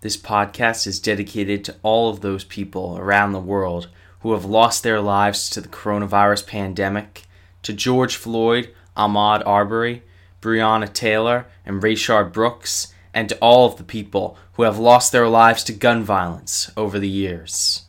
This 0.00 0.16
podcast 0.16 0.86
is 0.86 1.00
dedicated 1.00 1.64
to 1.64 1.76
all 1.82 2.08
of 2.08 2.20
those 2.20 2.44
people 2.44 2.96
around 2.98 3.32
the 3.32 3.40
world 3.40 3.88
who 4.20 4.32
have 4.32 4.44
lost 4.44 4.84
their 4.84 5.00
lives 5.00 5.50
to 5.50 5.60
the 5.60 5.68
coronavirus 5.68 6.46
pandemic, 6.46 7.24
to 7.62 7.72
George 7.72 8.14
Floyd, 8.14 8.72
Ahmaud 8.96 9.42
Arbery, 9.44 10.04
Breonna 10.40 10.92
Taylor, 10.92 11.46
and 11.66 11.82
Rayshard 11.82 12.32
Brooks, 12.32 12.94
and 13.12 13.28
to 13.28 13.38
all 13.38 13.66
of 13.66 13.76
the 13.76 13.82
people 13.82 14.38
who 14.52 14.62
have 14.62 14.78
lost 14.78 15.10
their 15.10 15.26
lives 15.26 15.64
to 15.64 15.72
gun 15.72 16.04
violence 16.04 16.70
over 16.76 17.00
the 17.00 17.08
years. 17.08 17.82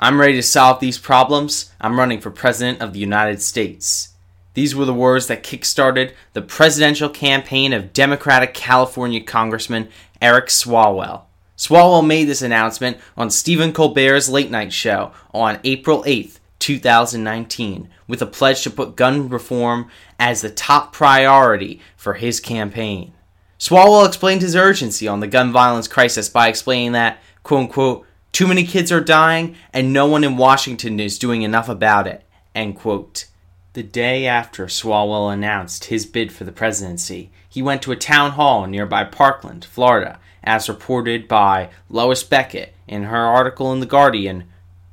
I'm 0.00 0.18
ready 0.18 0.34
to 0.34 0.42
solve 0.42 0.80
these 0.80 0.98
problems. 0.98 1.72
I'm 1.80 1.96
running 1.96 2.20
for 2.20 2.32
President 2.32 2.80
of 2.80 2.92
the 2.92 2.98
United 2.98 3.40
States. 3.40 4.14
These 4.54 4.74
were 4.74 4.84
the 4.84 4.94
words 4.94 5.28
that 5.28 5.44
kickstarted 5.44 6.12
the 6.32 6.42
presidential 6.42 7.08
campaign 7.08 7.72
of 7.72 7.92
Democratic 7.92 8.54
California 8.54 9.20
Congressman 9.20 9.88
Eric 10.24 10.46
Swalwell. 10.46 11.24
Swalwell 11.54 12.06
made 12.06 12.28
this 12.28 12.40
announcement 12.40 12.96
on 13.14 13.28
Stephen 13.28 13.74
Colbert's 13.74 14.30
late 14.30 14.50
night 14.50 14.72
show 14.72 15.12
on 15.34 15.60
April 15.64 16.02
8th, 16.04 16.38
2019, 16.60 17.90
with 18.08 18.22
a 18.22 18.26
pledge 18.26 18.62
to 18.62 18.70
put 18.70 18.96
gun 18.96 19.28
reform 19.28 19.90
as 20.18 20.40
the 20.40 20.48
top 20.48 20.94
priority 20.94 21.78
for 21.94 22.14
his 22.14 22.40
campaign. 22.40 23.12
Swalwell 23.58 24.08
explained 24.08 24.40
his 24.40 24.56
urgency 24.56 25.06
on 25.06 25.20
the 25.20 25.26
gun 25.26 25.52
violence 25.52 25.88
crisis 25.88 26.30
by 26.30 26.48
explaining 26.48 26.92
that, 26.92 27.18
quote 27.42 27.60
unquote, 27.60 28.06
too 28.32 28.46
many 28.46 28.64
kids 28.64 28.90
are 28.90 29.02
dying 29.02 29.56
and 29.74 29.92
no 29.92 30.06
one 30.06 30.24
in 30.24 30.38
Washington 30.38 30.98
is 31.00 31.18
doing 31.18 31.42
enough 31.42 31.68
about 31.68 32.06
it, 32.06 32.24
end 32.54 32.76
quote. 32.76 33.26
The 33.74 33.82
day 33.82 34.26
after 34.26 34.68
Swalwell 34.68 35.30
announced 35.30 35.86
his 35.86 36.06
bid 36.06 36.32
for 36.32 36.44
the 36.44 36.52
presidency, 36.52 37.30
he 37.54 37.62
went 37.62 37.80
to 37.80 37.92
a 37.92 37.96
town 37.96 38.32
hall 38.32 38.64
in 38.64 38.72
nearby 38.72 39.04
Parkland, 39.04 39.64
Florida, 39.64 40.18
as 40.42 40.68
reported 40.68 41.28
by 41.28 41.70
Lois 41.88 42.24
Beckett 42.24 42.74
in 42.88 43.04
her 43.04 43.16
article 43.16 43.72
in 43.72 43.78
The 43.78 43.86
Guardian 43.86 44.42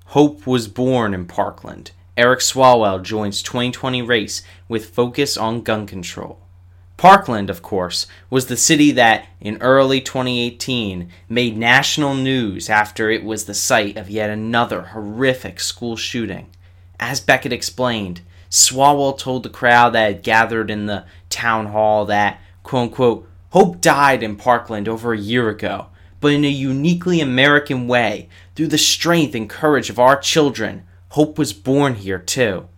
Hope 0.05 0.45
was 0.45 0.67
born 0.67 1.15
in 1.15 1.25
Parkland. 1.25 1.89
Eric 2.15 2.41
Swalwell 2.41 3.01
joins 3.01 3.41
2020 3.41 4.03
race 4.03 4.43
with 4.67 4.93
focus 4.93 5.37
on 5.37 5.63
gun 5.63 5.87
control. 5.87 6.39
Parkland, 6.97 7.49
of 7.49 7.63
course, 7.63 8.05
was 8.29 8.45
the 8.45 8.55
city 8.55 8.91
that, 8.91 9.25
in 9.39 9.57
early 9.59 9.99
2018, 9.99 11.09
made 11.27 11.57
national 11.57 12.13
news 12.13 12.69
after 12.69 13.09
it 13.09 13.23
was 13.23 13.45
the 13.45 13.55
site 13.55 13.97
of 13.97 14.07
yet 14.07 14.29
another 14.29 14.83
horrific 14.83 15.59
school 15.59 15.95
shooting. 15.95 16.51
As 16.99 17.21
Beckett 17.21 17.53
explained, 17.53 18.21
Swalwell 18.51 19.17
told 19.17 19.41
the 19.41 19.49
crowd 19.49 19.93
that 19.93 20.13
had 20.13 20.23
gathered 20.23 20.69
in 20.69 20.85
the 20.85 21.05
town 21.29 21.67
hall 21.67 22.05
that, 22.05 22.39
quote 22.63 22.89
unquote, 22.89 23.27
Hope 23.51 23.81
died 23.81 24.23
in 24.23 24.37
Parkland 24.37 24.87
over 24.87 25.13
a 25.13 25.17
year 25.17 25.49
ago, 25.49 25.87
but 26.21 26.31
in 26.31 26.45
a 26.45 26.49
uniquely 26.49 27.19
American 27.19 27.87
way, 27.87 28.29
through 28.55 28.67
the 28.67 28.77
strength 28.77 29.35
and 29.35 29.49
courage 29.49 29.89
of 29.89 29.99
our 29.99 30.17
children, 30.17 30.83
hope 31.09 31.37
was 31.37 31.51
born 31.51 31.95
here 31.95 32.19
too. 32.19 32.69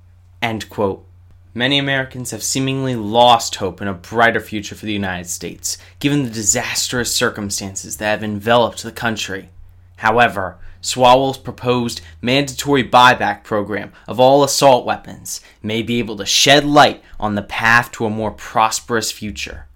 End 0.42 0.70
quote. 0.70 1.06
Many 1.54 1.78
Americans 1.78 2.32
have 2.32 2.42
seemingly 2.42 2.96
lost 2.96 3.58
hope 3.58 3.80
in 3.80 3.88
a 3.88 3.94
brighter 3.94 4.40
future 4.40 4.74
for 4.74 4.88
the 4.88 4.94
United 4.94 5.30
States, 5.30 5.78
given 6.00 6.24
the 6.24 6.32
disastrous 6.32 7.16
circumstances 7.16 7.98
that 7.98 8.10
have 8.10 8.24
enveloped 8.24 8.82
the 8.82 8.92
country. 8.92 9.50
However, 9.98 10.58
Swalwell's 10.82 11.38
proposed 11.38 12.02
mandatory 12.22 12.84
buyback 12.84 13.44
program 13.44 13.94
of 14.08 14.20
all 14.20 14.44
assault 14.44 14.86
weapons 14.86 15.42
may 15.62 15.84
be 15.84 16.00
able 16.00 16.18
to 16.18 16.26
shed 16.26 16.66
light 16.66 17.04
on 17.20 17.36
the 17.36 17.44
path 17.44 17.92
to 17.92 18.06
a 18.06 18.10
more 18.10 18.32
prosperous 18.32 19.12
future. 19.12 19.68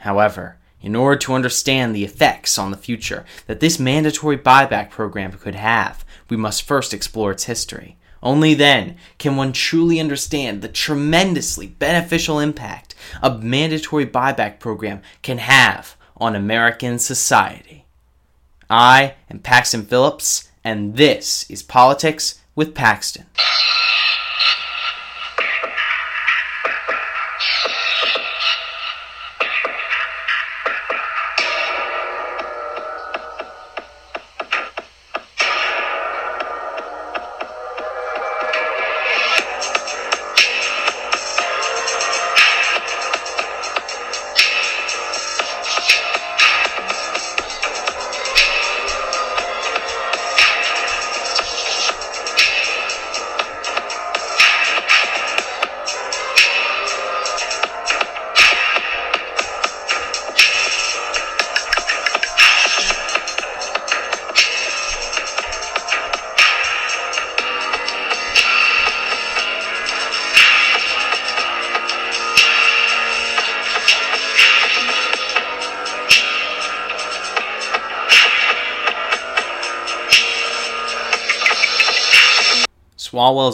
However, 0.00 0.56
in 0.80 0.96
order 0.96 1.18
to 1.18 1.34
understand 1.34 1.94
the 1.94 2.04
effects 2.04 2.58
on 2.58 2.70
the 2.70 2.76
future 2.76 3.24
that 3.46 3.60
this 3.60 3.78
mandatory 3.78 4.38
buyback 4.38 4.90
program 4.90 5.32
could 5.32 5.54
have, 5.54 6.04
we 6.30 6.36
must 6.36 6.62
first 6.62 6.94
explore 6.94 7.32
its 7.32 7.44
history. 7.44 7.96
Only 8.22 8.54
then 8.54 8.96
can 9.18 9.36
one 9.36 9.52
truly 9.52 10.00
understand 10.00 10.62
the 10.62 10.68
tremendously 10.68 11.66
beneficial 11.66 12.38
impact 12.38 12.94
a 13.22 13.36
mandatory 13.36 14.06
buyback 14.06 14.58
program 14.58 15.02
can 15.22 15.38
have 15.38 15.96
on 16.16 16.34
American 16.34 16.98
society. 16.98 17.84
I 18.68 19.14
am 19.30 19.40
Paxton 19.40 19.84
Phillips, 19.84 20.50
and 20.64 20.96
this 20.96 21.48
is 21.50 21.62
Politics 21.62 22.40
with 22.54 22.74
Paxton. 22.74 23.26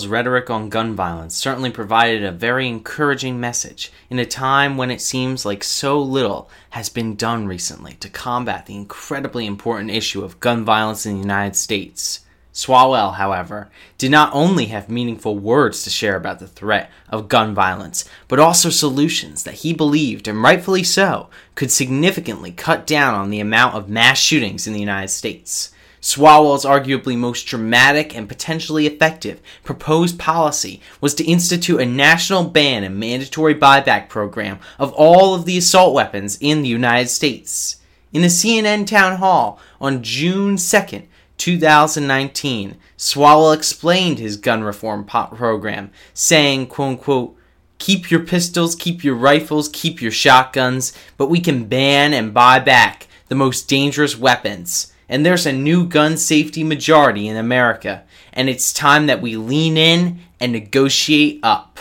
Rhetoric 0.06 0.50
on 0.50 0.68
gun 0.68 0.94
violence 0.94 1.36
certainly 1.36 1.70
provided 1.70 2.24
a 2.24 2.32
very 2.32 2.68
encouraging 2.68 3.38
message 3.38 3.92
in 4.08 4.18
a 4.18 4.26
time 4.26 4.76
when 4.76 4.90
it 4.90 5.00
seems 5.00 5.44
like 5.44 5.62
so 5.62 6.00
little 6.00 6.50
has 6.70 6.88
been 6.88 7.16
done 7.16 7.46
recently 7.46 7.94
to 7.94 8.08
combat 8.08 8.66
the 8.66 8.76
incredibly 8.76 9.46
important 9.46 9.90
issue 9.90 10.22
of 10.22 10.40
gun 10.40 10.64
violence 10.64 11.06
in 11.06 11.14
the 11.14 11.20
United 11.20 11.56
States. 11.56 12.20
Swalwell, 12.56 13.16
however, 13.16 13.68
did 13.98 14.10
not 14.10 14.30
only 14.32 14.66
have 14.66 14.88
meaningful 14.88 15.38
words 15.38 15.82
to 15.84 15.90
share 15.90 16.16
about 16.16 16.38
the 16.38 16.48
threat 16.48 16.90
of 17.10 17.28
gun 17.28 17.54
violence, 17.54 18.08
but 18.28 18.38
also 18.38 18.70
solutions 18.70 19.44
that 19.44 19.56
he 19.56 19.74
believed, 19.74 20.26
and 20.26 20.42
rightfully 20.42 20.82
so, 20.82 21.28
could 21.54 21.70
significantly 21.70 22.52
cut 22.52 22.86
down 22.86 23.14
on 23.14 23.28
the 23.28 23.40
amount 23.40 23.74
of 23.74 23.90
mass 23.90 24.18
shootings 24.18 24.66
in 24.66 24.72
the 24.72 24.80
United 24.80 25.08
States. 25.08 25.70
Swalwell's 26.00 26.64
arguably 26.64 27.16
most 27.16 27.46
dramatic 27.46 28.16
and 28.16 28.28
potentially 28.28 28.86
effective 28.86 29.40
proposed 29.64 30.18
policy 30.18 30.80
was 31.00 31.14
to 31.14 31.24
institute 31.24 31.80
a 31.80 31.86
national 31.86 32.44
ban 32.44 32.84
and 32.84 32.98
mandatory 32.98 33.54
buyback 33.54 34.08
program 34.08 34.58
of 34.78 34.92
all 34.92 35.34
of 35.34 35.46
the 35.46 35.58
assault 35.58 35.94
weapons 35.94 36.38
in 36.40 36.62
the 36.62 36.68
United 36.68 37.08
States. 37.08 37.76
In 38.12 38.22
a 38.22 38.28
CNN 38.28 38.86
town 38.86 39.18
hall 39.18 39.58
on 39.80 40.02
June 40.02 40.56
2nd, 40.56 41.06
2019, 41.38 42.76
Swalwell 42.96 43.54
explained 43.54 44.18
his 44.18 44.36
gun 44.36 44.64
reform 44.64 45.04
po- 45.04 45.26
program, 45.26 45.90
saying, 46.14 46.66
quote 46.68 46.90
unquote, 46.90 47.36
keep 47.78 48.10
your 48.10 48.20
pistols, 48.20 48.74
keep 48.74 49.04
your 49.04 49.14
rifles, 49.14 49.68
keep 49.72 50.00
your 50.00 50.10
shotguns, 50.10 50.92
but 51.16 51.28
we 51.28 51.40
can 51.40 51.64
ban 51.64 52.14
and 52.14 52.32
buy 52.32 52.58
back 52.58 53.06
the 53.28 53.34
most 53.34 53.68
dangerous 53.68 54.16
weapons 54.16 54.92
and 55.08 55.24
there's 55.24 55.46
a 55.46 55.52
new 55.52 55.86
gun 55.86 56.16
safety 56.16 56.64
majority 56.64 57.28
in 57.28 57.36
America, 57.36 58.04
and 58.32 58.48
it's 58.48 58.72
time 58.72 59.06
that 59.06 59.22
we 59.22 59.36
lean 59.36 59.76
in 59.76 60.20
and 60.40 60.52
negotiate 60.52 61.40
up. 61.42 61.78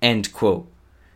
End 0.00 0.32
quote. 0.32 0.68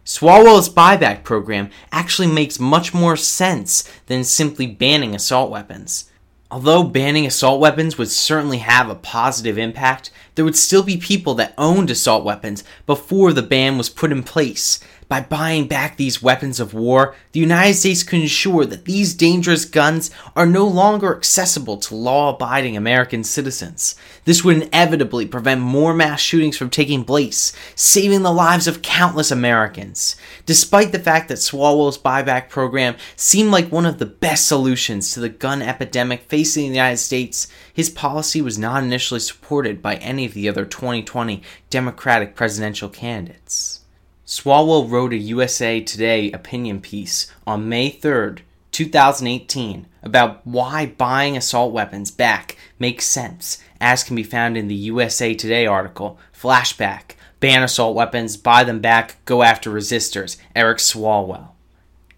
Swalwell's 0.05 0.69
buyback 0.69 1.25
program 1.25 1.71
actually 1.91 2.29
makes 2.29 2.61
much 2.61 2.95
more 2.95 3.17
sense 3.17 3.91
than 4.07 4.23
simply 4.23 4.67
banning 4.67 5.15
assault 5.17 5.51
weapons. 5.51 6.11
Although 6.49 6.85
banning 6.85 7.27
assault 7.27 7.61
weapons 7.61 7.99
would 7.99 8.11
certainly 8.11 8.59
have 8.59 8.89
a 8.89 8.95
positive 8.95 9.59
impact, 9.59 10.13
there 10.37 10.45
would 10.45 10.57
still 10.57 10.85
be 10.85 10.97
people 10.97 11.35
that 11.35 11.55
owned 11.59 11.91
assault 11.91 12.25
weapons 12.25 12.63
before 12.87 13.33
the 13.33 13.43
ban 13.43 13.77
was 13.77 13.89
put 13.89 14.13
in 14.13 14.23
place 14.23 14.79
By 15.09 15.21
buying 15.21 15.69
back 15.69 15.97
these 15.97 16.21
weapons 16.21 16.59
of 16.59 16.75
war, 16.75 17.15
the 17.31 17.39
United 17.39 17.75
States 17.75 18.03
can 18.03 18.23
ensure 18.23 18.65
that 18.65 18.87
these 18.87 19.15
dangerous 19.15 19.65
guns 19.65 20.11
are 20.35 20.47
no 20.47 20.67
longer 20.67 21.17
accessible 21.17 21.77
to 21.77 21.95
law 21.95 22.35
abiding 22.35 22.77
American 22.77 23.23
citizens. 23.23 23.95
This 24.25 24.43
would 24.43 24.63
inevitably 24.63 25.25
prevent 25.27 25.61
more 25.61 25.95
mass 25.95 26.21
shootings 26.21 26.59
from 26.59 26.71
taking 26.71 27.05
place, 27.05 27.53
saving 27.77 28.23
the 28.23 28.33
lives 28.33 28.67
of 28.67 28.83
countless 28.83 29.31
Americans. 29.31 30.17
Despite 30.45 30.91
the 30.91 30.99
fact 30.99 31.29
that 31.29 31.39
Swalwell's 31.39 31.99
buyback 31.99 32.49
program 32.49 32.97
seemed 33.15 33.53
like 33.53 33.71
one 33.71 33.87
of 33.87 34.01
the 34.01 34.07
best 34.07 34.49
solutions 34.49 35.13
to 35.13 35.21
the 35.21 35.29
gun 35.29 35.63
epidemic 35.63 36.23
facing 36.23 36.65
the 36.65 36.77
United 36.77 36.97
States, 36.97 37.47
his 37.73 37.91
policy 37.91 38.43
was 38.43 38.59
not 38.59 38.83
initially 38.83 39.21
supported 39.21 39.81
by 39.81 39.95
any 39.97 40.25
of 40.25 40.35
the 40.35 40.49
other 40.49 40.65
2020 40.65 41.45
Democratic 41.71 42.35
presidential 42.35 42.89
candidates. 42.89 43.83
Swalwell 44.27 44.91
wrote 44.91 45.13
a 45.13 45.17
USA 45.17 45.81
Today 45.81 46.33
opinion 46.33 46.81
piece 46.81 47.33
on 47.47 47.69
May 47.69 47.93
3rd, 47.93 48.41
2018, 48.73 49.87
about 50.03 50.45
why 50.45 50.87
buying 50.87 51.37
assault 51.37 51.73
weapons 51.73 52.11
back 52.11 52.57
makes 52.77 53.07
sense, 53.07 53.63
as 53.81 54.03
can 54.03 54.17
be 54.17 54.25
found 54.25 54.57
in 54.57 54.67
the 54.67 54.75
USA 54.75 55.33
Today 55.33 55.65
article 55.65 56.19
Flashback 56.37 57.13
Ban 57.39 57.63
Assault 57.63 57.95
Weapons, 57.95 58.37
Buy 58.37 58.65
Them 58.65 58.81
Back, 58.81 59.25
Go 59.27 59.45
After 59.45 59.71
Resistors, 59.71 60.39
Eric 60.57 60.79
Swalwell. 60.79 61.51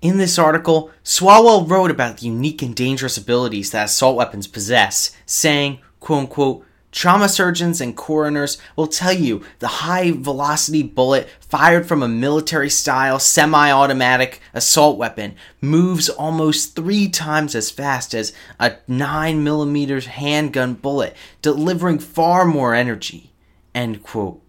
In 0.00 0.16
this 0.16 0.38
article, 0.38 0.90
Swalwell 1.04 1.68
wrote 1.68 1.90
about 1.90 2.18
the 2.18 2.26
unique 2.26 2.62
and 2.62 2.74
dangerous 2.74 3.18
abilities 3.18 3.70
that 3.72 3.84
assault 3.84 4.16
weapons 4.16 4.46
possess, 4.46 5.14
saying, 5.26 5.80
quote 6.00 6.20
unquote, 6.20 6.64
Trauma 6.90 7.28
surgeons 7.28 7.82
and 7.82 7.94
coroners 7.94 8.56
will 8.74 8.86
tell 8.86 9.12
you 9.12 9.44
the 9.58 9.68
high 9.68 10.10
velocity 10.10 10.82
bullet 10.82 11.28
fired 11.40 11.86
from 11.86 12.02
a 12.02 12.08
military 12.08 12.70
style 12.70 13.18
semi 13.18 13.70
automatic 13.70 14.40
assault 14.54 14.96
weapon 14.96 15.34
moves 15.60 16.08
almost 16.08 16.74
three 16.74 17.08
times 17.08 17.54
as 17.54 17.70
fast 17.70 18.14
as 18.14 18.32
a 18.58 18.70
9mm 18.88 20.04
handgun 20.04 20.74
bullet, 20.74 21.14
delivering 21.42 21.98
far 21.98 22.46
more 22.46 22.74
energy. 22.74 23.32
End 23.74 24.02
quote. 24.02 24.40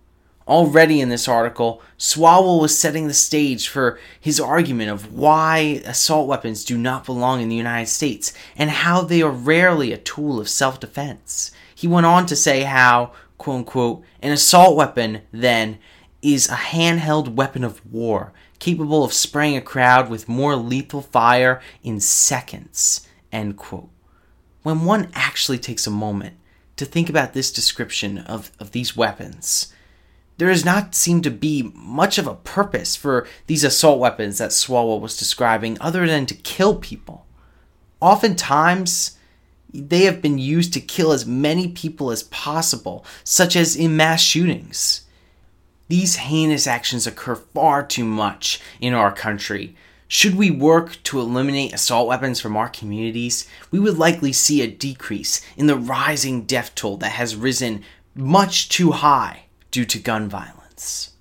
Already 0.48 1.00
in 1.00 1.10
this 1.10 1.28
article, 1.28 1.82
Swalwell 2.00 2.60
was 2.60 2.76
setting 2.76 3.08
the 3.08 3.14
stage 3.14 3.68
for 3.68 4.00
his 4.20 4.40
argument 4.40 4.90
of 4.90 5.14
why 5.14 5.82
assault 5.86 6.28
weapons 6.28 6.64
do 6.64 6.76
not 6.76 7.06
belong 7.06 7.42
in 7.42 7.50
the 7.50 7.56
United 7.56 7.86
States 7.86 8.34
and 8.56 8.72
how 8.72 9.02
they 9.02 9.22
are 9.22 9.30
rarely 9.30 9.92
a 9.92 9.98
tool 9.98 10.40
of 10.40 10.50
self 10.50 10.80
defense. 10.80 11.52
He 11.80 11.88
went 11.88 12.06
on 12.06 12.26
to 12.26 12.36
say 12.36 12.64
how, 12.64 13.14
quote 13.38 13.60
unquote, 13.60 14.04
an 14.22 14.34
assault 14.34 14.76
weapon, 14.76 15.22
then, 15.32 15.80
is 16.22 16.50
a 16.50 16.56
handheld 16.56 17.36
weapon 17.36 17.64
of 17.64 17.80
war, 17.90 18.34
capable 18.60 19.06
of 19.06 19.14
spraying 19.14 19.56
a 19.56 19.62
crowd 19.62 20.10
with 20.10 20.28
more 20.28 20.58
lethal 20.58 21.02
fire 21.02 21.62
in 21.82 22.02
seconds, 22.02 23.08
end 23.32 23.56
quote. 23.56 23.88
When 24.62 24.84
one 24.84 25.08
actually 25.14 25.58
takes 25.58 25.88
a 25.88 25.90
moment 25.90 26.36
to 26.76 26.84
think 26.84 27.10
about 27.10 27.32
this 27.32 27.50
description 27.50 28.18
of, 28.18 28.52
of 28.60 28.74
these 28.74 28.98
weapons, 28.98 29.74
there 30.38 30.50
does 30.50 30.66
not 30.66 30.96
seem 30.96 31.22
to 31.22 31.32
be 31.32 31.72
much 31.74 32.18
of 32.18 32.28
a 32.28 32.36
purpose 32.36 32.98
for 32.98 33.26
these 33.48 33.64
assault 33.64 34.00
weapons 34.00 34.38
that 34.40 34.50
Swalwell 34.50 35.00
was 35.00 35.16
describing 35.16 35.78
other 35.80 36.06
than 36.06 36.26
to 36.26 36.36
kill 36.36 36.76
people. 36.76 37.26
Oftentimes, 38.02 39.16
they 39.74 40.04
have 40.04 40.22
been 40.22 40.38
used 40.38 40.74
to 40.74 40.82
kill 40.82 41.12
as 41.12 41.26
many 41.26 41.68
people 41.68 42.12
as 42.12 42.24
possible, 42.24 43.06
such 43.24 43.56
as 43.56 43.76
in 43.76 43.96
mass 43.96 44.22
shootings. 44.22 45.06
These 45.88 46.18
heinous 46.18 46.68
actions 46.68 47.08
occur 47.08 47.36
far 47.36 47.86
too 47.86 48.06
much 48.06 48.62
in 48.80 48.94
our 48.94 49.12
country. 49.12 49.76
Should 50.08 50.36
we 50.36 50.50
work 50.50 50.98
to 51.04 51.20
eliminate 51.20 51.74
assault 51.74 52.08
weapons 52.08 52.40
from 52.40 52.58
our 52.58 52.70
communities, 52.70 53.48
we 53.70 53.80
would 53.80 53.98
likely 53.98 54.34
see 54.34 54.62
a 54.62 54.68
decrease 54.68 55.42
in 55.56 55.68
the 55.68 55.76
rising 55.78 56.44
death 56.44 56.74
toll 56.74 56.98
that 56.98 57.12
has 57.12 57.36
risen 57.36 57.84
much 58.16 58.70
too 58.70 58.92
high 58.92 59.46
due 59.72 59.86
to 59.86 60.00
gun 60.00 60.28
violence. 60.28 61.14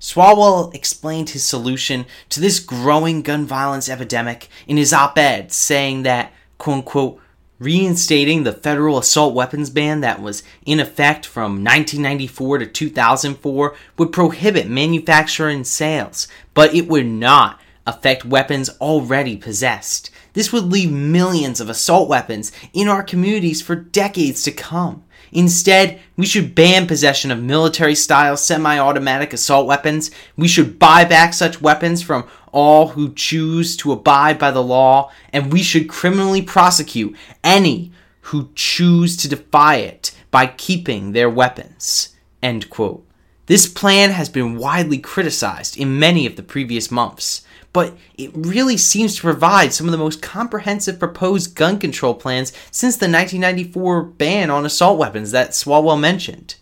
Swalwell 0.00 0.74
explained 0.74 1.30
his 1.30 1.42
solution 1.42 2.06
to 2.28 2.40
this 2.40 2.60
growing 2.60 3.22
gun 3.22 3.46
violence 3.46 3.88
epidemic 3.88 4.48
in 4.66 4.76
his 4.76 4.92
op 4.92 5.18
ed, 5.18 5.50
saying 5.50 6.02
that, 6.04 6.32
quote 6.56 6.76
unquote, 6.76 7.20
reinstating 7.58 8.44
the 8.44 8.52
federal 8.52 8.98
assault 8.98 9.34
weapons 9.34 9.70
ban 9.70 10.00
that 10.00 10.22
was 10.22 10.42
in 10.64 10.80
effect 10.80 11.26
from 11.26 11.64
1994 11.64 12.58
to 12.58 12.66
2004 12.66 13.76
would 13.96 14.12
prohibit 14.12 14.68
manufacture 14.68 15.48
and 15.48 15.66
sales, 15.66 16.28
but 16.54 16.74
it 16.74 16.88
would 16.88 17.06
not 17.06 17.60
affect 17.86 18.24
weapons 18.24 18.68
already 18.80 19.36
possessed. 19.36 20.10
This 20.34 20.52
would 20.52 20.64
leave 20.64 20.92
millions 20.92 21.60
of 21.60 21.68
assault 21.68 22.08
weapons 22.08 22.52
in 22.72 22.86
our 22.86 23.02
communities 23.02 23.62
for 23.62 23.74
decades 23.74 24.42
to 24.42 24.52
come. 24.52 25.04
Instead, 25.32 26.00
we 26.16 26.26
should 26.26 26.54
ban 26.54 26.86
possession 26.86 27.30
of 27.30 27.42
military 27.42 27.94
style 27.94 28.36
semi 28.36 28.78
automatic 28.78 29.32
assault 29.32 29.66
weapons. 29.66 30.10
We 30.36 30.48
should 30.48 30.78
buy 30.78 31.04
back 31.04 31.34
such 31.34 31.60
weapons 31.60 32.02
from 32.02 32.28
all 32.52 32.88
who 32.88 33.12
choose 33.14 33.76
to 33.78 33.92
abide 33.92 34.38
by 34.38 34.50
the 34.50 34.62
law, 34.62 35.10
and 35.32 35.52
we 35.52 35.62
should 35.62 35.88
criminally 35.88 36.42
prosecute 36.42 37.16
any 37.42 37.92
who 38.22 38.50
choose 38.54 39.16
to 39.16 39.28
defy 39.28 39.76
it 39.76 40.14
by 40.30 40.46
keeping 40.46 41.12
their 41.12 41.30
weapons. 41.30 42.14
End 42.42 42.68
quote. 42.70 43.04
This 43.46 43.66
plan 43.66 44.10
has 44.10 44.28
been 44.28 44.58
widely 44.58 44.98
criticized 44.98 45.78
in 45.78 45.98
many 45.98 46.26
of 46.26 46.36
the 46.36 46.42
previous 46.42 46.90
months, 46.90 47.42
but 47.72 47.96
it 48.18 48.30
really 48.34 48.76
seems 48.76 49.16
to 49.16 49.22
provide 49.22 49.72
some 49.72 49.86
of 49.86 49.92
the 49.92 49.98
most 49.98 50.20
comprehensive 50.20 50.98
proposed 50.98 51.54
gun 51.54 51.78
control 51.78 52.14
plans 52.14 52.52
since 52.70 52.96
the 52.96 53.08
1994 53.08 54.02
ban 54.02 54.50
on 54.50 54.66
assault 54.66 54.98
weapons 54.98 55.30
that 55.30 55.50
Swalwell 55.50 55.98
mentioned. 55.98 56.56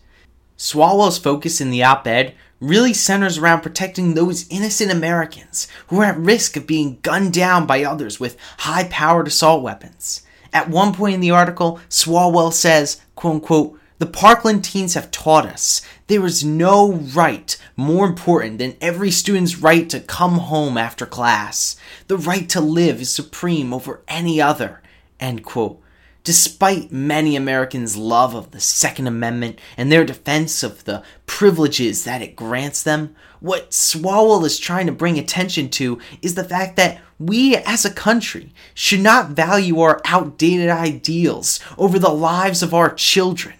Swalwell's 0.57 1.17
focus 1.17 1.59
in 1.59 1.69
the 1.69 1.83
op 1.83 2.07
ed 2.07 2.33
really 2.59 2.93
centers 2.93 3.37
around 3.37 3.61
protecting 3.61 4.13
those 4.13 4.47
innocent 4.49 4.91
Americans 4.91 5.67
who 5.87 6.01
are 6.01 6.05
at 6.05 6.17
risk 6.17 6.57
of 6.57 6.67
being 6.67 6.99
gunned 7.01 7.33
down 7.33 7.65
by 7.65 7.83
others 7.83 8.19
with 8.19 8.37
high 8.59 8.85
powered 8.85 9.27
assault 9.27 9.61
weapons. 9.61 10.23
At 10.53 10.69
one 10.69 10.93
point 10.93 11.15
in 11.15 11.21
the 11.21 11.31
article, 11.31 11.79
Swalwell 11.89 12.53
says, 12.53 13.01
quote 13.15 13.35
unquote, 13.35 13.79
the 13.99 14.05
Parkland 14.05 14.63
teens 14.63 14.93
have 14.93 15.09
taught 15.09 15.45
us 15.45 15.81
there 16.07 16.25
is 16.25 16.43
no 16.43 16.93
right 16.93 17.57
more 17.75 18.05
important 18.05 18.59
than 18.59 18.77
every 18.79 19.11
student's 19.11 19.57
right 19.57 19.89
to 19.89 19.99
come 19.99 20.37
home 20.39 20.77
after 20.77 21.05
class. 21.05 21.75
The 22.07 22.17
right 22.17 22.47
to 22.49 22.61
live 22.61 23.01
is 23.01 23.11
supreme 23.11 23.73
over 23.73 24.01
any 24.07 24.41
other. 24.41 24.81
End 25.19 25.43
quote. 25.43 25.81
Despite 26.27 26.91
many 26.91 27.37
Americans' 27.37 27.95
love 27.95 28.35
of 28.35 28.51
the 28.51 28.59
Second 28.59 29.07
Amendment 29.07 29.59
and 29.77 29.89
their 29.89 30.03
defense 30.03 30.61
of 30.61 30.83
the 30.83 31.01
privileges 31.25 32.03
that 32.03 32.21
it 32.21 32.35
grants 32.35 32.83
them, 32.83 33.15
what 33.39 33.71
Swalwell 33.71 34.43
is 34.43 34.59
trying 34.59 34.87
to 34.87 34.91
bring 34.91 35.17
attention 35.17 35.69
to 35.69 36.01
is 36.21 36.35
the 36.35 36.43
fact 36.43 36.75
that 36.75 36.99
we 37.17 37.55
as 37.55 37.85
a 37.85 37.93
country 37.93 38.51
should 38.73 38.99
not 38.99 39.29
value 39.29 39.79
our 39.79 40.01
outdated 40.03 40.67
ideals 40.67 41.61
over 41.77 41.97
the 41.97 42.09
lives 42.09 42.61
of 42.61 42.73
our 42.73 42.93
children. 42.93 43.55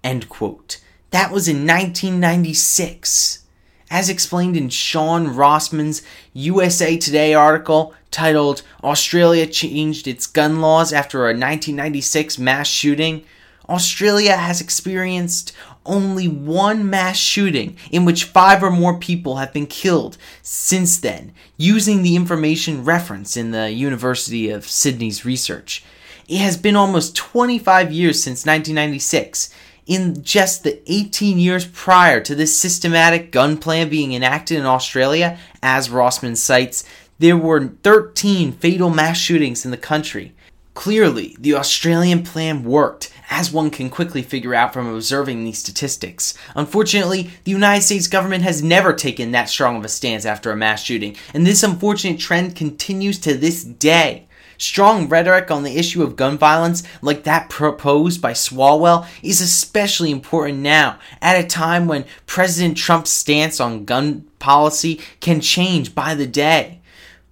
End 0.03 0.29
quote. 0.29 0.81
That 1.11 1.31
was 1.31 1.47
in 1.47 1.65
1996. 1.65 3.45
As 3.89 4.09
explained 4.09 4.57
in 4.57 4.71
Sean 4.71 5.29
Rossman's 5.29 6.03
USA 6.33 6.97
Today 6.97 7.35
article 7.35 7.95
titled 8.15 8.63
Australia 8.85 9.45
Changed 9.45 10.07
Its 10.07 10.27
Gun 10.29 10.61
Laws 10.61 10.93
After 10.93 11.25
a 11.25 11.35
1996 11.35 12.39
Mass 12.39 12.69
Shooting, 12.69 13.25
Australia 13.69 14.37
has 14.37 14.61
experienced 14.61 15.53
only 15.85 16.29
one 16.29 16.89
mass 16.89 17.17
shooting 17.17 17.77
in 17.91 18.05
which 18.05 18.25
five 18.25 18.63
or 18.63 18.71
more 18.71 18.99
people 18.99 19.37
have 19.37 19.53
been 19.53 19.67
killed 19.67 20.17
since 20.43 20.97
then, 20.99 21.33
using 21.57 22.03
the 22.03 22.15
information 22.15 22.85
referenced 22.85 23.37
in 23.37 23.51
the 23.51 23.71
University 23.71 24.49
of 24.49 24.69
Sydney's 24.69 25.25
research. 25.25 25.85
It 26.29 26.39
has 26.39 26.57
been 26.57 26.77
almost 26.77 27.17
25 27.17 27.91
years 27.91 28.23
since 28.23 28.47
1996, 28.47 29.51
in 29.87 30.23
just 30.23 30.63
the 30.63 30.81
18 30.91 31.39
years 31.39 31.67
prior 31.67 32.21
to 32.21 32.35
this 32.35 32.59
systematic 32.59 33.31
gun 33.31 33.59
plan 33.59 33.89
being 33.89 34.15
enacted 34.15 34.59
in 34.59 34.65
Australia, 34.65 35.39
as 35.63 35.89
Rossman 35.89 36.37
cites, 36.37 36.85
there 37.19 37.37
were 37.37 37.69
13 37.83 38.53
fatal 38.53 38.91
mass 38.91 39.19
shootings 39.19 39.65
in 39.65 39.71
the 39.71 39.77
country. 39.77 40.35
Clearly, 40.75 41.37
the 41.39 41.55
Australian 41.55 42.25
plan 42.25 42.65
worked, 42.65 43.13
as 43.31 43.53
one 43.53 43.71
can 43.71 43.89
quickly 43.89 44.23
figure 44.23 44.55
out 44.55 44.73
from 44.73 44.89
observing 44.89 45.45
these 45.45 45.59
statistics. 45.59 46.35
Unfortunately, 46.57 47.31
the 47.45 47.53
United 47.53 47.83
States 47.83 48.09
government 48.09 48.43
has 48.43 48.63
never 48.63 48.93
taken 48.93 49.31
that 49.31 49.49
strong 49.49 49.77
of 49.77 49.85
a 49.85 49.89
stance 49.89 50.25
after 50.25 50.51
a 50.51 50.57
mass 50.57 50.83
shooting, 50.83 51.17
and 51.33 51.47
this 51.47 51.63
unfortunate 51.63 52.19
trend 52.19 52.57
continues 52.57 53.21
to 53.21 53.35
this 53.35 53.63
day. 53.63 54.27
Strong 54.59 55.09
rhetoric 55.09 55.51
on 55.51 55.63
the 55.63 55.77
issue 55.77 56.03
of 56.03 56.17
gun 56.17 56.39
violence, 56.39 56.83
like 57.03 57.25
that 57.25 57.49
proposed 57.51 58.21
by 58.21 58.33
Swalwell, 58.33 59.07
is 59.23 59.41
especially 59.41 60.11
important 60.11 60.59
now, 60.59 60.99
at 61.21 61.43
a 61.43 61.47
time 61.47 61.87
when 61.87 62.05
President 62.27 62.77
Trump's 62.77 63.11
stance 63.11 63.61
on 63.61 63.85
gun 63.85 64.27
policy 64.39 65.01
can 65.21 65.41
change 65.41 65.95
by 65.95 66.15
the 66.15 66.27
day. 66.27 66.81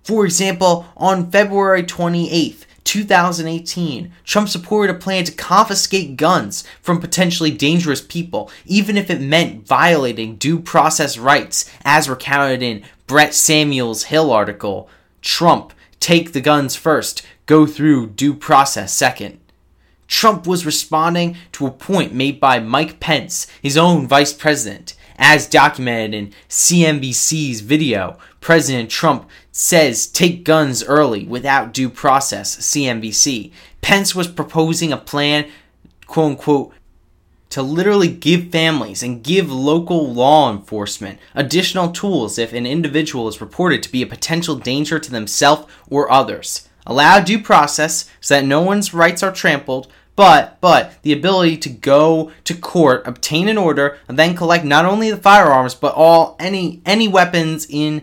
For 0.02 0.24
example, 0.24 0.86
on 0.96 1.30
February 1.30 1.84
28th, 1.84 2.64
2018, 2.84 4.12
Trump 4.24 4.48
supported 4.48 4.94
a 4.94 4.98
plan 4.98 5.24
to 5.24 5.32
confiscate 5.32 6.16
guns 6.16 6.64
from 6.80 7.00
potentially 7.00 7.50
dangerous 7.50 8.00
people, 8.00 8.50
even 8.66 8.96
if 8.96 9.08
it 9.08 9.20
meant 9.20 9.66
violating 9.66 10.36
due 10.36 10.58
process 10.58 11.16
rights, 11.16 11.70
as 11.84 12.08
recounted 12.08 12.62
in 12.62 12.82
Brett 13.06 13.34
Samuel's 13.34 14.04
Hill 14.04 14.32
article. 14.32 14.88
Trump, 15.20 15.72
take 16.00 16.32
the 16.32 16.40
guns 16.40 16.74
first, 16.74 17.22
go 17.46 17.66
through 17.66 18.08
due 18.08 18.34
process 18.34 18.92
second. 18.92 19.38
Trump 20.08 20.46
was 20.46 20.66
responding 20.66 21.36
to 21.52 21.66
a 21.66 21.70
point 21.70 22.12
made 22.12 22.38
by 22.38 22.58
Mike 22.58 23.00
Pence, 23.00 23.46
his 23.62 23.78
own 23.78 24.06
vice 24.06 24.32
president. 24.32 24.94
As 25.24 25.46
documented 25.46 26.14
in 26.14 26.32
CNBC's 26.48 27.60
video, 27.60 28.18
President 28.40 28.90
Trump 28.90 29.30
says 29.52 30.08
take 30.08 30.42
guns 30.42 30.82
early 30.82 31.26
without 31.26 31.72
due 31.72 31.88
process, 31.88 32.56
CNBC. 32.56 33.52
Pence 33.82 34.16
was 34.16 34.26
proposing 34.26 34.92
a 34.92 34.96
plan, 34.96 35.48
quote 36.08 36.32
unquote, 36.32 36.74
to 37.50 37.62
literally 37.62 38.08
give 38.08 38.50
families 38.50 39.00
and 39.04 39.22
give 39.22 39.48
local 39.48 40.12
law 40.12 40.50
enforcement 40.50 41.20
additional 41.36 41.92
tools 41.92 42.36
if 42.36 42.52
an 42.52 42.66
individual 42.66 43.28
is 43.28 43.40
reported 43.40 43.80
to 43.84 43.92
be 43.92 44.02
a 44.02 44.06
potential 44.06 44.56
danger 44.56 44.98
to 44.98 45.10
themselves 45.12 45.72
or 45.88 46.10
others. 46.10 46.68
Allow 46.84 47.20
due 47.20 47.40
process 47.40 48.10
so 48.20 48.34
that 48.34 48.44
no 48.44 48.60
one's 48.60 48.92
rights 48.92 49.22
are 49.22 49.30
trampled, 49.30 49.86
but 50.14 50.60
but 50.60 51.02
the 51.02 51.12
ability 51.12 51.56
to 51.58 51.70
go 51.70 52.30
to 52.44 52.54
court, 52.54 53.06
obtain 53.06 53.48
an 53.48 53.58
order, 53.58 53.98
and 54.08 54.18
then 54.18 54.36
collect 54.36 54.64
not 54.64 54.84
only 54.84 55.10
the 55.10 55.16
firearms 55.16 55.74
but 55.74 55.94
all 55.94 56.36
any 56.38 56.82
any 56.84 57.08
weapons 57.08 57.66
in 57.68 58.02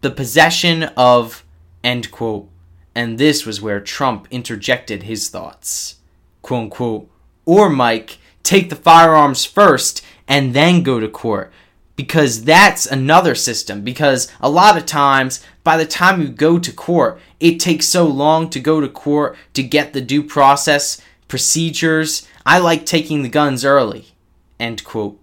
the 0.00 0.10
possession 0.10 0.84
of 0.96 1.44
end 1.82 2.10
quote. 2.10 2.48
And 2.94 3.18
this 3.18 3.44
was 3.44 3.60
where 3.60 3.80
Trump 3.80 4.28
interjected 4.30 5.04
his 5.04 5.28
thoughts. 5.28 5.96
Quote 6.42 6.64
unquote. 6.64 7.10
Or 7.44 7.68
Mike 7.68 8.18
take 8.42 8.70
the 8.70 8.76
firearms 8.76 9.44
first 9.44 10.04
and 10.28 10.54
then 10.54 10.82
go 10.82 11.00
to 11.00 11.08
court 11.08 11.52
because 11.96 12.44
that's 12.44 12.86
another 12.86 13.34
system 13.34 13.82
because 13.82 14.28
a 14.40 14.48
lot 14.48 14.76
of 14.76 14.86
times 14.86 15.42
by 15.62 15.76
the 15.76 15.86
time 15.86 16.20
you 16.20 16.28
go 16.28 16.58
to 16.58 16.72
court 16.72 17.18
it 17.40 17.60
takes 17.60 17.86
so 17.86 18.06
long 18.06 18.50
to 18.50 18.60
go 18.60 18.80
to 18.80 18.88
court 18.88 19.36
to 19.52 19.62
get 19.62 19.92
the 19.92 20.00
due 20.00 20.22
process 20.22 21.00
procedures 21.28 22.26
i 22.46 22.58
like 22.58 22.86
taking 22.86 23.22
the 23.22 23.28
guns 23.28 23.64
early 23.64 24.06
end 24.58 24.84
quote 24.84 25.18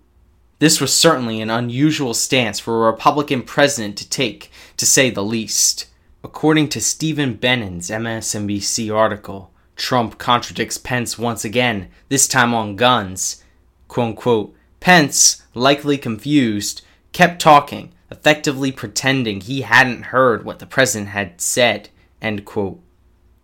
this 0.59 0.79
was 0.79 0.93
certainly 0.93 1.41
an 1.41 1.49
unusual 1.49 2.13
stance 2.13 2.59
for 2.59 2.87
a 2.87 2.91
republican 2.91 3.41
president 3.41 3.97
to 3.97 4.09
take 4.09 4.51
to 4.77 4.85
say 4.85 5.09
the 5.09 5.23
least 5.23 5.87
according 6.23 6.67
to 6.67 6.81
stephen 6.81 7.37
Benen's 7.37 7.89
msnbc 7.89 8.93
article 8.95 9.51
Trump 9.81 10.19
contradicts 10.19 10.77
Pence 10.77 11.17
once 11.17 11.43
again, 11.43 11.89
this 12.07 12.27
time 12.27 12.53
on 12.53 12.75
guns. 12.75 13.43
Quote 13.87 14.09
unquote. 14.09 14.55
Pence, 14.79 15.41
likely 15.55 15.97
confused, 15.97 16.83
kept 17.13 17.41
talking, 17.41 17.91
effectively 18.11 18.71
pretending 18.71 19.41
he 19.41 19.61
hadn't 19.61 20.03
heard 20.03 20.45
what 20.45 20.59
the 20.59 20.67
president 20.67 21.09
had 21.09 21.41
said. 21.41 21.89
End 22.21 22.45
quote. 22.45 22.79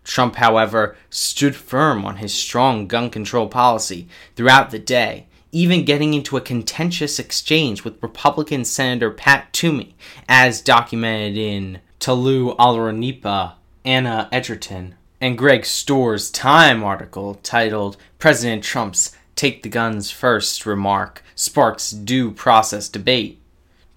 Trump, 0.07 0.37
however, 0.37 0.95
stood 1.09 1.53
firm 1.53 2.05
on 2.05 2.15
his 2.15 2.33
strong 2.33 2.87
gun 2.87 3.09
control 3.09 3.47
policy 3.47 4.07
throughout 4.37 4.71
the 4.71 4.79
day, 4.79 5.27
even 5.51 5.83
getting 5.83 6.13
into 6.13 6.37
a 6.37 6.41
contentious 6.41 7.19
exchange 7.19 7.83
with 7.83 8.01
Republican 8.01 8.63
Senator 8.63 9.11
Pat 9.11 9.51
Toomey, 9.51 9.95
as 10.29 10.61
documented 10.61 11.37
in 11.37 11.81
Talu 11.99 12.55
Olorunnipa, 12.55 13.55
Anna 13.83 14.29
Edgerton, 14.31 14.95
and 15.19 15.37
Greg 15.37 15.65
Stohr's 15.65 16.31
Time 16.31 16.85
article 16.85 17.35
titled 17.43 17.97
President 18.17 18.63
Trump's 18.63 19.13
Take 19.35 19.61
the 19.61 19.69
Guns 19.69 20.09
First 20.09 20.65
remark 20.65 21.21
sparks 21.35 21.91
due 21.91 22.31
process 22.31 22.87
debate. 22.87 23.41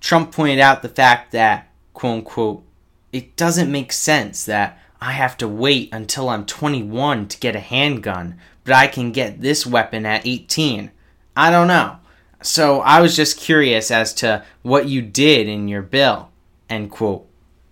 Trump 0.00 0.32
pointed 0.32 0.58
out 0.58 0.82
the 0.82 0.88
fact 0.88 1.30
that, 1.30 1.70
quote 1.94 2.18
unquote, 2.18 2.64
it 3.12 3.36
doesn't 3.36 3.70
make 3.70 3.92
sense 3.92 4.44
that 4.46 4.79
I 5.00 5.12
have 5.12 5.36
to 5.38 5.48
wait 5.48 5.88
until 5.92 6.28
I'm 6.28 6.44
21 6.44 7.28
to 7.28 7.38
get 7.38 7.56
a 7.56 7.60
handgun, 7.60 8.38
but 8.64 8.74
I 8.74 8.86
can 8.86 9.12
get 9.12 9.40
this 9.40 9.66
weapon 9.66 10.04
at 10.04 10.26
18. 10.26 10.90
I 11.36 11.50
don't 11.50 11.68
know. 11.68 11.96
So 12.42 12.80
I 12.80 13.00
was 13.00 13.16
just 13.16 13.38
curious 13.38 13.90
as 13.90 14.12
to 14.14 14.44
what 14.62 14.88
you 14.88 15.02
did 15.02 15.48
in 15.48 15.68
your 15.68 15.82
bill. 15.82 16.30
End 16.68 16.90
quote. 16.90 17.26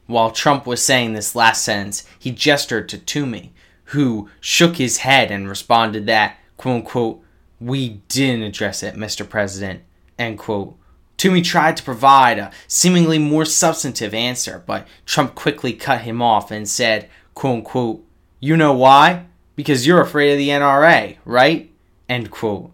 While 0.06 0.30
Trump 0.30 0.66
was 0.66 0.82
saying 0.82 1.12
this 1.12 1.34
last 1.34 1.62
sentence, 1.64 2.04
he 2.18 2.30
gestured 2.30 2.88
to 2.88 2.98
Toomey, 2.98 3.52
who 3.84 4.30
shook 4.40 4.76
his 4.76 4.98
head 4.98 5.30
and 5.30 5.48
responded 5.48 6.06
that, 6.06 6.38
quote 6.56 6.76
unquote, 6.76 7.22
we 7.60 8.00
didn't 8.08 8.42
address 8.42 8.82
it, 8.82 8.94
Mr. 8.94 9.28
President, 9.28 9.82
end 10.18 10.38
quote. 10.38 10.76
Toomey 11.18 11.42
tried 11.42 11.76
to 11.76 11.82
provide 11.82 12.38
a 12.38 12.52
seemingly 12.68 13.18
more 13.18 13.44
substantive 13.44 14.14
answer, 14.14 14.62
but 14.64 14.86
Trump 15.04 15.34
quickly 15.34 15.72
cut 15.72 16.02
him 16.02 16.22
off 16.22 16.50
and 16.52 16.68
said, 16.68 17.08
quote 17.38 17.58
unquote, 17.58 18.04
you 18.40 18.56
know 18.56 18.72
why? 18.72 19.24
Because 19.54 19.86
you're 19.86 20.00
afraid 20.00 20.32
of 20.32 20.38
the 20.38 20.48
NRA, 20.48 21.18
right? 21.24 21.70
End 22.08 22.32
quote. 22.32 22.72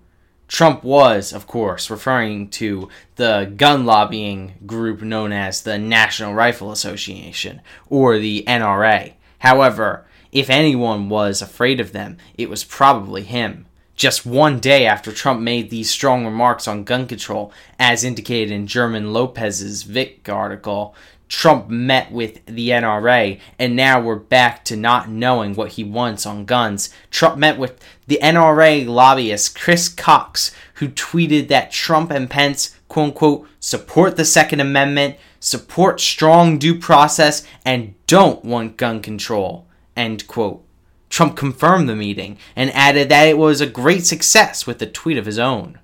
Trump 0.48 0.82
was, 0.82 1.34
of 1.34 1.46
course, 1.46 1.90
referring 1.90 2.48
to 2.48 2.88
the 3.16 3.52
gun 3.58 3.84
lobbying 3.84 4.54
group 4.64 5.02
known 5.02 5.32
as 5.32 5.60
the 5.60 5.76
National 5.78 6.32
Rifle 6.32 6.72
Association, 6.72 7.60
or 7.90 8.18
the 8.18 8.42
NRA. 8.48 9.12
However, 9.40 10.06
if 10.32 10.48
anyone 10.48 11.10
was 11.10 11.42
afraid 11.42 11.78
of 11.78 11.92
them, 11.92 12.16
it 12.38 12.48
was 12.48 12.64
probably 12.64 13.22
him. 13.22 13.66
Just 13.96 14.24
one 14.24 14.60
day 14.60 14.86
after 14.86 15.12
Trump 15.12 15.42
made 15.42 15.68
these 15.68 15.90
strong 15.90 16.24
remarks 16.24 16.66
on 16.66 16.84
gun 16.84 17.06
control, 17.06 17.52
as 17.78 18.02
indicated 18.02 18.50
in 18.50 18.66
German 18.66 19.12
Lopez's 19.12 19.82
Vox 19.82 20.26
article, 20.26 20.94
Trump 21.28 21.68
met 21.68 22.12
with 22.12 22.44
the 22.46 22.68
NRA, 22.68 23.40
and 23.58 23.74
now 23.74 24.00
we're 24.00 24.16
back 24.16 24.64
to 24.66 24.76
not 24.76 25.08
knowing 25.08 25.54
what 25.54 25.72
he 25.72 25.84
wants 25.84 26.26
on 26.26 26.44
guns. 26.44 26.90
Trump 27.10 27.38
met 27.38 27.58
with 27.58 27.82
the 28.06 28.18
NRA 28.22 28.86
lobbyist 28.86 29.58
Chris 29.58 29.88
Cox, 29.88 30.52
who 30.74 30.88
tweeted 30.88 31.48
that 31.48 31.72
Trump 31.72 32.10
and 32.10 32.28
Pence, 32.28 32.76
quote 32.88 33.06
unquote, 33.06 33.48
support 33.58 34.16
the 34.16 34.24
Second 34.24 34.60
Amendment, 34.60 35.16
support 35.40 36.00
strong 36.00 36.58
due 36.58 36.78
process, 36.78 37.46
and 37.64 37.94
don't 38.06 38.44
want 38.44 38.76
gun 38.76 39.00
control, 39.00 39.66
end 39.96 40.26
quote. 40.26 40.62
Trump 41.08 41.36
confirmed 41.36 41.88
the 41.88 41.96
meeting 41.96 42.38
and 42.56 42.72
added 42.72 43.08
that 43.08 43.28
it 43.28 43.38
was 43.38 43.60
a 43.60 43.66
great 43.66 44.04
success 44.04 44.66
with 44.66 44.82
a 44.82 44.86
tweet 44.86 45.16
of 45.16 45.26
his 45.26 45.38
own. 45.38 45.78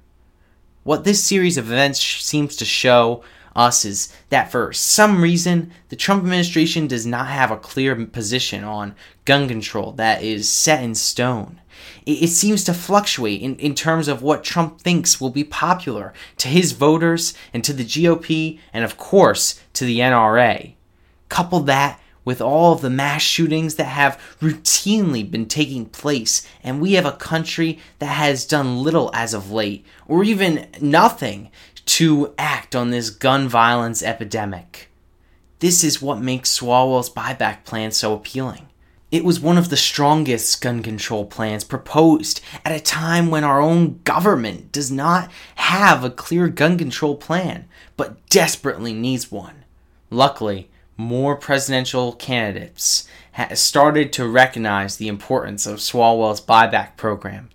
What 0.82 1.04
this 1.04 1.23
series 1.23 1.56
of 1.56 1.70
events 1.70 2.00
seems 2.00 2.56
to 2.56 2.64
show 2.64 3.23
us 3.54 3.85
is 3.85 4.12
that 4.28 4.50
for 4.50 4.73
some 4.73 5.23
reason, 5.23 5.73
the 5.88 5.97
Trump 5.97 6.23
administration 6.23 6.87
does 6.87 7.07
not 7.07 7.26
have 7.26 7.50
a 7.50 7.57
clear 7.57 7.95
position 8.07 8.64
on 8.64 8.95
gun 9.25 9.49
control 9.49 9.92
that 9.92 10.23
is 10.23 10.49
set 10.49 10.83
in 10.83 10.95
stone. 10.95 11.61
It, 12.07 12.25
it 12.25 12.28
seems 12.28 12.64
to 12.64 12.75
fluctuate 12.75 13.40
in, 13.40 13.57
in 13.57 13.75
terms 13.75 14.09
of 14.09 14.23
what 14.23 14.45
Trump 14.45 14.80
thinks 14.80 15.21
will 15.21 15.30
be 15.30 15.45
popular 15.45 16.12
to 16.38 16.49
his 16.49 16.73
voters 16.73 17.35
and 17.52 17.64
to 17.64 17.73
the 17.73 17.85
GOP, 17.85 18.59
and 18.73 18.85
of 18.85 18.97
course, 18.97 19.61
to 19.75 19.85
the 19.85 19.99
NRA. 19.99 20.75
Couple 21.28 21.61
that 21.61 22.00
with 22.25 22.40
all 22.40 22.73
of 22.73 22.83
the 22.83 22.90
mass 22.90 23.23
shootings 23.23 23.76
that 23.76 23.85
have 23.85 24.21
routinely 24.40 25.28
been 25.28 25.47
taking 25.47 25.87
place, 25.87 26.47
and 26.62 26.80
we 26.80 26.92
have 26.92 27.07
a 27.07 27.12
country 27.12 27.78
that 27.99 28.07
has 28.07 28.45
done 28.45 28.83
little 28.83 29.11
as 29.14 29.33
of 29.33 29.50
late, 29.50 29.85
or 30.07 30.23
even 30.23 30.69
nothing, 30.80 31.50
to 31.90 32.32
act 32.38 32.76
on 32.76 32.90
this 32.90 33.11
gun 33.11 33.49
violence 33.49 34.00
epidemic. 34.00 34.88
This 35.59 35.82
is 35.82 36.00
what 36.00 36.20
makes 36.20 36.56
Swalwell's 36.56 37.11
buyback 37.11 37.64
plan 37.64 37.90
so 37.90 38.14
appealing. 38.14 38.68
It 39.11 39.25
was 39.25 39.40
one 39.40 39.59
of 39.59 39.70
the 39.70 39.76
strongest 39.76 40.62
gun 40.62 40.85
control 40.85 41.25
plans 41.25 41.64
proposed 41.64 42.40
at 42.64 42.70
a 42.70 42.78
time 42.78 43.28
when 43.28 43.42
our 43.42 43.61
own 43.61 44.00
government 44.04 44.70
does 44.70 44.92
not 44.92 45.32
have 45.56 46.04
a 46.04 46.11
clear 46.11 46.47
gun 46.47 46.78
control 46.78 47.16
plan, 47.16 47.66
but 47.97 48.25
desperately 48.28 48.92
needs 48.92 49.32
one. 49.32 49.64
Luckily, 50.11 50.70
more 50.97 51.35
presidential 51.35 52.12
candidates 52.12 53.09
started 53.54 54.12
to 54.12 54.28
recognize 54.28 54.97
the 54.97 55.09
importance 55.09 55.66
of 55.66 55.78
Swalwell's 55.78 56.40
buyback 56.40 56.97
program. 56.97 57.49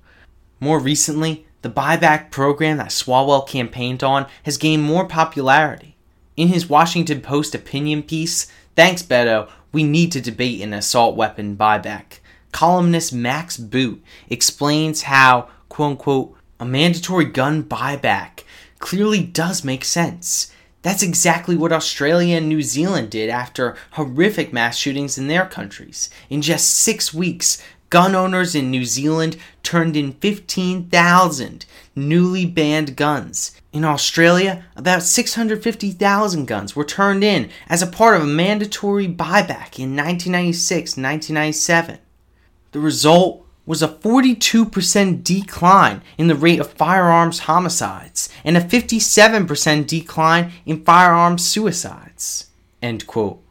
More 0.59 0.79
recently, 0.79 1.44
the 1.65 1.71
buyback 1.71 2.29
program 2.29 2.77
that 2.77 2.89
Swalwell 2.89 3.47
campaigned 3.47 4.03
on 4.03 4.27
has 4.43 4.55
gained 4.55 4.83
more 4.83 5.07
popularity. 5.07 5.95
In 6.37 6.49
his 6.49 6.69
Washington 6.69 7.21
Post 7.21 7.55
opinion 7.55 8.03
piece, 8.03 8.45
Thanks, 8.75 9.01
Beto, 9.01 9.49
we 9.71 9.81
need 9.81 10.11
to 10.11 10.21
debate 10.21 10.61
an 10.61 10.73
assault 10.73 11.15
weapon 11.15 11.57
buyback. 11.57 12.19
Columnist 12.51 13.11
Max 13.13 13.57
Boot 13.57 14.03
explains 14.29 15.03
how, 15.03 15.49
quote 15.67 15.91
unquote, 15.91 16.37
a 16.59 16.65
mandatory 16.65 17.25
gun 17.25 17.63
buyback 17.63 18.43
clearly 18.77 19.23
does 19.23 19.63
make 19.63 19.83
sense. 19.83 20.51
That's 20.83 21.01
exactly 21.01 21.55
what 21.55 21.71
Australia 21.71 22.37
and 22.37 22.47
New 22.47 22.61
Zealand 22.61 23.09
did 23.09 23.31
after 23.31 23.75
horrific 23.93 24.53
mass 24.53 24.77
shootings 24.77 25.17
in 25.17 25.27
their 25.27 25.47
countries. 25.47 26.11
In 26.29 26.43
just 26.43 26.69
six 26.69 27.11
weeks, 27.11 27.63
gun 27.89 28.15
owners 28.15 28.55
in 28.55 28.71
New 28.71 28.85
Zealand 28.85 29.37
turned 29.63 29.95
in 29.95 30.13
15,000 30.13 31.65
newly 31.95 32.45
banned 32.45 32.95
guns. 32.95 33.59
In 33.71 33.83
Australia, 33.83 34.65
about 34.75 35.03
650,000 35.03 36.45
guns 36.45 36.75
were 36.75 36.85
turned 36.85 37.23
in 37.23 37.49
as 37.67 37.81
a 37.81 37.87
part 37.87 38.15
of 38.15 38.23
a 38.23 38.27
mandatory 38.27 39.07
buyback 39.07 39.79
in 39.79 39.95
1996 39.95 40.97
1997. 40.97 41.99
The 42.71 42.79
result 42.79 43.45
was 43.65 43.81
a 43.81 43.87
42% 43.87 45.23
decline 45.23 46.01
in 46.17 46.27
the 46.27 46.35
rate 46.35 46.59
of 46.59 46.73
firearms 46.73 47.39
homicides 47.39 48.29
and 48.43 48.55
a 48.55 48.61
57% 48.61 49.87
decline 49.87 50.51
in 50.65 50.83
firearms 50.83 51.47
suicides. 51.47 52.51
End 52.81 53.07
quote. 53.07 53.44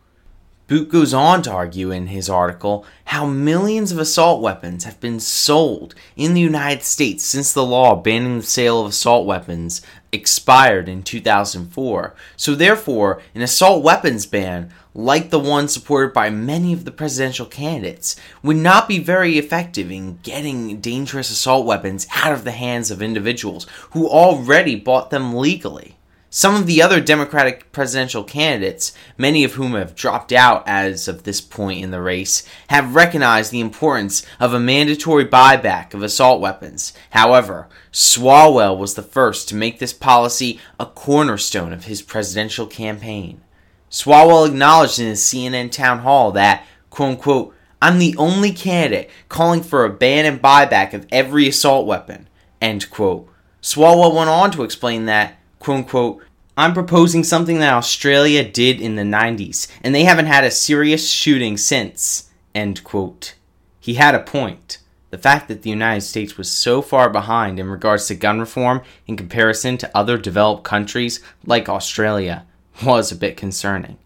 Boot 0.74 0.88
goes 0.88 1.14
on 1.14 1.40
to 1.42 1.52
argue 1.52 1.92
in 1.92 2.08
his 2.08 2.28
article 2.28 2.84
how 3.04 3.24
millions 3.24 3.92
of 3.92 3.98
assault 4.00 4.42
weapons 4.42 4.82
have 4.82 4.98
been 4.98 5.20
sold 5.20 5.94
in 6.16 6.34
the 6.34 6.40
United 6.40 6.82
States 6.82 7.22
since 7.22 7.52
the 7.52 7.64
law 7.64 7.94
banning 7.94 8.38
the 8.38 8.42
sale 8.42 8.80
of 8.80 8.88
assault 8.88 9.24
weapons 9.24 9.82
expired 10.10 10.88
in 10.88 11.04
2004. 11.04 12.16
So, 12.36 12.56
therefore, 12.56 13.22
an 13.36 13.42
assault 13.42 13.84
weapons 13.84 14.26
ban, 14.26 14.72
like 14.94 15.30
the 15.30 15.38
one 15.38 15.68
supported 15.68 16.12
by 16.12 16.28
many 16.28 16.72
of 16.72 16.84
the 16.84 16.90
presidential 16.90 17.46
candidates, 17.46 18.16
would 18.42 18.56
not 18.56 18.88
be 18.88 18.98
very 18.98 19.38
effective 19.38 19.92
in 19.92 20.18
getting 20.24 20.80
dangerous 20.80 21.30
assault 21.30 21.66
weapons 21.66 22.08
out 22.16 22.32
of 22.32 22.42
the 22.42 22.50
hands 22.50 22.90
of 22.90 23.00
individuals 23.00 23.68
who 23.92 24.08
already 24.08 24.74
bought 24.74 25.10
them 25.10 25.36
legally. 25.36 25.94
Some 26.36 26.56
of 26.56 26.66
the 26.66 26.82
other 26.82 27.00
Democratic 27.00 27.70
presidential 27.70 28.24
candidates, 28.24 28.92
many 29.16 29.44
of 29.44 29.52
whom 29.52 29.74
have 29.74 29.94
dropped 29.94 30.32
out 30.32 30.66
as 30.66 31.06
of 31.06 31.22
this 31.22 31.40
point 31.40 31.80
in 31.80 31.92
the 31.92 32.00
race, 32.00 32.42
have 32.70 32.96
recognized 32.96 33.52
the 33.52 33.60
importance 33.60 34.26
of 34.40 34.52
a 34.52 34.58
mandatory 34.58 35.24
buyback 35.24 35.94
of 35.94 36.02
assault 36.02 36.40
weapons. 36.40 36.92
However, 37.10 37.68
Swalwell 37.92 38.76
was 38.76 38.94
the 38.94 39.02
first 39.02 39.48
to 39.48 39.54
make 39.54 39.78
this 39.78 39.92
policy 39.92 40.58
a 40.80 40.86
cornerstone 40.86 41.72
of 41.72 41.84
his 41.84 42.02
presidential 42.02 42.66
campaign. 42.66 43.40
Swalwell 43.88 44.48
acknowledged 44.48 44.98
in 44.98 45.06
his 45.06 45.20
CNN 45.20 45.70
town 45.70 46.00
hall 46.00 46.32
that, 46.32 46.66
quote 46.90 47.10
unquote, 47.10 47.54
I'm 47.80 48.00
the 48.00 48.16
only 48.18 48.50
candidate 48.50 49.08
calling 49.28 49.62
for 49.62 49.84
a 49.84 49.88
ban 49.88 50.26
and 50.26 50.42
buyback 50.42 50.94
of 50.94 51.06
every 51.12 51.46
assault 51.46 51.86
weapon, 51.86 52.28
end 52.60 52.90
quote. 52.90 53.28
Swalwell 53.62 54.16
went 54.16 54.30
on 54.30 54.50
to 54.50 54.64
explain 54.64 55.04
that, 55.04 55.38
quote 55.64 55.78
unquote, 55.78 56.22
I'm 56.58 56.74
proposing 56.74 57.24
something 57.24 57.58
that 57.58 57.72
Australia 57.72 58.48
did 58.48 58.80
in 58.80 58.96
the 58.96 59.02
90s, 59.02 59.66
and 59.82 59.94
they 59.94 60.04
haven't 60.04 60.26
had 60.26 60.44
a 60.44 60.50
serious 60.50 61.08
shooting 61.08 61.56
since. 61.56 62.30
End 62.54 62.84
quote. 62.84 63.34
He 63.80 63.94
had 63.94 64.14
a 64.14 64.20
point. 64.20 64.78
The 65.10 65.18
fact 65.18 65.48
that 65.48 65.62
the 65.62 65.70
United 65.70 66.02
States 66.02 66.36
was 66.36 66.50
so 66.50 66.82
far 66.82 67.08
behind 67.08 67.58
in 67.58 67.70
regards 67.70 68.06
to 68.08 68.14
gun 68.14 68.40
reform 68.40 68.82
in 69.06 69.16
comparison 69.16 69.78
to 69.78 69.96
other 69.96 70.18
developed 70.18 70.64
countries 70.64 71.20
like 71.46 71.68
Australia 71.68 72.44
was 72.84 73.10
a 73.10 73.16
bit 73.16 73.36
concerning. 73.36 73.96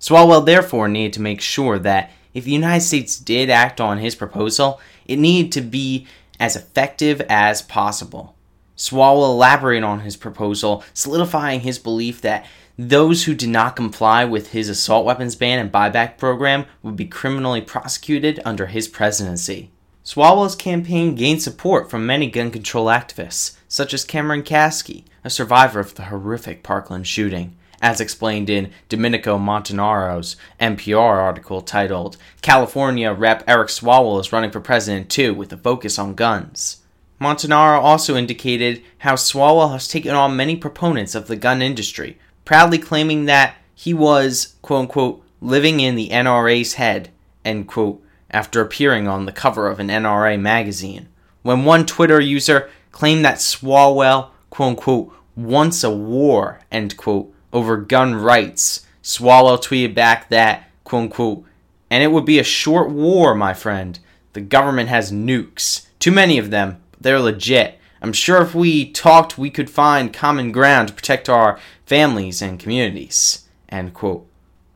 Swalwell 0.00 0.44
therefore 0.44 0.88
needed 0.88 1.12
to 1.14 1.22
make 1.22 1.40
sure 1.40 1.78
that 1.78 2.10
if 2.34 2.44
the 2.44 2.50
United 2.50 2.84
States 2.84 3.18
did 3.18 3.48
act 3.48 3.80
on 3.80 3.98
his 3.98 4.14
proposal, 4.14 4.80
it 5.06 5.18
needed 5.18 5.52
to 5.52 5.60
be 5.60 6.06
as 6.40 6.56
effective 6.56 7.20
as 7.28 7.62
possible. 7.62 8.35
Swalwell 8.76 9.30
elaborated 9.30 9.84
on 9.84 10.00
his 10.00 10.16
proposal, 10.16 10.84
solidifying 10.92 11.60
his 11.60 11.78
belief 11.78 12.20
that 12.20 12.46
those 12.78 13.24
who 13.24 13.34
did 13.34 13.48
not 13.48 13.74
comply 13.74 14.24
with 14.24 14.52
his 14.52 14.68
assault 14.68 15.06
weapons 15.06 15.34
ban 15.34 15.58
and 15.58 15.72
buyback 15.72 16.18
program 16.18 16.66
would 16.82 16.96
be 16.96 17.06
criminally 17.06 17.62
prosecuted 17.62 18.38
under 18.44 18.66
his 18.66 18.86
presidency. 18.86 19.70
Swalwell's 20.04 20.54
campaign 20.54 21.14
gained 21.14 21.42
support 21.42 21.90
from 21.90 22.06
many 22.06 22.30
gun 22.30 22.50
control 22.50 22.86
activists, 22.86 23.56
such 23.66 23.94
as 23.94 24.04
Cameron 24.04 24.42
Kasky, 24.42 25.04
a 25.24 25.30
survivor 25.30 25.80
of 25.80 25.94
the 25.94 26.04
horrific 26.04 26.62
Parkland 26.62 27.06
shooting, 27.06 27.56
as 27.82 28.00
explained 28.00 28.48
in 28.48 28.70
Domenico 28.88 29.38
Montanaro's 29.38 30.36
NPR 30.60 31.18
article 31.18 31.62
titled 31.62 32.16
California 32.42 33.12
Rep. 33.12 33.42
Eric 33.48 33.68
Swalwell 33.68 34.20
is 34.20 34.32
running 34.32 34.50
for 34.50 34.60
president 34.60 35.08
too 35.08 35.34
with 35.34 35.52
a 35.52 35.56
focus 35.56 35.98
on 35.98 36.14
guns. 36.14 36.82
Montanaro 37.20 37.78
also 37.78 38.16
indicated 38.16 38.82
how 38.98 39.14
Swalwell 39.14 39.72
has 39.72 39.88
taken 39.88 40.14
on 40.14 40.36
many 40.36 40.56
proponents 40.56 41.14
of 41.14 41.26
the 41.26 41.36
gun 41.36 41.62
industry, 41.62 42.18
proudly 42.44 42.78
claiming 42.78 43.24
that 43.24 43.56
he 43.74 43.94
was, 43.94 44.56
quote 44.62 44.80
unquote, 44.82 45.22
living 45.40 45.80
in 45.80 45.94
the 45.94 46.10
NRA's 46.10 46.74
head, 46.74 47.10
end 47.44 47.68
quote, 47.68 48.02
after 48.30 48.60
appearing 48.60 49.06
on 49.08 49.24
the 49.24 49.32
cover 49.32 49.68
of 49.68 49.80
an 49.80 49.88
NRA 49.88 50.38
magazine. 50.38 51.08
When 51.42 51.64
one 51.64 51.86
Twitter 51.86 52.20
user 52.20 52.68
claimed 52.90 53.24
that 53.24 53.38
Swalwell, 53.38 54.30
quote 54.50 54.70
unquote, 54.70 55.12
wants 55.36 55.84
a 55.84 55.90
war, 55.90 56.60
end 56.72 56.96
quote, 56.96 57.32
over 57.52 57.76
gun 57.76 58.14
rights, 58.14 58.86
Swalwell 59.02 59.62
tweeted 59.62 59.94
back 59.94 60.28
that, 60.28 60.68
quote 60.84 61.02
unquote, 61.04 61.44
and 61.90 62.02
it 62.02 62.08
would 62.08 62.24
be 62.24 62.38
a 62.38 62.44
short 62.44 62.90
war, 62.90 63.34
my 63.34 63.54
friend. 63.54 63.98
The 64.32 64.40
government 64.40 64.88
has 64.88 65.12
nukes. 65.12 65.86
Too 65.98 66.10
many 66.10 66.36
of 66.38 66.50
them, 66.50 66.82
they're 67.00 67.20
legit. 67.20 67.78
I'm 68.02 68.12
sure 68.12 68.42
if 68.42 68.54
we 68.54 68.90
talked, 68.92 69.38
we 69.38 69.50
could 69.50 69.70
find 69.70 70.12
common 70.12 70.52
ground 70.52 70.88
to 70.88 70.94
protect 70.94 71.28
our 71.28 71.58
families 71.86 72.42
and 72.42 72.60
communities. 72.60 73.48
End 73.68 73.94
quote. 73.94 74.28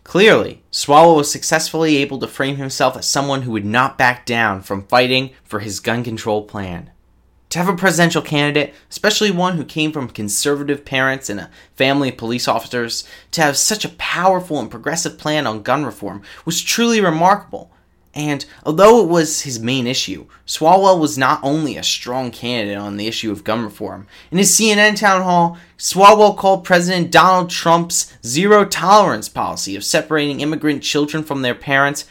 Clearly, 0.04 0.62
Swalwell 0.72 1.16
was 1.16 1.30
successfully 1.30 1.98
able 1.98 2.18
to 2.18 2.26
frame 2.26 2.56
himself 2.56 2.96
as 2.96 3.06
someone 3.06 3.42
who 3.42 3.52
would 3.52 3.64
not 3.64 3.96
back 3.96 4.26
down 4.26 4.62
from 4.62 4.86
fighting 4.86 5.30
for 5.44 5.60
his 5.60 5.78
gun 5.78 6.02
control 6.02 6.42
plan. 6.42 6.90
To 7.50 7.58
have 7.58 7.68
a 7.68 7.76
presidential 7.76 8.22
candidate, 8.22 8.74
especially 8.90 9.30
one 9.30 9.56
who 9.56 9.64
came 9.64 9.92
from 9.92 10.08
conservative 10.08 10.84
parents 10.84 11.28
and 11.28 11.40
a 11.40 11.50
family 11.74 12.08
of 12.08 12.16
police 12.16 12.48
officers, 12.48 13.04
to 13.32 13.42
have 13.42 13.56
such 13.56 13.84
a 13.84 13.90
powerful 13.90 14.58
and 14.58 14.70
progressive 14.70 15.18
plan 15.18 15.46
on 15.46 15.62
gun 15.62 15.84
reform 15.84 16.22
was 16.44 16.62
truly 16.62 17.00
remarkable 17.00 17.72
and 18.14 18.44
although 18.66 19.02
it 19.02 19.08
was 19.08 19.42
his 19.42 19.60
main 19.60 19.86
issue, 19.86 20.26
Swalwell 20.44 20.98
was 20.98 21.16
not 21.16 21.38
only 21.44 21.76
a 21.76 21.82
strong 21.84 22.32
candidate 22.32 22.76
on 22.76 22.96
the 22.96 23.06
issue 23.06 23.30
of 23.30 23.44
gun 23.44 23.62
reform. 23.62 24.08
In 24.32 24.38
his 24.38 24.50
CNN 24.50 24.96
town 24.96 25.22
hall, 25.22 25.58
Swalwell 25.78 26.36
called 26.36 26.64
President 26.64 27.12
Donald 27.12 27.50
Trump's 27.50 28.16
zero 28.26 28.64
tolerance 28.64 29.28
policy 29.28 29.76
of 29.76 29.84
separating 29.84 30.40
immigrant 30.40 30.82
children 30.82 31.22
from 31.22 31.42
their 31.42 31.54
parents 31.54 32.04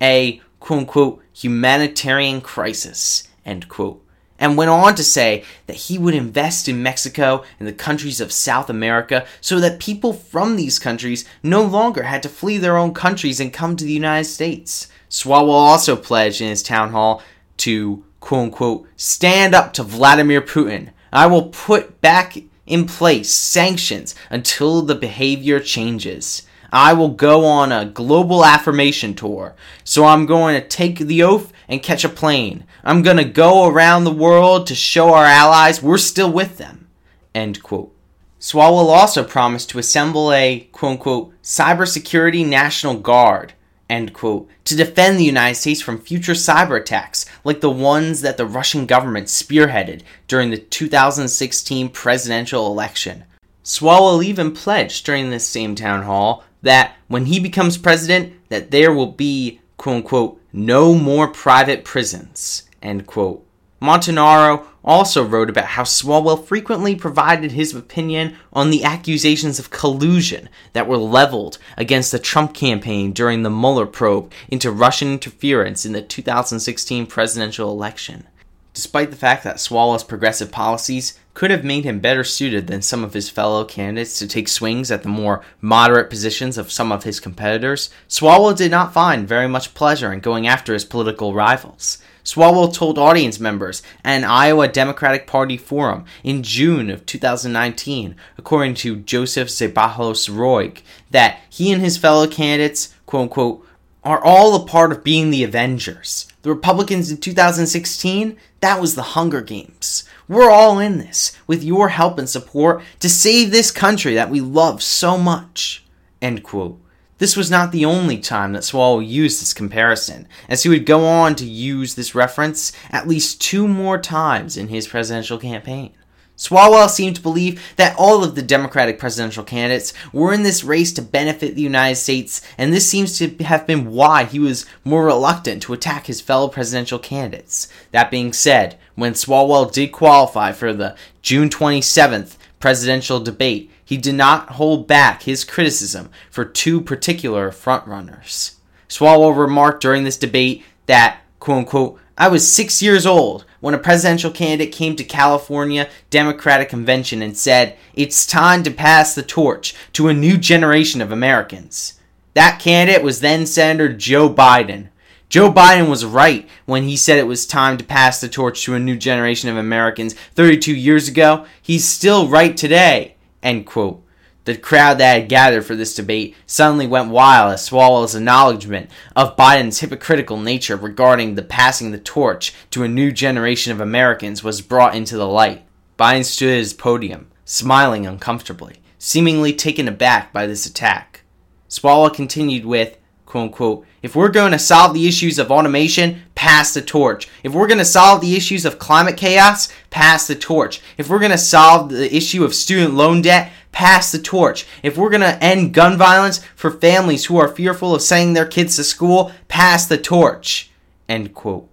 a 0.00 0.42
quote 0.60 0.80
unquote 0.80 1.22
humanitarian 1.32 2.42
crisis, 2.42 3.26
end 3.46 3.68
quote. 3.68 4.02
And 4.38 4.58
went 4.58 4.68
on 4.68 4.94
to 4.96 5.02
say 5.02 5.44
that 5.66 5.76
he 5.76 5.96
would 5.96 6.14
invest 6.14 6.68
in 6.68 6.82
Mexico 6.82 7.42
and 7.58 7.66
the 7.66 7.72
countries 7.72 8.20
of 8.20 8.30
South 8.30 8.68
America 8.68 9.26
so 9.40 9.58
that 9.60 9.80
people 9.80 10.12
from 10.12 10.56
these 10.56 10.78
countries 10.78 11.24
no 11.42 11.62
longer 11.62 12.02
had 12.02 12.22
to 12.24 12.28
flee 12.28 12.58
their 12.58 12.76
own 12.76 12.92
countries 12.92 13.40
and 13.40 13.50
come 13.50 13.76
to 13.76 13.84
the 13.86 13.92
United 13.94 14.24
States. 14.24 14.88
Swalwell 15.16 15.48
also 15.48 15.96
pledged 15.96 16.42
in 16.42 16.48
his 16.48 16.62
town 16.62 16.90
hall 16.90 17.22
to 17.56 18.04
quote 18.20 18.42
unquote 18.42 18.86
stand 18.96 19.54
up 19.54 19.72
to 19.72 19.82
Vladimir 19.82 20.42
Putin. 20.42 20.90
I 21.10 21.26
will 21.26 21.48
put 21.48 22.02
back 22.02 22.36
in 22.66 22.84
place 22.84 23.32
sanctions 23.32 24.14
until 24.28 24.82
the 24.82 24.94
behavior 24.94 25.58
changes. 25.58 26.42
I 26.70 26.92
will 26.92 27.08
go 27.08 27.46
on 27.46 27.72
a 27.72 27.86
global 27.86 28.44
affirmation 28.44 29.14
tour. 29.14 29.56
So 29.84 30.04
I'm 30.04 30.26
going 30.26 30.60
to 30.60 30.68
take 30.68 30.98
the 30.98 31.22
oath 31.22 31.50
and 31.66 31.82
catch 31.82 32.04
a 32.04 32.10
plane. 32.10 32.64
I'm 32.84 33.00
going 33.00 33.16
to 33.16 33.24
go 33.24 33.66
around 33.66 34.04
the 34.04 34.12
world 34.12 34.66
to 34.66 34.74
show 34.74 35.14
our 35.14 35.24
allies 35.24 35.82
we're 35.82 35.96
still 35.96 36.30
with 36.30 36.58
them. 36.58 36.88
End 37.34 37.62
quote. 37.62 37.90
Swalwell 38.38 38.90
also 38.90 39.24
promised 39.24 39.70
to 39.70 39.78
assemble 39.78 40.30
a 40.30 40.68
quote 40.72 40.92
unquote 40.92 41.42
cybersecurity 41.42 42.46
national 42.46 42.96
guard 43.00 43.54
end 43.88 44.12
quote, 44.12 44.48
to 44.64 44.76
defend 44.76 45.18
the 45.18 45.24
United 45.24 45.54
States 45.54 45.80
from 45.80 45.98
future 45.98 46.32
cyber 46.32 46.80
attacks 46.80 47.26
like 47.44 47.60
the 47.60 47.70
ones 47.70 48.20
that 48.22 48.36
the 48.36 48.46
Russian 48.46 48.86
government 48.86 49.26
spearheaded 49.26 50.02
during 50.28 50.50
the 50.50 50.58
2016 50.58 51.88
presidential 51.90 52.66
election. 52.66 53.24
Swalwell 53.64 54.24
even 54.24 54.52
pledged 54.52 55.04
during 55.04 55.30
this 55.30 55.46
same 55.46 55.74
town 55.74 56.04
hall 56.04 56.44
that 56.62 56.96
when 57.08 57.26
he 57.26 57.40
becomes 57.40 57.78
president 57.78 58.32
that 58.48 58.70
there 58.70 58.92
will 58.92 59.12
be 59.12 59.60
quote 59.76 59.96
unquote 59.96 60.40
no 60.52 60.94
more 60.94 61.28
private 61.28 61.84
prisons 61.84 62.68
end 62.82 63.06
quote 63.06 63.45
Montanaro 63.80 64.64
also 64.84 65.22
wrote 65.24 65.50
about 65.50 65.66
how 65.66 65.82
Swalwell 65.82 66.42
frequently 66.42 66.94
provided 66.94 67.52
his 67.52 67.74
opinion 67.74 68.36
on 68.52 68.70
the 68.70 68.84
accusations 68.84 69.58
of 69.58 69.70
collusion 69.70 70.48
that 70.72 70.86
were 70.86 70.96
leveled 70.96 71.58
against 71.76 72.12
the 72.12 72.18
Trump 72.18 72.54
campaign 72.54 73.12
during 73.12 73.42
the 73.42 73.50
Mueller 73.50 73.86
probe 73.86 74.32
into 74.48 74.70
Russian 74.70 75.12
interference 75.12 75.84
in 75.84 75.92
the 75.92 76.02
2016 76.02 77.06
presidential 77.06 77.70
election. 77.70 78.26
Despite 78.72 79.10
the 79.10 79.16
fact 79.16 79.42
that 79.44 79.56
Swalwell's 79.56 80.04
progressive 80.04 80.52
policies 80.52 81.18
could 81.32 81.50
have 81.50 81.64
made 81.64 81.84
him 81.84 81.98
better 81.98 82.22
suited 82.22 82.66
than 82.66 82.82
some 82.82 83.02
of 83.04 83.14
his 83.14 83.30
fellow 83.30 83.64
candidates 83.64 84.18
to 84.18 84.28
take 84.28 84.48
swings 84.48 84.90
at 84.90 85.02
the 85.02 85.08
more 85.08 85.42
moderate 85.60 86.10
positions 86.10 86.58
of 86.58 86.70
some 86.70 86.92
of 86.92 87.04
his 87.04 87.18
competitors, 87.18 87.90
Swalwell 88.08 88.56
did 88.56 88.70
not 88.70 88.92
find 88.92 89.26
very 89.26 89.48
much 89.48 89.74
pleasure 89.74 90.12
in 90.12 90.20
going 90.20 90.46
after 90.46 90.74
his 90.74 90.84
political 90.84 91.34
rivals. 91.34 91.98
Swalwell 92.26 92.74
told 92.74 92.98
audience 92.98 93.38
members 93.38 93.82
at 94.04 94.16
an 94.16 94.24
Iowa 94.24 94.66
Democratic 94.66 95.28
Party 95.28 95.56
forum 95.56 96.04
in 96.24 96.42
June 96.42 96.90
of 96.90 97.06
2019, 97.06 98.16
according 98.36 98.74
to 98.74 98.96
Joseph 98.96 99.46
Zeballos 99.48 100.28
Roig, 100.28 100.82
that 101.12 101.38
he 101.48 101.70
and 101.70 101.80
his 101.80 101.96
fellow 101.96 102.26
candidates, 102.26 102.92
quote 103.06 103.22
unquote, 103.22 103.66
are 104.02 104.22
all 104.22 104.56
a 104.56 104.66
part 104.66 104.90
of 104.90 105.04
being 105.04 105.30
the 105.30 105.44
Avengers. 105.44 106.26
The 106.42 106.50
Republicans 106.50 107.12
in 107.12 107.18
2016, 107.18 108.36
that 108.60 108.80
was 108.80 108.96
the 108.96 109.02
Hunger 109.02 109.40
Games. 109.40 110.02
We're 110.26 110.50
all 110.50 110.80
in 110.80 110.98
this, 110.98 111.36
with 111.46 111.62
your 111.62 111.90
help 111.90 112.18
and 112.18 112.28
support, 112.28 112.82
to 112.98 113.08
save 113.08 113.52
this 113.52 113.70
country 113.70 114.14
that 114.14 114.30
we 114.30 114.40
love 114.40 114.82
so 114.82 115.16
much. 115.16 115.84
End 116.20 116.42
quote. 116.42 116.80
This 117.18 117.36
was 117.36 117.50
not 117.50 117.72
the 117.72 117.86
only 117.86 118.18
time 118.18 118.52
that 118.52 118.62
Swalwell 118.62 119.06
used 119.06 119.40
this 119.40 119.54
comparison, 119.54 120.28
as 120.50 120.62
he 120.62 120.68
would 120.68 120.84
go 120.84 121.06
on 121.06 121.34
to 121.36 121.46
use 121.46 121.94
this 121.94 122.14
reference 122.14 122.72
at 122.90 123.08
least 123.08 123.40
two 123.40 123.66
more 123.66 123.98
times 123.98 124.56
in 124.58 124.68
his 124.68 124.86
presidential 124.86 125.38
campaign. 125.38 125.94
Swalwell 126.36 126.90
seemed 126.90 127.16
to 127.16 127.22
believe 127.22 127.62
that 127.76 127.96
all 127.96 128.22
of 128.22 128.34
the 128.34 128.42
Democratic 128.42 128.98
presidential 128.98 129.42
candidates 129.42 129.94
were 130.12 130.34
in 130.34 130.42
this 130.42 130.62
race 130.62 130.92
to 130.92 131.00
benefit 131.00 131.54
the 131.54 131.62
United 131.62 131.96
States, 131.96 132.42
and 132.58 132.70
this 132.70 132.88
seems 132.88 133.16
to 133.16 133.28
have 133.44 133.66
been 133.66 133.90
why 133.90 134.24
he 134.24 134.38
was 134.38 134.66
more 134.84 135.06
reluctant 135.06 135.62
to 135.62 135.72
attack 135.72 136.06
his 136.06 136.20
fellow 136.20 136.48
presidential 136.48 136.98
candidates. 136.98 137.68
That 137.92 138.10
being 138.10 138.34
said, 138.34 138.78
when 138.94 139.14
Swalwell 139.14 139.72
did 139.72 139.92
qualify 139.92 140.52
for 140.52 140.74
the 140.74 140.94
June 141.22 141.48
27th 141.48 142.36
presidential 142.60 143.20
debate, 143.20 143.70
he 143.86 143.96
did 143.96 144.16
not 144.16 144.50
hold 144.50 144.88
back 144.88 145.22
his 145.22 145.44
criticism 145.44 146.10
for 146.28 146.44
two 146.44 146.80
particular 146.80 147.50
frontrunners. 147.50 148.56
Swalwell 148.88 149.38
remarked 149.38 149.80
during 149.80 150.02
this 150.02 150.18
debate 150.18 150.64
that, 150.86 151.20
quote 151.38 151.58
unquote, 151.58 152.00
I 152.18 152.28
was 152.28 152.50
six 152.50 152.82
years 152.82 153.06
old 153.06 153.44
when 153.60 153.74
a 153.74 153.78
presidential 153.78 154.30
candidate 154.32 154.72
came 154.72 154.96
to 154.96 155.04
California 155.04 155.88
Democratic 156.10 156.68
Convention 156.68 157.22
and 157.22 157.36
said, 157.36 157.76
It's 157.94 158.26
time 158.26 158.64
to 158.64 158.70
pass 158.72 159.14
the 159.14 159.22
torch 159.22 159.74
to 159.92 160.08
a 160.08 160.14
new 160.14 160.36
generation 160.36 161.00
of 161.00 161.12
Americans. 161.12 162.00
That 162.34 162.58
candidate 162.58 163.04
was 163.04 163.20
then 163.20 163.46
Senator 163.46 163.92
Joe 163.92 164.28
Biden. 164.28 164.88
Joe 165.28 165.52
Biden 165.52 165.88
was 165.88 166.04
right 166.04 166.48
when 166.64 166.84
he 166.84 166.96
said 166.96 167.18
it 167.18 167.26
was 167.26 167.46
time 167.46 167.76
to 167.78 167.84
pass 167.84 168.20
the 168.20 168.28
torch 168.28 168.64
to 168.64 168.74
a 168.74 168.80
new 168.80 168.96
generation 168.96 169.48
of 169.48 169.56
Americans 169.56 170.14
32 170.34 170.74
years 170.74 171.08
ago. 171.08 171.46
He's 171.60 171.86
still 171.86 172.28
right 172.28 172.56
today. 172.56 173.15
End 173.42 173.66
quote. 173.66 174.02
The 174.44 174.56
crowd 174.56 174.98
that 174.98 175.14
had 175.20 175.28
gathered 175.28 175.64
for 175.64 175.74
this 175.74 175.94
debate 175.94 176.36
suddenly 176.46 176.86
went 176.86 177.10
wild 177.10 177.52
as 177.52 177.68
Swalwell's 177.68 178.14
acknowledgement 178.14 178.90
of 179.16 179.36
Biden's 179.36 179.80
hypocritical 179.80 180.38
nature 180.38 180.76
regarding 180.76 181.34
the 181.34 181.42
passing 181.42 181.90
the 181.90 181.98
torch 181.98 182.54
to 182.70 182.84
a 182.84 182.88
new 182.88 183.10
generation 183.10 183.72
of 183.72 183.80
Americans 183.80 184.44
was 184.44 184.60
brought 184.60 184.94
into 184.94 185.16
the 185.16 185.26
light. 185.26 185.66
Biden 185.98 186.24
stood 186.24 186.50
at 186.50 186.58
his 186.58 186.74
podium, 186.74 187.26
smiling 187.44 188.06
uncomfortably, 188.06 188.76
seemingly 188.98 189.52
taken 189.52 189.88
aback 189.88 190.32
by 190.32 190.46
this 190.46 190.64
attack. 190.64 191.22
Swalwell 191.68 192.14
continued 192.14 192.64
with, 192.64 192.96
quote 193.26 193.48
unquote, 193.48 193.86
if 194.02 194.14
we're 194.14 194.28
going 194.28 194.52
to 194.52 194.58
solve 194.58 194.94
the 194.94 195.06
issues 195.06 195.38
of 195.38 195.50
automation, 195.50 196.22
pass 196.34 196.72
the 196.72 196.80
torch. 196.80 197.28
If 197.42 197.52
we're 197.52 197.66
going 197.66 197.78
to 197.78 197.84
solve 197.84 198.20
the 198.20 198.36
issues 198.36 198.64
of 198.64 198.78
climate 198.78 199.16
chaos, 199.16 199.68
pass 199.90 200.26
the 200.26 200.36
torch. 200.36 200.80
If 200.96 201.10
we're 201.10 201.18
going 201.18 201.32
to 201.32 201.38
solve 201.38 201.90
the 201.90 202.14
issue 202.14 202.44
of 202.44 202.54
student 202.54 202.94
loan 202.94 203.22
debt, 203.22 203.50
pass 203.72 204.12
the 204.12 204.20
torch. 204.20 204.66
If 204.82 204.96
we're 204.96 205.10
going 205.10 205.20
to 205.22 205.42
end 205.42 205.74
gun 205.74 205.98
violence 205.98 206.38
for 206.54 206.70
families 206.70 207.26
who 207.26 207.36
are 207.36 207.48
fearful 207.48 207.94
of 207.94 208.00
sending 208.00 208.32
their 208.32 208.46
kids 208.46 208.76
to 208.76 208.84
school, 208.84 209.32
pass 209.48 209.86
the 209.86 209.98
torch. 209.98 210.70
End 211.08 211.34
quote. 211.34 211.68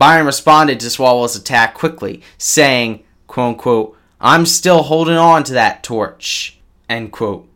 Biden 0.00 0.24
responded 0.24 0.80
to 0.80 0.86
Swalwell's 0.86 1.36
attack 1.36 1.74
quickly, 1.74 2.22
saying, 2.38 3.04
quote 3.26 3.54
unquote, 3.54 3.98
I'm 4.20 4.46
still 4.46 4.84
holding 4.84 5.16
on 5.16 5.42
to 5.44 5.52
that 5.54 5.82
torch. 5.82 6.60
End 6.88 7.12
quote. 7.12 7.48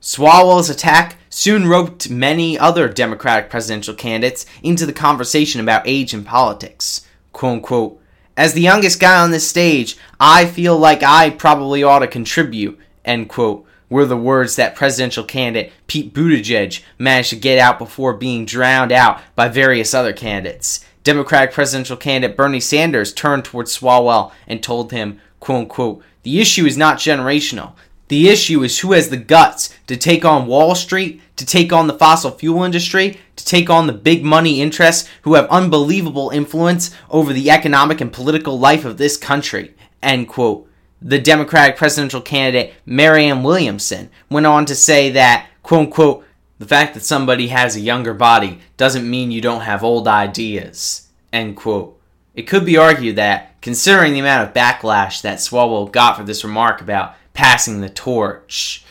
Swalwell's 0.00 0.70
attack 0.70 1.16
soon 1.36 1.68
roped 1.68 2.08
many 2.08 2.58
other 2.58 2.88
Democratic 2.88 3.50
presidential 3.50 3.92
candidates 3.92 4.46
into 4.62 4.86
the 4.86 4.92
conversation 4.92 5.60
about 5.60 5.86
age 5.86 6.14
and 6.14 6.24
politics. 6.24 7.06
Quote 7.34 7.56
unquote, 7.56 8.00
As 8.38 8.54
the 8.54 8.62
youngest 8.62 9.00
guy 9.00 9.20
on 9.20 9.32
this 9.32 9.46
stage, 9.46 9.98
I 10.18 10.46
feel 10.46 10.78
like 10.78 11.02
I 11.02 11.28
probably 11.28 11.82
ought 11.82 11.98
to 11.98 12.06
contribute, 12.06 12.78
end 13.04 13.28
quote, 13.28 13.66
were 13.90 14.06
the 14.06 14.16
words 14.16 14.56
that 14.56 14.74
presidential 14.74 15.24
candidate 15.24 15.74
Pete 15.86 16.14
Buttigieg 16.14 16.82
managed 16.98 17.30
to 17.30 17.36
get 17.36 17.58
out 17.58 17.78
before 17.78 18.14
being 18.14 18.46
drowned 18.46 18.90
out 18.90 19.20
by 19.34 19.46
various 19.46 19.92
other 19.92 20.14
candidates. 20.14 20.86
Democratic 21.04 21.52
presidential 21.52 21.98
candidate 21.98 22.34
Bernie 22.34 22.60
Sanders 22.60 23.12
turned 23.12 23.44
towards 23.44 23.76
Swalwell 23.76 24.32
and 24.48 24.62
told 24.62 24.90
him, 24.90 25.20
quote 25.40 25.64
unquote, 25.64 26.02
the 26.22 26.40
issue 26.40 26.64
is 26.64 26.78
not 26.78 26.96
generational. 26.96 27.74
The 28.08 28.28
issue 28.28 28.62
is 28.62 28.78
who 28.78 28.92
has 28.92 29.10
the 29.10 29.16
guts 29.16 29.74
to 29.88 29.96
take 29.96 30.24
on 30.24 30.46
Wall 30.46 30.74
Street, 30.74 31.20
to 31.36 31.46
take 31.46 31.72
on 31.72 31.86
the 31.86 31.98
fossil 31.98 32.30
fuel 32.30 32.64
industry, 32.64 33.20
to 33.36 33.44
take 33.44 33.70
on 33.70 33.86
the 33.86 33.92
big 33.92 34.24
money 34.24 34.60
interests 34.60 35.08
who 35.22 35.34
have 35.34 35.46
unbelievable 35.48 36.30
influence 36.30 36.90
over 37.10 37.32
the 37.32 37.50
economic 37.50 38.00
and 38.00 38.12
political 38.12 38.58
life 38.58 38.84
of 38.84 38.96
this 38.96 39.16
country. 39.16 39.74
End 40.02 40.28
quote. 40.28 40.68
The 41.00 41.18
Democratic 41.18 41.76
presidential 41.76 42.22
candidate 42.22 42.74
Marianne 42.86 43.42
Williamson 43.42 44.10
went 44.30 44.46
on 44.46 44.64
to 44.66 44.74
say 44.74 45.10
that, 45.10 45.48
quote 45.62 45.86
unquote, 45.86 46.24
the 46.58 46.66
fact 46.66 46.94
that 46.94 47.04
somebody 47.04 47.48
has 47.48 47.76
a 47.76 47.80
younger 47.80 48.14
body 48.14 48.60
doesn't 48.78 49.08
mean 49.08 49.30
you 49.30 49.42
don't 49.42 49.60
have 49.60 49.84
old 49.84 50.08
ideas. 50.08 51.08
End 51.32 51.54
quote. 51.54 52.00
It 52.34 52.42
could 52.42 52.64
be 52.64 52.78
argued 52.78 53.16
that, 53.16 53.60
considering 53.60 54.14
the 54.14 54.20
amount 54.20 54.48
of 54.48 54.54
backlash 54.54 55.20
that 55.20 55.38
Swalwell 55.38 55.92
got 55.92 56.16
for 56.16 56.22
this 56.22 56.44
remark 56.44 56.80
about 56.80 57.14
passing 57.34 57.82
the 57.82 57.90
torch, 57.90 58.85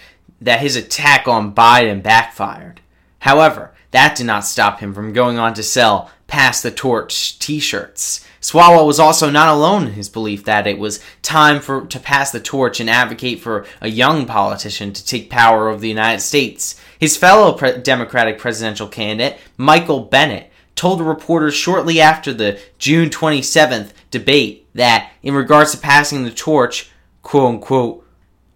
that 0.46 0.62
his 0.62 0.76
attack 0.76 1.28
on 1.28 1.54
Biden 1.54 2.02
backfired. 2.02 2.80
However, 3.20 3.74
that 3.92 4.16
did 4.16 4.26
not 4.26 4.46
stop 4.46 4.80
him 4.80 4.94
from 4.94 5.14
going 5.14 5.38
on 5.38 5.54
to 5.56 5.64
sell 5.64 6.12
Pass 6.28 6.62
the 6.62 6.72
Torch 6.72 7.38
t 7.40 7.60
shirts. 7.60 8.26
Swalwell 8.42 8.86
was 8.86 9.00
also 9.00 9.32
not 9.32 9.50
alone 9.50 9.88
in 9.88 9.94
his 9.94 10.08
belief 10.08 10.44
that 10.46 10.68
it 10.68 10.78
was 10.78 11.04
time 11.24 11.60
for 11.60 11.86
to 11.88 12.00
pass 12.00 12.32
the 12.32 12.40
torch 12.40 12.80
and 12.80 12.90
advocate 12.90 13.40
for 13.40 13.66
a 13.82 13.90
young 13.90 14.28
politician 14.28 14.94
to 14.94 15.04
take 15.04 15.32
power 15.32 15.68
over 15.68 15.80
the 15.80 15.90
United 15.90 16.22
States. 16.22 16.80
His 17.00 17.18
fellow 17.18 17.54
pre- 17.54 17.80
Democratic 17.80 18.38
presidential 18.38 18.88
candidate, 18.88 19.40
Michael 19.58 20.02
Bennet, 20.02 20.52
told 20.76 21.02
reporters 21.02 21.56
shortly 21.56 22.00
after 22.00 22.34
the 22.34 22.60
June 22.78 23.10
27th 23.10 23.94
debate 24.12 24.68
that, 24.76 25.12
in 25.24 25.34
regards 25.34 25.72
to 25.72 25.78
passing 25.78 26.24
the 26.24 26.32
torch, 26.32 26.92
quote 27.24 27.56
unquote, 27.56 28.06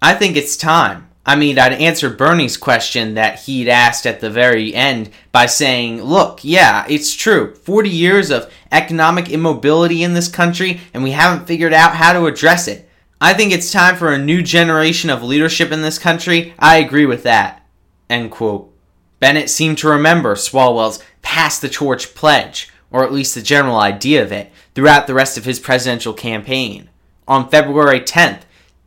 I 0.03 0.13
think 0.13 0.37
it's 0.37 0.55
time. 0.55 1.08
I 1.29 1.35
mean, 1.35 1.59
I'd 1.59 1.73
answer 1.73 2.09
Bernie's 2.09 2.57
question 2.57 3.13
that 3.13 3.41
he'd 3.41 3.69
asked 3.69 4.07
at 4.07 4.19
the 4.19 4.31
very 4.31 4.73
end 4.73 5.11
by 5.31 5.45
saying, 5.45 6.01
look, 6.01 6.39
yeah, 6.41 6.87
it's 6.89 7.13
true. 7.13 7.53
40 7.53 7.87
years 7.87 8.31
of 8.31 8.51
economic 8.71 9.29
immobility 9.29 10.01
in 10.01 10.15
this 10.15 10.27
country, 10.27 10.81
and 10.91 11.03
we 11.03 11.11
haven't 11.11 11.45
figured 11.45 11.71
out 11.71 11.93
how 11.93 12.13
to 12.13 12.25
address 12.25 12.67
it. 12.67 12.89
I 13.21 13.35
think 13.35 13.53
it's 13.53 13.71
time 13.71 13.95
for 13.95 14.11
a 14.11 14.17
new 14.17 14.41
generation 14.41 15.11
of 15.11 15.21
leadership 15.21 15.71
in 15.71 15.83
this 15.83 15.99
country. 15.99 16.55
I 16.57 16.77
agree 16.77 17.05
with 17.05 17.21
that. 17.21 17.63
End 18.09 18.31
quote. 18.31 18.73
Bennet 19.19 19.51
seemed 19.51 19.77
to 19.77 19.89
remember 19.89 20.33
Swalwell's 20.33 20.99
pass 21.21 21.59
the 21.59 21.69
torch 21.69 22.15
pledge, 22.15 22.73
or 22.89 23.03
at 23.03 23.13
least 23.13 23.35
the 23.35 23.43
general 23.43 23.77
idea 23.77 24.23
of 24.23 24.31
it, 24.31 24.51
throughout 24.73 25.05
the 25.05 25.13
rest 25.13 25.37
of 25.37 25.45
his 25.45 25.59
presidential 25.59 26.15
campaign. 26.15 26.89
On 27.27 27.47
February 27.47 28.01
10th, 28.01 28.41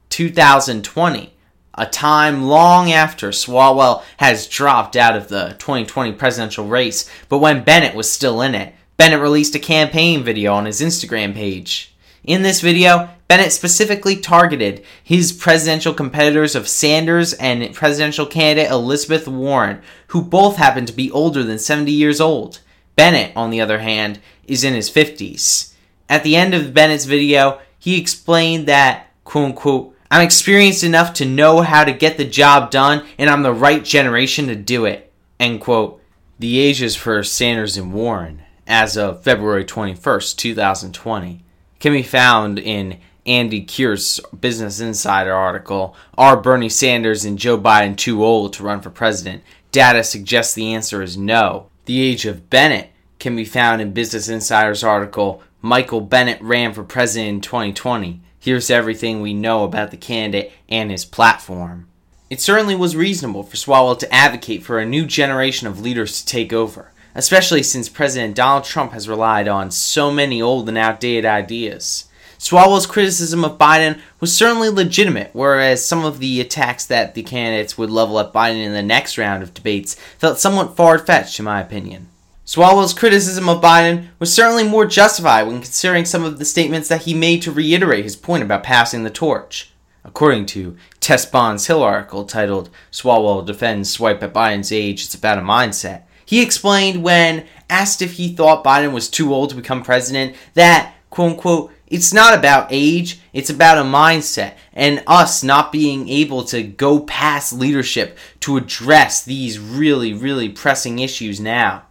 2020, 0.09 1.32
a 1.75 1.87
time 1.87 2.45
long 2.45 2.93
after 2.93 3.31
Swalwell 3.31 4.03
has 4.19 4.47
dropped 4.47 4.97
out 4.97 5.17
of 5.17 5.29
the 5.29 5.57
2020 5.59 6.13
presidential 6.13 6.67
race, 6.67 7.09
but 7.29 7.39
when 7.39 7.65
Bennet 7.65 7.95
was 7.95 8.11
still 8.11 8.43
in 8.43 8.55
it. 8.55 8.75
Bennet 8.97 9.21
released 9.21 9.55
a 9.55 9.59
campaign 9.59 10.23
video 10.23 10.55
on 10.55 10.67
his 10.67 10.81
Instagram 10.81 11.35
page. 11.35 11.95
In 12.25 12.43
this 12.43 12.61
video, 12.61 13.09
Bennet 13.27 13.53
specifically 13.53 14.17
targeted 14.17 14.85
his 15.03 15.33
presidential 15.33 15.95
competitors 15.95 16.55
of 16.55 16.69
Sanders 16.69 17.33
and 17.33 17.75
presidential 17.75 18.27
candidate 18.27 18.71
Elizabeth 18.71 19.27
Warren, 19.27 19.83
who 20.09 20.23
both 20.23 20.57
happen 20.57 20.87
to 20.87 20.93
be 20.93 21.11
older 21.11 21.43
than 21.43 21.59
70 21.59 21.91
years 21.91 22.21
old. 22.21 22.61
Bennet, 22.95 23.33
on 23.35 23.51
the 23.51 23.61
other 23.61 23.79
hand, 23.79 24.21
is 24.47 24.63
in 24.63 24.75
his 24.75 24.91
50s. 24.91 25.73
At 26.09 26.23
the 26.23 26.37
end 26.37 26.53
of 26.53 26.75
Bennet's 26.75 27.07
video, 27.07 27.59
he 27.79 27.99
explained 27.99 28.69
that, 28.69 29.09
quote 29.25 29.47
unquote, 29.47 29.92
I'm 30.13 30.21
experienced 30.21 30.85
enough 30.85 31.15
to 31.15 31.25
know 31.25 31.63
how 31.63 31.85
to 31.85 31.93
get 31.93 32.19
the 32.19 32.27
job 32.27 32.71
done, 32.71 33.07
and 33.17 33.31
I'm 33.31 33.43
the 33.43 33.55
right 33.55 33.83
generation 33.83 34.47
to 34.49 34.55
do 34.55 34.85
it. 34.85 35.11
End 35.41 35.63
quote. 35.63 36.03
The 36.39 36.59
ages 36.59 36.95
for 36.95 37.23
Sanders 37.23 37.79
and 37.79 37.95
Warren, 37.95 38.43
as 38.67 38.99
of 38.99 39.23
February 39.23 39.65
21st, 39.65 40.37
2020, 40.37 41.43
can 41.81 41.95
be 41.95 42.03
found 42.03 42.59
in 42.59 42.99
Andy 43.25 43.65
Kiersz 43.65 44.21
Business 44.39 44.81
Insider 44.81 45.33
article 45.33 45.97
Are 46.19 46.37
Bernie 46.37 46.69
Sanders 46.69 47.25
and 47.25 47.39
Joe 47.39 47.57
Biden 47.57 47.97
too 47.97 48.23
old 48.23 48.53
to 48.53 48.63
run 48.63 48.83
for 48.83 48.91
president? 48.91 49.43
Data 49.71 50.05
suggests 50.05 50.53
the 50.53 50.75
answer 50.75 51.01
is 51.01 51.17
no. 51.17 51.69
The 51.87 52.03
age 52.03 52.27
of 52.27 52.51
Bennet 52.51 52.91
can 53.19 53.35
be 53.35 53.47
found 53.47 53.81
in 53.81 53.95
Business 53.95 54.29
Insider's 54.29 54.85
article 54.85 55.43
Michael 55.63 56.03
Bennet 56.03 56.43
ran 56.43 56.75
for 56.75 56.85
president 56.85 57.29
in 57.31 57.41
2020. 57.41 58.21
Here's 58.43 58.71
everything 58.71 59.21
we 59.21 59.35
know 59.35 59.63
about 59.63 59.93
the 59.93 59.97
candidate 59.97 60.51
and 60.69 60.91
his 60.91 61.05
platform. 61.05 61.87
It 62.29 62.41
certainly 62.41 62.75
was 62.75 62.97
reasonable 62.97 63.45
for 63.45 63.55
Swalwell 63.55 63.97
to 64.01 64.13
advocate 64.13 64.65
for 64.65 64.81
a 64.81 64.85
new 64.85 65.07
generation 65.07 65.69
of 65.69 65.81
leaders 65.81 66.21
to 66.21 66.27
take 66.27 66.53
over, 66.53 66.91
especially 67.15 67.63
since 67.63 67.89
President 67.89 68.35
Donald 68.35 68.65
Trump 68.65 68.91
has 68.95 69.09
relied 69.09 69.47
on 69.47 69.71
so 69.71 70.11
many 70.11 70.43
old 70.43 70.69
and 70.69 70.77
outdated 70.77 71.25
ideas. 71.25 72.07
Swalwell's 72.37 72.85
criticism 72.85 73.45
of 73.45 73.59
Biden 73.59 74.01
was 74.19 74.37
certainly 74.37 74.71
legitimate, 74.71 75.31
whereas 75.33 75.87
some 75.87 76.05
of 76.05 76.19
the 76.19 76.41
attacks 76.41 76.85
that 76.87 77.15
the 77.15 77.23
candidates 77.23 77.79
would 77.79 77.91
level 77.91 78.19
at 78.19 78.33
Biden 78.33 78.67
in 78.67 78.73
the 78.73 78.83
next 78.83 79.17
round 79.17 79.45
of 79.45 79.55
debates 79.55 79.95
felt 80.19 80.41
somewhat 80.41 80.77
far 80.77 80.99
fetched, 80.99 81.39
in 81.39 81.45
my 81.45 81.61
opinion. 81.61 82.09
Swalwell's 82.53 82.93
criticism 82.93 83.49
of 83.49 83.63
Biden 83.63 84.09
was 84.19 84.31
certainly 84.31 84.63
more 84.63 84.85
justified 84.85 85.45
when 85.45 85.63
considering 85.63 86.05
some 86.05 86.23
of 86.23 86.39
the 86.39 86.45
statements 86.45 86.87
that 86.89 87.05
he 87.05 87.15
made 87.15 87.41
to 87.41 87.51
reiterate 87.51 88.05
his 88.05 88.15
point 88.15 88.43
about 88.43 88.63
passing 88.63 89.05
the 89.05 89.09
torch. 89.09 89.73
According 90.05 90.45
to 90.47 90.77
Tess 91.01 91.25
Bonn's 91.25 91.67
Hill 91.67 91.83
article 91.83 92.27
titled 92.27 92.69
Swalwell 92.91 93.47
Defends 93.47 93.89
Swipe 93.89 94.23
at 94.23 94.35
Biden's 94.35 94.71
Age, 94.71 95.03
It's 95.03 95.15
About 95.15 95.39
a 95.39 95.41
Mindset, 95.41 96.03
he 96.27 96.43
explained 96.43 97.03
when 97.03 97.47
asked 97.71 98.03
if 98.03 98.13
he 98.13 98.35
thought 98.35 98.63
Biden 98.63 98.93
was 98.93 99.09
too 99.09 99.33
old 99.33 99.49
to 99.49 99.57
become 99.57 99.83
president 99.83 100.37
that, 100.53 100.95
quote 101.09 101.31
unquote, 101.31 101.73
it's 101.87 102.13
not 102.13 102.39
about 102.39 102.67
age, 102.69 103.21
it's 103.33 103.49
about 103.49 103.79
a 103.79 103.83
mindset 103.83 104.57
and 104.75 105.03
us 105.07 105.43
not 105.43 105.73
being 105.73 106.07
able 106.11 106.45
to 106.45 106.63
go 106.63 107.01
past 107.01 107.55
leadership 107.55 108.19
to 108.41 108.59
address 108.59 109.25
these 109.25 109.59
really, 109.59 110.13
really 110.13 110.51
pressing 110.51 110.99
issues 110.99 111.41
now. 111.41 111.85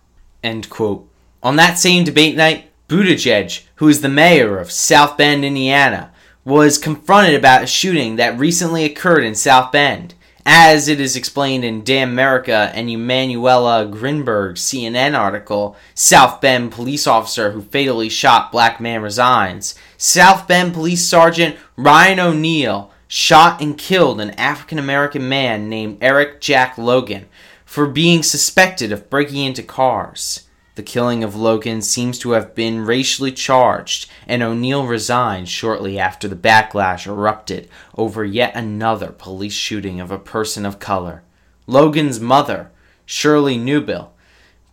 End 0.44 0.70
quote. 0.70 1.08
On 1.44 1.56
that 1.56 1.80
same 1.80 2.04
debate 2.04 2.36
night, 2.36 2.72
Buttigieg, 2.88 3.64
who 3.76 3.88
is 3.88 4.02
the 4.02 4.10
mayor 4.10 4.58
of 4.58 4.72
South 4.72 5.18
Bend, 5.18 5.46
Indiana, 5.46 6.12
was 6.44 6.78
confronted 6.78 7.36
about 7.36 7.64
a 7.64 7.68
shooting 7.68 8.16
that 8.16 8.38
recently 8.38 8.84
occurred 8.84 9.24
in 9.24 9.36
South 9.36 9.72
Bend. 9.72 10.14
As 10.46 10.88
it 10.88 11.00
is 11.00 11.16
explained 11.16 11.64
in 11.64 11.84
Dan 11.84 12.16
Merica 12.16 12.72
and 12.74 12.90
Emanuela 12.90 13.86
Grinberg's 13.86 14.62
CNN 14.62 15.18
article, 15.18 15.76
South 15.94 16.42
Bend 16.42 16.72
police 16.72 17.06
officer 17.06 17.52
who 17.52 17.62
fatally 17.62 18.10
shot 18.10 18.52
black 18.52 18.82
man 18.82 19.04
resigns. 19.04 19.76
South 19.98 20.48
Bend 20.48 20.74
Police 20.74 21.08
Sergeant 21.08 21.58
Ryan 21.78 22.20
O'Neill 22.20 22.92
shot 23.08 23.62
and 23.62 23.78
killed 23.78 24.20
an 24.20 24.32
African 24.32 24.80
American 24.80 25.30
man 25.30 25.70
named 25.70 26.00
Eric 26.02 26.42
Jack 26.42 26.78
Logan 26.78 27.28
for 27.72 27.88
being 27.88 28.22
suspected 28.22 28.92
of 28.92 29.10
breaking 29.10 29.46
into 29.46 29.64
cars. 29.64 30.46
The 30.76 30.84
killing 30.84 31.24
of 31.24 31.38
Logan 31.38 31.82
seems 31.82 32.20
to 32.20 32.32
have 32.32 32.54
been 32.54 32.86
racially 32.86 33.32
charged, 33.32 34.10
and 34.28 34.44
O'Neill 34.44 34.86
resigned 34.86 35.48
shortly 35.48 35.98
after 35.98 36.28
the 36.28 36.36
backlash 36.36 37.08
erupted 37.08 37.70
over 37.98 38.26
yet 38.26 38.54
another 38.56 39.14
police 39.14 39.54
shooting 39.54 40.02
of 40.02 40.12
a 40.12 40.20
person 40.20 40.66
of 40.66 40.80
color. 40.80 41.24
Logan's 41.66 42.20
mother, 42.20 42.72
Shirley 43.06 43.56
Newbill, 43.56 44.10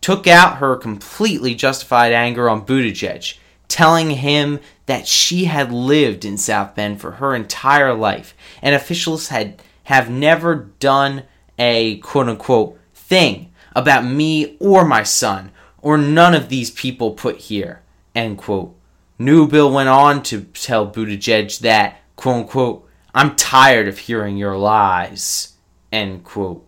took 0.01 0.27
out 0.27 0.57
her 0.57 0.75
completely 0.75 1.55
justified 1.55 2.11
anger 2.11 2.49
on 2.49 2.65
Buttigieg, 2.65 3.37
telling 3.69 4.09
him 4.09 4.59
that 4.87 5.07
she 5.07 5.45
had 5.45 5.71
lived 5.71 6.25
in 6.25 6.37
South 6.37 6.75
Bend 6.75 6.99
for 6.99 7.11
her 7.11 7.33
entire 7.33 7.93
life, 7.93 8.35
and 8.61 8.75
officials 8.75 9.29
had 9.29 9.61
have 9.83 10.09
never 10.09 10.53
done 10.53 11.23
a 11.57 11.97
quote 11.99 12.27
unquote 12.27 12.78
thing 13.09 13.51
about 13.75 14.05
me 14.05 14.55
or 14.59 14.85
my 14.85 15.03
son 15.03 15.51
or 15.81 15.97
none 15.97 16.35
of 16.35 16.49
these 16.49 16.71
people 16.71 17.11
put 17.11 17.37
here. 17.37 17.81
End 18.15 18.37
quote. 18.37 18.75
Newbill 19.19 19.73
went 19.73 19.89
on 19.89 20.23
to 20.23 20.43
tell 20.53 20.89
Buttigieg 20.89 21.59
that, 21.59 21.99
quote 22.15 22.35
unquote, 22.43 22.89
I'm 23.13 23.35
tired 23.35 23.87
of 23.87 23.97
hearing 23.97 24.37
your 24.37 24.57
lies. 24.57 25.53
End 25.91 26.23
quote. 26.23 26.65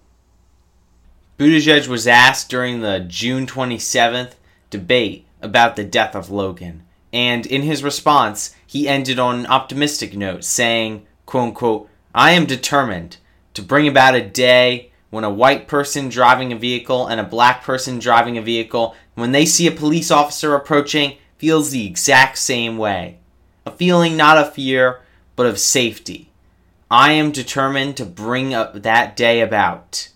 Buttigieg 1.38 1.88
was 1.88 2.08
asked 2.08 2.50
during 2.50 2.82
the 2.82 3.00
June 3.00 3.46
27th 3.46 4.34
debate 4.70 5.26
about 5.42 5.76
the 5.76 5.84
death 5.84 6.16
of 6.16 6.30
Logan, 6.30 6.84
and 7.12 7.46
in 7.46 7.64
his 7.64 7.84
response, 7.84 8.56
he 8.66 8.88
ended 8.88 9.20
on 9.20 9.40
an 9.40 9.46
optimistic 9.48 10.16
note, 10.16 10.44
saying, 10.44 11.06
quote 11.26 11.50
unquote, 11.50 11.90
I 12.14 12.32
am 12.32 12.46
determined 12.46 13.18
to 13.54 13.62
bring 13.62 13.88
about 13.88 14.16
a 14.16 14.22
day 14.22 14.91
when 15.12 15.24
a 15.24 15.30
white 15.30 15.67
person 15.67 16.10
driving 16.10 16.52
a 16.52 16.56
vehicle 16.56 17.06
and 17.06 17.19
a 17.19 17.24
black 17.24 17.63
person 17.63 18.00
driving 18.00 18.38
a 18.38 18.41
vehicle, 18.41 18.95
when 19.13 19.32
they 19.34 19.45
see 19.45 19.67
a 19.67 19.71
police 19.71 20.10
officer 20.10 20.56
approaching, 20.56 21.17
feels 21.38 21.69
the 21.69 21.86
exact 21.86 22.38
same 22.38 22.78
way. 22.78 23.19
A 23.65 23.71
feeling 23.71 24.17
not 24.17 24.38
of 24.38 24.54
fear, 24.54 25.02
but 25.36 25.45
of 25.45 25.60
safety. 25.60 26.32
I 26.89 27.12
am 27.12 27.32
determined 27.32 27.97
to 27.97 28.06
bring 28.06 28.54
up 28.54 28.82
that 28.82 29.15
day 29.15 29.41
about. 29.41 30.10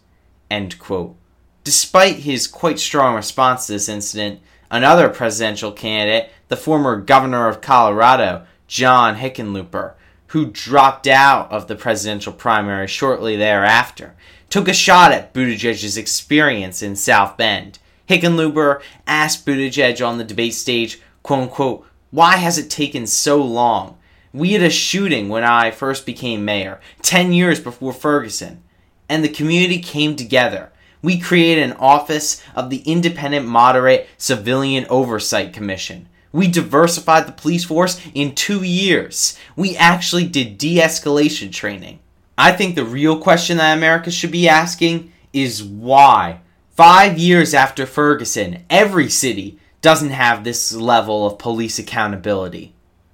End 0.49 0.79
quote. 0.79 1.15
Despite 1.63 2.17
his 2.17 2.47
quite 2.47 2.79
strong 2.79 3.15
response 3.15 3.67
to 3.67 3.73
this 3.73 3.89
incident, 3.89 4.39
another 4.69 5.10
presidential 5.10 5.71
candidate, 5.71 6.31
the 6.47 6.55
former 6.55 6.97
governor 6.97 7.47
of 7.47 7.62
Colorado, 7.62 8.45
John 8.67 9.17
Hickenlooper, 9.17 9.93
who 10.27 10.45
dropped 10.45 11.08
out 11.08 11.51
of 11.51 11.67
the 11.67 11.75
presidential 11.75 12.34
primary 12.34 12.88
shortly 12.88 13.36
thereafter, 13.36 14.15
took 14.49 14.67
a 14.67 14.73
shot 14.73 15.12
at 15.12 15.34
Buttigieg's 15.34 15.97
experience 15.97 16.81
in 16.81 16.95
South 16.95 17.38
Bend. 17.38 17.79
Hickenlooper 18.10 18.81
asked 19.08 19.45
Buttigieg 19.45 20.05
on 20.05 20.17
the 20.17 20.23
debate 20.23 20.53
stage, 20.53 21.01
quote 21.23 21.43
unquote, 21.43 21.88
why 22.12 22.38
has 22.38 22.58
it 22.58 22.69
taken 22.69 23.08
so 23.08 23.41
long? 23.41 23.97
We 24.31 24.53
had 24.53 24.62
a 24.62 24.69
shooting 24.69 25.27
when 25.29 25.43
I 25.43 25.71
first 25.71 26.05
became 26.05 26.45
mayor, 26.45 26.79
10 27.01 27.34
years 27.34 27.60
before 27.60 27.93
Ferguson, 27.93 28.63
and 29.10 29.23
the 29.23 29.29
community 29.29 29.79
came 29.79 30.15
together. 30.15 30.71
We 31.01 31.19
created 31.19 31.63
an 31.63 31.77
office 31.77 32.41
of 32.55 32.69
the 32.69 32.79
Independent 32.79 33.45
Moderate 33.45 34.08
Civilian 34.17 34.86
Oversight 34.89 35.53
Commission. 35.53 36.08
We 36.31 36.47
diversified 36.47 37.27
the 37.27 37.31
police 37.31 37.63
force 37.63 38.01
in 38.13 38.36
two 38.36 38.63
years. 38.63 39.38
We 39.55 39.77
actually 39.77 40.25
did 40.27 40.58
de 40.58 40.77
escalation 40.77 41.51
training. 41.51 41.99
I 42.38 42.52
think 42.52 42.76
the 42.76 42.86
real 42.86 43.19
question 43.19 43.58
that 43.58 43.78
America 43.78 44.12
should 44.12 44.32
be 44.32 44.50
asking 44.50 45.12
is 45.32 45.63
why, 45.63 46.41
five 46.71 47.17
years 47.17 47.54
after 47.54 47.86
Ferguson, 47.86 48.63
every 48.69 49.10
city 49.10 49.60
doesn't 49.82 50.10
have 50.10 50.43
this 50.43 50.74
level 50.74 51.26
of 51.26 51.38
police 51.38 51.80
accountability. 51.80 52.74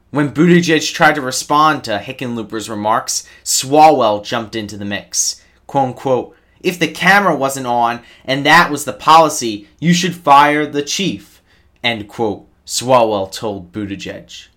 When 0.09 0.33
Buttigieg 0.33 0.91
tried 0.93 1.15
to 1.15 1.21
respond 1.21 1.83
to 1.83 1.99
Hickenlooper's 1.99 2.69
remarks, 2.69 3.27
Swalwell 3.43 4.23
jumped 4.25 4.55
into 4.55 4.75
the 4.75 4.85
mix. 4.85 5.43
Quote 5.67 5.89
unquote, 5.89 6.35
if 6.59 6.77
the 6.77 6.87
camera 6.87 7.35
wasn't 7.35 7.67
on 7.67 8.01
and 8.25 8.45
that 8.45 8.69
was 8.69 8.85
the 8.85 8.93
policy, 8.93 9.67
you 9.79 9.93
should 9.93 10.15
fire 10.15 10.65
the 10.65 10.81
chief. 10.81 11.41
End 11.83 12.07
quote, 12.07 12.47
Swalwell 12.65 13.31
told 13.31 13.71
Buttigieg. 13.71 14.47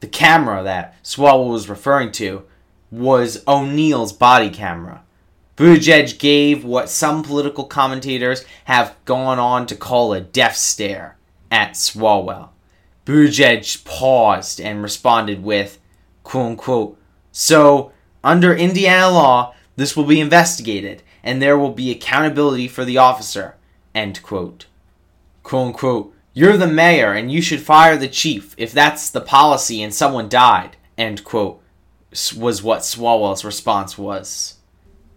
The 0.00 0.06
camera 0.06 0.62
that 0.62 1.02
Swalwell 1.02 1.50
was 1.50 1.68
referring 1.68 2.12
to 2.12 2.44
was 2.90 3.42
O'Neill's 3.46 4.12
body 4.12 4.50
camera. 4.50 5.02
Buttigieg 5.56 6.18
gave 6.18 6.64
what 6.64 6.88
some 6.88 7.22
political 7.22 7.64
commentators 7.64 8.44
have 8.64 8.96
gone 9.04 9.38
on 9.38 9.66
to 9.66 9.76
call 9.76 10.12
a 10.12 10.20
death 10.20 10.56
stare 10.56 11.16
at 11.50 11.72
Swalwell. 11.72 12.48
Buttigieg 13.04 13.84
paused 13.84 14.60
and 14.60 14.82
responded 14.82 15.42
with, 15.42 15.78
quote 16.22 16.46
unquote, 16.46 16.98
So, 17.32 17.92
under 18.24 18.54
Indiana 18.54 19.10
law, 19.10 19.54
This 19.76 19.96
will 19.96 20.04
be 20.04 20.20
investigated, 20.20 21.02
and 21.22 21.40
there 21.40 21.56
will 21.58 21.72
be 21.72 21.90
accountability 21.90 22.68
for 22.68 22.84
the 22.84 22.98
officer. 22.98 23.56
End 23.94 24.22
quote. 24.22 24.66
Quote 25.42 25.68
unquote. 25.68 26.14
You're 26.32 26.56
the 26.56 26.66
mayor 26.66 27.12
and 27.12 27.32
you 27.32 27.42
should 27.42 27.60
fire 27.60 27.96
the 27.96 28.08
chief 28.08 28.54
if 28.56 28.72
that's 28.72 29.10
the 29.10 29.20
policy 29.20 29.82
and 29.82 29.92
someone 29.92 30.28
died. 30.28 30.76
End 30.96 31.24
quote. 31.24 31.62
Was 32.36 32.62
what 32.62 32.80
Swalwell's 32.80 33.44
response 33.44 33.96
was. 33.96 34.56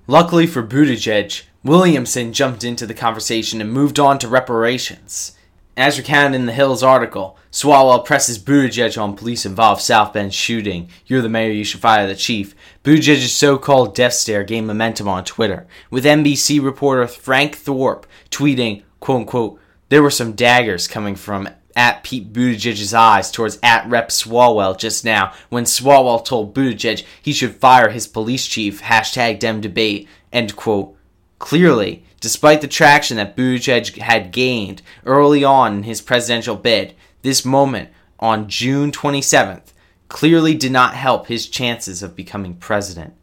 Luckily 0.05 0.45
for 0.45 0.61
Buttigieg, 0.61 1.43
Williamson 1.63 2.33
jumped 2.33 2.63
into 2.63 2.85
the 2.85 2.93
conversation 2.93 3.61
and 3.61 3.71
moved 3.71 3.99
on 3.99 4.19
to 4.19 4.27
reparations. 4.27 5.35
As 5.75 5.97
recounted 5.97 6.35
in 6.39 6.45
the 6.45 6.53
Hills 6.53 6.83
article, 6.83 7.35
Swalwell 7.51 8.05
presses 8.05 8.37
Buttigieg 8.37 9.01
on 9.01 9.15
police 9.15 9.43
involved 9.43 9.81
South 9.81 10.13
Bend 10.13 10.35
shooting. 10.35 10.89
You're 11.07 11.23
the 11.23 11.29
mayor, 11.29 11.51
you 11.51 11.63
should 11.63 11.81
fire 11.81 12.05
the 12.05 12.15
chief. 12.15 12.53
Buttigieg's 12.83 13.31
so-called 13.31 13.95
death 13.95 14.13
stare 14.13 14.43
gained 14.43 14.67
momentum 14.67 15.07
on 15.07 15.23
Twitter, 15.23 15.65
with 15.89 16.05
NBC 16.05 16.63
reporter 16.63 17.07
Frank 17.07 17.55
Thorp 17.55 18.05
tweeting, 18.29 18.83
quote 18.99 19.21
unquote, 19.21 19.59
there 19.89 20.03
were 20.03 20.11
some 20.11 20.33
daggers 20.33 20.87
coming 20.87 21.15
from 21.15 21.49
at 21.75 22.03
Pete 22.03 22.31
Buttigieg's 22.31 22.93
eyes 22.93 23.31
towards 23.31 23.59
at 23.63 23.87
Rep 23.89 24.09
Swalwell 24.09 24.77
just 24.77 25.03
now 25.03 25.33
when 25.49 25.65
Swalwell 25.65 26.23
told 26.23 26.53
Buttigieg 26.53 27.03
he 27.21 27.33
should 27.33 27.55
fire 27.55 27.89
his 27.89 28.07
police 28.07 28.45
chief, 28.45 28.81
hashtag 28.81 29.39
dem 29.39 29.61
debate, 29.61 30.07
end 30.31 30.55
quote. 30.55 30.95
Clearly, 31.39 32.03
despite 32.21 32.61
the 32.61 32.67
traction 32.67 33.17
that 33.17 33.35
Buttigieg 33.35 33.97
had 33.97 34.31
gained 34.31 34.81
early 35.05 35.43
on 35.43 35.77
in 35.77 35.83
his 35.83 36.01
presidential 36.01 36.55
bid, 36.55 36.95
this 37.21 37.43
moment 37.43 37.89
on 38.19 38.47
June 38.47 38.91
27th 38.91 39.73
clearly 40.07 40.53
did 40.53 40.71
not 40.71 40.93
help 40.93 41.27
his 41.27 41.47
chances 41.47 42.03
of 42.03 42.15
becoming 42.15 42.55
president. 42.55 43.13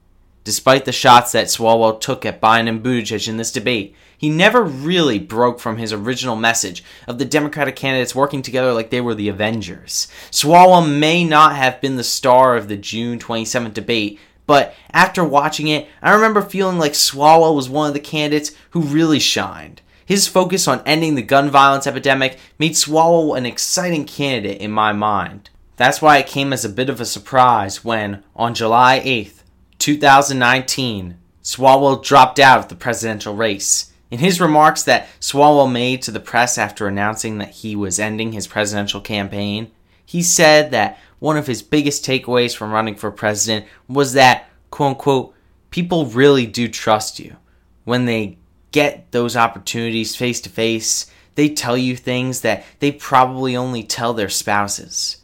Despite 0.43 0.85
the 0.85 0.93
shots 0.93 1.33
that 1.33 1.47
Swalwell 1.47 2.01
took 2.01 2.27
at 2.27 2.41
Biden 2.41 2.69
and 2.69 2.83
Buttigieg 2.83 3.29
in 3.29 3.37
this 3.37 3.53
debate, 3.53 3.95
he 4.21 4.29
never 4.29 4.63
really 4.63 5.19
broke 5.19 5.59
from 5.59 5.79
his 5.79 5.95
original 5.95 6.37
message 6.37 6.85
of 7.09 7.19
the 7.19 7.25
Democratic 7.25 7.75
candidates 7.75 8.15
working 8.15 8.43
together 8.43 8.75
like 8.75 8.91
they 8.91 9.01
were 9.01 9.15
the 9.15 9.31
Avengers. 9.31 10.09
Swalwell 10.31 10.87
may 10.87 11.25
not 11.25 11.57
have 11.57 11.81
been 11.81 11.97
the 11.97 12.05
star 12.05 12.55
of 12.55 12.69
the 12.69 12.77
June 12.77 13.19
27th 13.19 13.73
debate, 13.73 14.21
but 14.45 14.75
after 14.91 15.25
watching 15.25 15.69
it, 15.69 15.89
I 16.03 16.13
remember 16.13 16.43
feeling 16.43 16.79
like 16.79 16.93
Swalwell 16.93 17.57
was 17.57 17.71
one 17.71 17.89
of 17.89 17.95
the 17.95 18.01
candidates 18.01 18.53
who 18.73 18.83
really 18.83 19.21
shined. 19.21 19.81
His 20.05 20.29
focus 20.29 20.69
on 20.69 20.83
ending 20.85 21.15
the 21.15 21.23
gun 21.23 21.49
violence 21.49 21.87
epidemic 21.87 22.39
made 22.59 22.73
Swalwell 22.73 23.39
an 23.39 23.47
exciting 23.47 24.05
candidate 24.05 24.61
in 24.61 24.71
my 24.71 24.93
mind. 24.93 25.49
That's 25.79 26.03
why 26.03 26.19
it 26.19 26.27
came 26.27 26.53
as 26.53 26.63
a 26.63 26.69
bit 26.69 26.91
of 26.91 27.01
a 27.01 27.07
surprise 27.07 27.87
when, 27.87 28.23
on 28.37 28.53
July 28.53 29.01
8th, 29.03 29.45
2019, 29.79 31.17
Swalwell 31.43 32.05
dropped 32.05 32.39
out 32.39 32.59
of 32.59 32.69
the 32.69 32.75
presidential 32.75 33.35
race. 33.35 33.90
In 34.11 34.19
his 34.19 34.41
remarks 34.41 34.83
that 34.85 35.09
Swalwell 35.21 35.71
made 35.71 36.03
to 36.03 36.11
the 36.11 36.21
press 36.21 36.59
after 36.59 36.87
announcing 36.87 37.39
that 37.39 37.51
he 37.51 37.77
was 37.77 38.01
ending 38.01 38.33
his 38.33 38.49
presidential 38.49 39.01
campaign, 39.01 39.71
he 40.05 40.23
said 40.23 40.73
that 40.73 40.99
one 41.21 41.37
of 41.37 41.47
his 41.47 41.63
biggest 41.63 42.05
takeaways 42.05 42.57
from 42.57 42.73
running 42.73 42.97
for 42.97 43.13
president 43.13 43.67
was 43.87 44.15
that, 44.15 44.49
quote 44.71 44.91
unquote, 44.91 45.35
people 45.71 46.07
really 46.07 46.47
do 46.47 46.67
trust 46.67 47.21
you. 47.21 47.37
When 47.85 48.07
they 48.07 48.39
get 48.73 49.13
those 49.13 49.37
opportunities 49.37 50.17
face 50.17 50.41
to 50.41 50.51
face, 50.51 51.11
they 51.37 51.49
tell 51.49 51.77
you 51.77 51.97
things 51.97 52.41
that 52.41 52.65
they 52.81 52.91
probably 52.91 53.57
only 53.57 53.85
tell 53.85 54.13
their 54.13 54.29
spouses. 54.29 55.19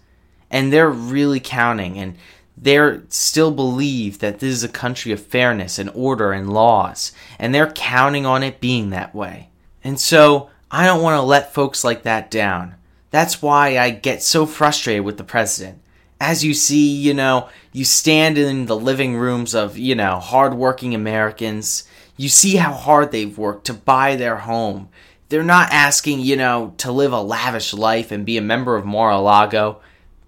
And 0.50 0.72
they're 0.72 0.90
really 0.90 1.40
counting 1.40 1.98
and 1.98 2.16
they 2.58 3.00
still 3.08 3.50
believe 3.50 4.20
that 4.20 4.38
this 4.38 4.52
is 4.52 4.64
a 4.64 4.68
country 4.68 5.12
of 5.12 5.22
fairness 5.22 5.78
and 5.78 5.90
order 5.94 6.32
and 6.32 6.52
laws, 6.52 7.12
and 7.38 7.54
they're 7.54 7.70
counting 7.70 8.24
on 8.24 8.42
it 8.42 8.60
being 8.60 8.90
that 8.90 9.14
way. 9.14 9.50
And 9.84 10.00
so 10.00 10.50
I 10.70 10.86
don't 10.86 11.02
want 11.02 11.18
to 11.18 11.22
let 11.22 11.54
folks 11.54 11.84
like 11.84 12.02
that 12.04 12.30
down. 12.30 12.74
That's 13.10 13.40
why 13.40 13.78
I 13.78 13.90
get 13.90 14.22
so 14.22 14.46
frustrated 14.46 15.04
with 15.04 15.16
the 15.16 15.24
president. 15.24 15.80
As 16.20 16.42
you 16.42 16.54
see, 16.54 16.96
you 16.96 17.12
know, 17.12 17.48
you 17.72 17.84
stand 17.84 18.38
in 18.38 18.66
the 18.66 18.76
living 18.76 19.16
rooms 19.16 19.54
of, 19.54 19.76
you 19.76 19.94
know, 19.94 20.18
hardworking 20.18 20.94
Americans. 20.94 21.86
You 22.16 22.30
see 22.30 22.56
how 22.56 22.72
hard 22.72 23.12
they've 23.12 23.36
worked 23.36 23.66
to 23.66 23.74
buy 23.74 24.16
their 24.16 24.36
home. 24.36 24.88
They're 25.28 25.42
not 25.42 25.72
asking, 25.72 26.20
you 26.20 26.36
know, 26.36 26.72
to 26.78 26.90
live 26.90 27.12
a 27.12 27.20
lavish 27.20 27.74
life 27.74 28.12
and 28.12 28.24
be 28.24 28.38
a 28.38 28.42
member 28.42 28.76
of 28.76 28.86
Mar-a-Lago, 28.86 29.80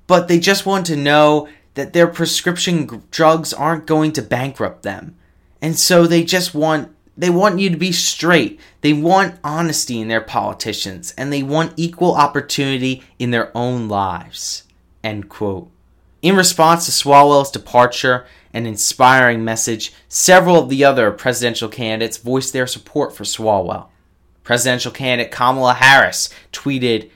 but 0.07 0.29
they 0.29 0.39
just 0.39 0.67
want 0.67 0.87
to 0.87 0.97
know 0.97 1.49
that 1.79 1.93
their 1.93 2.09
prescription 2.09 3.05
drugs 3.13 3.53
aren't 3.53 3.87
going 3.87 4.11
to 4.11 4.21
bankrupt 4.21 4.83
them. 4.83 5.15
And 5.63 5.79
so 5.79 6.09
they 6.09 6.25
just 6.25 6.53
want 6.53 6.93
they 7.17 7.31
want 7.31 7.61
you 7.61 7.71
to 7.71 7.77
be 7.77 7.93
straight. 7.93 8.59
They 8.81 8.93
want 8.93 9.39
honesty 9.45 10.01
in 10.01 10.09
their 10.09 10.21
politicians 10.21 11.15
and 11.17 11.33
they 11.33 11.45
want 11.45 11.75
equal 11.77 12.17
opportunity 12.17 13.05
in 13.21 13.31
their 13.31 13.57
own 13.57 13.87
lives. 13.87 14.65
End 15.05 15.29
quote. 15.29 15.71
In 16.21 16.35
response 16.35 16.85
to 16.87 16.91
Swalwell's 16.91 17.53
departure 17.53 18.27
and 18.53 18.67
inspiring 18.67 19.45
message, 19.45 19.93
several 20.09 20.61
of 20.61 20.69
the 20.71 20.85
other 20.85 21.13
presidential 21.13 21.69
candidates 21.69 22.17
voiced 22.17 22.53
their 22.53 22.67
support 22.67 23.15
for 23.15 23.23
Swalwell. 23.23 23.87
Presidential 24.43 24.91
candidate 24.91 25.31
Kamala 25.31 25.75
Harris 25.75 26.29
tweeted, 26.53 27.11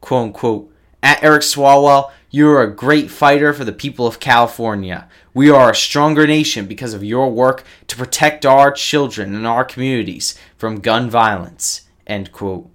quote 0.00 0.28
unquote, 0.28 0.72
at 1.02 1.22
Eric 1.22 1.42
Swalwell, 1.42 2.12
you 2.30 2.48
are 2.50 2.62
a 2.62 2.74
great 2.74 3.10
fighter 3.10 3.52
for 3.52 3.64
the 3.64 3.72
people 3.72 4.06
of 4.06 4.20
California. 4.20 5.08
We 5.32 5.50
are 5.50 5.70
a 5.70 5.76
stronger 5.76 6.26
nation 6.26 6.66
because 6.66 6.94
of 6.94 7.04
your 7.04 7.30
work 7.30 7.64
to 7.86 7.96
protect 7.96 8.44
our 8.44 8.72
children 8.72 9.34
and 9.34 9.46
our 9.46 9.64
communities 9.64 10.38
from 10.56 10.80
gun 10.80 11.08
violence. 11.08 11.82
End 12.06 12.32
quote. 12.32 12.68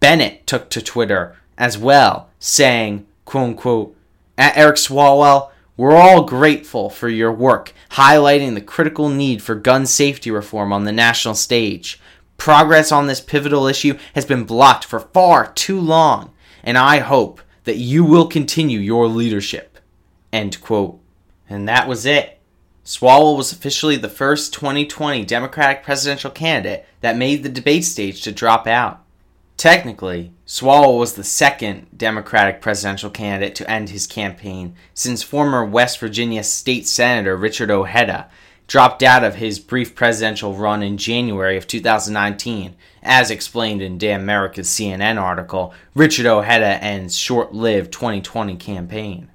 Bennet 0.00 0.46
took 0.46 0.70
to 0.70 0.82
Twitter 0.82 1.36
as 1.56 1.78
well, 1.78 2.30
saying, 2.38 3.06
quote 3.24 3.50
unquote, 3.50 3.96
at 4.36 4.56
Eric 4.56 4.76
Swalwell, 4.76 5.50
we're 5.76 5.96
all 5.96 6.24
grateful 6.24 6.88
for 6.90 7.08
your 7.08 7.32
work 7.32 7.72
highlighting 7.92 8.54
the 8.54 8.60
critical 8.60 9.08
need 9.08 9.42
for 9.42 9.54
gun 9.54 9.86
safety 9.86 10.30
reform 10.30 10.72
on 10.72 10.84
the 10.84 10.92
national 10.92 11.34
stage. 11.34 12.00
Progress 12.38 12.92
on 12.92 13.06
this 13.06 13.20
pivotal 13.20 13.66
issue 13.66 13.98
has 14.14 14.24
been 14.24 14.44
blocked 14.44 14.84
for 14.84 15.00
far 15.00 15.52
too 15.52 15.80
long, 15.80 16.32
and 16.62 16.76
I 16.76 16.98
hope 16.98 17.40
that 17.66 17.76
you 17.76 18.04
will 18.04 18.26
continue 18.26 18.78
your 18.78 19.06
leadership. 19.06 19.78
End 20.32 20.60
quote. 20.62 20.98
And 21.48 21.68
that 21.68 21.86
was 21.86 22.06
it. 22.06 22.40
Swalwell 22.84 23.36
was 23.36 23.50
officially 23.50 23.96
the 23.96 24.08
first 24.08 24.54
2020 24.54 25.24
Democratic 25.24 25.82
presidential 25.82 26.30
candidate 26.30 26.86
that 27.00 27.16
made 27.16 27.42
the 27.42 27.48
debate 27.48 27.84
stage 27.84 28.22
to 28.22 28.30
drop 28.32 28.68
out. 28.68 29.02
Technically, 29.56 30.32
Swalwell 30.46 30.98
was 30.98 31.14
the 31.14 31.24
second 31.24 31.88
Democratic 31.96 32.60
presidential 32.60 33.10
candidate 33.10 33.56
to 33.56 33.68
end 33.68 33.88
his 33.88 34.06
campaign 34.06 34.76
since 34.94 35.24
former 35.24 35.64
West 35.64 35.98
Virginia 35.98 36.44
State 36.44 36.86
Senator 36.86 37.36
Richard 37.36 37.70
Ojeda 37.70 38.30
dropped 38.66 39.02
out 39.02 39.24
of 39.24 39.36
his 39.36 39.58
brief 39.58 39.94
presidential 39.94 40.54
run 40.54 40.82
in 40.82 40.96
January 40.96 41.56
of 41.56 41.66
2019. 41.66 42.74
As 43.02 43.30
explained 43.30 43.82
in 43.82 43.98
Dan 43.98 44.26
Merica's 44.26 44.68
CNN 44.68 45.20
article, 45.20 45.72
Richard 45.94 46.26
Ojeda 46.26 46.82
ends 46.82 47.16
short-lived 47.16 47.92
2020 47.92 48.56
campaign. 48.56 49.30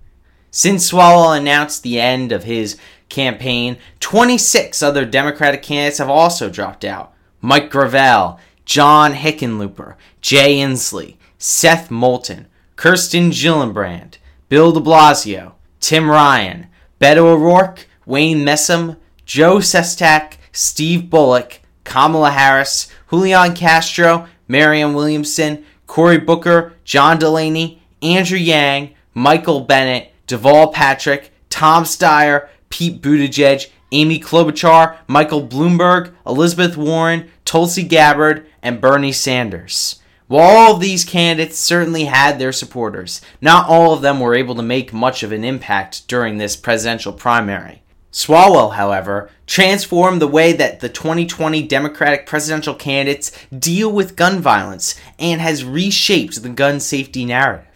Since 0.52 0.91
Swalwell 0.91 1.38
announced 1.38 1.82
the 1.82 2.00
end 2.00 2.34
of 2.34 2.44
his 2.44 2.78
campaign, 3.08 3.78
26 4.02 4.84
other 4.84 5.06
Democratic 5.06 5.62
candidates 5.62 6.00
have 6.00 6.10
also 6.10 6.50
dropped 6.50 6.84
out. 6.84 7.13
Mike 7.39 7.72
Gravel, 7.72 8.38
John 8.65 9.13
Hickenlooper, 9.13 9.96
Jay 10.20 10.58
Inslee, 10.58 11.15
Seth 11.38 11.89
Moulton, 11.89 12.48
Kirsten 12.76 13.32
Gillibrand, 13.32 14.17
Bill 14.50 14.74
de 14.74 14.82
Blasio, 14.82 15.54
Tim 15.80 16.10
Ryan, 16.10 16.67
Beto 17.00 17.20
O'Rourke, 17.20 17.88
Wayne 18.06 18.46
Messam, 18.46 18.98
Joe 19.32 19.60
Sestak, 19.60 20.34
Steve 20.52 21.10
Bullock, 21.10 21.62
Kamala 21.86 22.32
Harris, 22.32 22.89
Julian 23.10 23.56
Castro, 23.56 24.28
Marianne 24.50 24.94
Williamson, 24.94 25.63
Cory 25.88 26.17
Booker, 26.17 26.74
John 26.84 27.17
Delaney, 27.17 27.82
Andrew 28.02 28.38
Yang, 28.38 28.94
Michael 29.13 29.62
Bennet, 29.62 30.12
Deval 30.28 30.74
Patrick, 30.74 31.32
Tom 31.50 31.86
Steyer, 31.86 32.50
Pete 32.70 33.02
Buttigieg, 33.02 33.70
Amy 33.94 34.20
Klobuchar, 34.20 34.98
Michael 35.08 35.48
Bloomberg, 35.48 36.13
Elizabeth 36.28 36.76
Warren, 36.76 37.32
Tulsi 37.46 37.84
Gabbard, 37.84 38.46
and 38.62 38.82
Bernie 38.82 39.13
Sanders. 39.13 40.02
While 40.28 40.58
all 40.58 40.76
of 40.76 40.82
these 40.82 41.06
candidates 41.06 41.58
certainly 41.58 42.04
had 42.04 42.38
their 42.38 42.52
supporters, 42.52 43.22
not 43.39 43.70
all 43.70 43.94
of 43.94 44.02
them 44.02 44.20
were 44.20 44.36
able 44.36 44.56
to 44.56 44.62
make 44.62 44.91
much 44.91 45.24
of 45.24 45.32
an 45.32 45.46
impact 45.46 46.06
during 46.10 46.38
this 46.38 46.58
presidential 46.58 47.13
primary. 47.13 47.82
Swalwell, 48.12 48.76
however, 48.76 49.30
transformed 49.47 50.21
the 50.21 50.28
way 50.28 50.52
that 50.52 50.82
the 50.82 50.89
2020 50.89 51.63
Democratic 51.63 52.26
presidential 52.26 52.76
candidates 52.76 53.32
deal 53.58 53.89
with 53.89 54.18
gun 54.18 54.39
violence 54.41 54.95
and 55.18 55.39
has 55.39 55.64
reshaped 55.64 56.41
the 56.43 56.49
gun 56.49 56.82
safety 56.82 57.24
narrative. 57.24 57.68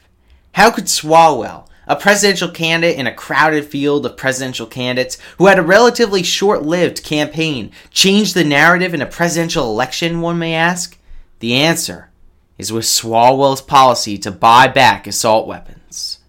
How 0.54 0.72
could 0.72 0.86
Swalwell, 0.86 1.68
a 1.88 1.96
presidential 1.96 2.50
candidate 2.50 3.00
in 3.00 3.08
a 3.08 3.14
crowded 3.14 3.66
field 3.66 4.06
of 4.06 4.18
presidential 4.18 4.66
candidates 4.66 5.18
who 5.38 5.48
had 5.48 5.60
a 5.60 5.64
relatively 5.64 6.24
short 6.24 6.64
lived 6.64 7.04
campaign 7.04 7.72
change 7.92 8.34
the 8.34 8.44
narrative 8.44 8.94
in 8.94 9.02
a 9.02 9.06
presidential 9.06 9.70
election, 9.72 10.20
one 10.20 10.38
may 10.38 10.54
ask? 10.54 10.98
The 11.40 11.54
answer 11.56 12.10
is 12.58 12.74
with 12.74 12.86
Swalwell's 12.86 13.62
policy 13.62 14.18
to 14.20 14.32
buy 14.32 14.68
back 14.68 15.08
assault 15.08 15.48
weapons. 15.48 16.20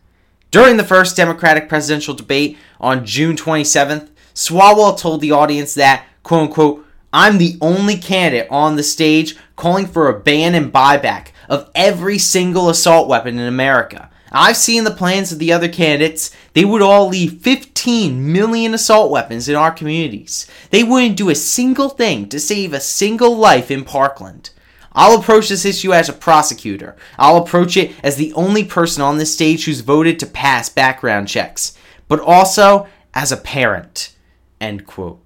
During 0.50 0.76
the 0.76 0.84
first 0.84 1.16
Democratic 1.16 1.68
presidential 1.68 2.14
debate 2.14 2.56
on 2.80 3.04
June 3.04 3.36
27th, 3.36 4.08
Swalwell 4.34 4.98
told 4.98 5.20
the 5.20 5.32
audience 5.32 5.74
that, 5.74 6.06
quote 6.22 6.42
unquote, 6.42 6.86
I'm 7.12 7.38
the 7.38 7.56
only 7.60 7.96
candidate 7.96 8.48
on 8.50 8.76
the 8.76 8.82
stage 8.82 9.36
calling 9.56 9.86
for 9.86 10.08
a 10.08 10.20
ban 10.20 10.54
and 10.54 10.72
buyback 10.72 11.28
of 11.48 11.70
every 11.74 12.18
single 12.18 12.68
assault 12.68 13.08
weapon 13.08 13.38
in 13.38 13.46
America. 13.46 14.10
I've 14.30 14.56
seen 14.56 14.84
the 14.84 14.90
plans 14.90 15.32
of 15.32 15.38
the 15.38 15.52
other 15.52 15.68
candidates. 15.68 16.30
They 16.52 16.64
would 16.64 16.82
all 16.82 17.08
leave 17.08 17.40
15 17.40 18.32
million 18.32 18.74
assault 18.74 19.10
weapons 19.10 19.48
in 19.48 19.54
our 19.54 19.70
communities. 19.70 20.46
They 20.70 20.82
wouldn't 20.84 21.16
do 21.16 21.30
a 21.30 21.34
single 21.34 21.88
thing 21.88 22.28
to 22.28 22.40
save 22.40 22.72
a 22.72 22.80
single 22.80 23.36
life 23.36 23.70
in 23.70 23.84
Parkland. 23.84 24.50
I'll 24.96 25.20
approach 25.20 25.50
this 25.50 25.66
issue 25.66 25.92
as 25.92 26.08
a 26.08 26.14
prosecutor. 26.14 26.96
I'll 27.18 27.36
approach 27.36 27.76
it 27.76 27.92
as 28.02 28.16
the 28.16 28.32
only 28.32 28.64
person 28.64 29.02
on 29.02 29.18
this 29.18 29.32
stage 29.32 29.66
who's 29.66 29.82
voted 29.82 30.18
to 30.18 30.26
pass 30.26 30.70
background 30.70 31.28
checks, 31.28 31.76
but 32.08 32.18
also 32.18 32.88
as 33.14 33.30
a 33.30 33.36
parent. 33.36 34.16
End 34.58 34.86
quote. 34.86 35.20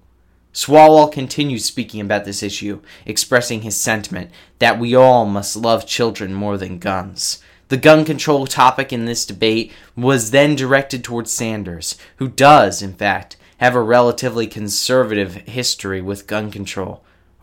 Swalwell 0.53 1.09
continues 1.09 1.63
speaking 1.63 2.01
about 2.01 2.25
this 2.25 2.43
issue, 2.43 2.81
expressing 3.05 3.61
his 3.61 3.77
sentiment 3.77 4.29
that 4.59 4.77
we 4.77 4.93
all 4.93 5.25
must 5.25 5.55
love 5.55 5.87
children 5.87 6.33
more 6.33 6.57
than 6.57 6.77
guns. 6.77 7.41
The 7.69 7.77
gun 7.77 8.03
control 8.03 8.47
topic 8.47 8.91
in 8.91 9.05
this 9.05 9.25
debate 9.25 9.71
was 9.95 10.31
then 10.31 10.57
directed 10.57 11.05
towards 11.05 11.31
Sanders, 11.31 11.97
who 12.17 12.27
does, 12.27 12.81
in 12.81 12.93
fact, 12.93 13.37
have 13.59 13.75
a 13.75 13.81
relatively 13.81 14.45
conservative 14.45 15.35
history 15.35 16.01
with 16.01 16.27
gun 16.27 16.51
control. 16.51 17.01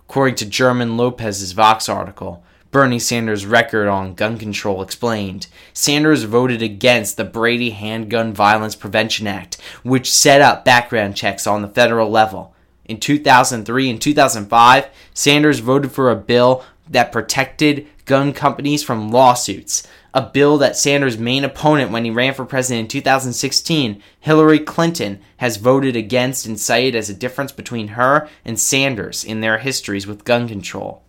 According 0.08 0.36
to 0.36 0.46
German 0.46 0.96
Lopez's 0.96 1.52
Vox 1.52 1.86
article, 1.86 2.42
Bernie 2.70 2.98
Sanders' 2.98 3.44
record 3.44 3.88
on 3.88 4.14
gun 4.14 4.38
control 4.38 4.80
explained, 4.80 5.48
Sanders 5.74 6.22
voted 6.22 6.62
against 6.62 7.18
the 7.18 7.24
Brady 7.24 7.70
Handgun 7.70 8.32
Violence 8.32 8.74
Prevention 8.74 9.26
Act, 9.26 9.60
which 9.82 10.10
set 10.10 10.40
up 10.40 10.64
background 10.64 11.14
checks 11.14 11.46
on 11.46 11.60
the 11.60 11.68
federal 11.68 12.08
level. 12.08 12.54
In 12.86 12.98
2003 12.98 13.90
and 13.90 14.00
2005, 14.00 14.88
Sanders 15.12 15.58
voted 15.58 15.92
for 15.92 16.10
a 16.10 16.16
bill 16.16 16.64
that 16.88 17.12
protected 17.12 17.86
gun 18.08 18.32
companies 18.32 18.82
from 18.82 19.12
lawsuits, 19.12 19.86
a 20.12 20.22
bill 20.22 20.58
that 20.58 20.76
Sanders' 20.76 21.18
main 21.18 21.44
opponent 21.44 21.92
when 21.92 22.04
he 22.04 22.10
ran 22.10 22.34
for 22.34 22.44
president 22.44 22.86
in 22.86 22.88
2016, 22.88 24.02
Hillary 24.18 24.58
Clinton, 24.58 25.20
has 25.36 25.58
voted 25.58 25.94
against 25.94 26.46
and 26.46 26.58
cited 26.58 26.96
as 26.96 27.08
a 27.08 27.14
difference 27.14 27.52
between 27.52 27.88
her 27.88 28.28
and 28.44 28.58
Sanders 28.58 29.22
in 29.22 29.40
their 29.40 29.58
histories 29.58 30.06
with 30.08 30.24
gun 30.24 30.48
control. 30.48 31.04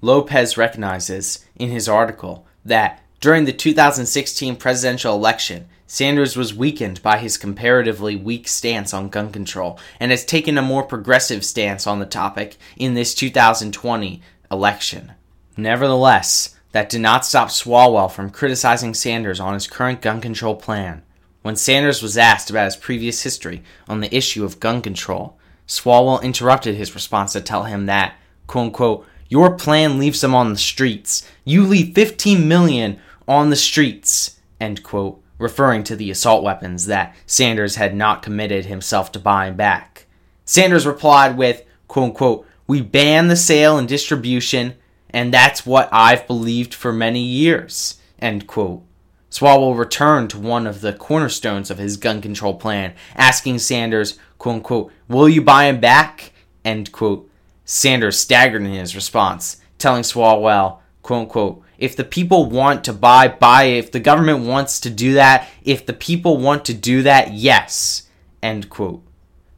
Lopez 0.00 0.56
recognizes 0.56 1.44
in 1.56 1.70
his 1.70 1.88
article 1.88 2.46
that 2.64 3.02
during 3.20 3.46
the 3.46 3.52
2016 3.52 4.56
presidential 4.56 5.14
election, 5.14 5.66
Sanders 5.86 6.36
was 6.36 6.54
weakened 6.54 7.02
by 7.02 7.18
his 7.18 7.38
comparatively 7.38 8.16
weak 8.16 8.48
stance 8.48 8.92
on 8.92 9.08
gun 9.08 9.32
control 9.32 9.78
and 9.98 10.10
has 10.10 10.24
taken 10.24 10.58
a 10.58 10.62
more 10.62 10.82
progressive 10.82 11.44
stance 11.44 11.86
on 11.86 12.00
the 12.00 12.06
topic 12.06 12.56
in 12.76 12.92
this 12.92 13.14
2020 13.14 14.20
election. 14.50 15.12
Nevertheless, 15.56 16.56
that 16.72 16.88
did 16.88 17.00
not 17.00 17.24
stop 17.24 17.48
Swalwell 17.48 18.10
from 18.10 18.30
criticizing 18.30 18.94
Sanders 18.94 19.38
on 19.38 19.54
his 19.54 19.68
current 19.68 20.02
gun 20.02 20.20
control 20.20 20.56
plan. 20.56 21.02
When 21.42 21.56
Sanders 21.56 22.02
was 22.02 22.18
asked 22.18 22.50
about 22.50 22.64
his 22.64 22.76
previous 22.76 23.22
history 23.22 23.62
on 23.88 24.00
the 24.00 24.14
issue 24.14 24.44
of 24.44 24.58
gun 24.58 24.82
control, 24.82 25.38
Swalwell 25.68 26.22
interrupted 26.22 26.74
his 26.74 26.94
response 26.94 27.32
to 27.34 27.40
tell 27.40 27.64
him 27.64 27.86
that, 27.86 28.14
quote 28.46 28.66
unquote, 28.66 29.06
your 29.28 29.56
plan 29.56 29.98
leaves 29.98 30.20
them 30.20 30.34
on 30.34 30.52
the 30.52 30.58
streets. 30.58 31.30
You 31.44 31.64
leave 31.64 31.94
15 31.94 32.46
million 32.46 32.98
on 33.26 33.50
the 33.50 33.56
streets, 33.56 34.40
end 34.60 34.82
quote, 34.82 35.22
referring 35.38 35.84
to 35.84 35.96
the 35.96 36.10
assault 36.10 36.42
weapons 36.42 36.86
that 36.86 37.14
Sanders 37.26 37.76
had 37.76 37.94
not 37.94 38.22
committed 38.22 38.66
himself 38.66 39.12
to 39.12 39.18
buying 39.18 39.54
back. 39.54 40.06
Sanders 40.44 40.86
replied 40.86 41.36
with, 41.36 41.62
quote 41.88 42.10
unquote, 42.10 42.46
we 42.66 42.80
ban 42.80 43.28
the 43.28 43.36
sale 43.36 43.78
and 43.78 43.88
distribution 43.88 44.74
and 45.14 45.32
that's 45.32 45.64
what 45.64 45.88
I've 45.92 46.26
believed 46.26 46.74
for 46.74 46.92
many 46.92 47.20
years. 47.20 48.00
End 48.18 48.48
quote. 48.48 48.82
Swalwell 49.30 49.78
returned 49.78 50.28
to 50.30 50.38
one 50.38 50.66
of 50.66 50.80
the 50.80 50.92
cornerstones 50.92 51.70
of 51.70 51.78
his 51.78 51.96
gun 51.96 52.20
control 52.20 52.54
plan, 52.54 52.94
asking 53.14 53.60
Sanders, 53.60 54.18
quote 54.38 54.56
unquote, 54.56 54.92
will 55.08 55.28
you 55.28 55.40
buy 55.40 55.64
him 55.64 55.80
back? 55.80 56.32
End 56.64 56.90
quote. 56.90 57.30
Sanders 57.64 58.18
staggered 58.18 58.62
in 58.62 58.72
his 58.72 58.96
response, 58.96 59.58
telling 59.78 60.02
Swalwell, 60.02 60.78
quote 61.02 61.22
unquote, 61.22 61.62
if 61.78 61.94
the 61.94 62.04
people 62.04 62.46
want 62.46 62.82
to 62.84 62.92
buy, 62.92 63.28
buy. 63.28 63.64
If 63.64 63.92
the 63.92 64.00
government 64.00 64.44
wants 64.44 64.80
to 64.80 64.90
do 64.90 65.14
that, 65.14 65.48
if 65.62 65.86
the 65.86 65.92
people 65.92 66.38
want 66.38 66.64
to 66.66 66.74
do 66.74 67.02
that, 67.02 67.32
yes. 67.32 68.08
End 68.42 68.68
quote. 68.68 69.02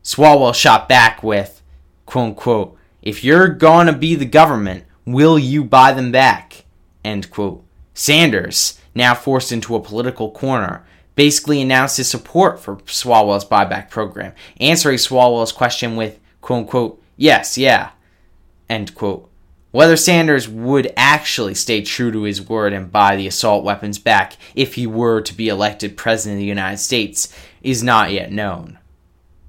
Swalwell 0.02 0.54
shot 0.54 0.88
back 0.88 1.22
with, 1.22 1.62
quote 2.04 2.28
unquote, 2.28 2.76
if 3.00 3.24
you're 3.24 3.48
gonna 3.48 3.92
be 3.92 4.14
the 4.14 4.26
government, 4.26 4.84
Will 5.06 5.38
you 5.38 5.64
buy 5.64 5.92
them 5.92 6.10
back? 6.10 6.64
End 7.04 7.30
quote. 7.30 7.64
Sanders, 7.94 8.80
now 8.94 9.14
forced 9.14 9.52
into 9.52 9.76
a 9.76 9.80
political 9.80 10.30
corner, 10.30 10.84
basically 11.14 11.62
announced 11.62 11.96
his 11.96 12.10
support 12.10 12.60
for 12.60 12.76
Swalwell's 12.78 13.44
buyback 13.44 13.88
program, 13.88 14.32
answering 14.60 14.98
Swalwell's 14.98 15.52
question 15.52 15.96
with, 15.96 16.18
quote 16.40 16.64
unquote, 16.64 17.02
yes, 17.16 17.56
yeah, 17.56 17.90
end 18.68 18.94
quote. 18.94 19.30
Whether 19.70 19.96
Sanders 19.96 20.48
would 20.48 20.92
actually 20.96 21.54
stay 21.54 21.82
true 21.82 22.10
to 22.10 22.22
his 22.22 22.46
word 22.46 22.72
and 22.72 22.90
buy 22.90 23.14
the 23.16 23.26
assault 23.26 23.62
weapons 23.64 23.98
back 23.98 24.36
if 24.54 24.74
he 24.74 24.86
were 24.86 25.20
to 25.20 25.34
be 25.34 25.48
elected 25.48 25.96
President 25.96 26.36
of 26.36 26.40
the 26.40 26.46
United 26.46 26.78
States 26.78 27.34
is 27.62 27.82
not 27.82 28.10
yet 28.10 28.32
known. 28.32 28.78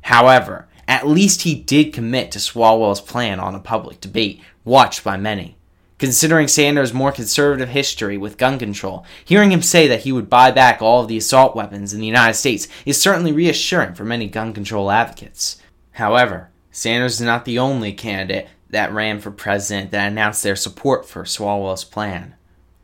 However, 0.01 0.67
at 0.87 1.07
least 1.07 1.41
he 1.41 1.55
did 1.55 1.93
commit 1.93 2.31
to 2.31 2.39
Swalwell's 2.39 3.01
plan 3.01 3.39
on 3.39 3.55
a 3.55 3.59
public 3.59 3.99
debate, 3.99 4.41
watched 4.67 5.03
by 5.03 5.17
many. 5.17 5.57
Considering 5.97 6.47
Sanders' 6.47 6.93
more 6.93 7.11
conservative 7.11 7.69
history 7.69 8.17
with 8.19 8.37
gun 8.37 8.59
control, 8.59 9.03
hearing 9.25 9.51
him 9.51 9.63
say 9.63 9.87
that 9.87 10.01
he 10.01 10.11
would 10.11 10.29
buy 10.29 10.51
back 10.51 10.79
all 10.79 11.01
of 11.01 11.07
the 11.07 11.17
assault 11.17 11.55
weapons 11.55 11.91
in 11.91 11.99
the 11.99 12.05
United 12.05 12.35
States 12.35 12.67
is 12.85 13.01
certainly 13.01 13.31
reassuring 13.31 13.95
for 13.95 14.03
many 14.03 14.27
gun 14.27 14.53
control 14.53 14.91
advocates. 14.91 15.59
However, 15.93 16.51
Sanders 16.69 17.13
is 17.13 17.21
not 17.21 17.45
the 17.45 17.57
only 17.57 17.93
candidate 17.93 18.47
that 18.69 18.93
ran 18.93 19.19
for 19.19 19.31
president 19.31 19.89
that 19.89 20.11
announced 20.11 20.43
their 20.43 20.55
support 20.55 21.07
for 21.07 21.23
Swalwell's 21.23 21.83
plan. 21.83 22.35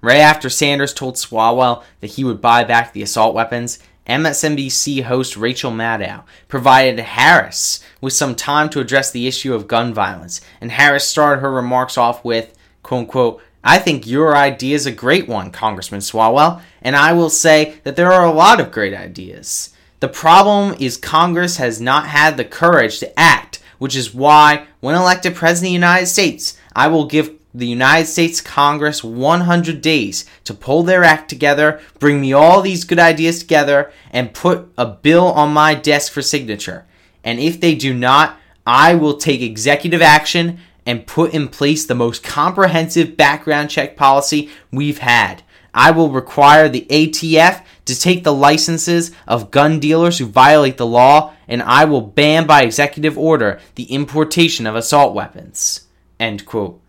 Right 0.02 0.18
after 0.18 0.50
Sanders 0.50 0.94
told 0.94 1.16
Swalwell 1.16 1.84
that 2.00 2.12
he 2.12 2.24
would 2.24 2.42
buy 2.42 2.64
back 2.64 2.94
the 2.94 3.04
assault 3.04 3.36
weapons, 3.36 3.78
MSNBC 4.08 5.04
host 5.04 5.38
Rachel 5.38 5.72
Maddow 5.72 6.24
provided 6.48 7.00
Harris 7.00 7.84
with 8.02 8.14
some 8.14 8.36
time 8.36 8.70
to 8.70 8.80
address 8.80 9.12
the 9.12 9.28
issue 9.28 9.54
of 9.54 9.68
gun 9.68 9.94
violence, 9.94 10.42
and 10.60 10.72
Harris 10.72 11.08
started 11.08 11.42
her 11.42 11.52
remarks 11.52 11.98
off 11.98 12.24
with, 12.26 12.54
quote 12.82 13.02
unquote, 13.02 13.42
I 13.64 13.80
think 13.80 14.06
your 14.06 14.36
idea 14.36 14.76
is 14.76 14.86
a 14.86 14.92
great 14.92 15.30
one, 15.30 15.50
Congressman 15.50 16.02
Swalwell, 16.02 16.62
and 16.82 16.98
I 16.98 17.14
will 17.14 17.30
say 17.30 17.76
that 17.84 17.96
there 17.96 18.12
are 18.12 18.26
a 18.26 18.32
lot 18.32 18.60
of 18.60 18.72
great 18.74 18.94
ideas. 18.94 19.74
The 20.02 20.10
problem 20.10 20.76
is 20.82 20.98
Congress 20.98 21.56
has 21.58 21.80
not 21.80 22.08
had 22.08 22.36
the 22.36 22.44
courage 22.44 23.00
to 23.00 23.18
act, 23.18 23.62
which 23.80 23.96
is 23.96 24.14
why, 24.14 24.66
when 24.82 24.96
elected 24.96 25.34
President 25.34 25.68
of 25.68 25.70
the 25.70 25.74
United 25.74 26.08
States, 26.08 26.58
I 26.76 26.88
will 26.90 27.06
give 27.06 27.32
the 27.54 27.68
United 27.68 28.08
States 28.08 28.42
Congress 28.42 29.04
100 29.04 29.82
days 29.82 30.26
to 30.44 30.54
pull 30.54 30.84
their 30.84 31.04
act 31.04 31.30
together, 31.30 31.80
bring 32.00 32.20
me 32.20 32.34
all 32.34 32.62
these 32.62 32.84
good 32.84 33.00
ideas 33.00 33.40
together, 33.40 33.92
and 34.12 34.34
put 34.34 34.72
a 34.78 34.86
bill 34.86 35.28
on 35.28 35.54
my 35.54 35.76
desk 35.76 36.12
for 36.12 36.22
signature. 36.22 36.86
And 37.24 37.40
if 37.40 37.62
they 37.62 37.76
do 37.76 37.94
not, 37.94 38.38
I 38.66 38.96
will 38.96 39.18
take 39.18 39.42
executive 39.42 40.02
action 40.02 40.60
and 40.86 41.08
put 41.08 41.34
in 41.34 41.48
place 41.48 41.86
the 41.86 41.96
most 41.96 42.24
comprehensive 42.24 43.16
background 43.16 43.70
check 43.70 43.96
policy 43.96 44.50
we've 44.72 45.00
had. 45.00 45.44
I 45.74 45.92
will 45.92 46.12
require 46.12 46.70
the 46.70 46.86
ATF 46.90 47.64
to 47.86 48.00
take 48.00 48.24
the 48.24 48.34
licenses 48.34 49.12
of 49.28 49.52
gun 49.52 49.80
dealers 49.80 50.20
who 50.20 50.26
violate 50.26 50.78
the 50.78 50.86
law, 50.86 51.34
and 51.48 51.62
I 51.64 51.86
will 51.86 52.02
ban 52.02 52.46
by 52.46 52.62
executive 52.62 53.18
order 53.18 53.60
the 53.76 53.86
importation 53.86 54.68
of 54.68 54.76
assault 54.76 55.16
weapons. 55.16 55.88
End 56.20 56.46
quote. 56.46 56.83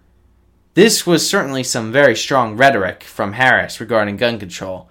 This 0.74 1.06
was 1.06 1.28
certainly 1.28 1.62
some 1.62 1.92
very 1.92 2.16
strong 2.16 2.56
rhetoric 2.56 3.04
from 3.04 3.34
Harris 3.34 3.78
regarding 3.78 4.16
gun 4.16 4.40
control. 4.40 4.88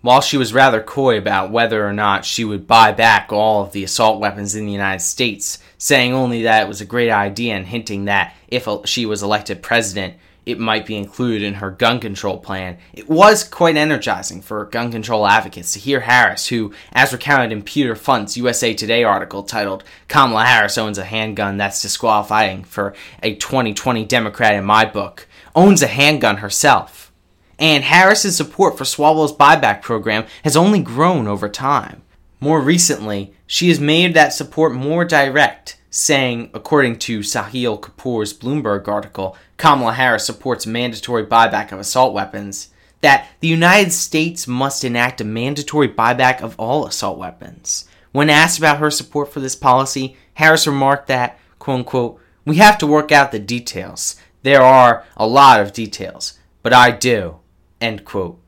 While 0.00 0.22
she 0.22 0.36
was 0.36 0.52
rather 0.52 0.82
coy 0.82 1.16
about 1.16 1.52
whether 1.52 1.86
or 1.86 1.92
not 1.92 2.24
she 2.24 2.44
would 2.44 2.66
buy 2.66 2.90
back 2.90 3.32
all 3.32 3.62
of 3.62 3.70
the 3.70 3.84
assault 3.84 4.18
weapons 4.18 4.56
in 4.56 4.66
the 4.66 4.72
United 4.72 5.04
States, 5.04 5.60
saying 5.78 6.12
only 6.12 6.42
that 6.42 6.64
it 6.64 6.68
was 6.68 6.80
a 6.80 6.86
great 6.86 7.10
idea 7.10 7.54
and 7.54 7.64
hinting 7.64 8.06
that 8.06 8.34
if 8.48 8.66
she 8.86 9.06
was 9.06 9.22
elected 9.22 9.62
president, 9.62 10.14
it 10.46 10.58
might 10.58 10.86
be 10.86 10.96
included 10.96 11.42
in 11.42 11.54
her 11.54 11.70
gun 11.70 12.00
control 12.00 12.38
plan, 12.38 12.78
it 12.92 13.08
was 13.08 13.44
quite 13.44 13.76
energizing 13.76 14.40
for 14.40 14.64
gun 14.64 14.90
control 14.90 15.26
advocates 15.26 15.72
to 15.72 15.78
hear 15.78 16.00
Harris, 16.00 16.48
who, 16.48 16.72
as 16.92 17.12
recounted 17.12 17.52
in 17.52 17.62
Peter 17.62 17.94
Funt's 17.94 18.36
USA 18.36 18.74
Today 18.74 19.04
article 19.04 19.42
titled 19.42 19.84
Kamala 20.08 20.44
Harris 20.44 20.78
Owns 20.78 20.98
a 20.98 21.04
Handgun 21.04 21.56
That's 21.56 21.82
Disqualifying 21.82 22.64
for 22.64 22.94
a 23.22 23.34
2020 23.34 24.04
Democrat 24.04 24.54
in 24.54 24.64
My 24.64 24.84
Book, 24.84 25.28
owns 25.54 25.82
a 25.82 25.86
handgun 25.86 26.38
herself. 26.38 27.12
And 27.58 27.84
Harris's 27.84 28.36
support 28.36 28.78
for 28.78 28.84
Swalwell's 28.84 29.34
buyback 29.34 29.82
program 29.82 30.24
has 30.44 30.56
only 30.56 30.80
grown 30.80 31.28
over 31.28 31.48
time. 31.48 32.02
More 32.40 32.60
recently, 32.60 33.34
she 33.46 33.68
has 33.68 33.78
made 33.78 34.14
that 34.14 34.32
support 34.32 34.72
more 34.72 35.04
direct 35.04 35.76
saying, 35.90 36.50
according 36.54 36.98
to 37.00 37.18
Sahil 37.20 37.80
Kapur's 37.80 38.32
Bloomberg 38.32 38.86
article, 38.86 39.36
Kamala 39.56 39.92
Harris 39.92 40.24
supports 40.24 40.66
mandatory 40.66 41.26
buyback 41.26 41.72
of 41.72 41.80
assault 41.80 42.14
weapons, 42.14 42.70
that 43.00 43.28
the 43.40 43.48
United 43.48 43.92
States 43.92 44.46
must 44.46 44.84
enact 44.84 45.20
a 45.20 45.24
mandatory 45.24 45.88
buyback 45.88 46.40
of 46.40 46.54
all 46.58 46.86
assault 46.86 47.18
weapons. 47.18 47.88
When 48.12 48.30
asked 48.30 48.58
about 48.58 48.78
her 48.78 48.90
support 48.90 49.32
for 49.32 49.40
this 49.40 49.56
policy, 49.56 50.16
Harris 50.34 50.66
remarked 50.66 51.08
that, 51.08 51.38
quote 51.58 51.80
unquote, 51.80 52.20
we 52.44 52.56
have 52.56 52.78
to 52.78 52.86
work 52.86 53.12
out 53.12 53.32
the 53.32 53.38
details. 53.38 54.16
There 54.42 54.62
are 54.62 55.04
a 55.16 55.26
lot 55.26 55.60
of 55.60 55.72
details, 55.72 56.38
but 56.62 56.72
I 56.72 56.90
do, 56.90 57.38
end 57.80 58.04
quote, 58.04 58.40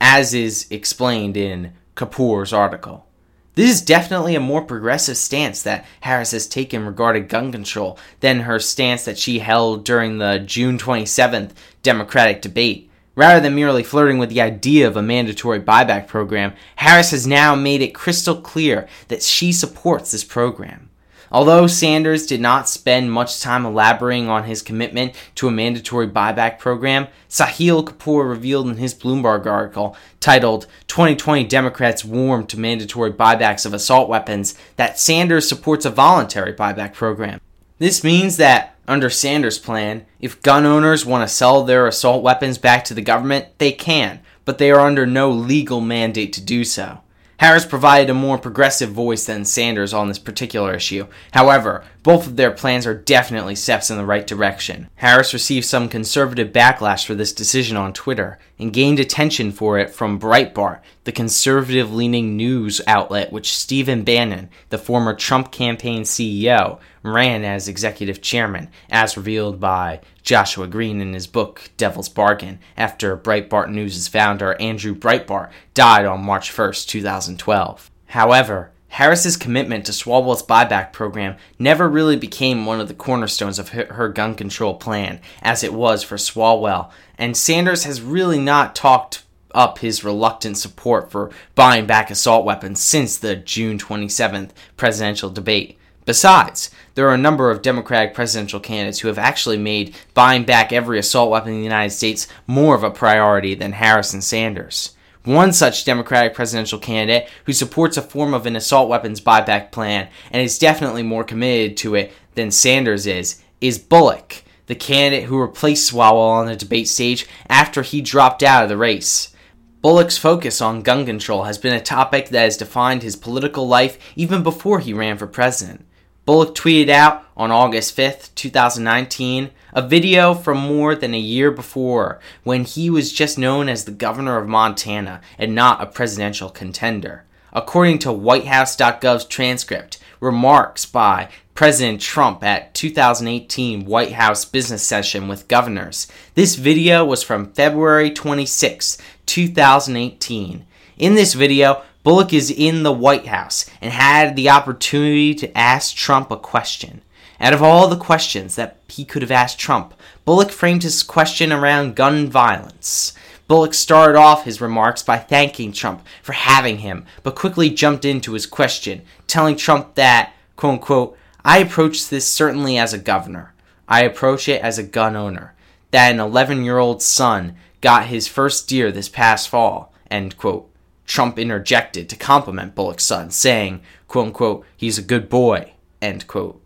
as 0.00 0.34
is 0.34 0.66
explained 0.70 1.36
in 1.36 1.72
Kapur's 1.96 2.52
article. 2.52 3.06
This 3.54 3.70
is 3.70 3.82
definitely 3.82 4.34
a 4.34 4.40
more 4.40 4.62
progressive 4.62 5.18
stance 5.18 5.62
that 5.62 5.84
Harris 6.00 6.30
has 6.30 6.46
taken 6.46 6.86
regarding 6.86 7.26
gun 7.26 7.52
control 7.52 7.98
than 8.20 8.40
her 8.40 8.58
stance 8.58 9.04
that 9.04 9.18
she 9.18 9.40
held 9.40 9.84
during 9.84 10.16
the 10.16 10.38
June 10.38 10.78
27th 10.78 11.50
Democratic 11.82 12.40
debate. 12.40 12.90
Rather 13.14 13.40
than 13.40 13.54
merely 13.54 13.82
flirting 13.82 14.16
with 14.16 14.30
the 14.30 14.40
idea 14.40 14.88
of 14.88 14.96
a 14.96 15.02
mandatory 15.02 15.60
buyback 15.60 16.06
program, 16.06 16.54
Harris 16.76 17.10
has 17.10 17.26
now 17.26 17.54
made 17.54 17.82
it 17.82 17.94
crystal 17.94 18.36
clear 18.36 18.88
that 19.08 19.22
she 19.22 19.52
supports 19.52 20.12
this 20.12 20.24
program. 20.24 20.88
Although 21.32 21.66
Sanders 21.66 22.26
did 22.26 22.42
not 22.42 22.68
spend 22.68 23.10
much 23.10 23.40
time 23.40 23.64
elaborating 23.64 24.28
on 24.28 24.44
his 24.44 24.60
commitment 24.60 25.14
to 25.36 25.48
a 25.48 25.50
mandatory 25.50 26.06
buyback 26.06 26.58
program, 26.58 27.08
Sahil 27.30 27.82
Kapur 27.84 28.28
revealed 28.28 28.68
in 28.68 28.76
his 28.76 28.94
Bloomberg 28.94 29.46
article 29.46 29.96
titled 30.20 30.66
2020 30.88 31.44
Democrats 31.44 32.04
Warm 32.04 32.46
to 32.48 32.60
Mandatory 32.60 33.12
Buybacks 33.12 33.64
of 33.64 33.72
Assault 33.72 34.10
Weapons 34.10 34.54
that 34.76 34.98
Sanders 34.98 35.48
supports 35.48 35.86
a 35.86 35.90
voluntary 35.90 36.52
buyback 36.52 36.92
program. 36.92 37.40
This 37.78 38.04
means 38.04 38.36
that, 38.36 38.76
under 38.86 39.08
Sanders' 39.08 39.58
plan, 39.58 40.04
if 40.20 40.42
gun 40.42 40.66
owners 40.66 41.06
want 41.06 41.26
to 41.26 41.34
sell 41.34 41.64
their 41.64 41.86
assault 41.86 42.22
weapons 42.22 42.58
back 42.58 42.84
to 42.84 42.94
the 42.94 43.00
government, 43.00 43.46
they 43.56 43.72
can, 43.72 44.20
but 44.44 44.58
they 44.58 44.70
are 44.70 44.80
under 44.80 45.06
no 45.06 45.30
legal 45.30 45.80
mandate 45.80 46.34
to 46.34 46.42
do 46.42 46.62
so. 46.62 47.00
Harris 47.38 47.66
provided 47.66 48.08
a 48.08 48.14
more 48.14 48.38
progressive 48.38 48.90
voice 48.90 49.26
than 49.26 49.44
Sanders 49.44 49.92
on 49.92 50.08
this 50.08 50.18
particular 50.18 50.74
issue. 50.74 51.06
However, 51.32 51.84
both 52.02 52.26
of 52.26 52.36
their 52.36 52.50
plans 52.50 52.86
are 52.86 52.94
definitely 52.94 53.54
steps 53.54 53.90
in 53.90 53.96
the 53.96 54.04
right 54.04 54.26
direction. 54.26 54.88
Harris 54.96 55.32
received 55.32 55.66
some 55.66 55.88
conservative 55.88 56.52
backlash 56.52 57.04
for 57.04 57.14
this 57.14 57.32
decision 57.32 57.76
on 57.76 57.92
Twitter 57.92 58.38
and 58.58 58.72
gained 58.72 59.00
attention 59.00 59.50
for 59.50 59.78
it 59.78 59.90
from 59.90 60.20
Breitbart, 60.20 60.80
the 61.04 61.12
conservative 61.12 61.92
leaning 61.92 62.36
news 62.36 62.80
outlet 62.86 63.32
which 63.32 63.56
Stephen 63.56 64.04
Bannon, 64.04 64.48
the 64.68 64.78
former 64.78 65.14
Trump 65.14 65.50
campaign 65.50 66.02
CEO, 66.02 66.78
ran 67.02 67.44
as 67.44 67.66
executive 67.66 68.22
chairman, 68.22 68.68
as 68.90 69.16
revealed 69.16 69.58
by 69.58 70.00
Joshua 70.22 70.66
Green 70.66 71.00
in 71.00 71.12
his 71.12 71.26
book 71.26 71.70
Devil's 71.76 72.08
Bargain, 72.08 72.58
after 72.76 73.16
Breitbart 73.16 73.70
News' 73.70 74.08
founder 74.08 74.54
Andrew 74.60 74.94
Breitbart 74.94 75.50
died 75.74 76.04
on 76.04 76.24
March 76.24 76.56
1, 76.56 76.72
2012. 76.86 77.90
However, 78.06 78.70
Harris's 78.88 79.38
commitment 79.38 79.86
to 79.86 79.92
Swalwell's 79.92 80.42
buyback 80.42 80.92
program 80.92 81.36
never 81.58 81.88
really 81.88 82.16
became 82.16 82.66
one 82.66 82.78
of 82.78 82.88
the 82.88 82.94
cornerstones 82.94 83.58
of 83.58 83.70
her 83.70 84.08
gun 84.10 84.34
control 84.34 84.74
plan, 84.74 85.18
as 85.40 85.64
it 85.64 85.72
was 85.72 86.02
for 86.02 86.16
Swalwell, 86.16 86.90
and 87.16 87.34
Sanders 87.34 87.84
has 87.84 88.02
really 88.02 88.38
not 88.38 88.76
talked 88.76 89.24
up 89.54 89.78
his 89.78 90.04
reluctant 90.04 90.58
support 90.58 91.10
for 91.10 91.30
buying 91.54 91.86
back 91.86 92.10
assault 92.10 92.44
weapons 92.44 92.82
since 92.82 93.16
the 93.16 93.34
June 93.34 93.78
27th 93.78 94.50
presidential 94.76 95.30
debate. 95.30 95.78
Besides, 96.04 96.70
there 96.94 97.08
are 97.08 97.14
a 97.14 97.18
number 97.18 97.50
of 97.50 97.62
Democratic 97.62 98.12
presidential 98.12 98.58
candidates 98.58 98.98
who 98.98 99.08
have 99.08 99.18
actually 99.18 99.56
made 99.56 99.94
buying 100.14 100.44
back 100.44 100.72
every 100.72 100.98
assault 100.98 101.30
weapon 101.30 101.52
in 101.52 101.58
the 101.58 101.64
United 101.64 101.94
States 101.94 102.26
more 102.46 102.74
of 102.74 102.82
a 102.82 102.90
priority 102.90 103.54
than 103.54 103.72
Harris 103.72 104.12
and 104.12 104.22
Sanders. 104.22 104.96
One 105.24 105.52
such 105.52 105.84
Democratic 105.84 106.34
presidential 106.34 106.80
candidate 106.80 107.28
who 107.46 107.52
supports 107.52 107.96
a 107.96 108.02
form 108.02 108.34
of 108.34 108.46
an 108.46 108.56
assault 108.56 108.88
weapons 108.88 109.20
buyback 109.20 109.70
plan 109.70 110.08
and 110.32 110.42
is 110.42 110.58
definitely 110.58 111.04
more 111.04 111.22
committed 111.22 111.76
to 111.78 111.94
it 111.94 112.12
than 112.34 112.50
Sanders 112.50 113.06
is, 113.06 113.40
is 113.60 113.78
Bullock, 113.78 114.42
the 114.66 114.74
candidate 114.74 115.28
who 115.28 115.40
replaced 115.40 115.92
Swalwell 115.92 116.30
on 116.30 116.46
the 116.46 116.56
debate 116.56 116.88
stage 116.88 117.28
after 117.48 117.82
he 117.82 118.00
dropped 118.00 118.42
out 118.42 118.64
of 118.64 118.68
the 118.68 118.76
race. 118.76 119.32
Bullock's 119.80 120.18
focus 120.18 120.60
on 120.60 120.82
gun 120.82 121.06
control 121.06 121.44
has 121.44 121.58
been 121.58 121.74
a 121.74 121.80
topic 121.80 122.28
that 122.30 122.42
has 122.42 122.56
defined 122.56 123.02
his 123.04 123.14
political 123.14 123.68
life 123.68 123.98
even 124.16 124.42
before 124.42 124.80
he 124.80 124.92
ran 124.92 125.18
for 125.18 125.28
president. 125.28 125.86
Bullock 126.24 126.54
tweeted 126.54 126.88
out 126.88 127.24
on 127.36 127.50
August 127.50 127.96
5th, 127.96 128.32
2019, 128.36 129.50
a 129.72 129.82
video 129.82 130.34
from 130.34 130.58
more 130.58 130.94
than 130.94 131.14
a 131.14 131.18
year 131.18 131.50
before 131.50 132.20
when 132.44 132.62
he 132.62 132.88
was 132.88 133.12
just 133.12 133.38
known 133.38 133.68
as 133.68 133.84
the 133.84 133.90
governor 133.90 134.38
of 134.38 134.46
Montana 134.46 135.20
and 135.36 135.52
not 135.52 135.82
a 135.82 135.86
presidential 135.86 136.48
contender. 136.48 137.24
According 137.52 137.98
to 138.00 138.10
WhiteHouse.gov's 138.10 139.24
transcript, 139.24 139.98
remarks 140.20 140.86
by 140.86 141.28
President 141.54 142.00
Trump 142.00 142.44
at 142.44 142.72
2018 142.72 143.84
White 143.84 144.12
House 144.12 144.44
business 144.44 144.84
session 144.84 145.26
with 145.26 145.48
governors. 145.48 146.06
This 146.34 146.54
video 146.54 147.04
was 147.04 147.24
from 147.24 147.52
February 147.52 148.10
26, 148.12 148.96
2018. 149.26 150.66
In 150.98 151.14
this 151.16 151.34
video, 151.34 151.82
Bullock 152.02 152.32
is 152.32 152.50
in 152.50 152.82
the 152.82 152.92
White 152.92 153.26
House 153.26 153.64
and 153.80 153.92
had 153.92 154.34
the 154.34 154.50
opportunity 154.50 155.34
to 155.36 155.56
ask 155.56 155.94
Trump 155.94 156.30
a 156.30 156.36
question. 156.36 157.02
Out 157.40 157.52
of 157.52 157.62
all 157.62 157.86
the 157.88 157.96
questions 157.96 158.56
that 158.56 158.78
he 158.88 159.04
could 159.04 159.22
have 159.22 159.30
asked 159.30 159.58
Trump, 159.58 159.94
Bullock 160.24 160.50
framed 160.50 160.82
his 160.82 161.02
question 161.02 161.52
around 161.52 161.96
gun 161.96 162.28
violence. 162.28 163.12
Bullock 163.46 163.74
started 163.74 164.18
off 164.18 164.44
his 164.44 164.60
remarks 164.60 165.02
by 165.02 165.18
thanking 165.18 165.72
Trump 165.72 166.04
for 166.22 166.32
having 166.32 166.78
him, 166.78 167.04
but 167.22 167.36
quickly 167.36 167.70
jumped 167.70 168.04
into 168.04 168.32
his 168.32 168.46
question, 168.46 169.02
telling 169.26 169.56
Trump 169.56 169.94
that, 169.94 170.32
quote 170.56 170.74
unquote, 170.74 171.18
I 171.44 171.58
approach 171.58 172.08
this 172.08 172.26
certainly 172.26 172.78
as 172.78 172.92
a 172.92 172.98
governor. 172.98 173.52
I 173.88 174.04
approach 174.04 174.48
it 174.48 174.62
as 174.62 174.78
a 174.78 174.84
gun 174.84 175.16
owner. 175.16 175.54
That 175.90 176.12
an 176.12 176.20
11 176.20 176.64
year 176.64 176.78
old 176.78 177.02
son 177.02 177.56
got 177.80 178.06
his 178.06 178.26
first 178.26 178.68
deer 178.68 178.90
this 178.90 179.08
past 179.08 179.48
fall, 179.48 179.92
end 180.10 180.36
quote. 180.36 180.71
Trump 181.06 181.38
interjected 181.38 182.08
to 182.08 182.16
compliment 182.16 182.74
Bullock's 182.74 183.04
son, 183.04 183.30
saying, 183.30 183.82
quote 184.08 184.26
unquote, 184.26 184.66
he's 184.76 184.98
a 184.98 185.02
good 185.02 185.28
boy, 185.28 185.72
end 186.00 186.26
quote. 186.26 186.60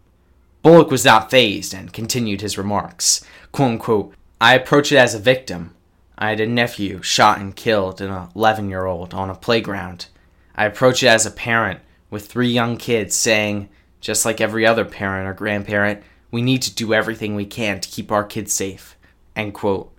Bullock 0.62 0.90
was 0.90 1.04
not 1.04 1.30
fazed 1.30 1.74
and 1.74 1.92
continued 1.92 2.40
his 2.40 2.58
remarks, 2.58 3.24
quote 3.52 3.72
unquote, 3.72 4.14
I 4.40 4.54
approach 4.54 4.92
it 4.92 4.96
as 4.96 5.14
a 5.14 5.18
victim. 5.18 5.74
I 6.18 6.30
had 6.30 6.40
a 6.40 6.46
nephew 6.46 7.02
shot 7.02 7.38
and 7.38 7.56
killed 7.56 8.00
an 8.00 8.28
11 8.34 8.68
year 8.68 8.84
old 8.84 9.14
on 9.14 9.30
a 9.30 9.34
playground. 9.34 10.06
I 10.54 10.64
approach 10.64 11.02
it 11.02 11.08
as 11.08 11.26
a 11.26 11.30
parent 11.30 11.80
with 12.10 12.26
three 12.26 12.48
young 12.48 12.76
kids 12.76 13.14
saying, 13.14 13.68
just 14.00 14.24
like 14.24 14.40
every 14.40 14.66
other 14.66 14.84
parent 14.84 15.28
or 15.28 15.34
grandparent, 15.34 16.02
we 16.30 16.42
need 16.42 16.62
to 16.62 16.74
do 16.74 16.94
everything 16.94 17.34
we 17.34 17.46
can 17.46 17.80
to 17.80 17.88
keep 17.88 18.12
our 18.12 18.24
kids 18.24 18.52
safe. 18.52 18.96
End 19.34 19.54
quote. 19.54 19.92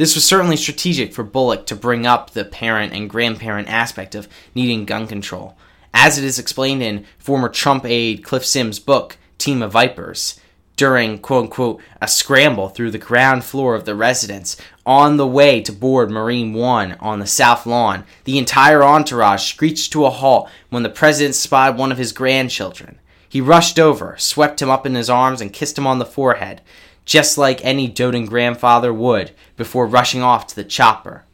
This 0.00 0.14
was 0.14 0.24
certainly 0.24 0.56
strategic 0.56 1.12
for 1.12 1.22
Bullock 1.22 1.66
to 1.66 1.76
bring 1.76 2.06
up 2.06 2.30
the 2.30 2.46
parent 2.46 2.94
and 2.94 3.10
grandparent 3.10 3.68
aspect 3.68 4.14
of 4.14 4.28
needing 4.54 4.86
gun 4.86 5.06
control, 5.06 5.58
as 5.92 6.16
it 6.16 6.24
is 6.24 6.38
explained 6.38 6.82
in 6.82 7.04
former 7.18 7.50
Trump 7.50 7.84
aide 7.84 8.24
Cliff 8.24 8.46
Sims' 8.46 8.78
book, 8.78 9.18
Team 9.36 9.60
of 9.60 9.72
Vipers. 9.72 10.40
During, 10.74 11.18
quote 11.18 11.44
unquote, 11.44 11.82
a 12.00 12.08
scramble 12.08 12.70
through 12.70 12.92
the 12.92 12.96
ground 12.96 13.44
floor 13.44 13.74
of 13.74 13.84
the 13.84 13.94
residence 13.94 14.56
on 14.86 15.18
the 15.18 15.26
way 15.26 15.60
to 15.60 15.70
board 15.70 16.10
Marine 16.10 16.54
One 16.54 16.96
on 16.98 17.18
the 17.18 17.26
South 17.26 17.66
Lawn, 17.66 18.04
the 18.24 18.38
entire 18.38 18.82
entourage 18.82 19.50
screeched 19.50 19.92
to 19.92 20.06
a 20.06 20.10
halt 20.10 20.48
when 20.70 20.82
the 20.82 20.88
president 20.88 21.34
spied 21.34 21.76
one 21.76 21.92
of 21.92 21.98
his 21.98 22.12
grandchildren. 22.12 22.98
He 23.28 23.42
rushed 23.42 23.78
over, 23.78 24.16
swept 24.16 24.62
him 24.62 24.70
up 24.70 24.86
in 24.86 24.94
his 24.94 25.10
arms, 25.10 25.42
and 25.42 25.52
kissed 25.52 25.76
him 25.76 25.86
on 25.86 25.98
the 25.98 26.06
forehead 26.06 26.62
just 27.10 27.36
like 27.36 27.64
any 27.64 27.88
doting 27.88 28.24
grandfather 28.24 28.94
would 28.94 29.32
before 29.56 29.84
rushing 29.84 30.22
off 30.22 30.46
to 30.46 30.54
the 30.54 30.62
chopper. 30.62 31.24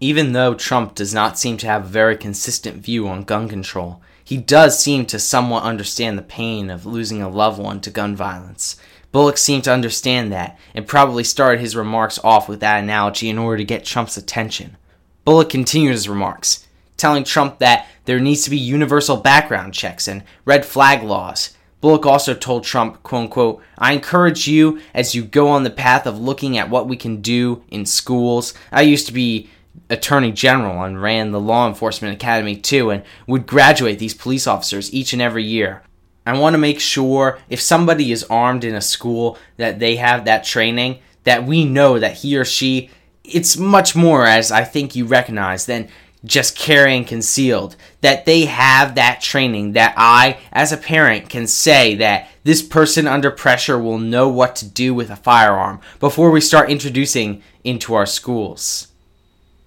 Even 0.00 0.32
though 0.32 0.52
Trump 0.52 0.96
does 0.96 1.14
not 1.14 1.38
seem 1.38 1.56
to 1.58 1.68
have 1.68 1.84
a 1.84 1.88
very 1.88 2.16
consistent 2.16 2.78
view 2.78 3.06
on 3.06 3.22
gun 3.22 3.48
control, 3.48 4.02
he 4.24 4.36
does 4.36 4.76
seem 4.76 5.06
to 5.06 5.20
somewhat 5.20 5.62
understand 5.62 6.18
the 6.18 6.22
pain 6.22 6.70
of 6.70 6.84
losing 6.84 7.22
a 7.22 7.28
loved 7.28 7.60
one 7.60 7.80
to 7.82 7.90
gun 7.90 8.16
violence. 8.16 8.74
Bullock 9.12 9.38
seemed 9.38 9.62
to 9.62 9.72
understand 9.72 10.32
that 10.32 10.58
and 10.74 10.88
probably 10.88 11.22
started 11.22 11.60
his 11.60 11.76
remarks 11.76 12.18
off 12.24 12.48
with 12.48 12.58
that 12.58 12.82
analogy 12.82 13.28
in 13.28 13.38
order 13.38 13.58
to 13.58 13.64
get 13.64 13.84
Trump's 13.84 14.16
attention. 14.16 14.76
Bullock 15.24 15.50
continued 15.50 15.92
his 15.92 16.08
remarks, 16.08 16.66
telling 16.96 17.22
Trump 17.22 17.60
that 17.60 17.86
there 18.06 18.18
needs 18.18 18.42
to 18.42 18.50
be 18.50 18.58
universal 18.58 19.18
background 19.18 19.72
checks 19.72 20.08
and 20.08 20.24
red 20.44 20.66
flag 20.66 21.04
laws. 21.04 21.56
Bullock 21.82 22.06
also 22.06 22.32
told 22.32 22.62
Trump, 22.62 23.02
quote 23.02 23.24
unquote, 23.24 23.62
I 23.76 23.92
encourage 23.92 24.46
you 24.46 24.80
as 24.94 25.16
you 25.16 25.24
go 25.24 25.48
on 25.48 25.64
the 25.64 25.70
path 25.70 26.06
of 26.06 26.18
looking 26.18 26.56
at 26.56 26.70
what 26.70 26.86
we 26.86 26.96
can 26.96 27.20
do 27.20 27.64
in 27.68 27.84
schools. 27.84 28.54
I 28.70 28.82
used 28.82 29.08
to 29.08 29.12
be 29.12 29.50
attorney 29.90 30.30
general 30.30 30.84
and 30.84 31.02
ran 31.02 31.32
the 31.32 31.40
law 31.40 31.66
enforcement 31.66 32.14
academy 32.14 32.54
too 32.56 32.90
and 32.90 33.02
would 33.26 33.46
graduate 33.48 33.98
these 33.98 34.14
police 34.14 34.46
officers 34.46 34.94
each 34.94 35.12
and 35.12 35.20
every 35.20 35.42
year. 35.42 35.82
I 36.24 36.38
want 36.38 36.54
to 36.54 36.58
make 36.58 36.78
sure 36.78 37.40
if 37.50 37.60
somebody 37.60 38.12
is 38.12 38.22
armed 38.30 38.62
in 38.62 38.76
a 38.76 38.80
school 38.80 39.36
that 39.56 39.80
they 39.80 39.96
have 39.96 40.24
that 40.24 40.44
training 40.44 41.00
that 41.24 41.44
we 41.44 41.64
know 41.64 41.98
that 41.98 42.18
he 42.18 42.36
or 42.36 42.44
she 42.44 42.90
it's 43.24 43.56
much 43.56 43.94
more 43.94 44.26
as 44.26 44.50
I 44.50 44.64
think 44.64 44.96
you 44.96 45.04
recognize 45.04 45.66
than 45.66 45.88
just 46.24 46.56
carrying 46.56 47.04
concealed 47.04 47.76
that 48.00 48.24
they 48.26 48.44
have 48.44 48.94
that 48.94 49.20
training 49.20 49.72
that 49.72 49.94
I 49.96 50.38
as 50.52 50.72
a 50.72 50.76
parent 50.76 51.28
can 51.28 51.46
say 51.46 51.94
that 51.96 52.28
this 52.44 52.62
person 52.62 53.06
under 53.06 53.30
pressure 53.30 53.78
will 53.78 53.98
know 53.98 54.28
what 54.28 54.56
to 54.56 54.66
do 54.66 54.94
with 54.94 55.10
a 55.10 55.16
firearm 55.16 55.80
before 56.00 56.30
we 56.30 56.40
start 56.40 56.70
introducing 56.70 57.42
into 57.64 57.94
our 57.94 58.06
schools. 58.06 58.88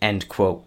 End 0.02 0.28
quote. 0.30 0.65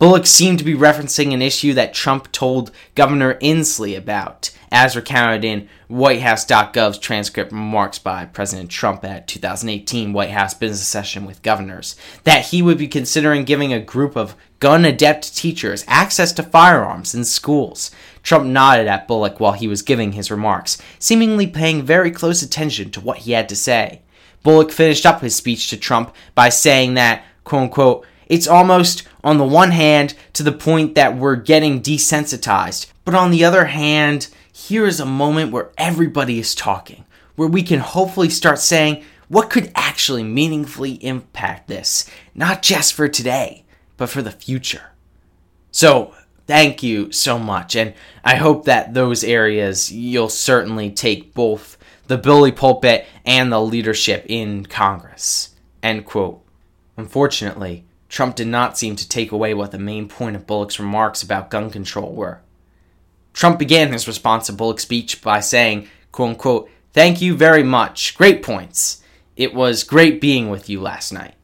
Bullock 0.00 0.24
seemed 0.24 0.58
to 0.58 0.64
be 0.64 0.72
referencing 0.72 1.34
an 1.34 1.42
issue 1.42 1.74
that 1.74 1.92
Trump 1.92 2.32
told 2.32 2.70
Governor 2.94 3.34
Inslee 3.34 3.98
about, 3.98 4.50
as 4.72 4.96
recounted 4.96 5.44
in 5.44 5.68
WhiteHouse.gov's 5.90 6.96
transcript 6.96 7.52
remarks 7.52 7.98
by 7.98 8.24
President 8.24 8.70
Trump 8.70 9.04
at 9.04 9.28
2018 9.28 10.14
White 10.14 10.30
House 10.30 10.54
business 10.54 10.88
session 10.88 11.26
with 11.26 11.42
governors, 11.42 11.96
that 12.24 12.46
he 12.46 12.62
would 12.62 12.78
be 12.78 12.88
considering 12.88 13.44
giving 13.44 13.74
a 13.74 13.78
group 13.78 14.16
of 14.16 14.34
gun 14.58 14.86
adept 14.86 15.36
teachers 15.36 15.84
access 15.86 16.32
to 16.32 16.42
firearms 16.42 17.14
in 17.14 17.22
schools. 17.22 17.90
Trump 18.22 18.46
nodded 18.46 18.86
at 18.86 19.06
Bullock 19.06 19.38
while 19.38 19.52
he 19.52 19.68
was 19.68 19.82
giving 19.82 20.12
his 20.12 20.30
remarks, 20.30 20.80
seemingly 20.98 21.46
paying 21.46 21.82
very 21.82 22.10
close 22.10 22.40
attention 22.40 22.90
to 22.92 23.02
what 23.02 23.18
he 23.18 23.32
had 23.32 23.50
to 23.50 23.54
say. 23.54 24.00
Bullock 24.42 24.72
finished 24.72 25.04
up 25.04 25.20
his 25.20 25.36
speech 25.36 25.68
to 25.68 25.76
Trump 25.76 26.14
by 26.34 26.48
saying 26.48 26.94
that, 26.94 27.22
quote 27.44 27.64
unquote, 27.64 28.06
it's 28.30 28.46
almost, 28.46 29.02
on 29.24 29.38
the 29.38 29.44
one 29.44 29.72
hand, 29.72 30.14
to 30.34 30.44
the 30.44 30.52
point 30.52 30.94
that 30.94 31.16
we're 31.16 31.34
getting 31.34 31.82
desensitized, 31.82 32.86
but 33.04 33.12
on 33.12 33.32
the 33.32 33.44
other 33.44 33.64
hand, 33.64 34.28
here 34.52 34.86
is 34.86 35.00
a 35.00 35.04
moment 35.04 35.50
where 35.50 35.72
everybody 35.76 36.38
is 36.38 36.54
talking, 36.54 37.04
where 37.34 37.48
we 37.48 37.64
can 37.64 37.80
hopefully 37.80 38.30
start 38.30 38.60
saying 38.60 39.02
what 39.26 39.50
could 39.50 39.72
actually 39.74 40.22
meaningfully 40.22 40.92
impact 41.04 41.66
this, 41.66 42.08
not 42.32 42.62
just 42.62 42.94
for 42.94 43.08
today, 43.08 43.64
but 43.96 44.08
for 44.08 44.22
the 44.22 44.30
future. 44.30 44.92
So, 45.72 46.14
thank 46.46 46.84
you 46.84 47.10
so 47.10 47.36
much, 47.36 47.74
and 47.74 47.94
I 48.24 48.36
hope 48.36 48.64
that 48.66 48.94
those 48.94 49.24
areas 49.24 49.90
you'll 49.90 50.28
certainly 50.28 50.92
take 50.92 51.34
both 51.34 51.76
the 52.06 52.16
bully 52.16 52.52
pulpit 52.52 53.06
and 53.26 53.50
the 53.50 53.60
leadership 53.60 54.24
in 54.28 54.66
Congress. 54.66 55.56
End 55.82 56.04
quote. 56.04 56.44
Unfortunately, 56.96 57.86
Trump 58.10 58.34
did 58.34 58.48
not 58.48 58.76
seem 58.76 58.96
to 58.96 59.08
take 59.08 59.30
away 59.30 59.54
what 59.54 59.70
the 59.70 59.78
main 59.78 60.08
point 60.08 60.34
of 60.36 60.46
Bullock's 60.46 60.80
remarks 60.80 61.22
about 61.22 61.48
gun 61.48 61.70
control 61.70 62.12
were. 62.12 62.40
Trump 63.32 63.58
began 63.58 63.92
his 63.92 64.08
response 64.08 64.46
to 64.46 64.52
Bullock's 64.52 64.82
speech 64.82 65.22
by 65.22 65.38
saying, 65.38 65.88
quote 66.12 66.30
unquote, 66.30 66.70
Thank 66.92 67.22
you 67.22 67.36
very 67.36 67.62
much. 67.62 68.16
Great 68.18 68.42
points. 68.42 69.00
It 69.36 69.54
was 69.54 69.84
great 69.84 70.20
being 70.20 70.50
with 70.50 70.68
you 70.68 70.80
last 70.80 71.12
night. 71.12 71.34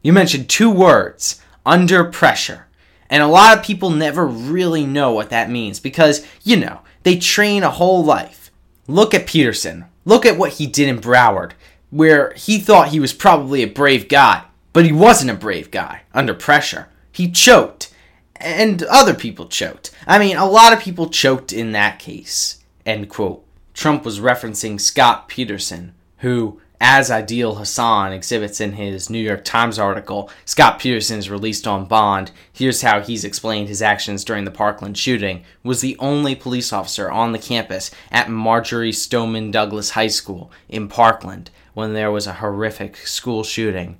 You 0.00 0.12
mentioned 0.12 0.48
two 0.48 0.70
words 0.70 1.42
under 1.66 2.04
pressure. 2.04 2.68
And 3.10 3.20
a 3.20 3.26
lot 3.26 3.58
of 3.58 3.64
people 3.64 3.90
never 3.90 4.24
really 4.24 4.86
know 4.86 5.12
what 5.12 5.30
that 5.30 5.50
means 5.50 5.80
because, 5.80 6.24
you 6.44 6.56
know, 6.56 6.82
they 7.02 7.18
train 7.18 7.64
a 7.64 7.70
whole 7.70 8.04
life. 8.04 8.52
Look 8.86 9.12
at 9.12 9.26
Peterson. 9.26 9.86
Look 10.04 10.24
at 10.24 10.38
what 10.38 10.52
he 10.52 10.66
did 10.68 10.88
in 10.88 11.00
Broward, 11.00 11.52
where 11.90 12.32
he 12.34 12.58
thought 12.58 12.88
he 12.88 13.00
was 13.00 13.12
probably 13.12 13.62
a 13.62 13.66
brave 13.66 14.08
guy. 14.08 14.44
But 14.72 14.84
he 14.86 14.92
wasn't 14.92 15.30
a 15.30 15.34
brave 15.34 15.70
guy 15.70 16.02
under 16.14 16.34
pressure. 16.34 16.88
He 17.10 17.30
choked. 17.30 17.92
And 18.36 18.82
other 18.84 19.14
people 19.14 19.46
choked. 19.46 19.90
I 20.06 20.18
mean, 20.18 20.36
a 20.36 20.48
lot 20.48 20.72
of 20.72 20.80
people 20.80 21.08
choked 21.08 21.52
in 21.52 21.72
that 21.72 21.98
case. 21.98 22.62
End 22.84 23.08
quote. 23.08 23.44
Trump 23.74 24.04
was 24.04 24.20
referencing 24.20 24.80
Scot 24.80 25.28
Peterson, 25.28 25.94
who, 26.18 26.60
as 26.80 27.10
Adeel 27.10 27.58
Hassan 27.58 28.12
exhibits 28.12 28.60
in 28.60 28.72
his 28.72 29.08
New 29.08 29.20
York 29.20 29.44
Times 29.44 29.78
article, 29.78 30.28
Scot 30.44 30.80
Peterson 30.80 31.18
is 31.18 31.30
released 31.30 31.66
on 31.66 31.84
bond. 31.84 32.32
Here's 32.52 32.82
how 32.82 33.00
he's 33.00 33.24
explained 33.24 33.68
his 33.68 33.82
actions 33.82 34.24
during 34.24 34.44
the 34.44 34.50
Parkland 34.50 34.98
shooting. 34.98 35.44
Was 35.62 35.80
the 35.80 35.96
only 36.00 36.34
police 36.34 36.72
officer 36.72 37.10
on 37.10 37.30
the 37.30 37.38
campus 37.38 37.92
at 38.10 38.28
Marjory 38.28 38.92
Stoneman 38.92 39.52
Douglas 39.52 39.90
High 39.90 40.08
School 40.08 40.50
in 40.68 40.88
Parkland 40.88 41.50
when 41.72 41.94
there 41.94 42.10
was 42.10 42.26
a 42.26 42.34
horrific 42.34 42.96
school 42.96 43.44
shooting. 43.44 43.98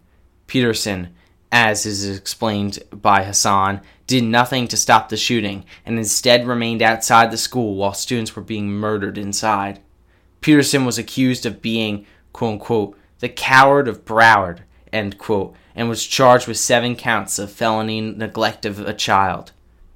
Peterson, 0.52 1.08
as 1.50 1.86
is 1.86 2.06
explained 2.14 2.78
by 2.90 3.24
Hassan, 3.24 3.80
did 4.06 4.22
nothing 4.22 4.68
to 4.68 4.76
stop 4.76 5.08
the 5.08 5.16
shooting 5.16 5.64
and 5.86 5.96
instead 5.96 6.46
remained 6.46 6.82
outside 6.82 7.30
the 7.30 7.38
school 7.38 7.74
while 7.76 7.94
students 7.94 8.36
were 8.36 8.42
being 8.42 8.68
murdered 8.68 9.16
inside. 9.16 9.80
Peterson 10.42 10.84
was 10.84 10.98
accused 10.98 11.46
of 11.46 11.62
being, 11.62 12.04
quote 12.34 12.52
unquote, 12.52 12.98
the 13.20 13.30
coward 13.30 13.88
of 13.88 14.04
Broward, 14.04 14.58
end 14.92 15.16
quote, 15.16 15.56
and 15.74 15.88
was 15.88 16.06
charged 16.06 16.46
with 16.46 16.58
seven 16.58 16.96
counts 16.96 17.38
of 17.38 17.50
felony 17.50 18.02
neglect 18.02 18.66
of 18.66 18.78
a 18.78 18.92
child. 18.92 19.52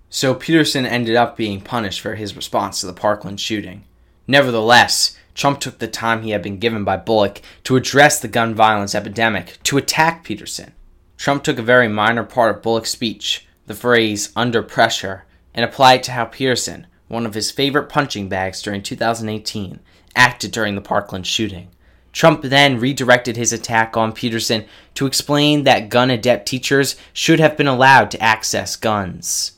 So 0.08 0.32
Peterson 0.34 0.86
ended 0.86 1.16
up 1.16 1.36
being 1.36 1.60
punished 1.60 2.00
for 2.00 2.14
his 2.14 2.34
response 2.34 2.80
to 2.80 2.86
the 2.86 2.94
Parkland 2.94 3.40
shooting. 3.40 3.84
Nevertheless, 4.26 5.18
Trump 5.36 5.60
took 5.60 5.78
the 5.78 5.86
time 5.86 6.22
he 6.22 6.30
had 6.30 6.42
been 6.42 6.58
given 6.58 6.82
by 6.82 6.96
Bullock 6.96 7.42
to 7.64 7.76
address 7.76 8.18
the 8.18 8.26
gun 8.26 8.54
violence 8.54 8.94
epidemic, 8.94 9.58
to 9.64 9.76
attack 9.76 10.24
Peterson. 10.24 10.72
Trump 11.18 11.44
took 11.44 11.58
a 11.58 11.62
very 11.62 11.88
minor 11.88 12.24
part 12.24 12.56
of 12.56 12.62
Bullock's 12.62 12.90
speech, 12.90 13.46
the 13.66 13.74
phrase 13.74 14.32
under 14.34 14.62
pressure, 14.62 15.26
and 15.54 15.64
applied 15.64 16.00
it 16.00 16.02
to 16.04 16.12
how 16.12 16.24
Peterson, 16.24 16.86
one 17.08 17.26
of 17.26 17.34
his 17.34 17.50
favorite 17.50 17.90
punching 17.90 18.30
bags 18.30 18.62
during 18.62 18.82
2018, 18.82 19.78
acted 20.16 20.50
during 20.50 20.74
the 20.74 20.80
Parkland 20.80 21.26
shooting. 21.26 21.68
Trump 22.12 22.40
then 22.42 22.80
redirected 22.80 23.36
his 23.36 23.52
attack 23.52 23.94
on 23.94 24.12
Peterson 24.12 24.64
to 24.94 25.04
explain 25.04 25.64
that 25.64 25.90
gun 25.90 26.08
adept 26.08 26.48
teachers 26.48 26.96
should 27.12 27.40
have 27.40 27.58
been 27.58 27.66
allowed 27.66 28.10
to 28.10 28.22
access 28.22 28.74
guns. 28.74 29.52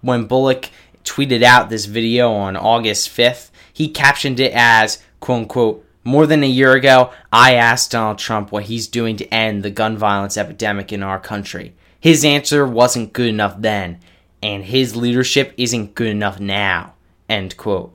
When 0.00 0.24
Bullock 0.24 0.68
tweeted 1.04 1.44
out 1.44 1.70
this 1.70 1.84
video 1.84 2.32
on 2.32 2.56
August 2.56 3.08
5th, 3.08 3.50
he 3.76 3.90
captioned 3.90 4.40
it 4.40 4.52
as, 4.54 5.02
quote 5.20 5.42
unquote, 5.42 5.86
more 6.02 6.26
than 6.26 6.42
a 6.42 6.48
year 6.48 6.72
ago, 6.72 7.10
I 7.30 7.56
asked 7.56 7.90
Donald 7.90 8.16
Trump 8.16 8.50
what 8.50 8.64
he's 8.64 8.88
doing 8.88 9.18
to 9.18 9.28
end 9.28 9.62
the 9.62 9.70
gun 9.70 9.98
violence 9.98 10.38
epidemic 10.38 10.94
in 10.94 11.02
our 11.02 11.20
country. 11.20 11.74
His 12.00 12.24
answer 12.24 12.66
wasn't 12.66 13.12
good 13.12 13.28
enough 13.28 13.56
then, 13.58 14.00
and 14.42 14.64
his 14.64 14.96
leadership 14.96 15.52
isn't 15.58 15.94
good 15.94 16.06
enough 16.06 16.40
now. 16.40 16.94
End 17.28 17.58
quote. 17.58 17.92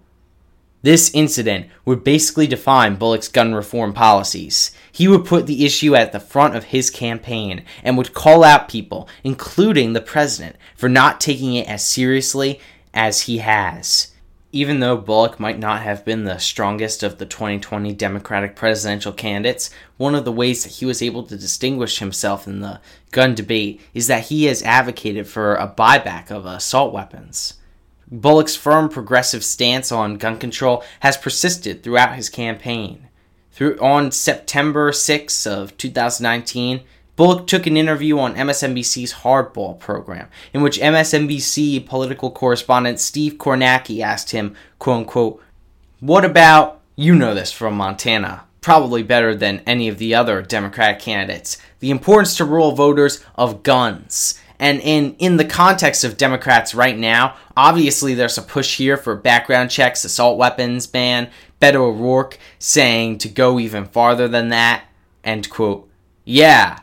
This 0.83 1.09
incident 1.15 1.65
would 1.83 2.03
basically 2.03 2.45
define 2.45 2.97
Bullock's 2.97 3.27
gun 3.27 3.55
reform 3.55 3.91
policies. 3.91 4.75
He 4.91 5.07
would 5.07 5.25
put 5.25 5.47
the 5.47 5.65
issue 5.65 5.95
at 5.95 6.11
the 6.11 6.19
front 6.19 6.55
of 6.55 6.65
his 6.65 6.91
campaign 6.91 7.63
and 7.83 7.97
would 7.97 8.13
call 8.13 8.43
out 8.43 8.69
people, 8.69 9.09
including 9.23 9.93
the 9.93 9.99
president, 9.99 10.57
for 10.75 10.89
not 10.89 11.19
taking 11.19 11.55
it 11.55 11.67
as 11.67 11.83
seriously 11.83 12.59
as 12.93 13.21
he 13.21 13.39
has 13.39 14.10
even 14.51 14.79
though 14.79 14.97
Bullock 14.97 15.39
might 15.39 15.59
not 15.59 15.81
have 15.81 16.03
been 16.03 16.25
the 16.25 16.37
strongest 16.37 17.03
of 17.03 17.17
the 17.17 17.25
2020 17.25 17.93
Democratic 17.93 18.55
presidential 18.55 19.13
candidates, 19.13 19.69
one 19.97 20.13
of 20.13 20.25
the 20.25 20.31
ways 20.31 20.63
that 20.63 20.73
he 20.73 20.85
was 20.85 21.01
able 21.01 21.23
to 21.23 21.37
distinguish 21.37 21.99
himself 21.99 22.47
in 22.47 22.59
the 22.59 22.81
gun 23.11 23.33
debate 23.33 23.79
is 23.93 24.07
that 24.07 24.25
he 24.25 24.45
has 24.45 24.61
advocated 24.63 25.27
for 25.27 25.55
a 25.55 25.67
buyback 25.67 26.31
of 26.31 26.45
assault 26.45 26.93
weapons. 26.93 27.55
Bullock's 28.11 28.57
firm 28.57 28.89
progressive 28.89 29.43
stance 29.43 29.89
on 29.89 30.17
gun 30.17 30.37
control 30.37 30.83
has 30.99 31.15
persisted 31.15 31.81
throughout 31.81 32.15
his 32.15 32.29
campaign. 32.29 33.07
Through 33.53 33.79
on 33.79 34.11
September 34.11 34.91
6 34.91 35.47
of 35.47 35.77
2019, 35.77 36.81
Bullock 37.15 37.45
took 37.47 37.67
an 37.67 37.77
interview 37.77 38.17
on 38.19 38.35
MSNBC's 38.35 39.13
Hardball 39.15 39.79
program, 39.79 40.29
in 40.53 40.61
which 40.61 40.79
MSNBC 40.79 41.85
political 41.85 42.31
correspondent 42.31 42.99
Steve 42.99 43.33
Kornacki 43.33 44.01
asked 44.01 44.31
him, 44.31 44.55
quote 44.79 44.99
unquote, 44.99 45.43
What 45.99 46.23
about, 46.23 46.81
you 46.95 47.13
know 47.13 47.33
this 47.33 47.51
from 47.51 47.75
Montana, 47.75 48.45
probably 48.61 49.03
better 49.03 49.35
than 49.35 49.61
any 49.65 49.87
of 49.87 49.97
the 49.97 50.15
other 50.15 50.41
Democratic 50.41 50.99
candidates, 50.99 51.57
the 51.79 51.91
importance 51.91 52.37
to 52.37 52.45
rural 52.45 52.73
voters 52.73 53.23
of 53.35 53.63
guns. 53.63 54.39
And 54.57 54.79
in, 54.81 55.15
in 55.15 55.37
the 55.37 55.45
context 55.45 56.03
of 56.03 56.17
Democrats 56.17 56.75
right 56.75 56.97
now, 56.97 57.35
obviously 57.57 58.13
there's 58.13 58.37
a 58.37 58.43
push 58.43 58.77
here 58.77 58.95
for 58.95 59.15
background 59.15 59.71
checks, 59.71 60.05
assault 60.05 60.37
weapons 60.37 60.85
ban, 60.85 61.31
Beto 61.59 61.75
O'Rourke 61.75 62.37
saying 62.59 63.17
to 63.19 63.29
go 63.29 63.59
even 63.59 63.85
farther 63.85 64.27
than 64.27 64.49
that. 64.49 64.85
End 65.23 65.49
quote. 65.49 65.89
Yeah, 66.23 66.77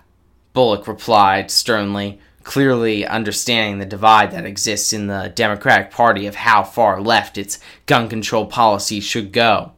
Bullock 0.52 0.88
replied 0.88 1.50
sternly, 1.50 2.20
clearly 2.42 3.06
understanding 3.06 3.78
the 3.78 3.86
divide 3.86 4.32
that 4.32 4.46
exists 4.46 4.92
in 4.92 5.06
the 5.06 5.32
Democratic 5.34 5.90
Party 5.90 6.26
of 6.26 6.34
how 6.34 6.62
far 6.62 7.00
left 7.00 7.36
its 7.36 7.58
gun 7.86 8.08
control 8.08 8.46
policy 8.46 9.00
should 9.00 9.32
go. 9.32 9.72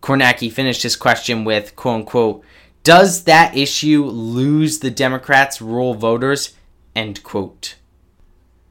Kornacki 0.00 0.50
finished 0.50 0.82
his 0.82 0.96
question 0.96 1.44
with, 1.44 1.76
quote 1.76 2.00
unquote, 2.00 2.44
does 2.84 3.24
that 3.24 3.56
issue 3.56 4.04
lose 4.04 4.80
the 4.80 4.90
Democrats' 4.90 5.62
rural 5.62 5.94
voters? 5.94 6.54
End 6.96 7.22
quote. 7.22 7.76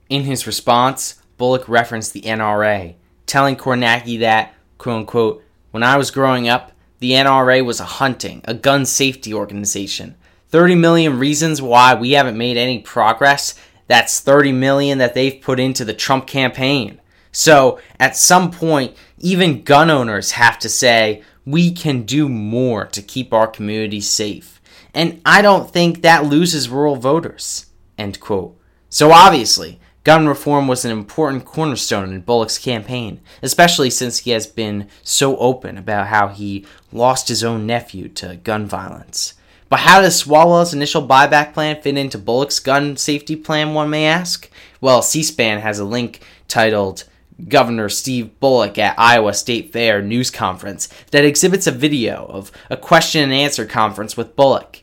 In 0.10 0.24
his 0.24 0.46
response, 0.46 1.22
Bullock 1.38 1.68
referenced 1.70 2.12
the 2.12 2.22
NRA, 2.22 2.96
telling 3.26 3.56
Kornacki 3.56 4.20
that, 4.20 4.54
quote 4.78 4.98
unquote, 4.98 5.44
when 5.72 5.84
I 5.84 5.96
was 5.96 6.12
growing 6.12 6.50
up, 6.50 6.74
the 7.00 7.12
NRA 7.12 7.66
was 7.66 7.80
a 7.80 7.86
hunting, 7.86 8.42
a 8.44 8.54
gun 8.54 8.86
safety 8.86 9.34
organization. 9.34 10.16
30 10.52 10.76
million 10.76 11.18
reasons 11.18 11.62
why 11.62 11.96
we 11.96 12.12
haven't 12.12 12.38
made 12.38 12.58
any 12.58 12.80
progress. 12.80 13.56
That's 13.88 14.20
30 14.20 14.52
million 14.52 14.98
that 15.00 15.14
they've 15.14 15.42
put 15.42 15.60
into 15.60 15.84
the 15.84 15.94
Trump 15.94 16.28
campaign. 16.28 17.00
So 17.32 17.80
at 18.00 18.18
some 18.18 18.52
point, 18.52 18.96
even 19.18 19.64
gun 19.64 19.90
owners 19.90 20.32
have 20.32 20.60
to 20.60 20.70
say, 20.70 21.24
we 21.46 21.72
can 21.72 22.04
do 22.04 22.30
more 22.30 22.86
to 22.88 23.02
keep 23.02 23.34
our 23.34 23.48
communities 23.48 24.10
safe. 24.10 24.62
And 24.94 25.22
I 25.26 25.42
don't 25.42 25.72
think 25.72 26.02
that 26.02 26.26
loses 26.26 26.70
rural 26.70 26.98
voters. 26.98 27.68
End 27.98 28.20
quote. 28.20 28.58
So 28.90 29.12
obviously, 29.12 29.80
gun 30.04 30.28
reform 30.28 30.68
was 30.68 30.84
an 30.84 30.92
important 30.92 31.46
cornerstone 31.46 32.14
in 32.14 32.22
Bullock's 32.22 32.58
campaign, 32.58 33.22
especially 33.42 33.90
since 33.90 34.20
he 34.20 34.32
has 34.32 34.48
been 34.48 34.90
so 35.02 35.38
open 35.38 35.78
about 35.78 36.08
how 36.08 36.28
he 36.28 36.66
lost 36.92 37.30
his 37.30 37.44
own 37.44 37.66
nephew 37.66 38.10
to 38.10 38.36
gun 38.44 38.66
violence. 38.66 39.36
But 39.72 39.80
how 39.80 40.02
does 40.02 40.22
Swalwell's 40.22 40.74
initial 40.74 41.08
buyback 41.08 41.54
plan 41.54 41.82
fit 41.82 41.98
into 41.98 42.18
Bullock's 42.18 42.60
gun 42.60 42.98
safety 42.98 43.38
plan, 43.38 43.74
one 43.74 43.90
may 43.90 44.06
ask? 44.06 44.52
Well, 44.82 45.02
C 45.02 45.24
SPAN 45.24 45.62
has 45.62 45.80
a 45.80 45.86
link 45.86 46.20
titled 46.50 47.06
Governor 47.48 47.88
Steve 47.88 48.38
Bullock 48.42 48.78
at 48.78 49.00
Iowa 49.00 49.34
State 49.34 49.72
Fair 49.72 50.02
news 50.02 50.30
conference 50.30 50.90
that 51.12 51.24
exhibits 51.24 51.68
a 51.68 51.72
video 51.72 52.26
of 52.26 52.52
a 52.70 52.76
question 52.76 53.24
and 53.24 53.32
answer 53.32 53.66
conference 53.66 54.18
with 54.18 54.36
Bullock. 54.36 54.82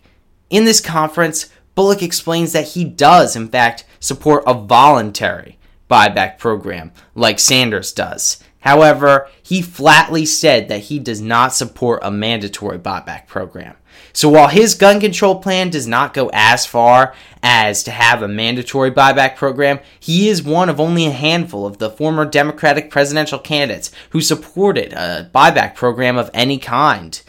In 0.49 0.64
this 0.64 0.80
conference, 0.80 1.51
Bullock 1.74 2.03
explains 2.03 2.53
that 2.53 2.68
he 2.68 2.84
does, 2.84 3.36
in 3.36 3.49
fact, 3.49 3.84
support 4.01 4.43
a 4.47 4.55
voluntary 4.55 5.59
buyback 5.91 6.39
program 6.39 6.93
like 7.14 7.39
Sanders 7.39 7.93
does. 7.93 8.43
However, 8.61 9.28
he 9.43 9.61
flatly 9.61 10.24
said 10.24 10.68
that 10.68 10.84
he 10.84 10.99
does 10.99 11.20
not 11.20 11.53
support 11.53 12.01
a 12.03 12.11
mandatory 12.11 12.78
buyback 12.78 13.26
program. 13.26 13.76
So 14.18 14.28
while 14.28 14.48
his 14.48 14.74
gun 14.74 14.98
control 14.98 15.36
plan 15.36 15.70
does 15.70 15.86
not 15.86 16.12
go 16.12 16.28
as 16.32 16.66
far 16.66 17.14
as 17.40 17.84
to 17.84 17.92
have 17.92 18.20
a 18.20 18.26
mandatory 18.26 18.90
buyback 18.90 19.36
program, 19.36 19.78
he 20.00 20.28
is 20.28 20.42
one 20.42 20.68
of 20.68 20.80
only 20.80 21.06
a 21.06 21.12
handful 21.12 21.64
of 21.64 21.78
the 21.78 21.88
former 21.88 22.24
Democratic 22.24 22.90
presidential 22.90 23.38
candidates 23.38 23.92
who 24.10 24.20
supported 24.20 24.92
a 24.92 25.30
buyback 25.32 25.76
program 25.76 26.16
of 26.16 26.32
any 26.34 26.58
kind. 26.58 27.22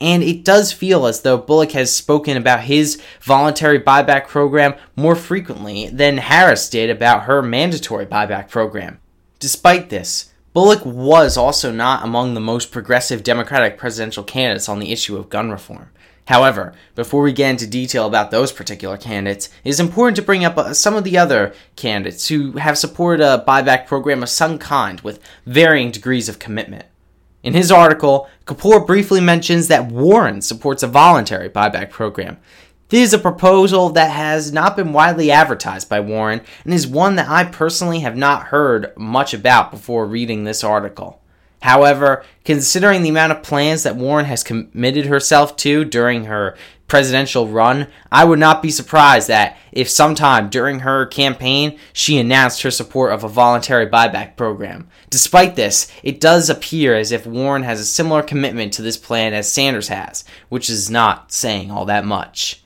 And 0.00 0.24
it 0.24 0.44
does 0.44 0.72
feel 0.72 1.06
as 1.06 1.20
though 1.20 1.38
Bullock 1.38 1.70
has 1.70 1.94
spoken 1.94 2.36
about 2.36 2.62
his 2.62 3.00
voluntary 3.20 3.78
buyback 3.78 4.26
program 4.26 4.74
more 4.96 5.14
frequently 5.14 5.90
than 5.90 6.18
Harris 6.18 6.68
did 6.68 6.90
about 6.90 7.26
her 7.26 7.40
mandatory 7.40 8.04
buyback 8.04 8.50
program. 8.50 8.98
Despite 9.38 9.90
this, 9.90 10.32
Bullock 10.54 10.84
was 10.84 11.36
also 11.36 11.70
not 11.70 12.04
among 12.04 12.34
the 12.34 12.40
most 12.40 12.72
progressive 12.72 13.22
Democratic 13.22 13.78
presidential 13.78 14.24
candidates 14.24 14.68
on 14.68 14.80
the 14.80 14.90
issue 14.90 15.16
of 15.16 15.30
gun 15.30 15.48
reform. 15.48 15.90
However, 16.26 16.72
before 16.94 17.22
we 17.22 17.32
get 17.32 17.50
into 17.50 17.66
detail 17.66 18.06
about 18.06 18.30
those 18.30 18.52
particular 18.52 18.96
candidates, 18.96 19.48
it 19.64 19.70
is 19.70 19.80
important 19.80 20.16
to 20.16 20.22
bring 20.22 20.44
up 20.44 20.56
uh, 20.56 20.72
some 20.72 20.94
of 20.94 21.04
the 21.04 21.18
other 21.18 21.52
candidates 21.74 22.28
who 22.28 22.52
have 22.52 22.78
supported 22.78 23.24
a 23.24 23.44
buyback 23.46 23.86
program 23.86 24.22
of 24.22 24.28
some 24.28 24.58
kind 24.58 25.00
with 25.00 25.20
varying 25.46 25.90
degrees 25.90 26.28
of 26.28 26.38
commitment. 26.38 26.86
In 27.42 27.54
his 27.54 27.72
article, 27.72 28.28
Kapur 28.46 28.86
briefly 28.86 29.20
mentions 29.20 29.66
that 29.66 29.90
Warren 29.90 30.42
supports 30.42 30.84
a 30.84 30.86
voluntary 30.86 31.50
buyback 31.50 31.90
program. 31.90 32.38
This 32.88 33.08
is 33.08 33.14
a 33.14 33.18
proposal 33.18 33.88
that 33.90 34.10
has 34.10 34.52
not 34.52 34.76
been 34.76 34.92
widely 34.92 35.30
advertised 35.30 35.88
by 35.88 35.98
Warren 35.98 36.42
and 36.64 36.74
is 36.74 36.86
one 36.86 37.16
that 37.16 37.28
I 37.28 37.44
personally 37.44 38.00
have 38.00 38.16
not 38.16 38.48
heard 38.48 38.92
much 38.96 39.34
about 39.34 39.70
before 39.70 40.06
reading 40.06 40.44
this 40.44 40.62
article. 40.62 41.21
However, 41.62 42.24
considering 42.44 43.02
the 43.02 43.08
amount 43.08 43.30
of 43.30 43.44
plans 43.44 43.84
that 43.84 43.94
Warren 43.94 44.24
has 44.24 44.42
committed 44.42 45.06
herself 45.06 45.56
to 45.58 45.84
during 45.84 46.24
her 46.24 46.56
presidential 46.88 47.46
run, 47.46 47.86
I 48.10 48.24
would 48.24 48.40
not 48.40 48.62
be 48.62 48.70
surprised 48.70 49.28
that 49.28 49.56
if 49.70 49.88
sometime 49.88 50.50
during 50.50 50.80
her 50.80 51.06
campaign 51.06 51.78
she 51.92 52.18
announced 52.18 52.62
her 52.62 52.72
support 52.72 53.12
of 53.12 53.22
a 53.22 53.28
voluntary 53.28 53.86
buyback 53.86 54.36
program. 54.36 54.88
Despite 55.08 55.54
this, 55.54 55.90
it 56.02 56.20
does 56.20 56.50
appear 56.50 56.96
as 56.96 57.12
if 57.12 57.26
Warren 57.26 57.62
has 57.62 57.78
a 57.78 57.86
similar 57.86 58.22
commitment 58.22 58.72
to 58.74 58.82
this 58.82 58.96
plan 58.96 59.32
as 59.32 59.50
Sanders 59.50 59.86
has, 59.86 60.24
which 60.48 60.68
is 60.68 60.90
not 60.90 61.30
saying 61.30 61.70
all 61.70 61.84
that 61.84 62.04
much. 62.04 62.61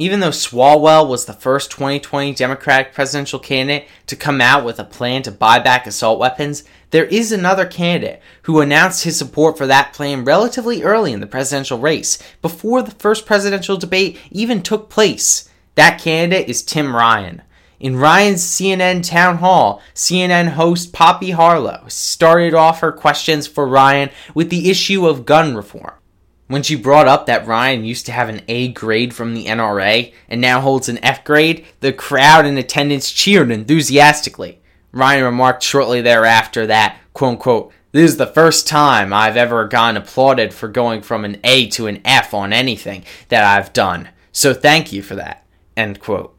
Even 0.00 0.20
though 0.20 0.28
Swalwell 0.28 1.08
was 1.08 1.24
the 1.24 1.32
first 1.32 1.72
2020 1.72 2.32
Democratic 2.34 2.94
presidential 2.94 3.40
candidate 3.40 3.88
to 4.06 4.14
come 4.14 4.40
out 4.40 4.64
with 4.64 4.78
a 4.78 4.84
plan 4.84 5.22
to 5.22 5.32
buy 5.32 5.58
back 5.58 5.88
assault 5.88 6.20
weapons, 6.20 6.62
there 6.90 7.06
is 7.06 7.32
another 7.32 7.66
candidate 7.66 8.22
who 8.42 8.60
announced 8.60 9.02
his 9.02 9.18
support 9.18 9.58
for 9.58 9.66
that 9.66 9.92
plan 9.92 10.24
relatively 10.24 10.84
early 10.84 11.12
in 11.12 11.18
the 11.18 11.26
presidential 11.26 11.80
race, 11.80 12.16
before 12.40 12.80
the 12.80 12.92
first 12.92 13.26
presidential 13.26 13.76
debate 13.76 14.16
even 14.30 14.62
took 14.62 14.88
place. 14.88 15.50
That 15.74 16.00
candidate 16.00 16.48
is 16.48 16.62
Tim 16.62 16.94
Ryan. 16.94 17.42
In 17.80 17.96
Ryan's 17.96 18.44
CNN 18.44 19.04
town 19.04 19.38
hall, 19.38 19.82
CNN 19.94 20.50
host 20.50 20.92
Poppy 20.92 21.32
Harlow 21.32 21.84
started 21.88 22.54
off 22.54 22.80
her 22.80 22.92
questions 22.92 23.48
for 23.48 23.66
Ryan 23.66 24.10
with 24.32 24.48
the 24.48 24.70
issue 24.70 25.08
of 25.08 25.26
gun 25.26 25.56
reform. 25.56 25.97
When 26.48 26.62
she 26.62 26.76
brought 26.76 27.06
up 27.06 27.26
that 27.26 27.46
Ryan 27.46 27.84
used 27.84 28.06
to 28.06 28.12
have 28.12 28.30
an 28.30 28.40
A 28.48 28.68
grade 28.68 29.14
from 29.14 29.34
the 29.34 29.44
NRA 29.44 30.14
and 30.30 30.40
now 30.40 30.62
holds 30.62 30.88
an 30.88 30.98
F 31.04 31.22
grade, 31.22 31.66
the 31.80 31.92
crowd 31.92 32.46
in 32.46 32.56
attendance 32.56 33.12
cheered 33.12 33.50
enthusiastically. 33.50 34.60
Ryan 34.90 35.24
remarked 35.24 35.62
shortly 35.62 36.00
thereafter 36.00 36.66
that, 36.66 36.98
quote 37.12 37.32
unquote, 37.32 37.72
this 37.92 38.10
is 38.10 38.16
the 38.16 38.26
first 38.26 38.66
time 38.66 39.12
I've 39.12 39.36
ever 39.36 39.68
gotten 39.68 39.98
applauded 39.98 40.54
for 40.54 40.68
going 40.68 41.02
from 41.02 41.26
an 41.26 41.38
A 41.44 41.68
to 41.68 41.86
an 41.86 42.00
F 42.04 42.32
on 42.32 42.54
anything 42.54 43.04
that 43.28 43.44
I've 43.44 43.74
done. 43.74 44.08
So 44.32 44.54
thank 44.54 44.90
you 44.90 45.02
for 45.02 45.16
that. 45.16 45.46
End 45.76 46.00
quote. 46.00 46.34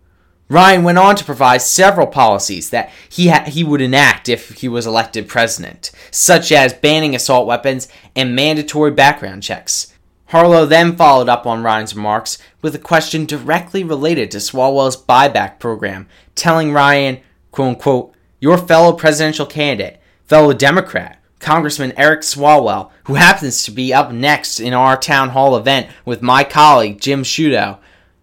Ryan 0.47 0.83
went 0.83 0.97
on 0.97 1.15
to 1.17 1.23
provide 1.23 1.61
several 1.61 2.07
policies 2.07 2.71
that 2.71 2.91
he, 3.07 3.27
ha- 3.27 3.43
he 3.45 3.63
would 3.63 3.81
enact 3.81 4.27
if 4.27 4.49
he 4.49 4.67
was 4.67 4.87
elected 4.87 5.27
president, 5.27 5.91
such 6.09 6.51
as 6.51 6.73
banning 6.73 7.13
assault 7.13 7.45
weapons 7.45 7.87
and 8.15 8.35
mandatory 8.35 8.89
background 8.89 9.43
checks. 9.43 9.93
Harlow 10.29 10.65
then 10.65 10.95
followed 10.95 11.27
up 11.27 11.47
on 11.47 11.63
Ryan's 11.63 11.95
remarks 11.95 12.37
with 12.61 12.75
a 12.75 12.79
question 12.79 13.25
directly 13.25 13.83
related 13.83 14.29
to 14.31 14.37
Swalwell's 14.37 14.95
buyback 14.95 15.57
program, 15.57 16.07
telling 16.35 16.71
Ryan, 16.71 17.19
quote 17.51 17.69
unquote, 17.69 18.13
your 18.39 18.57
fellow 18.57 18.93
presidential 18.93 19.47
candidate, 19.47 19.99
fellow 20.25 20.53
Democrat, 20.53 21.19
Congressman 21.39 21.93
Eric 21.97 22.21
Swalwell, 22.21 22.91
who 23.05 23.15
happens 23.15 23.63
to 23.63 23.71
be 23.71 23.91
up 23.91 24.11
next 24.11 24.59
in 24.59 24.73
our 24.73 24.95
town 24.95 25.29
hall 25.29 25.57
event 25.57 25.87
with 26.05 26.21
my 26.21 26.43
colleague 26.43 27.01
Jim 27.01 27.23
Sciutto, 27.23 27.79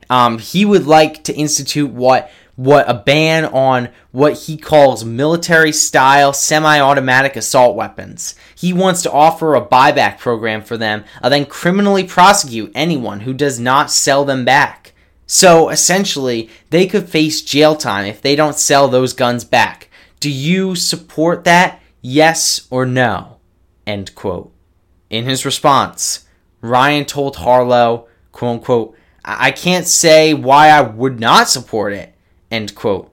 um, 0.09 0.39
he 0.39 0.65
would 0.65 0.87
like 0.87 1.25
to 1.25 1.35
institute 1.35 1.91
what 1.91 2.31
what 2.57 2.89
a 2.89 2.95
ban 2.95 3.45
on 3.45 3.91
what 4.13 4.33
he 4.33 4.57
calls 4.57 5.05
military 5.05 5.73
style 5.73 6.33
semi 6.33 6.81
automatic 6.81 7.37
assault 7.37 7.77
weapons. 7.77 8.35
He 8.55 8.73
wants 8.73 9.03
to 9.03 9.13
offer 9.13 9.55
a 9.55 9.65
buyback 9.65 10.19
program 10.19 10.63
for 10.63 10.79
them 10.79 11.05
and 11.23 11.33
then 11.33 11.45
criminally 11.45 12.05
prosecute 12.05 12.73
anyone 12.75 13.21
who 13.21 13.35
does 13.35 13.61
not 13.61 13.91
sell 13.91 14.25
them 14.25 14.45
back. 14.45 14.95
So 15.27 15.69
essentially, 15.69 16.49
they 16.71 16.87
could 16.87 17.09
face 17.09 17.43
jail 17.43 17.77
time 17.77 18.07
if 18.07 18.23
they 18.23 18.35
don't 18.35 18.57
sell 18.57 18.89
those 18.89 19.13
guns 19.13 19.45
back. 19.45 19.91
Do 20.19 20.31
you 20.31 20.75
support 20.75 21.45
that? 21.45 21.81
Yes 22.01 22.67
or 22.71 22.87
no? 22.87 23.39
End 23.87 24.15
quote. 24.15 24.53
In 25.11 25.25
his 25.25 25.45
response, 25.45 26.27
Ryan 26.61 27.05
told 27.05 27.37
Harlow, 27.37 28.09
quote 28.33 28.59
unquote, 28.59 28.97
I 29.25 29.51
can't 29.51 29.87
say 29.87 30.33
why 30.33 30.69
I 30.69 30.81
would 30.81 31.21
not 31.21 31.49
support 31.49 31.93
it. 31.93 32.16
End 32.51 32.75
quote. 32.75 33.13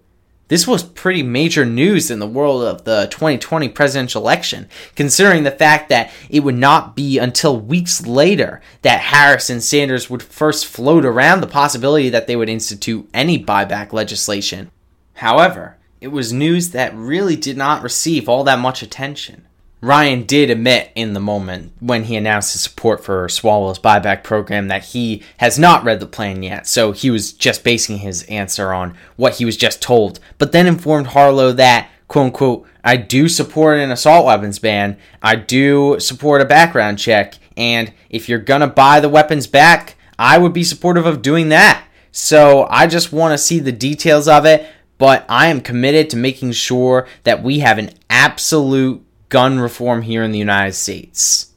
This 0.49 0.67
was 0.67 0.83
pretty 0.83 1.23
major 1.23 1.65
news 1.65 2.11
in 2.11 2.19
the 2.19 2.27
world 2.27 2.63
of 2.63 2.83
the 2.83 3.07
2020 3.09 3.69
presidential 3.69 4.21
election, 4.21 4.67
considering 4.95 5.43
the 5.43 5.51
fact 5.51 5.89
that 5.89 6.11
it 6.29 6.41
would 6.41 6.57
not 6.57 6.95
be 6.95 7.17
until 7.17 7.59
weeks 7.59 8.05
later 8.05 8.61
that 8.81 8.99
Harris 8.99 9.49
and 9.49 9.63
Sanders 9.63 10.09
would 10.09 10.21
first 10.21 10.65
float 10.65 11.05
around 11.05 11.41
the 11.41 11.47
possibility 11.47 12.09
that 12.09 12.27
they 12.27 12.35
would 12.35 12.49
institute 12.49 13.09
any 13.13 13.43
buyback 13.43 13.93
legislation. 13.93 14.69
However, 15.13 15.77
it 16.01 16.09
was 16.09 16.33
news 16.33 16.71
that 16.71 16.93
really 16.93 17.37
did 17.37 17.57
not 17.57 17.81
receive 17.81 18.27
all 18.27 18.43
that 18.43 18.59
much 18.59 18.83
attention. 18.83 19.47
Ryan 19.83 20.23
did 20.23 20.49
admit 20.49 20.91
in 20.95 21.11
the 21.11 21.19
moment 21.19 21.73
when 21.81 22.05
he 22.05 22.15
announced 22.15 22.53
his 22.53 22.61
support 22.61 23.03
for 23.03 23.27
Swalwell's 23.27 23.79
buyback 23.79 24.23
program 24.23 24.69
that 24.69 24.85
he 24.85 25.21
has 25.39 25.59
not 25.59 25.83
read 25.83 25.99
the 25.99 26.05
plan 26.05 26.41
yet, 26.41 26.65
so 26.67 26.93
he 26.93 27.11
was 27.11 27.33
just 27.33 27.65
basing 27.65 27.97
his 27.97 28.23
answer 28.23 28.71
on 28.71 28.95
what 29.17 29.33
he 29.33 29.43
was 29.43 29.57
just 29.57 29.81
told, 29.81 30.21
but 30.37 30.53
then 30.53 30.67
informed 30.67 31.07
Harlow 31.07 31.51
that, 31.51 31.89
quote 32.07 32.27
unquote, 32.27 32.65
I 32.81 32.95
do 32.95 33.27
support 33.27 33.77
an 33.77 33.91
assault 33.91 34.25
weapons 34.25 34.57
ban, 34.57 34.97
I 35.21 35.35
do 35.35 35.99
support 35.99 36.39
a 36.39 36.45
background 36.45 36.97
check, 36.97 37.37
and 37.57 37.91
if 38.09 38.29
you're 38.29 38.39
gonna 38.39 38.67
buy 38.67 39.01
the 39.01 39.09
weapons 39.09 39.47
back, 39.47 39.97
I 40.17 40.37
would 40.37 40.53
be 40.53 40.63
supportive 40.63 41.05
of 41.05 41.21
doing 41.21 41.49
that. 41.49 41.85
So 42.13 42.67
I 42.69 42.87
just 42.87 43.11
want 43.11 43.33
to 43.33 43.37
see 43.37 43.59
the 43.59 43.73
details 43.73 44.29
of 44.29 44.45
it, 44.45 44.65
but 44.97 45.25
I 45.27 45.47
am 45.47 45.59
committed 45.59 46.09
to 46.11 46.15
making 46.15 46.53
sure 46.53 47.05
that 47.23 47.43
we 47.43 47.59
have 47.59 47.77
an 47.77 47.89
absolute 48.09 49.03
gun 49.33 49.59
reform 49.59 50.03
here 50.03 50.21
in 50.21 50.31
the 50.31 50.37
United 50.37 50.73
States. 50.73 51.53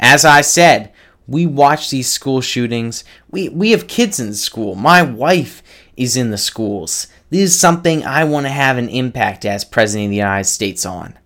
As 0.00 0.24
I 0.24 0.40
said, 0.40 0.92
we 1.28 1.46
watch 1.46 1.88
these 1.88 2.10
school 2.10 2.40
shootings. 2.40 3.04
We, 3.30 3.48
we 3.48 3.70
have 3.70 3.86
kids 3.86 4.18
in 4.18 4.34
school. 4.34 4.74
My 4.74 5.02
wife 5.02 5.62
is 5.96 6.16
in 6.16 6.32
the 6.32 6.38
schools. 6.38 7.06
This 7.30 7.42
is 7.42 7.60
something 7.60 8.04
I 8.04 8.24
want 8.24 8.46
to 8.46 8.50
have 8.50 8.78
an 8.78 8.88
impact 8.88 9.44
as 9.44 9.64
President 9.64 10.06
of 10.06 10.10
the 10.10 10.16
United 10.16 10.48
States 10.48 10.84
on. 10.84 11.16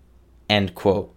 End 0.47 0.75
quote. 0.75 1.14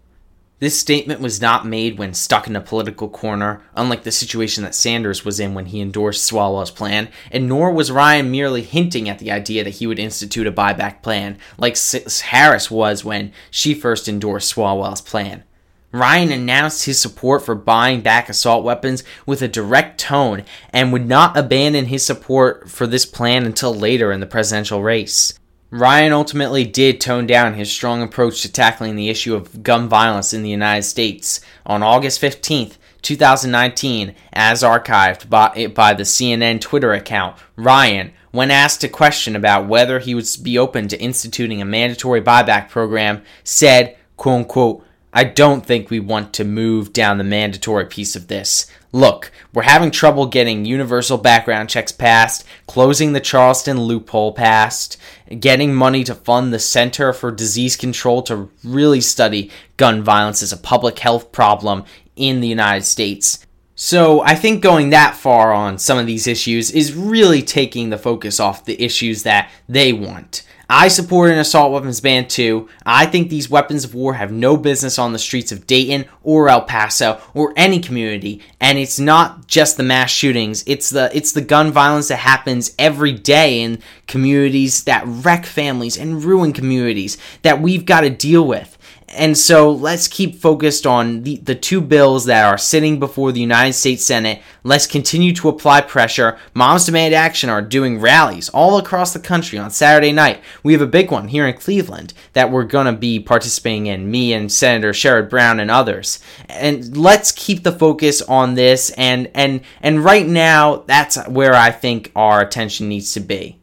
This 0.61 0.77
statement 0.77 1.21
was 1.21 1.41
not 1.41 1.67
made 1.67 1.99
when 1.99 2.15
stuck 2.15 2.49
in 2.49 2.57
a 2.57 2.61
political 2.61 3.09
corner, 3.09 3.63
unlike 3.77 4.03
the 4.03 4.11
situation 4.11 4.65
that 4.65 4.75
Sanders 4.75 5.25
was 5.25 5.39
in 5.39 5.55
when 5.55 5.67
he 5.67 5.81
endorsed 5.81 6.29
Swalwell's 6.29 6.73
plan, 6.73 7.09
and 7.31 7.49
nor 7.49 7.71
was 7.71 7.93
Ryan 7.93 8.29
merely 8.33 8.63
hinting 8.63 9.09
at 9.09 9.21
the 9.21 9.31
idea 9.31 9.63
that 9.63 9.75
he 9.75 9.87
would 9.87 10.01
institute 10.01 10.49
a 10.49 10.53
buyback 10.53 11.01
plan, 11.01 11.39
like 11.59 11.79
Harris 12.23 12.73
was 12.73 13.05
when 13.05 13.33
she 13.53 13.73
first 13.73 14.09
endorsed 14.09 14.53
Swalwell's 14.53 15.01
plan. 15.01 15.45
Ryan 15.93 16.33
announced 16.33 16.87
his 16.87 16.99
support 16.99 17.45
for 17.45 17.55
buying 17.55 18.01
back 18.01 18.29
assault 18.29 18.65
weapons 18.65 19.05
with 19.25 19.41
a 19.41 19.49
direct 19.49 20.01
tone 20.01 20.45
and 20.71 20.93
would 20.93 21.07
not 21.07 21.37
abandon 21.37 21.87
his 21.87 22.05
support 22.05 22.69
for 22.69 22.87
this 22.87 23.07
plan 23.07 23.47
until 23.47 23.75
later 23.75 24.11
in 24.11 24.19
the 24.19 24.27
presidential 24.27 24.83
race. 24.83 25.39
Ryan 25.71 26.13
ultimately 26.13 26.65
did 26.65 26.99
tone 26.99 27.27
down 27.27 27.55
his 27.55 27.71
strong 27.71 28.03
approach 28.03 28.41
to 28.41 28.51
tackling 28.51 28.97
the 28.97 29.11
issue 29.11 29.35
of 29.35 29.63
gun 29.63 29.87
violence 29.87 30.33
in 30.33 30.43
the 30.43 30.49
United 30.49 30.85
States. 30.85 31.43
On 31.67 31.83
August 31.83 32.23
15th, 32.23 32.79
2019, 33.03 34.15
as 34.33 34.63
archived 34.63 35.29
by, 35.29 35.67
by 35.75 35.93
the 35.93 36.05
CNN 36.05 36.61
Twitter 36.61 36.95
account, 36.95 37.37
Ryan, 37.55 38.13
when 38.31 38.51
asked 38.51 38.83
a 38.83 38.89
question 38.89 39.37
about 39.37 39.69
whether 39.69 39.99
he 39.99 40.15
would 40.15 40.27
be 40.43 40.59
open 40.59 40.89
to 40.89 41.01
instituting 41.01 41.61
a 41.61 41.67
mandatory 41.67 42.23
buyback 42.23 42.71
program, 42.71 43.23
said, 43.45 43.97
quote 44.17 44.39
unquote, 44.41 44.85
I 45.13 45.25
don't 45.25 45.65
think 45.65 45.89
we 45.89 46.01
want 46.01 46.35
to 46.35 46.45
move 46.45 46.93
down 46.93 47.19
the 47.19 47.25
mandatory 47.25 47.87
piece 47.87 48.15
of 48.15 48.29
this. 48.29 48.67
Look, 48.93 49.33
we're 49.55 49.63
having 49.63 49.91
trouble 49.91 50.27
getting 50.27 50.65
universal 50.65 51.19
background 51.19 51.71
checks 51.71 51.93
passed, 51.93 52.45
closing 52.67 53.13
the 53.13 53.21
Charleston 53.21 53.81
loophole 53.81 54.33
passed, 54.33 54.99
getting 55.41 55.75
money 55.75 56.05
to 56.05 56.15
fund 56.15 56.53
the 56.53 56.59
Center 56.59 57.13
for 57.13 57.31
Disease 57.31 57.77
Control 57.77 58.23
to 58.23 58.51
really 58.63 59.01
study 59.01 59.51
gun 59.77 60.03
violence 60.03 60.43
as 60.43 60.53
a 60.53 60.59
public 60.59 60.99
health 60.99 61.33
problem 61.33 61.85
in 62.17 62.41
the 62.41 62.49
United 62.49 62.85
States. 62.85 63.47
So 63.75 64.23
I 64.23 64.35
think 64.35 64.63
going 64.63 64.91
that 64.91 65.15
far 65.15 65.53
on 65.53 65.79
some 65.79 65.99
of 65.99 66.07
these 66.07 66.27
issues 66.27 66.71
is 66.71 66.95
really 66.95 67.43
taking 67.43 67.91
the 67.91 67.99
focus 67.99 68.41
off 68.41 68.65
the 68.65 68.83
issues 68.83 69.23
that 69.23 69.51
they 69.69 69.93
want. 69.93 70.43
I 70.71 70.89
support 70.89 71.31
an 71.31 71.39
assault 71.39 71.73
weapons 71.73 72.03
ban 72.03 72.29
too. 72.29 72.69
I 72.85 73.07
think 73.07 73.31
these 73.31 73.49
weapons 73.49 73.85
of 73.85 73.95
war 73.95 74.15
have 74.15 74.31
no 74.31 74.59
business 74.59 74.99
on 74.99 75.15
the 75.15 75.19
streets 75.19 75.51
of 75.51 75.67
Dayton 75.67 76.05
or 76.23 76.51
El 76.51 76.63
Paso 76.63 77.21
or 77.33 77.55
any 77.57 77.81
community. 77.81 78.43
And 78.61 78.79
it's 78.79 78.99
not 78.99 79.47
just 79.47 79.79
the 79.79 79.83
mass 79.83 80.11
shootings. 80.11 80.65
It's 80.67 80.91
the 80.91 81.11
it's 81.17 81.33
the 81.33 81.41
gun 81.41 81.73
violence 81.73 82.09
that 82.09 82.17
happens 82.17 82.75
every 82.79 83.13
day 83.13 83.63
in 83.63 83.81
communities 84.07 84.85
that 84.85 85.05
wreck 85.07 85.47
families 85.47 85.97
and 85.97 86.23
ruin 86.23 86.53
communities 86.53 87.17
that 87.43 87.63
we've 87.63 87.87
got 87.87 88.03
to 88.03 88.11
deal 88.11 88.47
with. 88.47 88.78
And 89.11 89.39
so 89.39 89.73
let's 89.73 90.07
keep 90.07 90.37
focused 90.37 90.87
on 90.87 91.23
the, 91.23 91.39
the 91.39 91.55
two 91.55 91.81
bills 91.81 92.27
that 92.27 92.45
are 92.45 92.59
sitting 92.59 92.99
before 92.99 93.33
the 93.33 93.41
United 93.41 93.73
States 93.73 94.05
Senate. 94.05 94.43
Let's 94.65 94.87
continue 94.87 95.33
to 95.35 95.49
apply 95.49 95.81
pressure. 95.83 96.39
Moms 96.53 96.85
Demand 96.85 97.15
Action 97.15 97.49
are 97.49 97.63
doing 97.63 98.01
rallies 98.01 98.51
all 98.51 98.77
across 98.77 99.15
the 99.15 99.19
country 99.19 99.59
on 99.59 99.71
Saturday 99.71 100.13
night. 100.13 100.43
We 100.63 100.75
have 100.75 100.83
a 100.83 100.87
big 100.87 101.11
one 101.11 101.29
here 101.29 101.47
in 101.47 101.57
Cleveland 101.57 102.13
that 102.35 102.51
we're 102.51 102.65
going 102.65 102.87
to 102.87 102.93
be 102.93 103.19
participating 103.19 103.87
in, 103.87 104.11
me 104.11 104.35
and 104.35 104.53
Senator 104.53 104.91
Sherrod 104.91 105.31
Brown 105.31 105.59
and 105.59 105.71
others. 105.71 106.19
And 106.49 106.95
let's 106.95 107.33
keep 107.33 107.63
the 107.63 107.73
focus 107.73 108.21
on 108.21 108.55
this 108.55 108.91
and 108.91 109.31
and 109.35 109.63
and 109.81 110.05
right 110.05 110.27
now 110.27 110.85
that's 110.87 111.17
where 111.29 111.55
I 111.55 111.71
think 111.71 112.13
our 112.15 112.43
attention 112.43 112.89
needs 112.89 113.15
to 113.15 113.21
be. 113.21 113.59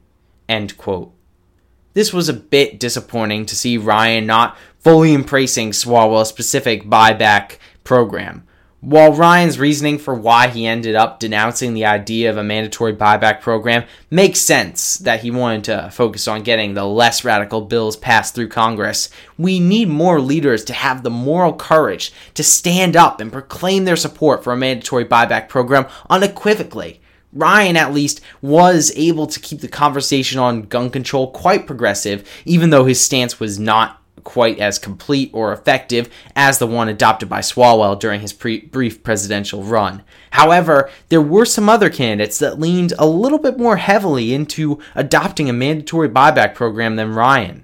End 0.49 0.75
quote. 0.77 1.11
This 1.93 2.11
was 2.11 2.27
a 2.27 2.33
bit 2.33 2.77
disappointing 2.79 3.45
to 3.45 3.55
see 3.55 3.77
Ryan 3.77 4.25
not 4.25 4.57
fully 4.85 5.15
embracing 5.15 5.71
Swalwell's 5.71 6.29
specific 6.29 6.83
buyback 6.83 7.57
program. 7.83 8.43
While 8.81 9.13
Ryan's 9.13 9.57
reasoning 9.57 9.97
for 9.97 10.13
why 10.13 10.47
he 10.47 10.67
ended 10.67 10.93
up 10.93 11.19
denouncing 11.19 11.73
the 11.73 11.85
idea 11.85 12.29
of 12.29 12.37
a 12.37 12.43
mandatory 12.43 12.95
buyback 12.95 13.41
program 13.41 13.85
makes 14.11 14.41
sense 14.41 14.99
that 14.99 15.21
he 15.21 15.31
wanted 15.31 15.63
to 15.63 15.89
focus 15.91 16.27
on 16.27 16.43
getting 16.43 16.75
the 16.75 16.85
less 16.85 17.25
radical 17.25 17.61
bills 17.61 17.97
passed 17.97 18.35
through 18.35 18.49
Congress, 18.49 19.09
we 19.39 19.59
need 19.59 19.87
more 19.87 20.21
leaders 20.21 20.63
to 20.65 20.73
have 20.73 21.01
the 21.01 21.09
moral 21.09 21.53
courage 21.53 22.13
to 22.35 22.43
stand 22.43 22.95
up 22.95 23.19
and 23.19 23.31
proclaim 23.31 23.85
their 23.85 23.95
support 23.95 24.43
for 24.43 24.53
a 24.53 24.57
mandatory 24.57 25.03
buyback 25.03 25.49
program 25.49 25.87
unequivocally. 26.11 27.01
Ryan, 27.33 27.75
at 27.75 27.91
least, 27.91 28.21
was 28.39 28.91
able 28.95 29.25
to 29.25 29.39
keep 29.39 29.61
the 29.61 29.67
conversation 29.67 30.37
on 30.37 30.61
gun 30.61 30.91
control 30.91 31.31
quite 31.31 31.65
progressive, 31.65 32.29
even 32.45 32.69
though 32.69 32.85
his 32.85 33.01
stance 33.01 33.39
was 33.39 33.57
not 33.57 34.04
quite 34.25 34.59
as 34.59 34.77
complete 34.77 35.29
or 35.31 35.53
effective 35.53 36.09
as 36.35 36.59
the 36.59 36.67
one 36.67 36.89
adopted 36.89 37.29
by 37.29 37.39
Swalwell 37.39 37.97
during 37.97 38.19
his 38.19 38.33
pre- 38.33 38.59
brief 38.59 39.01
presidential 39.01 39.63
run. 39.63 40.03
However, 40.31 40.89
there 41.07 41.21
were 41.21 41.45
some 41.45 41.69
other 41.69 41.89
candidates 41.89 42.37
that 42.39 42.59
leaned 42.59 42.91
a 42.99 43.07
little 43.07 43.39
bit 43.39 43.57
more 43.57 43.77
heavily 43.77 44.33
into 44.33 44.79
adopting 44.93 45.49
a 45.49 45.53
mandatory 45.53 46.09
buyback 46.09 46.53
program 46.53 46.97
than 46.97 47.15
Ryan. 47.15 47.63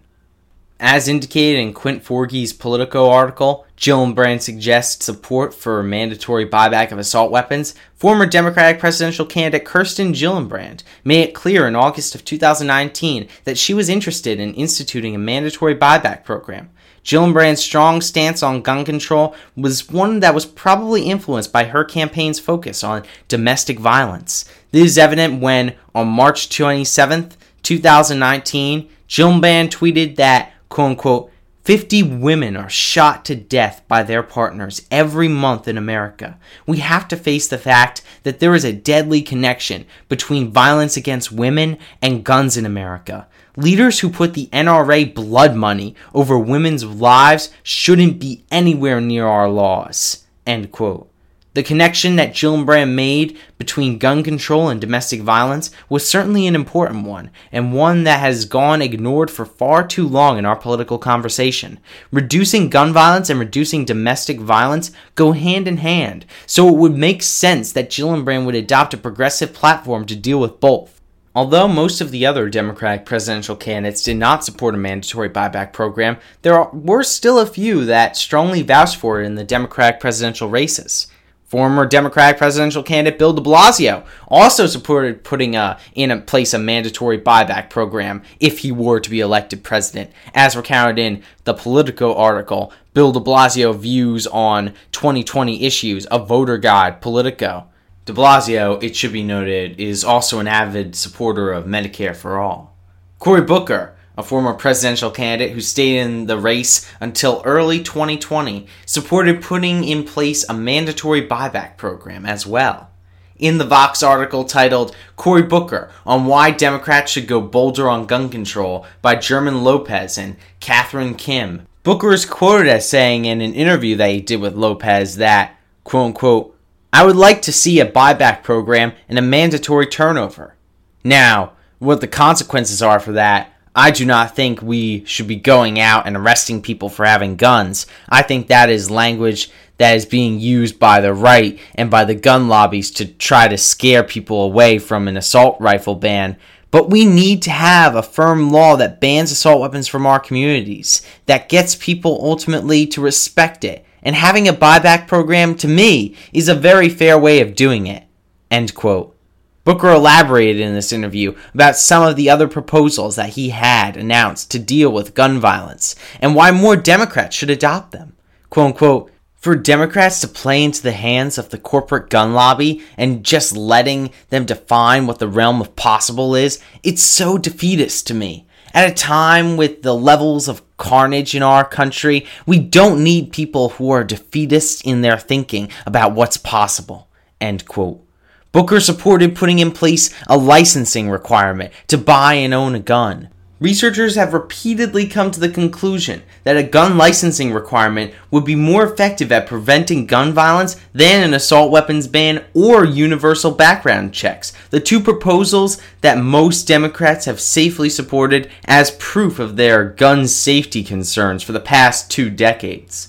As 0.80 1.10
indicated 1.10 1.60
in 1.60 1.74
Quint 1.74 2.04
Forgey's 2.04 2.54
Politico 2.54 3.10
article, 3.10 3.66
Gillibrand 3.82 4.42
suggests 4.42 5.04
support 5.04 5.56
for 5.56 5.82
mandatory 5.82 6.48
buyback 6.48 6.92
of 6.92 7.00
assault 7.00 7.32
weapons. 7.32 7.74
Former 7.96 8.28
Democratic 8.28 8.80
presidential 8.80 9.26
candidate 9.26 9.66
Kirsten 9.66 10.14
Gillibrand 10.14 10.84
made 11.04 11.30
it 11.30 11.34
clear 11.34 11.68
in 11.68 11.76
August 11.76 12.14
of 12.14 12.24
2019 12.24 13.28
that 13.44 13.58
she 13.58 13.74
was 13.74 13.90
interested 13.90 14.40
in 14.40 14.54
instituting 14.54 15.16
a 15.16 15.18
mandatory 15.18 15.76
buyback 15.76 16.24
program. 16.24 16.70
Gillibrand's 17.04 17.64
strong 17.64 18.02
stance 18.02 18.44
on 18.44 18.62
gun 18.62 18.86
control 18.86 19.34
was 19.56 19.90
one 19.90 20.20
that 20.20 20.36
was 20.36 20.46
probably 20.46 21.10
influenced 21.10 21.52
by 21.52 21.64
her 21.64 21.84
campaign's 21.84 22.40
focus 22.40 22.84
on 22.84 23.04
domestic 23.28 23.80
violence. 23.80 24.46
This 24.70 24.92
is 24.92 24.98
evident 25.00 25.42
when, 25.42 25.74
on 25.96 26.08
March 26.08 26.56
27, 26.56 27.32
2019, 27.64 28.90
Gillibrand 29.10 29.70
tweeted 29.72 30.18
that 30.18 30.54
quote 30.70 30.92
unquote, 30.92 31.32
50 31.64 32.02
women 32.02 32.58
are 32.58 32.70
shot 32.70 33.24
to 33.26 33.36
death 33.36 33.84
by 33.88 34.02
their 34.02 34.24
partners 34.24 34.88
every 34.90 35.28
month 35.28 35.68
in 35.68 35.78
America. 35.78 36.40
We 36.66 36.78
have 36.78 37.08
to 37.10 37.16
face 37.16 37.48
the 37.48 37.60
fact 37.60 38.02
that 38.24 38.40
there 38.40 38.56
is 38.56 38.66
a 38.66 38.74
deadly 38.74 39.22
connection 39.22 39.86
between 40.10 40.52
violence 40.52 40.98
against 40.98 41.32
women 41.32 41.78
and 42.02 42.24
guns 42.24 42.58
in 42.58 42.66
America. 42.66 43.28
Leaders 43.58 44.00
who 44.00 44.10
put 44.10 44.34
the 44.34 44.48
NRA 44.48 45.14
blood 45.14 45.56
money 45.56 45.96
over 46.16 46.40
women's 46.40 46.84
lives 46.84 47.52
shouldn't 47.62 48.20
be 48.20 48.44
anywhere 48.50 49.00
near 49.00 49.28
our 49.28 49.50
laws. 49.50 50.26
End 50.48 50.72
quote. 50.72 51.11
The 51.54 51.64
connection 51.64 52.16
that 52.16 52.32
Gillibrand 52.32 52.94
made 52.94 53.38
between 53.58 53.98
gun 53.98 54.24
control 54.24 54.70
and 54.70 54.80
domestic 54.80 55.20
violence 55.20 55.70
was 55.90 56.10
certainly 56.10 56.48
an 56.48 56.56
important 56.56 57.06
one, 57.06 57.30
and 57.52 57.74
one 57.74 58.06
that 58.06 58.22
has 58.22 58.46
gone 58.46 58.82
ignored 58.82 59.30
for 59.30 59.44
far 59.44 59.86
too 59.86 60.08
long 60.08 60.38
in 60.38 60.46
our 60.46 60.56
political 60.56 60.98
conversation. 60.98 61.82
Reducing 62.10 62.70
gun 62.70 62.94
violence 62.94 63.30
and 63.30 63.38
reducing 63.38 63.84
domestic 63.84 64.40
violence 64.40 64.92
go 65.16 65.34
hand 65.34 65.68
in 65.68 65.76
hand, 65.78 66.26
so 66.46 66.70
it 66.70 66.78
would 66.78 66.96
make 66.96 67.22
sense 67.22 67.74
that 67.74 67.90
Gillibrand 67.90 68.46
would 68.46 68.56
adopt 68.56 68.94
a 68.94 68.98
progressive 68.98 69.54
platform 69.54 70.06
to 70.06 70.16
deal 70.16 70.40
with 70.40 70.62
both. 70.62 71.02
Although 71.36 71.68
most 71.68 72.00
of 72.00 72.12
the 72.12 72.26
other 72.26 72.50
Democratic 72.50 73.06
presidential 73.06 73.58
candidates 73.58 74.04
did 74.04 74.16
not 74.16 74.46
support 74.46 74.74
a 74.74 74.78
mandatory 74.78 75.30
buyback 75.30 75.74
program, 75.74 76.16
there 76.44 76.64
were 76.72 77.04
still 77.04 77.40
a 77.40 77.46
few 77.46 77.84
that 77.86 78.16
strongly 78.16 78.62
vouched 78.62 78.96
for 78.96 79.22
it 79.22 79.26
in 79.26 79.36
the 79.36 79.44
Democratic 79.44 80.00
presidential 80.00 80.50
races. 80.50 81.08
Former 81.52 81.86
Democratic 81.86 82.38
presidential 82.38 82.82
candidate 82.82 83.20
Bill 83.20 83.34
de 83.34 83.42
Blasio 83.42 84.06
also 84.30 84.68
supported 84.68 85.26
putting 85.26 85.54
uh, 85.54 85.78
in 85.94 86.10
a 86.10 86.22
place 86.22 86.54
a 86.54 86.58
mandatory 86.58 87.20
buyback 87.20 87.70
program 87.70 88.24
if 88.40 88.60
he 88.60 88.72
were 88.72 89.02
to 89.02 89.10
be 89.10 89.20
elected 89.20 89.62
president. 89.62 90.12
As 90.34 90.56
recounted 90.56 90.98
in 90.98 91.22
the 91.44 91.54
Politico 91.54 92.16
article, 92.16 92.72
Bill 92.94 93.12
de 93.12 93.20
Blasio 93.20 93.78
views 93.78 94.28
on 94.28 94.74
2020 94.94 95.66
issues, 95.66 96.08
a 96.10 96.20
voter 96.20 96.58
guide, 96.58 97.02
Politico. 97.02 97.68
De 98.06 98.14
Blasio, 98.14 98.82
it 98.82 98.96
should 98.96 99.12
be 99.12 99.22
noted, 99.22 99.78
is 99.78 100.06
also 100.06 100.40
an 100.40 100.48
avid 100.48 100.96
supporter 100.96 101.52
of 101.52 101.66
Medicare 101.66 102.16
for 102.16 102.40
all. 102.40 102.78
Cory 103.20 103.42
Booker, 103.42 103.94
a 104.22 104.24
former 104.24 104.54
presidential 104.54 105.10
candidate 105.10 105.52
who 105.52 105.60
stayed 105.60 105.98
in 105.98 106.28
the 106.28 106.38
race 106.38 106.90
until 107.00 107.42
early 107.44 107.82
2020, 107.82 108.68
supported 108.86 109.42
putting 109.42 109.84
in 109.84 110.04
place 110.04 110.48
a 110.48 110.54
mandatory 110.54 111.28
buyback 111.28 111.76
program 111.76 112.24
as 112.24 112.46
well. 112.46 112.92
In 113.40 113.58
the 113.58 113.66
Vox 113.66 114.04
article 114.04 114.44
titled 114.44 114.96
Cory 115.16 115.42
Booker 115.42 115.92
on 116.06 116.28
Why 116.28 116.52
Democrats 116.52 117.12
Should 117.12 117.28
Go 117.28 117.42
Bolder 117.42 117.90
on 117.90 118.06
Gun 118.06 118.30
Control 118.30 118.86
by 119.02 119.16
German 119.16 119.64
Lopez 119.64 120.20
and 120.20 120.38
Catherine 120.60 121.16
Kim, 121.16 121.68
Booker 121.82 122.12
is 122.12 122.24
quoted 122.24 122.68
as 122.68 122.88
saying 122.88 123.26
in 123.26 123.42
an 123.42 123.56
interview 123.56 123.96
that 123.96 124.12
he 124.12 124.22
did 124.22 124.40
with 124.40 124.54
Lopez 124.54 125.16
that, 125.16 125.58
quote 125.84 126.06
unquote, 126.06 126.56
I 126.94 127.04
would 127.04 127.16
like 127.16 127.42
to 127.44 127.52
see 127.52 127.80
a 127.80 127.92
buyback 127.92 128.44
program 128.44 128.94
and 129.10 129.18
a 129.18 129.24
mandatory 129.24 129.88
turnover. 129.88 130.56
Now, 131.04 131.54
what 131.80 132.00
the 132.00 132.08
consequences 132.08 132.84
are 132.84 133.00
for 133.00 133.14
that, 133.14 133.51
I 133.76 133.92
do 133.92 134.06
not 134.06 134.36
think 134.36 134.62
we 134.62 135.06
should 135.06 135.28
be 135.28 135.38
going 135.38 135.80
out 135.80 136.06
and 136.06 136.18
arresting 136.18 136.62
people 136.62 136.90
for 136.90 137.06
having 137.06 137.38
guns. 137.38 137.88
I 138.10 138.22
think 138.22 138.48
that 138.48 138.70
is 138.70 138.92
language 138.92 139.50
that 139.78 139.96
is 139.96 140.06
being 140.06 140.40
used 140.40 140.78
by 140.78 141.00
the 141.00 141.14
right 141.14 141.58
and 141.76 141.90
by 141.90 142.04
the 142.04 142.16
gun 142.16 142.50
lobbies 142.50 142.92
to 142.92 143.06
try 143.06 143.48
to 143.48 143.58
scare 143.58 144.04
people 144.04 144.44
away 144.44 144.78
from 144.78 145.08
an 145.08 145.16
assault 145.16 145.58
rifle 145.60 145.96
ban. 145.96 146.38
But 146.70 146.90
we 146.90 147.06
need 147.06 147.42
to 147.44 147.52
have 147.52 147.96
a 147.96 148.04
firm 148.04 148.52
law 148.52 148.76
that 148.76 149.02
bans 149.02 149.32
assault 149.32 149.62
weapons 149.62 149.88
from 149.88 150.06
our 150.06 150.20
communities, 150.20 151.02
that 151.26 151.50
gets 151.50 151.76
people 151.76 152.20
ultimately 152.24 152.86
to 152.88 153.02
respect 153.02 153.64
it. 153.64 153.86
And 154.04 154.16
having 154.16 154.48
a 154.48 154.54
buyback 154.54 155.08
program, 155.08 155.56
to 155.56 155.68
me, 155.68 156.16
is 156.34 156.50
a 156.50 156.56
very 156.56 156.90
fair 156.90 157.18
way 157.18 157.40
of 157.40 157.56
doing 157.56 157.88
it. 157.88 158.04
End 158.50 158.74
quote. 158.74 159.16
Booker 159.64 159.90
elaborated 159.90 160.60
in 160.60 160.74
this 160.74 160.92
interview 160.92 161.36
about 161.54 161.76
some 161.76 162.02
of 162.02 162.16
the 162.16 162.30
other 162.30 162.48
proposals 162.48 163.16
that 163.16 163.32
he 163.32 163.50
had 163.50 163.96
announced 163.96 164.50
to 164.52 164.60
deal 164.60 164.92
with 164.92 165.14
gun 165.14 165.40
violence 165.40 165.96
and 166.20 166.34
why 166.34 166.50
more 166.50 166.76
Democrats 166.76 167.36
should 167.36 167.52
adopt 167.52 167.92
them. 167.92 168.16
Quote 168.50 168.68
unquote, 168.68 169.12
for 169.36 169.56
Democrats 169.56 170.22
to 170.22 170.28
play 170.28 170.64
into 170.64 170.84
the 170.84 170.92
hands 170.92 171.38
of 171.38 171.50
the 171.50 171.58
corporate 171.58 172.10
gun 172.10 172.34
lobby 172.34 172.84
and 172.96 173.24
just 173.24 173.56
letting 173.56 174.12
them 174.30 174.46
define 174.46 175.08
what 175.08 175.20
the 175.20 175.28
realm 175.28 175.62
of 175.62 175.76
possible 175.76 176.36
is, 176.36 176.60
it's 176.84 177.02
so 177.02 177.38
defeatist 177.38 178.06
to 178.08 178.14
me. 178.14 178.46
At 178.74 178.90
a 178.90 178.94
time 178.94 179.58
with 179.58 179.82
the 179.82 179.96
levels 179.96 180.48
of 180.48 180.62
carnage 180.78 181.36
in 181.36 181.44
our 181.44 181.66
country, 181.66 182.26
we 182.46 182.60
don't 182.60 183.04
need 183.04 183.34
people 183.34 183.70
who 183.70 183.90
are 183.90 184.04
defeatist 184.04 184.86
in 184.86 185.02
their 185.02 185.18
thinking 185.18 185.70
about 185.86 186.14
what's 186.14 186.38
possible. 186.38 187.08
End 187.40 187.68
quote. 187.68 188.06
Booker 188.52 188.82
supported 188.82 189.34
putting 189.34 189.60
in 189.60 189.72
place 189.72 190.14
a 190.28 190.38
licensing 190.38 191.10
requirement 191.10 191.72
to 191.88 191.98
buy 191.98 192.34
and 192.34 192.54
own 192.54 192.76
a 192.76 192.80
gun. 192.80 193.30
Researchers 193.62 194.16
have 194.16 194.34
repeatedly 194.34 195.08
come 195.08 195.32
to 195.32 195.40
the 195.40 195.48
conclusion 195.48 196.24
that 196.44 196.58
a 196.58 196.64
gun 196.64 196.98
licensing 196.98 197.54
requirement 197.54 198.14
would 198.30 198.44
be 198.44 198.56
more 198.56 198.84
effective 198.84 199.32
at 199.32 199.48
preventing 199.48 200.06
gun 200.06 200.34
violence 200.34 200.76
than 200.94 201.24
an 201.24 201.34
assault 201.34 201.72
weapons 201.72 202.08
ban 202.08 202.44
or 202.54 202.84
universal 202.84 203.52
background 203.52 204.14
checks, 204.14 204.52
the 204.72 204.80
two 204.82 205.00
proposals 205.00 205.80
that 206.02 206.18
most 206.18 206.68
Democrats 206.68 207.26
have 207.26 207.40
safely 207.40 207.88
supported 207.88 208.50
as 208.66 208.98
proof 209.00 209.40
of 209.40 209.56
their 209.56 209.86
gun 209.86 210.28
safety 210.28 210.84
concerns 210.84 211.42
for 211.42 211.54
the 211.54 211.60
past 211.60 212.12
two 212.12 212.30
decades. 212.30 213.08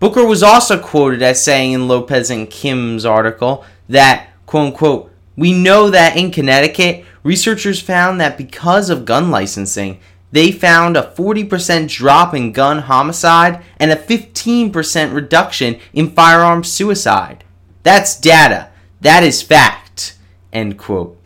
Booker 0.00 0.26
was 0.26 0.42
also 0.42 0.78
quoted 0.78 1.22
as 1.22 1.42
saying 1.42 1.72
in 1.72 1.88
Lopez 1.88 2.28
and 2.28 2.50
Kim's 2.50 3.06
article 3.06 3.64
that 3.88 4.31
quote 4.52 4.66
unquote, 4.66 5.10
we 5.34 5.50
know 5.50 5.88
that 5.88 6.14
in 6.14 6.30
Connecticut, 6.30 7.06
researchers 7.22 7.80
found 7.80 8.20
that 8.20 8.36
because 8.36 8.90
of 8.90 9.06
gun 9.06 9.30
licensing, 9.30 9.98
they 10.30 10.52
found 10.52 10.94
a 10.94 11.10
40% 11.16 11.88
drop 11.88 12.34
in 12.34 12.52
gun 12.52 12.80
homicide 12.80 13.64
and 13.78 13.90
a 13.90 13.96
15% 13.96 15.14
reduction 15.14 15.80
in 15.94 16.10
firearm 16.10 16.64
suicide. 16.64 17.44
That's 17.82 18.20
data. 18.20 18.68
That 19.00 19.22
is 19.22 19.40
fact. 19.40 20.18
End 20.52 20.76
quote. 20.76 21.16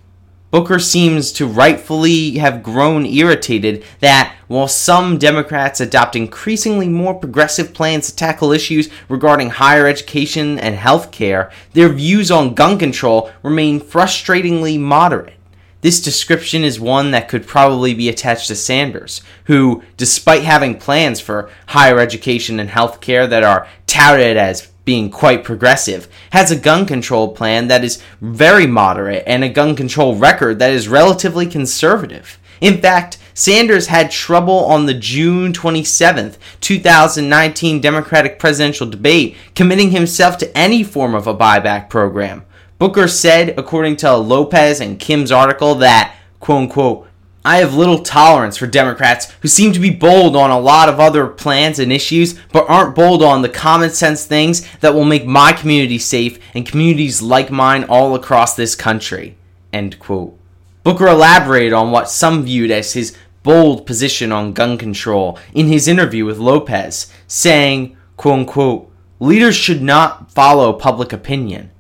Booker 0.57 0.79
seems 0.79 1.33
to 1.33 1.47
rightfully 1.47 2.39
have 2.39 2.63
grown 2.63 3.05
irritated 3.05 3.85
that 4.01 4.35
while 4.47 4.69
some 4.69 5.19
Democrats 5.19 5.81
adopt 5.83 6.17
increasingly 6.17 6.89
more 6.89 7.13
progressive 7.13 7.75
plans 7.75 8.09
to 8.09 8.17
tackle 8.17 8.53
issues 8.53 8.89
regarding 9.11 9.51
higher 9.51 9.87
education 9.87 10.59
and 10.59 10.75
health 10.75 11.13
care, 11.13 11.51
their 11.75 11.91
views 11.91 12.31
on 12.31 12.55
gun 12.55 12.79
control 12.79 13.31
remain 13.43 13.79
frustratingly 13.79 14.81
moderate. 14.81 15.35
This 15.83 16.01
description 16.01 16.65
is 16.65 16.81
one 16.81 17.11
that 17.11 17.29
could 17.29 17.47
probably 17.47 17.93
be 17.93 18.09
attached 18.09 18.49
to 18.49 18.57
Sanders, 18.57 19.21
who, 19.45 19.83
despite 19.99 20.45
having 20.45 20.79
plans 20.79 21.21
for 21.21 21.51
higher 21.67 22.01
education 22.01 22.59
and 22.59 22.71
health 22.71 23.03
care 23.03 23.27
that 23.27 23.43
are 23.43 23.69
touted 23.87 24.39
as 24.39 24.69
being 24.87 25.11
quite 25.11 25.45
progressive, 25.45 26.09
has 26.31 26.51
a 26.51 26.57
gun 26.57 26.87
control 26.87 27.35
plan 27.35 27.69
that 27.69 27.85
is 27.85 28.03
very 28.23 28.67
moderate 28.67 29.23
and 29.27 29.45
a 29.45 29.51
gun 29.51 29.77
control 29.77 30.17
record 30.17 30.59
that 30.59 30.73
is 30.73 30.89
relatively 30.89 31.45
conservative. 31.45 32.39
In 32.63 32.81
fact, 32.81 33.19
Sanders 33.35 33.89
had 33.89 34.11
trouble 34.11 34.65
on 34.65 34.87
the 34.87 34.95
June 34.95 35.53
27th, 35.53 36.39
2019 36.63 37.83
Democratic 37.83 38.39
presidential 38.39 38.87
debate 38.87 39.37
committing 39.55 39.91
himself 39.91 40.39
to 40.39 40.57
any 40.57 40.83
form 40.83 41.15
of 41.15 41.27
a 41.27 41.37
buyback 41.37 41.91
program. 41.91 42.47
Booker 42.79 43.09
said, 43.09 43.59
according 43.59 43.97
to 43.97 44.17
Lopez 44.17 44.81
and 44.81 44.99
Kim's 44.99 45.31
article, 45.31 45.75
that, 45.77 46.17
quote 46.41 46.63
unquote, 46.63 47.09
I 47.47 47.59
have 47.59 47.75
little 47.75 48.01
tolerance 48.01 48.57
for 48.57 48.67
Democrats 48.67 49.31
who 49.41 49.47
seem 49.47 49.73
to 49.73 49.79
be 49.79 49.91
bold 49.91 50.35
on 50.35 50.51
a 50.51 50.59
lot 50.59 50.89
of 50.89 50.99
other 50.99 51.29
plans 51.29 51.79
and 51.79 51.93
issues, 51.93 52.35
but 52.51 52.69
aren't 52.69 52.97
bold 52.97 53.23
on 53.23 53.43
the 53.43 53.49
common 53.49 53.91
sense 53.91 54.25
things 54.25 54.69
that 54.79 54.95
will 54.95 55.05
make 55.05 55.25
my 55.25 55.53
community 55.53 55.97
safe 55.97 56.41
and 56.55 56.67
communities 56.67 57.23
like 57.23 57.49
mine 57.49 57.85
all 57.85 58.17
across 58.17 58.57
this 58.57 58.75
country. 58.75 59.37
End 59.73 60.01
quote. 60.01 60.37
Booker 60.83 61.07
elaborated 61.07 61.73
on 61.73 61.93
what 61.93 62.11
some 62.11 62.43
viewed 62.43 62.73
as 62.73 62.95
his 62.95 63.17
bold 63.45 63.87
position 63.87 64.33
on 64.33 64.53
gun 64.53 64.77
control 64.77 65.39
in 65.55 65.69
his 65.69 65.87
interview 65.87 66.25
with 66.25 66.39
Lopez, 66.39 67.13
saying, 67.29 67.97
quote 68.17 68.41
unquote, 68.41 68.91
leaders 69.21 69.55
should 69.55 69.83
not 69.83 70.33
follow 70.33 70.73
public 70.73 71.13
opinion. 71.13 71.71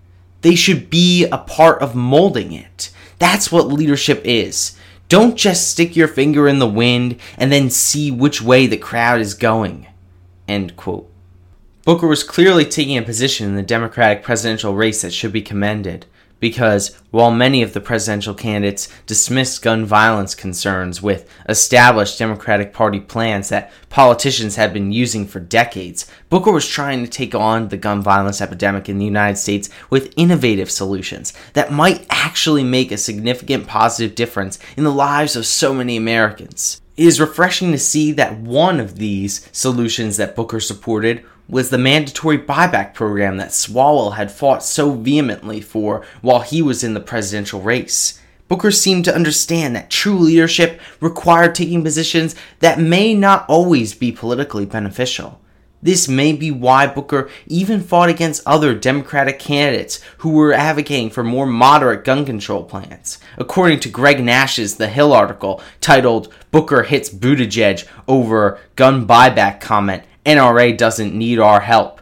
They 0.43 0.55
should 0.55 0.91
be 0.91 1.25
a 1.25 1.39
part 1.39 1.83
of 1.83 1.97
molding 1.97 2.53
it. 2.53 2.91
That's 3.19 3.51
what 3.51 3.67
leadership 3.67 4.23
is. 4.25 4.77
Don't 5.09 5.37
just 5.37 5.69
stick 5.69 5.95
your 5.95 6.09
finger 6.09 6.49
in 6.49 6.59
the 6.59 6.67
wind 6.67 7.17
and 7.39 7.53
then 7.53 7.71
see 7.71 8.11
which 8.11 8.43
way 8.43 8.67
the 8.67 8.77
crowd 8.77 9.21
is 9.21 9.35
going. 9.35 9.87
End 10.49 10.77
quote. 10.77 11.11
Booker 11.85 12.09
was 12.09 12.25
clearly 12.25 12.65
taking 12.65 12.99
a 12.99 13.03
position 13.03 13.47
in 13.47 13.55
the 13.55 13.63
Democratic 13.63 14.25
presidential 14.25 14.75
race 14.75 15.03
that 15.03 15.13
should 15.13 15.33
be 15.33 15.43
commended 15.43 16.07
because 16.41 16.97
while 17.11 17.31
many 17.31 17.63
of 17.63 17.73
the 17.73 17.81
presidential 17.81 18.35
candidates 18.35 18.89
dismissed 19.07 19.63
gun 19.63 19.85
violence 19.85 20.35
concerns 20.35 21.01
with 21.01 21.29
established 21.49 22.19
Democratic 22.19 22.73
Party 22.73 23.01
plans 23.01 23.49
that 23.49 23.73
politicians 23.89 24.57
had 24.57 24.73
been 24.73 24.93
using 24.93 25.27
for 25.27 25.41
decades, 25.41 26.11
Booker 26.29 26.53
was 26.53 26.69
trying 26.69 27.03
to 27.03 27.11
take 27.11 27.35
on 27.35 27.69
the 27.69 27.77
gun 27.77 28.03
violence 28.03 28.41
epidemic 28.41 28.89
in 28.89 28.99
the 28.99 29.05
United 29.05 29.37
States 29.37 29.71
with 29.91 30.13
innovative 30.17 30.71
solutions 30.71 31.33
that 31.55 31.73
might 31.73 32.07
actually 32.11 32.65
make 32.65 32.93
a 32.93 32.99
significant 32.99 33.67
positive 33.67 34.15
difference 34.15 34.59
in 34.77 34.85
the 34.85 34.93
lives 34.93 35.37
of 35.37 35.47
so 35.47 35.73
many 35.73 35.97
Americans. 35.97 36.81
It 36.97 37.07
is 37.07 37.21
refreshing 37.21 37.73
to 37.73 37.79
see 37.79 38.13
that 38.13 38.39
one 38.39 38.81
of 38.81 38.97
these 38.97 39.49
solutions 39.53 40.17
that 40.17 40.35
Booker 40.35 40.61
supported 40.61 41.25
was 41.49 41.71
the 41.71 41.79
mandatory 41.79 42.39
buyback 42.39 42.95
program 42.95 43.37
that 43.37 43.51
Swalwell 43.51 44.17
had 44.17 44.33
fought 44.33 44.63
so 44.63 44.93
vehemently 44.93 45.61
for 45.61 46.05
while 46.21 46.41
he 46.41 46.63
was 46.63 46.83
in 46.83 46.95
the 46.95 47.01
presidential 47.01 47.61
race. 47.61 48.21
Booker 48.49 48.71
seemed 48.71 49.05
to 49.07 49.15
understand 49.15 49.75
that 49.75 49.91
true 49.91 50.19
leadership 50.19 50.81
required 51.01 51.55
taking 51.55 51.83
positions 51.83 52.37
that 52.61 52.79
may 52.79 53.13
not 53.13 53.45
always 53.49 53.95
be 53.95 54.13
politically 54.13 54.67
beneficial. 54.67 55.41
This 55.83 56.09
may 56.09 56.33
be 56.33 56.51
why 56.51 56.87
Booker 56.87 57.29
even 57.47 57.81
fought 57.81 58.09
against 58.09 58.47
other 58.47 58.75
Democratic 58.75 59.39
candidates 59.39 60.01
who 60.19 60.31
were 60.31 60.53
advocating 60.53 61.11
for 61.11 61.23
more 61.23 61.47
moderate 61.47 62.05
gun 62.05 62.25
control 62.25 62.65
plans. 62.65 63.19
According 63.37 63.81
to 63.81 63.89
Greg 63.89 64.25
Nash's 64.25 64.77
The 64.77 64.89
Hill 64.89 65.13
article 65.13 65.61
titled 65.81 66.33
Booker 66.51 66.85
Hits 66.85 67.11
Buttigieg 67.11 67.87
Over 68.09 68.59
Gun 68.75 69.07
Buyback 69.07 69.61
Comment 69.61 70.03
NRA 70.27 70.77
doesn't 70.77 71.15
need 71.15 71.39
our 71.39 71.61
help. 71.61 72.01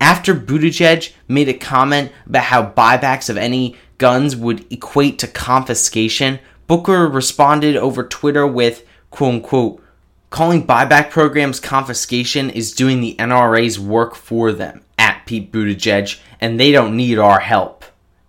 After 0.00 0.34
Buttigieg 0.34 1.12
made 1.28 1.48
a 1.48 1.54
comment 1.54 2.12
about 2.26 2.44
how 2.44 2.70
buybacks 2.70 3.28
of 3.28 3.36
any 3.36 3.76
guns 3.98 4.34
would 4.34 4.70
equate 4.72 5.18
to 5.18 5.28
confiscation, 5.28 6.38
Booker 6.66 7.08
responded 7.08 7.76
over 7.76 8.04
Twitter 8.04 8.46
with, 8.46 8.86
quote 9.10 9.34
unquote, 9.34 9.82
calling 10.30 10.66
buyback 10.66 11.10
programs 11.10 11.60
confiscation 11.60 12.50
is 12.50 12.72
doing 12.72 13.00
the 13.00 13.16
NRA's 13.18 13.78
work 13.78 14.14
for 14.14 14.52
them, 14.52 14.82
at 14.98 15.24
Pete 15.26 15.52
Buttigieg, 15.52 16.20
and 16.40 16.58
they 16.58 16.72
don't 16.72 16.96
need 16.96 17.18
our 17.18 17.40
help, 17.40 17.84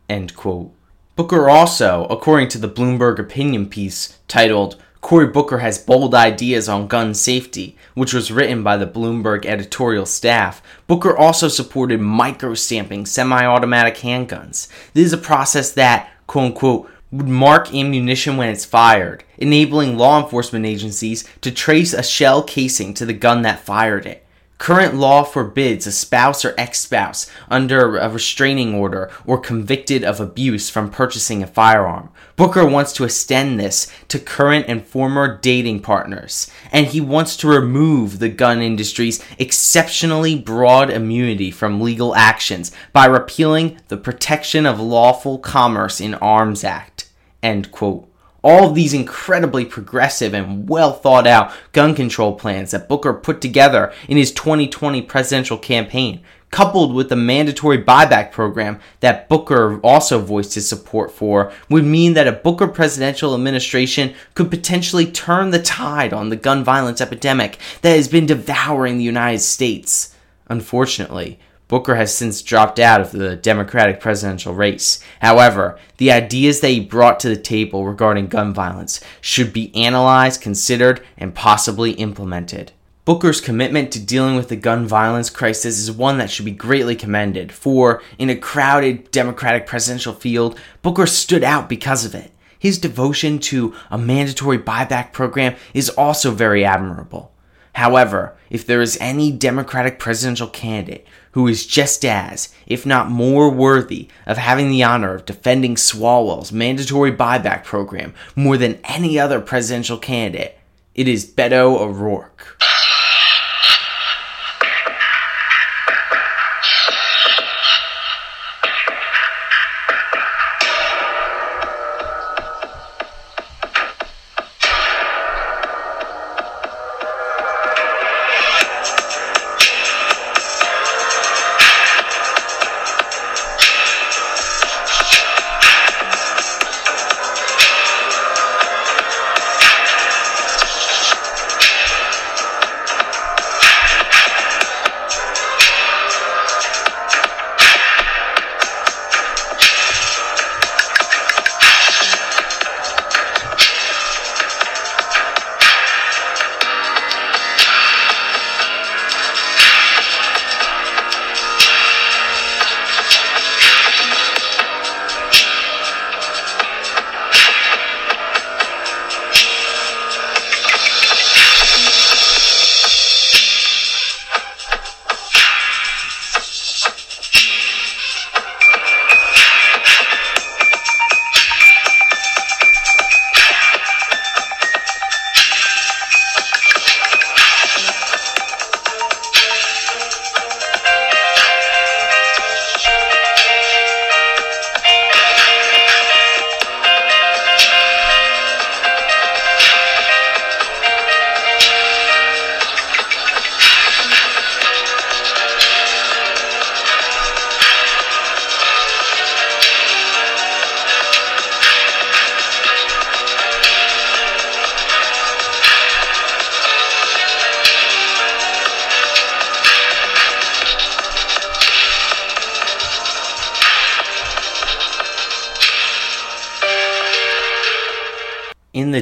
end 0.07 0.35
quote. 0.35 0.71
Booker 1.15 1.49
also, 1.49 2.05
according 2.09 2.47
to 2.49 2.57
the 2.57 2.69
Bloomberg 2.69 3.19
opinion 3.19 3.67
piece 3.67 4.17
titled 4.27 4.81
Cory 5.01 5.27
Booker 5.27 5.59
has 5.59 5.77
bold 5.77 6.13
ideas 6.13 6.67
on 6.67 6.87
gun 6.87 7.13
safety, 7.13 7.77
which 7.93 8.13
was 8.13 8.31
written 8.31 8.63
by 8.63 8.75
the 8.75 8.85
Bloomberg 8.85 9.45
editorial 9.45 10.05
staff. 10.05 10.61
Booker 10.87 11.17
also 11.17 11.47
supported 11.47 12.01
micro-stamping 12.01 13.05
semi-automatic 13.05 13.95
handguns. 13.95 14.67
This 14.93 15.05
is 15.05 15.13
a 15.13 15.17
process 15.17 15.71
that, 15.71 16.11
quote 16.27 16.45
unquote, 16.47 16.91
would 17.11 17.27
mark 17.27 17.73
ammunition 17.73 18.35
when 18.37 18.49
it's 18.49 18.65
fired, 18.65 19.23
enabling 19.37 19.97
law 19.97 20.21
enforcement 20.21 20.65
agencies 20.65 21.27
to 21.41 21.49
trace 21.49 21.93
a 21.93 22.03
shell 22.03 22.43
casing 22.43 22.93
to 22.93 23.05
the 23.05 23.13
gun 23.13 23.41
that 23.43 23.61
fired 23.61 24.05
it. 24.05 24.25
Current 24.59 24.95
law 24.95 25.23
forbids 25.23 25.87
a 25.87 25.91
spouse 25.91 26.43
or 26.43 26.53
ex 26.57 26.81
spouse 26.81 27.31
under 27.49 27.97
a 27.97 28.09
restraining 28.09 28.75
order 28.75 29.09
or 29.25 29.39
convicted 29.39 30.03
of 30.03 30.19
abuse 30.19 30.69
from 30.69 30.91
purchasing 30.91 31.41
a 31.41 31.47
firearm. 31.47 32.09
Booker 32.39 32.65
wants 32.65 32.93
to 32.93 33.03
extend 33.03 33.59
this 33.59 33.91
to 34.07 34.17
current 34.17 34.67
and 34.69 34.81
former 34.81 35.37
dating 35.39 35.81
partners, 35.81 36.49
and 36.71 36.85
he 36.85 37.01
wants 37.01 37.35
to 37.35 37.49
remove 37.49 38.19
the 38.19 38.29
gun 38.29 38.61
industry's 38.61 39.21
exceptionally 39.37 40.39
broad 40.39 40.89
immunity 40.89 41.51
from 41.51 41.81
legal 41.81 42.15
actions 42.15 42.71
by 42.93 43.07
repealing 43.07 43.77
the 43.89 43.97
Protection 43.97 44.65
of 44.65 44.79
Lawful 44.79 45.37
Commerce 45.37 45.99
in 45.99 46.13
Arms 46.13 46.63
Act. 46.63 47.09
End 47.43 47.73
quote 47.73 48.09
all 48.41 48.69
of 48.69 48.75
these 48.75 48.93
incredibly 48.93 49.65
progressive 49.65 50.33
and 50.33 50.69
well 50.69 50.93
thought 50.93 51.27
out 51.27 51.51
gun 51.73 51.93
control 51.93 52.35
plans 52.35 52.71
that 52.71 52.87
Booker 52.87 53.13
put 53.13 53.41
together 53.41 53.91
in 54.07 54.15
his 54.15 54.31
2020 54.31 55.01
presidential 55.01 55.57
campaign, 55.57 56.21
coupled 56.51 56.93
with 56.93 57.09
the 57.09 57.15
mandatory 57.15 57.81
buyback 57.81 58.31
program 58.31 58.79
that 59.01 59.29
Booker 59.29 59.79
also 59.81 60.19
voiced 60.19 60.55
his 60.55 60.67
support 60.67 61.11
for, 61.11 61.51
would 61.69 61.85
mean 61.85 62.13
that 62.13 62.27
a 62.27 62.31
Booker 62.31 62.67
presidential 62.67 63.35
administration 63.35 64.13
could 64.33 64.49
potentially 64.49 65.05
turn 65.05 65.51
the 65.51 65.61
tide 65.61 66.13
on 66.13 66.29
the 66.29 66.35
gun 66.35 66.63
violence 66.63 67.01
epidemic 67.01 67.57
that 67.81 67.95
has 67.95 68.07
been 68.07 68.25
devouring 68.25 68.97
the 68.97 69.03
United 69.03 69.39
States. 69.39 70.15
Unfortunately, 70.47 71.39
Booker 71.67 71.95
has 71.95 72.15
since 72.15 72.41
dropped 72.41 72.79
out 72.79 72.99
of 72.99 73.11
the 73.11 73.35
Democratic 73.35 73.99
presidential 73.99 74.55
race. 74.55 75.03
However, 75.21 75.77
the 75.97 76.11
ideas 76.11 76.61
that 76.61 76.69
he 76.69 76.79
brought 76.79 77.19
to 77.19 77.29
the 77.29 77.37
table 77.37 77.85
regarding 77.85 78.27
gun 78.27 78.55
violence 78.55 79.01
should 79.21 79.53
be 79.53 79.73
analyzed, 79.75 80.41
considered, 80.41 81.05
and 81.15 81.35
possibly 81.35 81.91
implemented. 81.91 82.71
Booker's 83.05 83.41
commitment 83.41 83.91
to 83.91 83.99
dealing 83.99 84.35
with 84.35 84.49
the 84.49 84.55
gun 84.55 84.85
violence 84.85 85.29
crisis 85.29 85.79
is 85.79 85.91
one 85.91 86.17
that 86.19 86.29
should 86.29 86.45
be 86.45 86.51
greatly 86.51 86.95
commended, 86.95 87.51
for 87.51 88.03
in 88.19 88.29
a 88.29 88.35
crowded 88.35 89.09
Democratic 89.09 89.65
presidential 89.65 90.13
field, 90.13 90.59
Booker 90.81 91.07
stood 91.07 91.43
out 91.43 91.67
because 91.67 92.05
of 92.05 92.13
it. 92.13 92.31
His 92.59 92.77
devotion 92.77 93.39
to 93.39 93.73
a 93.89 93.97
mandatory 93.97 94.59
buyback 94.59 95.11
program 95.11 95.55
is 95.73 95.89
also 95.89 96.31
very 96.31 96.63
admirable. 96.63 97.31
However, 97.73 98.35
if 98.49 98.67
there 98.67 98.81
is 98.81 98.97
any 98.99 99.31
Democratic 99.31 99.97
presidential 99.97 100.47
candidate 100.47 101.07
who 101.31 101.47
is 101.47 101.65
just 101.65 102.03
as, 102.03 102.53
if 102.67 102.85
not 102.85 103.09
more, 103.09 103.49
worthy 103.49 104.09
of 104.25 104.37
having 104.37 104.69
the 104.69 104.83
honor 104.83 105.15
of 105.15 105.25
defending 105.25 105.75
Swalwell's 105.75 106.51
mandatory 106.51 107.11
buyback 107.11 107.63
program 107.63 108.13
more 108.35 108.57
than 108.57 108.79
any 108.83 109.17
other 109.17 109.39
presidential 109.39 109.97
candidate, 109.97 110.57
it 110.95 111.07
is 111.07 111.31
Beto 111.31 111.79
O'Rourke. 111.79 112.57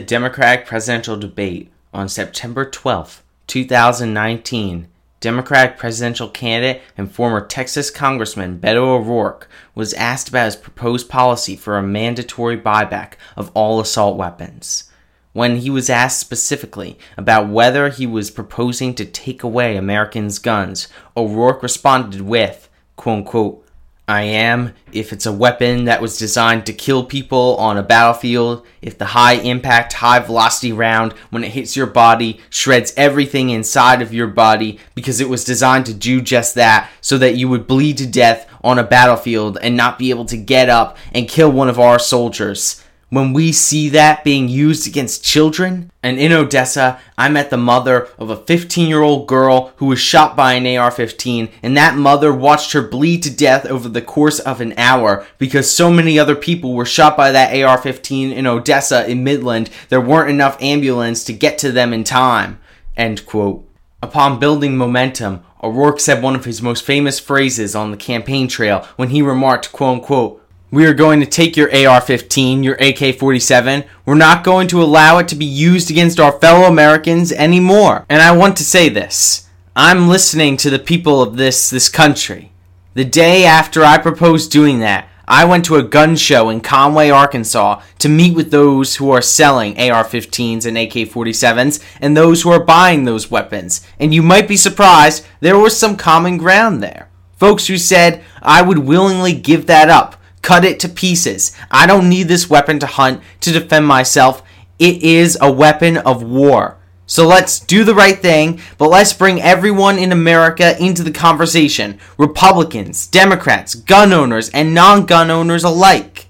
Democratic 0.07 0.65
presidential 0.65 1.17
debate 1.17 1.69
on 1.93 2.07
September 2.07 2.63
12, 2.63 3.21
2019, 3.45 4.87
Democratic 5.19 5.77
presidential 5.77 6.29
candidate 6.29 6.81
and 6.97 7.11
former 7.11 7.45
Texas 7.45 7.91
Congressman 7.91 8.57
Beto 8.57 8.77
O'Rourke 8.77 9.49
was 9.75 9.93
asked 9.95 10.29
about 10.29 10.45
his 10.45 10.55
proposed 10.55 11.09
policy 11.09 11.57
for 11.57 11.77
a 11.77 11.83
mandatory 11.83 12.57
buyback 12.57 13.15
of 13.35 13.51
all 13.53 13.81
assault 13.81 14.15
weapons. 14.15 14.89
When 15.33 15.57
he 15.57 15.69
was 15.69 15.89
asked 15.89 16.21
specifically 16.21 16.97
about 17.17 17.49
whether 17.49 17.89
he 17.89 18.07
was 18.07 18.31
proposing 18.31 18.95
to 18.95 19.03
take 19.03 19.43
away 19.43 19.75
Americans' 19.75 20.39
guns, 20.39 20.87
O'Rourke 21.17 21.61
responded 21.61 22.21
with, 22.21 22.69
quote 22.95 23.17
unquote, 23.17 23.66
I 24.09 24.21
am, 24.21 24.73
if 24.93 25.11
it's 25.11 25.25
a 25.25 25.34
weapon 25.34 25.84
that 25.84 26.01
was 26.01 26.17
designed 26.17 26.65
to 26.67 26.73
kill 26.73 27.03
people 27.03 27.57
on 27.57 27.75
a 27.75 27.84
battlefield, 27.84 28.65
if 28.81 28.97
the 28.97 29.07
high 29.07 29.34
impact, 29.34 29.91
high 29.91 30.19
velocity 30.19 30.71
round, 30.71 31.11
when 31.29 31.43
it 31.43 31.51
hits 31.51 31.75
your 31.75 31.88
body, 31.88 32.39
shreds 32.49 32.93
everything 32.95 33.49
inside 33.49 34.01
of 34.01 34.13
your 34.13 34.27
body 34.27 34.79
because 34.95 35.19
it 35.19 35.27
was 35.27 35.43
designed 35.43 35.85
to 35.88 35.93
do 35.93 36.21
just 36.21 36.55
that, 36.55 36.89
so 37.01 37.17
that 37.17 37.35
you 37.35 37.49
would 37.49 37.67
bleed 37.67 37.97
to 37.97 38.07
death 38.07 38.49
on 38.63 38.79
a 38.79 38.84
battlefield 38.84 39.57
and 39.61 39.75
not 39.75 39.99
be 39.99 40.09
able 40.09 40.25
to 40.25 40.38
get 40.38 40.69
up 40.69 40.97
and 41.13 41.27
kill 41.27 41.51
one 41.51 41.67
of 41.67 41.77
our 41.77 41.99
soldiers. 41.99 42.81
When 43.09 43.31
we 43.31 43.51
see 43.51 43.89
that 43.89 44.23
being 44.23 44.49
used 44.49 44.88
against 44.88 45.23
children. 45.23 45.91
And 46.03 46.19
in 46.19 46.31
Odessa, 46.31 46.99
I 47.17 47.29
met 47.29 47.49
the 47.49 47.57
mother 47.57 48.09
of 48.17 48.29
a 48.29 48.38
15 48.38 48.88
year 48.88 49.01
old 49.01 49.27
girl 49.27 49.73
who 49.77 49.85
was 49.85 49.99
shot 49.99 50.35
by 50.35 50.53
an 50.53 50.77
AR 50.77 50.91
15, 50.91 51.49
and 51.63 51.77
that 51.77 51.95
mother 51.95 52.34
watched 52.34 52.73
her 52.73 52.81
bleed 52.81 53.23
to 53.23 53.35
death 53.35 53.65
over 53.65 53.89
the 53.89 54.01
course 54.01 54.39
of 54.39 54.61
an 54.61 54.73
hour 54.77 55.25
because 55.38 55.69
so 55.71 55.89
many 55.89 56.19
other 56.19 56.35
people 56.35 56.73
were 56.73 56.85
shot 56.85 57.15
by 57.15 57.31
that 57.31 57.55
AR 57.55 57.77
15 57.77 58.31
in 58.31 58.45
Odessa 58.45 59.09
in 59.09 59.23
Midland, 59.23 59.69
there 59.89 60.01
weren't 60.01 60.29
enough 60.29 60.61
ambulance 60.61 61.23
to 61.23 61.34
get 61.34 61.57
to 61.59 61.71
them 61.71 61.93
in 61.93 62.03
time. 62.03 62.59
End 62.95 63.25
quote. 63.25 63.63
Upon 64.01 64.39
building 64.39 64.77
momentum, 64.77 65.43
O'Rourke 65.63 65.99
said 65.99 66.21
one 66.21 66.35
of 66.35 66.45
his 66.45 66.61
most 66.61 66.84
famous 66.84 67.19
phrases 67.19 67.75
on 67.75 67.89
the 67.89 67.97
campaign 67.97 68.47
trail 68.47 68.88
when 68.95 69.09
he 69.09 69.21
remarked, 69.21 69.71
quote 69.71 69.99
unquote, 69.99 70.43
we 70.77 70.85
are 70.85 70.93
going 70.93 71.19
to 71.19 71.25
take 71.25 71.57
your 71.57 71.75
AR 71.75 71.99
15, 71.99 72.61
your 72.61 72.75
AK 72.75 73.17
47. 73.17 73.83
We're 74.05 74.13
not 74.13 74.43
going 74.43 74.67
to 74.67 74.79
allow 74.79 75.17
it 75.17 75.27
to 75.29 75.35
be 75.35 75.43
used 75.43 75.89
against 75.89 76.19
our 76.19 76.33
fellow 76.33 76.67
Americans 76.67 77.31
anymore. 77.31 78.05
And 78.09 78.21
I 78.21 78.37
want 78.37 78.57
to 78.57 78.63
say 78.63 78.87
this 78.87 79.49
I'm 79.75 80.07
listening 80.07 80.55
to 80.57 80.69
the 80.69 80.77
people 80.77 81.19
of 81.19 81.35
this, 81.35 81.71
this 81.71 81.89
country. 81.89 82.51
The 82.93 83.05
day 83.05 83.43
after 83.43 83.83
I 83.83 83.97
proposed 83.97 84.51
doing 84.51 84.79
that, 84.81 85.09
I 85.27 85.45
went 85.45 85.65
to 85.65 85.77
a 85.77 85.81
gun 85.81 86.15
show 86.15 86.47
in 86.49 86.61
Conway, 86.61 87.09
Arkansas 87.09 87.81
to 87.97 88.07
meet 88.07 88.35
with 88.35 88.51
those 88.51 88.97
who 88.97 89.09
are 89.09 89.19
selling 89.19 89.79
AR 89.79 90.03
15s 90.03 90.67
and 90.67 90.77
AK 90.77 91.09
47s 91.09 91.83
and 91.99 92.15
those 92.15 92.43
who 92.43 92.51
are 92.51 92.63
buying 92.63 93.05
those 93.05 93.31
weapons. 93.31 93.81
And 93.99 94.13
you 94.13 94.21
might 94.21 94.47
be 94.47 94.55
surprised, 94.55 95.25
there 95.39 95.57
was 95.57 95.75
some 95.75 95.97
common 95.97 96.37
ground 96.37 96.83
there. 96.83 97.09
Folks 97.35 97.65
who 97.65 97.79
said, 97.79 98.23
I 98.43 98.61
would 98.61 98.77
willingly 98.77 99.33
give 99.33 99.65
that 99.65 99.89
up 99.89 100.17
cut 100.48 100.64
it 100.64 100.80
to 100.80 100.88
pieces. 100.88 101.52
I 101.69 101.86
don't 101.86 102.07
need 102.07 102.30
this 102.30 102.49
weapon 102.49 102.80
to 102.80 102.88
hunt 102.88 103.22
to 103.41 103.52
defend 103.52 103.86
myself. 103.86 104.41
It 104.80 105.03
is 105.03 105.38
a 105.41 105.52
weapon 105.52 105.98
of 105.98 106.24
war. 106.24 106.78
So 107.06 107.28
let's 107.28 107.60
do 107.60 107.84
the 107.84 107.94
right 107.94 108.18
thing, 108.18 108.61
but 108.78 108.90
let's 108.90 109.11
bring 109.11 109.41
everyone 109.41 109.99
in 109.99 110.14
America 110.14 110.82
into 110.82 111.03
the 111.03 111.11
conversation 111.11 111.99
Republicans, 112.18 113.07
Democrats, 113.07 113.76
gun 113.76 114.14
owners, 114.14 114.48
and 114.52 114.74
non 114.74 115.06
gun 115.06 115.30
owners 115.30 115.65
alike. 115.65 116.28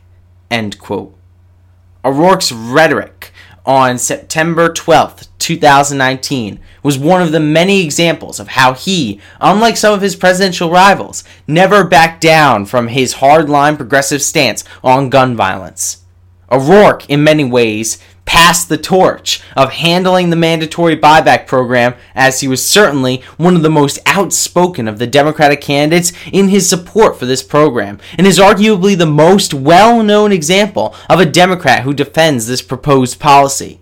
End 0.49 0.79
quote. 0.79 1.15
O'Rourke's 2.03 2.51
rhetoric 2.51 3.31
on 3.67 3.97
September 3.99 4.69
12th, 4.69 5.27
2019, 5.37 6.59
was 6.81 6.97
one 6.97 7.21
of 7.21 7.33
the 7.33 7.39
many 7.39 7.83
examples 7.83 8.39
of 8.39 8.47
how 8.47 8.73
he, 8.73 9.19
unlike 9.41 9.75
some 9.75 9.93
of 9.93 10.01
his 10.01 10.15
presidential 10.15 10.71
rivals, 10.71 11.25
never 11.45 11.83
backed 11.83 12.21
down 12.21 12.65
from 12.65 12.87
his 12.87 13.15
hardline 13.15 13.75
progressive 13.75 14.21
stance 14.21 14.63
on 14.83 15.09
gun 15.09 15.35
violence. 15.35 16.05
O'Rourke, 16.49 17.09
in 17.09 17.25
many 17.25 17.43
ways, 17.43 17.99
passed 18.27 18.69
the 18.69 18.77
torch 18.77 19.41
of 19.55 19.71
handling 19.71 20.29
the 20.29 20.35
mandatory 20.35 20.95
buyback 20.95 21.47
program 21.47 21.95
as 22.13 22.41
he 22.41 22.47
was 22.47 22.63
certainly 22.63 23.23
one 23.37 23.55
of 23.55 23.63
the 23.63 23.69
most 23.69 23.97
outspoken 24.05 24.87
of 24.87 24.99
the 24.99 25.07
Democratic 25.07 25.61
candidates 25.61 26.13
in 26.31 26.49
his 26.49 26.69
support 26.69 27.17
for 27.17 27.25
this 27.25 27.41
program, 27.41 27.99
and 28.17 28.27
is 28.27 28.37
arguably 28.37 28.95
the 28.95 29.07
most 29.07 29.53
well 29.53 30.03
known 30.03 30.31
example 30.31 30.93
of 31.09 31.19
a 31.19 31.25
Democrat 31.25 31.83
who 31.83 31.93
defends 31.93 32.45
this 32.45 32.61
proposed 32.61 33.19
policy. 33.19 33.79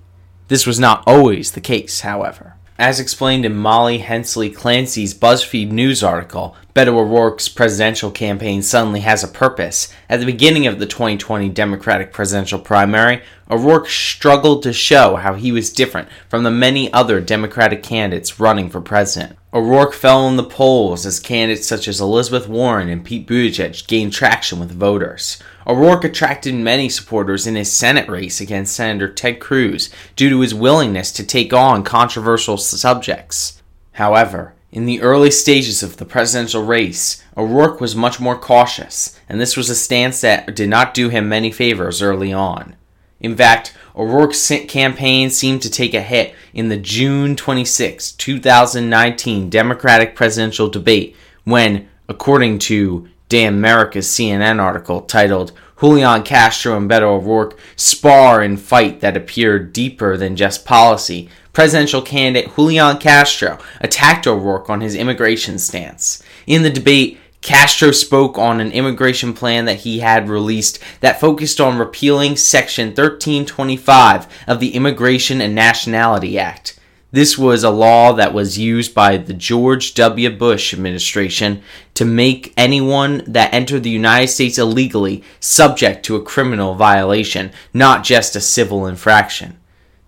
This 0.48 0.66
was 0.66 0.80
not 0.80 1.04
always 1.06 1.52
the 1.52 1.62
case, 1.62 2.02
however. 2.02 2.55
As 2.78 3.00
explained 3.00 3.46
in 3.46 3.56
Molly 3.56 4.00
Hensley 4.00 4.50
Clancy's 4.50 5.14
BuzzFeed 5.14 5.72
News 5.72 6.04
article, 6.04 6.58
Beto 6.76 6.98
O'Rourke's 6.98 7.48
presidential 7.48 8.12
campaign 8.12 8.62
suddenly 8.62 9.00
has 9.00 9.24
a 9.24 9.30
purpose. 9.30 9.94
At 10.10 10.20
the 10.20 10.26
beginning 10.26 10.68
of 10.68 10.78
the 10.78 10.86
2020 10.86 11.48
Democratic 11.48 12.12
presidential 12.12 12.60
primary, 12.60 13.22
O'Rourke 13.50 13.88
struggled 13.88 14.62
to 14.64 14.74
show 14.74 15.16
how 15.16 15.36
he 15.36 15.54
was 15.54 15.72
different 15.72 16.10
from 16.28 16.44
the 16.44 16.52
many 16.52 16.92
other 16.92 17.22
Democratic 17.22 17.82
candidates 17.82 18.42
running 18.42 18.70
for 18.70 18.82
president. 18.82 19.38
O'Rourke 19.54 19.94
fell 19.94 20.28
in 20.28 20.36
the 20.36 20.44
polls 20.44 21.06
as 21.06 21.18
candidates 21.22 21.66
such 21.66 21.88
as 21.88 22.02
Elizabeth 22.02 22.50
Warren 22.50 22.90
and 22.90 23.06
Pete 23.06 23.26
Buttigieg 23.26 23.88
gained 23.88 24.12
traction 24.12 24.60
with 24.60 24.72
voters. 24.74 25.42
O'Rourke 25.68 26.04
attracted 26.04 26.54
many 26.54 26.90
supporters 26.90 27.48
in 27.48 27.56
his 27.56 27.72
Senate 27.72 28.08
race 28.08 28.40
against 28.40 28.76
Senator 28.76 29.12
Ted 29.12 29.40
Cruz 29.40 29.90
due 30.16 30.30
to 30.30 30.42
his 30.42 30.54
willingness 30.54 31.12
to 31.14 31.26
take 31.26 31.54
on 31.54 31.84
controversial 31.84 32.58
subjects. 32.58 33.62
However, 33.94 34.54
in 34.72 34.86
the 34.86 35.02
early 35.02 35.32
stages 35.32 35.82
of 35.82 35.98
the 35.98 36.06
presidential 36.06 36.64
race, 36.64 37.24
O'Rourke 37.36 37.82
was 37.82 37.96
much 37.96 38.20
more 38.20 38.38
cautious, 38.38 39.20
and 39.28 39.40
this 39.40 39.58
was 39.58 39.70
a 39.70 39.76
stance 39.76 40.22
that 40.22 40.54
did 40.56 40.70
not 40.70 40.94
do 40.94 41.10
him 41.10 41.30
many 41.30 41.52
favors 41.52 42.02
early 42.02 42.32
on. 42.32 42.76
In 43.20 43.36
fact, 43.36 43.74
O'Rourke's 43.96 44.52
campaign 44.68 45.30
seemed 45.30 45.62
to 45.62 45.70
take 45.70 45.94
a 45.94 46.02
hit 46.02 46.36
in 46.54 46.68
the 46.68 46.78
June 46.78 47.36
26, 47.36 48.12
2019 48.12 49.50
Democratic 49.50 50.16
presidential 50.16 50.70
debate 50.70 51.16
when, 51.46 51.88
according 52.10 52.60
to 52.60 53.08
Dan 53.36 53.60
Merica's 53.60 54.08
CNN 54.08 54.62
article 54.62 55.02
titled 55.02 55.52
Julian 55.82 56.24
Castro 56.24 56.78
and 56.78 56.90
Beto 56.90 57.18
O'Rourke 57.20 57.60
spar 57.76 58.42
and 58.42 58.58
fight 58.58 59.02
that 59.02 59.18
appeared 59.18 59.74
deeper 59.74 60.16
than 60.16 60.38
just 60.38 60.64
policy, 60.64 61.28
presidential 61.52 62.02
candidate 62.02 62.56
Julian 62.56 62.98
Castro 62.98 63.60
attacked 63.82 64.26
O'Rourke 64.26 64.70
on 64.70 64.80
his 64.80 64.96
immigration 64.96 65.60
stance. 65.60 66.24
In 66.48 66.64
the 66.64 66.70
debate, 66.70 67.20
Castro 67.42 67.92
spoke 67.92 68.38
on 68.38 68.62
an 68.62 68.72
immigration 68.72 69.34
plan 69.34 69.66
that 69.66 69.80
he 69.80 70.00
had 70.00 70.30
released 70.30 70.80
that 71.02 71.20
focused 71.20 71.60
on 71.60 71.78
repealing 71.78 72.38
Section 72.38 72.88
1325 72.88 74.28
of 74.48 74.62
the 74.62 74.74
Immigration 74.74 75.42
and 75.42 75.54
Nationality 75.54 76.40
Act. 76.40 76.80
This 77.16 77.38
was 77.38 77.64
a 77.64 77.70
law 77.70 78.12
that 78.12 78.34
was 78.34 78.58
used 78.58 78.94
by 78.94 79.16
the 79.16 79.32
George 79.32 79.94
W. 79.94 80.30
Bush 80.32 80.74
administration 80.74 81.64
to 81.94 82.04
make 82.04 82.54
anyone 82.58 83.24
that 83.26 83.54
entered 83.54 83.84
the 83.84 83.90
United 83.90 84.28
States 84.28 84.58
illegally 84.58 85.24
subject 85.40 86.04
to 86.06 86.18
a 86.18 86.22
criminal 86.22 86.76
violation, 86.76 87.54
not 87.74 88.04
just 88.04 88.36
a 88.36 88.42
civil 88.42 88.86
infraction. 88.86 89.58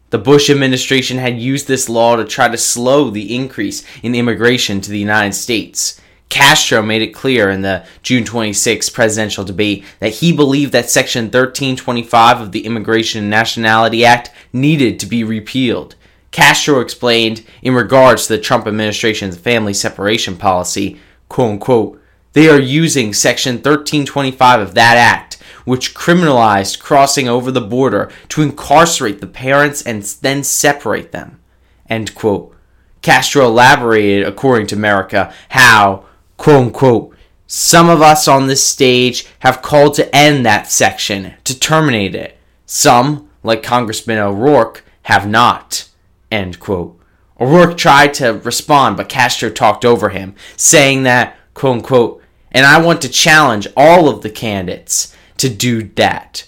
The 0.09 0.17
Bush 0.17 0.49
administration 0.49 1.17
had 1.17 1.39
used 1.39 1.69
this 1.69 1.87
law 1.87 2.17
to 2.17 2.25
try 2.25 2.49
to 2.49 2.57
slow 2.57 3.09
the 3.09 3.33
increase 3.33 3.85
in 4.03 4.13
immigration 4.13 4.81
to 4.81 4.91
the 4.91 4.99
United 4.99 5.33
States. 5.33 6.01
Castro 6.27 6.81
made 6.81 7.01
it 7.01 7.13
clear 7.13 7.49
in 7.49 7.61
the 7.61 7.85
June 8.03 8.25
26 8.25 8.89
presidential 8.89 9.45
debate 9.45 9.85
that 10.01 10.15
he 10.15 10.35
believed 10.35 10.73
that 10.73 10.89
Section 10.89 11.27
1325 11.27 12.41
of 12.41 12.51
the 12.51 12.65
Immigration 12.65 13.21
and 13.21 13.29
Nationality 13.29 14.03
Act 14.03 14.29
needed 14.51 14.99
to 14.99 15.05
be 15.05 15.23
repealed. 15.23 15.95
Castro 16.31 16.79
explained 16.79 17.45
in 17.61 17.73
regards 17.73 18.27
to 18.27 18.35
the 18.35 18.41
Trump 18.41 18.67
administration's 18.67 19.37
family 19.37 19.73
separation 19.73 20.37
policy, 20.37 20.99
quote 21.29 21.51
unquote, 21.51 22.01
they 22.33 22.49
are 22.49 22.59
using 22.59 23.13
Section 23.13 23.55
1325 23.55 24.59
of 24.59 24.73
that 24.75 24.97
act, 24.97 25.35
which 25.65 25.95
criminalized 25.95 26.79
crossing 26.79 27.27
over 27.27 27.51
the 27.51 27.61
border 27.61 28.11
to 28.29 28.41
incarcerate 28.41 29.21
the 29.21 29.27
parents 29.27 29.81
and 29.81 30.03
then 30.21 30.43
separate 30.43 31.11
them. 31.11 31.39
End 31.89 32.13
quote. 32.13 32.55
Castro 33.01 33.45
elaborated, 33.45 34.27
according 34.27 34.67
to 34.67 34.75
Merica, 34.75 35.33
how, 35.49 36.05
quote 36.37 36.65
unquote, 36.65 37.15
some 37.47 37.89
of 37.89 38.01
us 38.01 38.27
on 38.27 38.47
this 38.47 38.63
stage 38.63 39.25
have 39.39 39.61
called 39.61 39.93
to 39.95 40.15
end 40.15 40.45
that 40.45 40.69
section, 40.69 41.33
to 41.45 41.57
terminate 41.57 42.13
it. 42.13 42.37
Some, 42.65 43.29
like 43.43 43.63
Congressman 43.63 44.17
O'Rourke, 44.17 44.83
have 45.03 45.27
not. 45.27 45.86
End 46.31 46.59
quote. 46.59 46.99
O'Rourke 47.39 47.77
tried 47.77 48.13
to 48.15 48.33
respond, 48.43 48.97
but 48.97 49.09
Castro 49.09 49.49
talked 49.49 49.85
over 49.85 50.09
him, 50.09 50.35
saying 50.55 51.03
that, 51.03 51.37
quote 51.53 51.77
unquote, 51.77 52.23
and 52.51 52.65
I 52.65 52.81
want 52.81 53.01
to 53.03 53.09
challenge 53.09 53.67
all 53.77 54.09
of 54.09 54.21
the 54.21 54.29
candidates 54.29 55.15
to 55.37 55.49
do 55.49 55.83
that. 55.95 56.47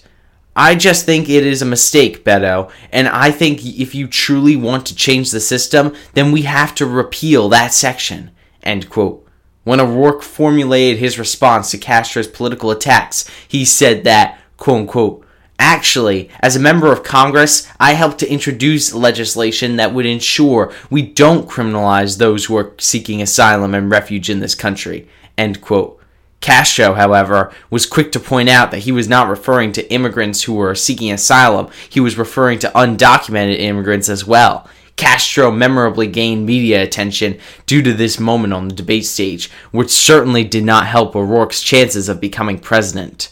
I 0.56 0.74
just 0.74 1.06
think 1.06 1.28
it 1.28 1.46
is 1.46 1.62
a 1.62 1.66
mistake, 1.66 2.24
Beto, 2.24 2.70
and 2.90 3.08
I 3.08 3.30
think 3.30 3.64
if 3.64 3.94
you 3.94 4.08
truly 4.08 4.56
want 4.56 4.84
to 4.86 4.96
change 4.96 5.30
the 5.30 5.40
system, 5.40 5.94
then 6.14 6.32
we 6.32 6.42
have 6.42 6.74
to 6.76 6.86
repeal 6.86 7.48
that 7.48 7.72
section. 7.72 8.32
End 8.62 8.90
quote. 8.90 9.26
When 9.62 9.80
O'Rourke 9.80 10.22
formulated 10.22 10.98
his 10.98 11.18
response 11.18 11.70
to 11.70 11.78
Castro's 11.78 12.26
political 12.26 12.70
attacks, 12.70 13.30
he 13.46 13.64
said 13.64 14.04
that, 14.04 14.40
quote 14.56 14.80
unquote, 14.80 15.24
Actually, 15.62 16.30
as 16.40 16.56
a 16.56 16.60
member 16.60 16.90
of 16.90 17.04
Congress, 17.04 17.68
I 17.78 17.92
helped 17.92 18.18
to 18.20 18.32
introduce 18.32 18.94
legislation 18.94 19.76
that 19.76 19.92
would 19.92 20.06
ensure 20.06 20.72
we 20.88 21.02
don't 21.02 21.46
criminalize 21.46 22.16
those 22.16 22.46
who 22.46 22.56
are 22.56 22.72
seeking 22.78 23.20
asylum 23.20 23.74
and 23.74 23.90
refuge 23.90 24.30
in 24.30 24.40
this 24.40 24.54
country. 24.54 25.06
End 25.36 25.60
quote. 25.60 26.00
Castro, 26.40 26.94
however, 26.94 27.52
was 27.68 27.84
quick 27.84 28.10
to 28.12 28.20
point 28.20 28.48
out 28.48 28.70
that 28.70 28.84
he 28.84 28.92
was 28.92 29.06
not 29.06 29.28
referring 29.28 29.72
to 29.72 29.92
immigrants 29.92 30.44
who 30.44 30.54
were 30.54 30.74
seeking 30.74 31.12
asylum, 31.12 31.68
he 31.90 32.00
was 32.00 32.16
referring 32.16 32.58
to 32.60 32.70
undocumented 32.70 33.58
immigrants 33.58 34.08
as 34.08 34.26
well. 34.26 34.66
Castro 34.96 35.50
memorably 35.50 36.06
gained 36.06 36.46
media 36.46 36.82
attention 36.82 37.38
due 37.66 37.82
to 37.82 37.92
this 37.92 38.18
moment 38.18 38.54
on 38.54 38.68
the 38.68 38.74
debate 38.74 39.04
stage, 39.04 39.50
which 39.72 39.90
certainly 39.90 40.42
did 40.42 40.64
not 40.64 40.86
help 40.86 41.14
O'Rourke's 41.14 41.62
chances 41.62 42.08
of 42.08 42.18
becoming 42.18 42.58
president. 42.58 43.30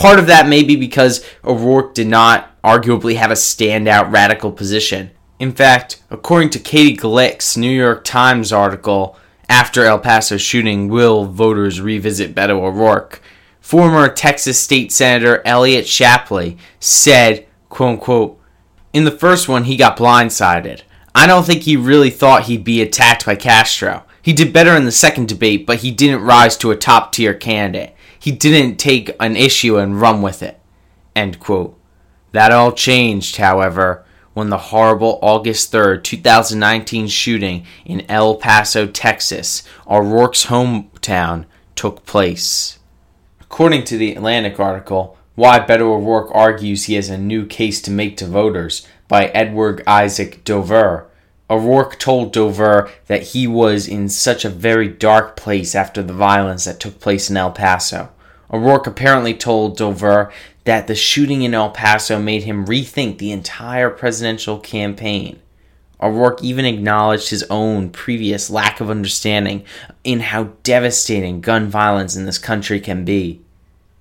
Part 0.00 0.18
of 0.18 0.28
that 0.28 0.48
may 0.48 0.62
be 0.62 0.76
because 0.76 1.22
O'Rourke 1.44 1.92
did 1.92 2.06
not 2.06 2.58
arguably 2.62 3.16
have 3.16 3.30
a 3.30 3.34
standout 3.34 4.10
radical 4.10 4.50
position. 4.50 5.10
In 5.38 5.52
fact, 5.52 6.02
according 6.08 6.48
to 6.50 6.58
Katie 6.58 6.96
Glueck's 6.96 7.54
New 7.54 7.70
York 7.70 8.02
Times 8.02 8.50
article, 8.50 9.18
after 9.46 9.84
El 9.84 9.98
Paso 9.98 10.38
shooting, 10.38 10.88
will 10.88 11.26
voters 11.26 11.82
revisit 11.82 12.34
Beto 12.34 12.62
O'Rourke? 12.62 13.20
Former 13.60 14.08
Texas 14.08 14.58
State 14.58 14.90
Senator 14.90 15.42
Eliot 15.44 15.86
Shapleigh 15.86 16.54
said, 16.78 17.46
quote 17.68 17.90
unquote, 17.90 18.40
in 18.94 19.04
the 19.04 19.10
first 19.10 19.50
one, 19.50 19.64
he 19.64 19.76
got 19.76 19.98
blindsided. 19.98 20.80
I 21.14 21.26
don't 21.26 21.44
think 21.44 21.64
he 21.64 21.76
really 21.76 22.08
thought 22.08 22.44
he'd 22.44 22.64
be 22.64 22.80
attacked 22.80 23.26
by 23.26 23.36
Castro. 23.36 24.04
He 24.22 24.32
did 24.32 24.54
better 24.54 24.74
in 24.74 24.86
the 24.86 24.92
second 24.92 25.28
debate, 25.28 25.66
but 25.66 25.80
he 25.80 25.90
didn't 25.90 26.22
rise 26.22 26.56
to 26.56 26.70
a 26.70 26.76
top 26.76 27.12
tier 27.12 27.34
candidate. 27.34 27.94
He 28.20 28.32
didn't 28.32 28.76
take 28.76 29.16
an 29.18 29.34
issue 29.34 29.78
and 29.78 30.00
run 30.00 30.20
with 30.20 30.42
it. 30.42 30.60
End 31.16 31.40
quote. 31.40 31.76
That 32.32 32.52
all 32.52 32.70
changed, 32.70 33.38
however, 33.38 34.04
when 34.34 34.50
the 34.50 34.58
horrible 34.58 35.18
August 35.22 35.72
3rd, 35.72 36.04
2019 36.04 37.08
shooting 37.08 37.66
in 37.84 38.08
El 38.10 38.36
Paso, 38.36 38.86
Texas, 38.86 39.64
O'Rourke's 39.88 40.46
hometown, 40.46 41.46
took 41.74 42.04
place. 42.04 42.78
According 43.40 43.84
to 43.84 43.96
the 43.96 44.12
Atlantic 44.12 44.60
article, 44.60 45.16
Why 45.34 45.58
Beto 45.58 45.80
O'Rourke 45.80 46.30
Argues 46.34 46.84
He 46.84 46.94
Has 46.94 47.08
a 47.08 47.18
New 47.18 47.46
Case 47.46 47.80
to 47.82 47.90
Make 47.90 48.18
to 48.18 48.26
Voters 48.26 48.86
by 49.08 49.26
Edward 49.26 49.82
Isaac 49.86 50.44
Dovere, 50.44 51.06
O'Rourke 51.50 51.98
told 51.98 52.32
Dovere 52.32 52.88
that 53.08 53.24
he 53.24 53.48
was 53.48 53.88
in 53.88 54.08
such 54.08 54.44
a 54.44 54.50
very 54.50 54.86
dark 54.86 55.36
place 55.36 55.74
after 55.74 56.00
the 56.00 56.12
violence 56.12 56.64
that 56.64 56.78
took 56.78 57.00
place 57.00 57.28
in 57.28 57.36
El 57.36 57.50
Paso. 57.50 58.10
O'Rourke 58.52 58.86
apparently 58.86 59.34
told 59.34 59.76
Dovere 59.76 60.30
that 60.64 60.86
the 60.86 60.94
shooting 60.94 61.42
in 61.42 61.52
El 61.52 61.70
Paso 61.70 62.20
made 62.20 62.44
him 62.44 62.66
rethink 62.66 63.18
the 63.18 63.32
entire 63.32 63.90
presidential 63.90 64.60
campaign. 64.60 65.40
O'Rourke 66.00 66.42
even 66.42 66.64
acknowledged 66.64 67.30
his 67.30 67.44
own 67.50 67.90
previous 67.90 68.48
lack 68.48 68.80
of 68.80 68.88
understanding 68.88 69.64
in 70.04 70.20
how 70.20 70.52
devastating 70.62 71.40
gun 71.40 71.68
violence 71.68 72.14
in 72.14 72.26
this 72.26 72.38
country 72.38 72.80
can 72.80 73.04
be. 73.04 73.42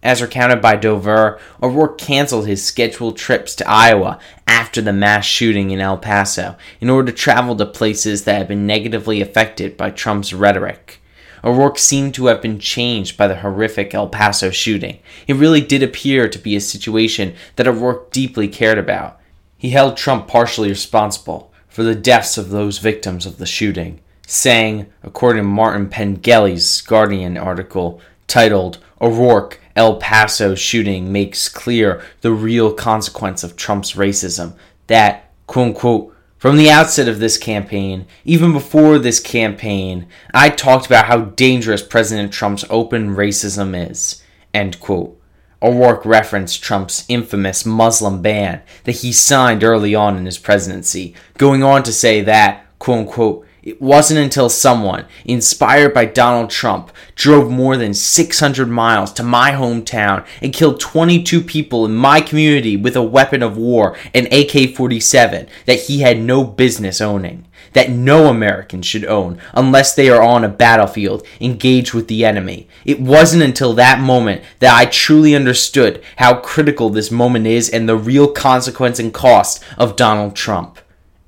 As 0.02 0.22
recounted 0.22 0.62
by 0.62 0.78
Dovere, 0.78 1.40
O'Rourke 1.62 1.98
canceled 1.98 2.48
his 2.48 2.64
scheduled 2.64 3.18
trips 3.18 3.54
to 3.56 3.70
Iowa 3.70 4.18
after 4.48 4.82
the 4.82 4.94
mass 4.94 5.26
shooting 5.26 5.72
in 5.72 5.82
El 5.82 5.98
Paso 5.98 6.56
in 6.80 6.90
order 6.90 7.12
to 7.12 7.18
travel 7.18 7.56
to 7.58 7.66
places 7.66 8.24
that 8.24 8.38
had 8.38 8.48
been 8.48 8.66
negatively 8.66 9.20
affected 9.20 9.76
by 9.76 9.92
Trump's 9.92 10.32
rhetoric. 10.32 11.02
O'Rourke 11.44 11.78
seemed 11.78 12.14
to 12.14 12.28
have 12.28 12.42
been 12.42 12.60
changed 12.60 13.18
by 13.18 13.28
the 13.28 13.38
horrific 13.38 13.94
El 13.94 14.08
Paso 14.08 14.52
shooting. 14.52 15.00
It 15.28 15.36
really 15.36 15.62
did 15.62 15.84
appear 15.84 16.30
to 16.30 16.40
be 16.40 16.56
a 16.56 16.62
situation 16.62 17.36
that 17.58 17.68
O'Rourke 17.68 18.12
deeply 18.12 18.48
cared 18.48 18.78
about. 18.78 19.20
He 19.58 19.72
held 19.72 19.98
Trump 19.98 20.28
partially 20.28 20.70
responsible 20.70 21.52
for 21.68 21.84
the 21.84 21.96
deaths 21.96 22.38
of 22.38 22.50
those 22.50 22.78
victims 22.78 23.26
of 23.26 23.38
the 23.38 23.46
shooting, 23.46 24.00
saying, 24.26 24.88
according 25.04 25.44
to 25.44 25.48
Martin 25.48 25.90
Pengelly's 25.90 26.82
Guardian 26.82 27.38
article 27.38 28.00
titled 28.28 28.80
O'Rourke 29.02 29.60
El 29.80 29.96
Paso 29.96 30.56
shooting 30.56 31.10
makes 31.10 31.48
clear 31.48 32.04
the 32.20 32.34
real 32.34 32.74
consequence 32.74 33.46
of 33.46 33.56
Trump's 33.56 33.94
racism. 33.94 34.58
That, 34.88 35.32
quote 35.48 35.68
unquote, 35.68 36.14
from 36.38 36.58
the 36.58 36.70
outset 36.70 37.08
of 37.08 37.20
this 37.20 37.38
campaign, 37.38 38.06
even 38.26 38.52
before 38.52 39.00
this 39.00 39.22
campaign, 39.22 40.08
I 40.34 40.50
talked 40.50 40.86
about 40.86 41.06
how 41.06 41.22
dangerous 41.22 41.82
President 41.82 42.34
Trump's 42.34 42.66
open 42.70 43.16
racism 43.16 43.90
is. 43.90 44.22
End 44.54 44.82
quote. 44.82 45.18
O'Rourke 45.62 46.06
referenced 46.06 46.62
Trump's 46.62 47.06
infamous 47.08 47.66
Muslim 47.66 48.22
ban 48.22 48.62
that 48.84 48.98
he 48.98 49.14
signed 49.14 49.64
early 49.64 49.96
on 49.96 50.18
in 50.18 50.26
his 50.26 50.38
presidency, 50.38 51.16
going 51.38 51.64
on 51.64 51.84
to 51.84 51.94
say 51.94 52.20
that, 52.20 52.66
quote 52.80 53.08
unquote, 53.08 53.48
it 53.70 53.80
wasn't 53.80 54.20
until 54.20 54.50
someone, 54.50 55.06
inspired 55.26 55.94
by 55.94 56.06
Donald 56.06 56.50
Trump, 56.50 56.92
drove 57.14 57.52
more 57.52 57.78
than 57.78 57.94
600 57.94 58.68
miles 58.68 59.14
to 59.14 59.22
my 59.22 59.52
hometown 59.52 60.26
and 60.42 60.52
killed 60.52 60.80
22 60.80 61.42
people 61.42 61.86
in 61.86 61.94
my 61.94 62.20
community 62.20 62.76
with 62.76 62.96
a 62.96 63.04
weapon 63.04 63.44
of 63.44 63.58
war, 63.58 63.96
an 64.16 64.28
AK 64.32 64.76
47, 64.76 65.48
that 65.68 65.82
he 65.82 66.00
had 66.00 66.20
no 66.20 66.44
business 66.44 67.00
owning. 67.00 67.46
That 67.74 67.92
no 67.92 68.26
American 68.26 68.82
should 68.82 69.06
own 69.06 69.40
unless 69.54 69.94
they 69.94 70.10
are 70.10 70.24
on 70.24 70.44
a 70.44 70.50
battlefield 70.50 71.24
engaged 71.40 71.94
with 71.94 72.08
the 72.08 72.26
enemy. 72.26 72.68
It 72.86 73.00
wasn't 73.00 73.44
until 73.44 73.74
that 73.74 74.00
moment 74.00 74.42
that 74.58 74.76
I 74.76 74.86
truly 74.86 75.36
understood 75.36 76.02
how 76.16 76.40
critical 76.40 76.90
this 76.90 77.12
moment 77.12 77.46
is 77.46 77.70
and 77.70 77.88
the 77.88 77.98
real 77.98 78.32
consequence 78.32 78.98
and 78.98 79.14
cost 79.14 79.64
of 79.78 79.96
Donald 79.96 80.36
Trump. 80.36 80.80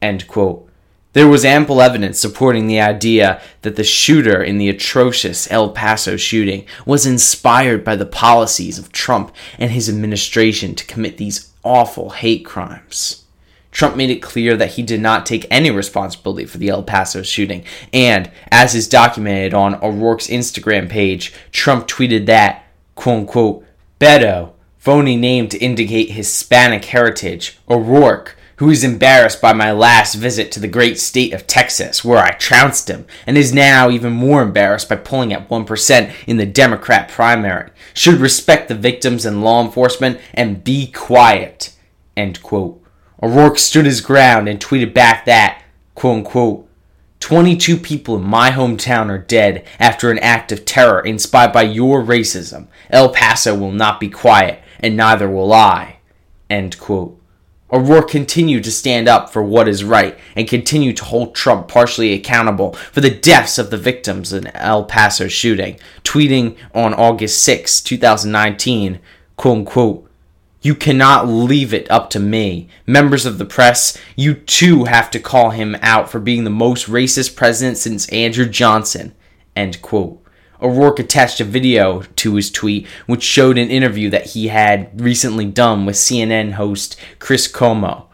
End 0.01 0.27
quote. 0.27 0.70
There 1.13 1.27
was 1.27 1.43
ample 1.43 1.81
evidence 1.81 2.19
supporting 2.19 2.67
the 2.67 2.79
idea 2.79 3.41
that 3.63 3.75
the 3.75 3.83
shooter 3.83 4.41
in 4.41 4.57
the 4.57 4.69
atrocious 4.69 5.51
El 5.51 5.71
Paso 5.71 6.15
shooting 6.15 6.65
was 6.85 7.05
inspired 7.05 7.83
by 7.83 7.97
the 7.97 8.05
policies 8.05 8.79
of 8.79 8.93
Trump 8.93 9.35
and 9.59 9.71
his 9.71 9.89
administration 9.89 10.73
to 10.75 10.85
commit 10.85 11.17
these 11.17 11.51
awful 11.63 12.11
hate 12.11 12.45
crimes. 12.45 13.25
Trump 13.71 13.95
made 13.95 14.09
it 14.09 14.21
clear 14.21 14.55
that 14.55 14.71
he 14.71 14.83
did 14.83 15.01
not 15.01 15.25
take 15.25 15.45
any 15.49 15.69
responsibility 15.69 16.45
for 16.45 16.57
the 16.57 16.69
El 16.69 16.83
Paso 16.83 17.23
shooting, 17.23 17.63
and, 17.91 18.29
as 18.49 18.75
is 18.75 18.88
documented 18.88 19.53
on 19.53 19.75
O'Rourke's 19.75 20.27
Instagram 20.27 20.89
page, 20.89 21.33
Trump 21.51 21.88
tweeted 21.88 22.25
that, 22.25 22.65
quote 22.95 23.19
unquote, 23.19 23.65
Beto, 23.99 24.51
phony 24.77 25.15
name 25.15 25.47
to 25.47 25.57
indicate 25.59 26.11
Hispanic 26.11 26.83
heritage, 26.85 27.59
O'Rourke, 27.69 28.38
who 28.57 28.69
is 28.69 28.83
embarrassed 28.83 29.41
by 29.41 29.53
my 29.53 29.71
last 29.71 30.15
visit 30.15 30.51
to 30.51 30.59
the 30.59 30.67
great 30.67 30.99
state 30.99 31.33
of 31.33 31.47
Texas, 31.47 32.03
where 32.03 32.19
I 32.19 32.31
trounced 32.31 32.89
him, 32.89 33.05
and 33.25 33.37
is 33.37 33.53
now 33.53 33.89
even 33.89 34.13
more 34.13 34.41
embarrassed 34.41 34.89
by 34.89 34.97
pulling 34.97 35.33
at 35.33 35.49
1% 35.49 36.13
in 36.27 36.37
the 36.37 36.45
Democrat 36.45 37.09
primary, 37.09 37.71
should 37.93 38.15
respect 38.15 38.67
the 38.67 38.75
victims 38.75 39.25
and 39.25 39.43
law 39.43 39.63
enforcement 39.63 40.19
and 40.33 40.63
be 40.63 40.91
quiet. 40.91 41.75
End 42.15 42.41
quote. 42.43 42.81
O'Rourke 43.23 43.59
stood 43.59 43.85
his 43.85 44.01
ground 44.01 44.47
and 44.47 44.59
tweeted 44.59 44.93
back 44.93 45.25
that, 45.25 45.63
quote 45.95 46.17
unquote, 46.17 46.67
22 47.21 47.77
people 47.77 48.15
in 48.15 48.23
my 48.23 48.49
hometown 48.49 49.09
are 49.09 49.19
dead 49.19 49.63
after 49.79 50.09
an 50.09 50.17
act 50.19 50.51
of 50.51 50.65
terror 50.65 50.99
inspired 51.01 51.53
by 51.53 51.61
your 51.61 52.01
racism. 52.01 52.67
El 52.89 53.09
Paso 53.09 53.55
will 53.55 53.71
not 53.71 53.99
be 53.99 54.09
quiet, 54.09 54.59
and 54.79 54.97
neither 54.97 55.29
will 55.29 55.53
I. 55.53 55.97
End 56.49 56.79
quote. 56.79 57.20
O'Rourke 57.72 58.10
continued 58.10 58.64
to 58.65 58.72
stand 58.72 59.07
up 59.07 59.30
for 59.30 59.41
what 59.41 59.68
is 59.68 59.84
right 59.84 60.18
and 60.35 60.48
continued 60.48 60.98
to 60.98 61.06
hold 61.06 61.34
Trump 61.34 61.68
partially 61.68 62.14
accountable 62.14 62.73
for 62.73 62.99
the 62.99 63.10
deaths 63.10 63.57
of 63.57 63.69
the 63.69 63.77
victims 63.77 64.34
in 64.34 64.48
El 64.48 64.84
Paso 64.84 65.27
shooting, 65.27 65.80
tweeting 66.03 66.57
on 66.73 66.93
August 66.93 67.41
6, 67.43 67.81
2019, 67.81 68.99
quote 69.38 69.57
unquote, 69.57 70.07
you 70.61 70.76
cannot 70.76 71.27
leave 71.27 71.73
it 71.73 71.89
up 71.89 72.10
to 72.11 72.19
me. 72.19 72.68
Members 72.85 73.26
of 73.26 73.39
the 73.39 73.45
press, 73.45 73.98
you 74.15 74.35
too 74.35 74.84
have 74.84 75.10
to 75.11 75.19
call 75.19 75.49
him 75.49 75.76
out 75.81 76.11
for 76.11 76.19
being 76.19 76.43
the 76.43 76.52
most 76.52 76.88
racist 76.88 77.35
president 77.35 77.77
since 77.77 78.07
Andrew 78.10 78.48
Johnson. 78.48 79.15
End 79.56 79.81
quote. 79.81 80.20
O'Rourke 80.61 80.99
attached 80.99 81.39
a 81.39 81.43
video 81.43 82.01
to 82.17 82.35
his 82.35 82.51
tweet, 82.51 82.88
which 83.07 83.23
showed 83.23 83.57
an 83.57 83.69
interview 83.69 84.09
that 84.11 84.27
he 84.27 84.49
had 84.49 85.01
recently 85.01 85.45
done 85.45 85.85
with 85.85 85.95
CNN 85.95 86.53
host 86.53 86.95
Chris 87.19 87.51
Cuomo. 87.51 88.05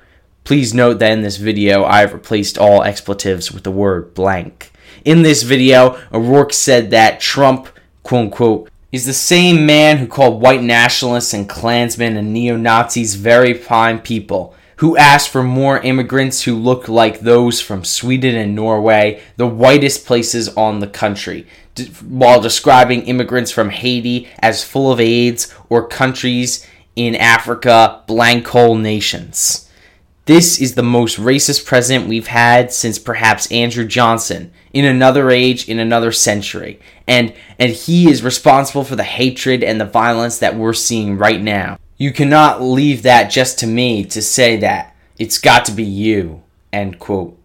Please 0.43 0.73
note 0.73 0.99
that 0.99 1.11
in 1.11 1.23
this 1.23 1.35
video, 1.35 1.83
I 1.83 1.99
have 1.99 2.13
replaced 2.13 2.57
all 2.57 2.83
expletives 2.83 3.51
with 3.51 3.63
the 3.63 3.71
word 3.71 4.13
blank. 4.13 4.71
In 5.03 5.21
this 5.21 5.43
video, 5.43 5.99
O'Rourke 6.13 6.53
said 6.53 6.89
that 6.91 7.19
Trump, 7.19 7.67
quote 8.03 8.25
unquote, 8.25 8.69
is 8.91 9.05
the 9.05 9.13
same 9.13 9.65
man 9.65 9.97
who 9.97 10.07
called 10.07 10.41
white 10.41 10.63
nationalists 10.63 11.33
and 11.33 11.49
Klansmen 11.49 12.15
and 12.15 12.31
neo 12.31 12.55
Nazis 12.55 13.15
very 13.15 13.53
fine 13.53 13.99
people, 13.99 14.55
who 14.77 14.95
asked 14.95 15.29
for 15.29 15.43
more 15.43 15.79
immigrants 15.79 16.43
who 16.43 16.55
looked 16.55 16.87
like 16.87 17.19
those 17.19 17.59
from 17.59 17.83
Sweden 17.83 18.35
and 18.35 18.55
Norway, 18.55 19.21
the 19.35 19.47
whitest 19.47 20.05
places 20.05 20.47
on 20.55 20.79
the 20.79 20.87
country, 20.87 21.45
while 22.01 22.41
describing 22.41 23.03
immigrants 23.03 23.51
from 23.51 23.69
Haiti 23.69 24.27
as 24.39 24.63
full 24.63 24.91
of 24.91 24.99
AIDS 24.99 25.53
or 25.69 25.87
countries 25.87 26.65
in 26.95 27.15
Africa, 27.15 28.03
blank 28.07 28.47
hole 28.47 28.75
nations. 28.75 29.69
This 30.25 30.59
is 30.59 30.75
the 30.75 30.83
most 30.83 31.17
racist 31.17 31.65
president 31.65 32.09
we've 32.09 32.27
had 32.27 32.73
since 32.73 32.99
perhaps 32.99 33.49
Andrew 33.49 33.85
Johnson 33.87 34.51
in 34.73 34.83
another 34.83 35.31
age, 35.31 35.69
in 35.69 35.79
another 35.79 36.11
century. 36.11 36.81
And 37.07 37.33
and 37.57 37.71
he 37.71 38.09
is 38.09 38.23
responsible 38.23 38.83
for 38.83 38.97
the 38.97 39.03
hatred 39.05 39.63
and 39.63 39.79
the 39.79 39.85
violence 39.85 40.39
that 40.39 40.57
we're 40.57 40.73
seeing 40.73 41.17
right 41.17 41.41
now. 41.41 41.79
You 41.97 42.11
cannot 42.11 42.61
leave 42.61 43.03
that 43.03 43.31
just 43.31 43.57
to 43.59 43.67
me 43.67 44.03
to 44.05 44.21
say 44.21 44.57
that. 44.57 44.95
It's 45.17 45.37
got 45.37 45.63
to 45.65 45.71
be 45.71 45.83
you. 45.83 46.43
End 46.73 46.99
quote. 46.99 47.39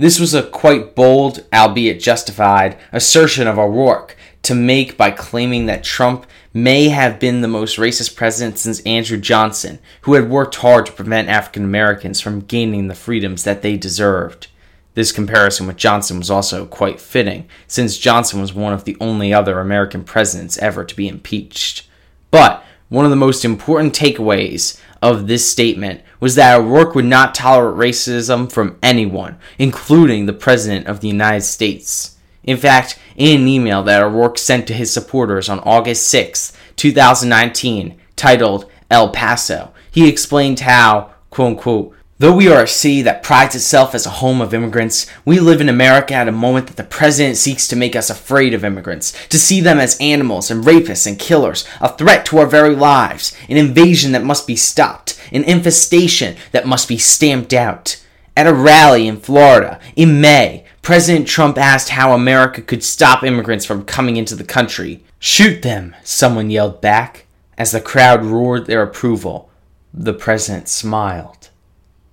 This 0.00 0.20
was 0.20 0.32
a 0.32 0.44
quite 0.44 0.94
bold, 0.94 1.44
albeit 1.52 1.98
justified, 1.98 2.78
assertion 2.92 3.48
of 3.48 3.58
O'Rourke, 3.58 4.16
to 4.42 4.54
make 4.54 4.96
by 4.96 5.10
claiming 5.10 5.66
that 5.66 5.82
Trump 5.82 6.24
may 6.54 6.88
have 6.88 7.18
been 7.18 7.40
the 7.40 7.48
most 7.48 7.78
racist 7.78 8.14
president 8.14 8.60
since 8.60 8.78
Andrew 8.82 9.18
Johnson, 9.18 9.80
who 10.02 10.14
had 10.14 10.30
worked 10.30 10.54
hard 10.56 10.86
to 10.86 10.92
prevent 10.92 11.28
African 11.28 11.64
Americans 11.64 12.20
from 12.20 12.42
gaining 12.42 12.86
the 12.86 12.94
freedoms 12.94 13.42
that 13.42 13.62
they 13.62 13.76
deserved. 13.76 14.46
This 14.94 15.10
comparison 15.10 15.66
with 15.66 15.76
Johnson 15.76 16.18
was 16.18 16.30
also 16.30 16.64
quite 16.64 17.00
fitting, 17.00 17.48
since 17.66 17.98
Johnson 17.98 18.40
was 18.40 18.54
one 18.54 18.72
of 18.72 18.84
the 18.84 18.96
only 19.00 19.34
other 19.34 19.58
American 19.58 20.04
presidents 20.04 20.58
ever 20.58 20.84
to 20.84 20.94
be 20.94 21.08
impeached. 21.08 21.88
But 22.30 22.64
one 22.88 23.04
of 23.04 23.10
the 23.10 23.16
most 23.16 23.44
important 23.44 23.94
takeaways 23.94 24.80
of 25.02 25.26
this 25.26 25.50
statement 25.50 26.02
was 26.20 26.34
that 26.34 26.58
O'Rourke 26.58 26.94
would 26.94 27.04
not 27.04 27.34
tolerate 27.34 27.94
racism 27.94 28.50
from 28.50 28.78
anyone, 28.82 29.38
including 29.58 30.26
the 30.26 30.32
President 30.32 30.86
of 30.86 31.00
the 31.00 31.08
United 31.08 31.42
States. 31.42 32.16
In 32.44 32.56
fact, 32.56 32.98
in 33.16 33.42
an 33.42 33.48
email 33.48 33.82
that 33.82 34.02
O'Rourke 34.02 34.38
sent 34.38 34.66
to 34.66 34.74
his 34.74 34.92
supporters 34.92 35.48
on 35.48 35.60
August 35.60 36.08
6, 36.08 36.52
2019, 36.76 37.98
titled 38.16 38.70
El 38.90 39.10
Paso, 39.10 39.72
he 39.90 40.08
explained 40.08 40.60
how, 40.60 41.12
quote 41.30 41.48
unquote, 41.48 41.94
Though 42.20 42.34
we 42.34 42.48
are 42.48 42.64
a 42.64 42.68
city 42.68 43.02
that 43.02 43.22
prides 43.22 43.54
itself 43.54 43.94
as 43.94 44.04
a 44.04 44.10
home 44.10 44.40
of 44.40 44.52
immigrants, 44.52 45.06
we 45.24 45.38
live 45.38 45.60
in 45.60 45.68
America 45.68 46.14
at 46.14 46.26
a 46.26 46.32
moment 46.32 46.66
that 46.66 46.76
the 46.76 46.82
president 46.82 47.36
seeks 47.36 47.68
to 47.68 47.76
make 47.76 47.94
us 47.94 48.10
afraid 48.10 48.54
of 48.54 48.64
immigrants, 48.64 49.12
to 49.28 49.38
see 49.38 49.60
them 49.60 49.78
as 49.78 49.96
animals 50.00 50.50
and 50.50 50.64
rapists 50.64 51.06
and 51.06 51.16
killers, 51.16 51.64
a 51.80 51.96
threat 51.96 52.26
to 52.26 52.38
our 52.38 52.46
very 52.46 52.74
lives, 52.74 53.36
an 53.48 53.56
invasion 53.56 54.10
that 54.10 54.24
must 54.24 54.48
be 54.48 54.56
stopped, 54.56 55.16
an 55.30 55.44
infestation 55.44 56.36
that 56.50 56.66
must 56.66 56.88
be 56.88 56.98
stamped 56.98 57.54
out. 57.54 58.04
At 58.36 58.48
a 58.48 58.52
rally 58.52 59.06
in 59.06 59.20
Florida 59.20 59.78
in 59.94 60.20
May, 60.20 60.64
President 60.82 61.28
Trump 61.28 61.56
asked 61.56 61.90
how 61.90 62.14
America 62.14 62.62
could 62.62 62.82
stop 62.82 63.22
immigrants 63.22 63.64
from 63.64 63.84
coming 63.84 64.16
into 64.16 64.34
the 64.34 64.42
country. 64.42 65.04
Shoot 65.20 65.62
them, 65.62 65.94
someone 66.02 66.50
yelled 66.50 66.80
back. 66.80 67.26
As 67.56 67.70
the 67.70 67.80
crowd 67.80 68.24
roared 68.24 68.66
their 68.66 68.82
approval, 68.82 69.50
the 69.94 70.14
president 70.14 70.68
smiled. 70.68 71.47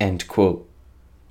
End 0.00 0.26
quote. 0.28 0.68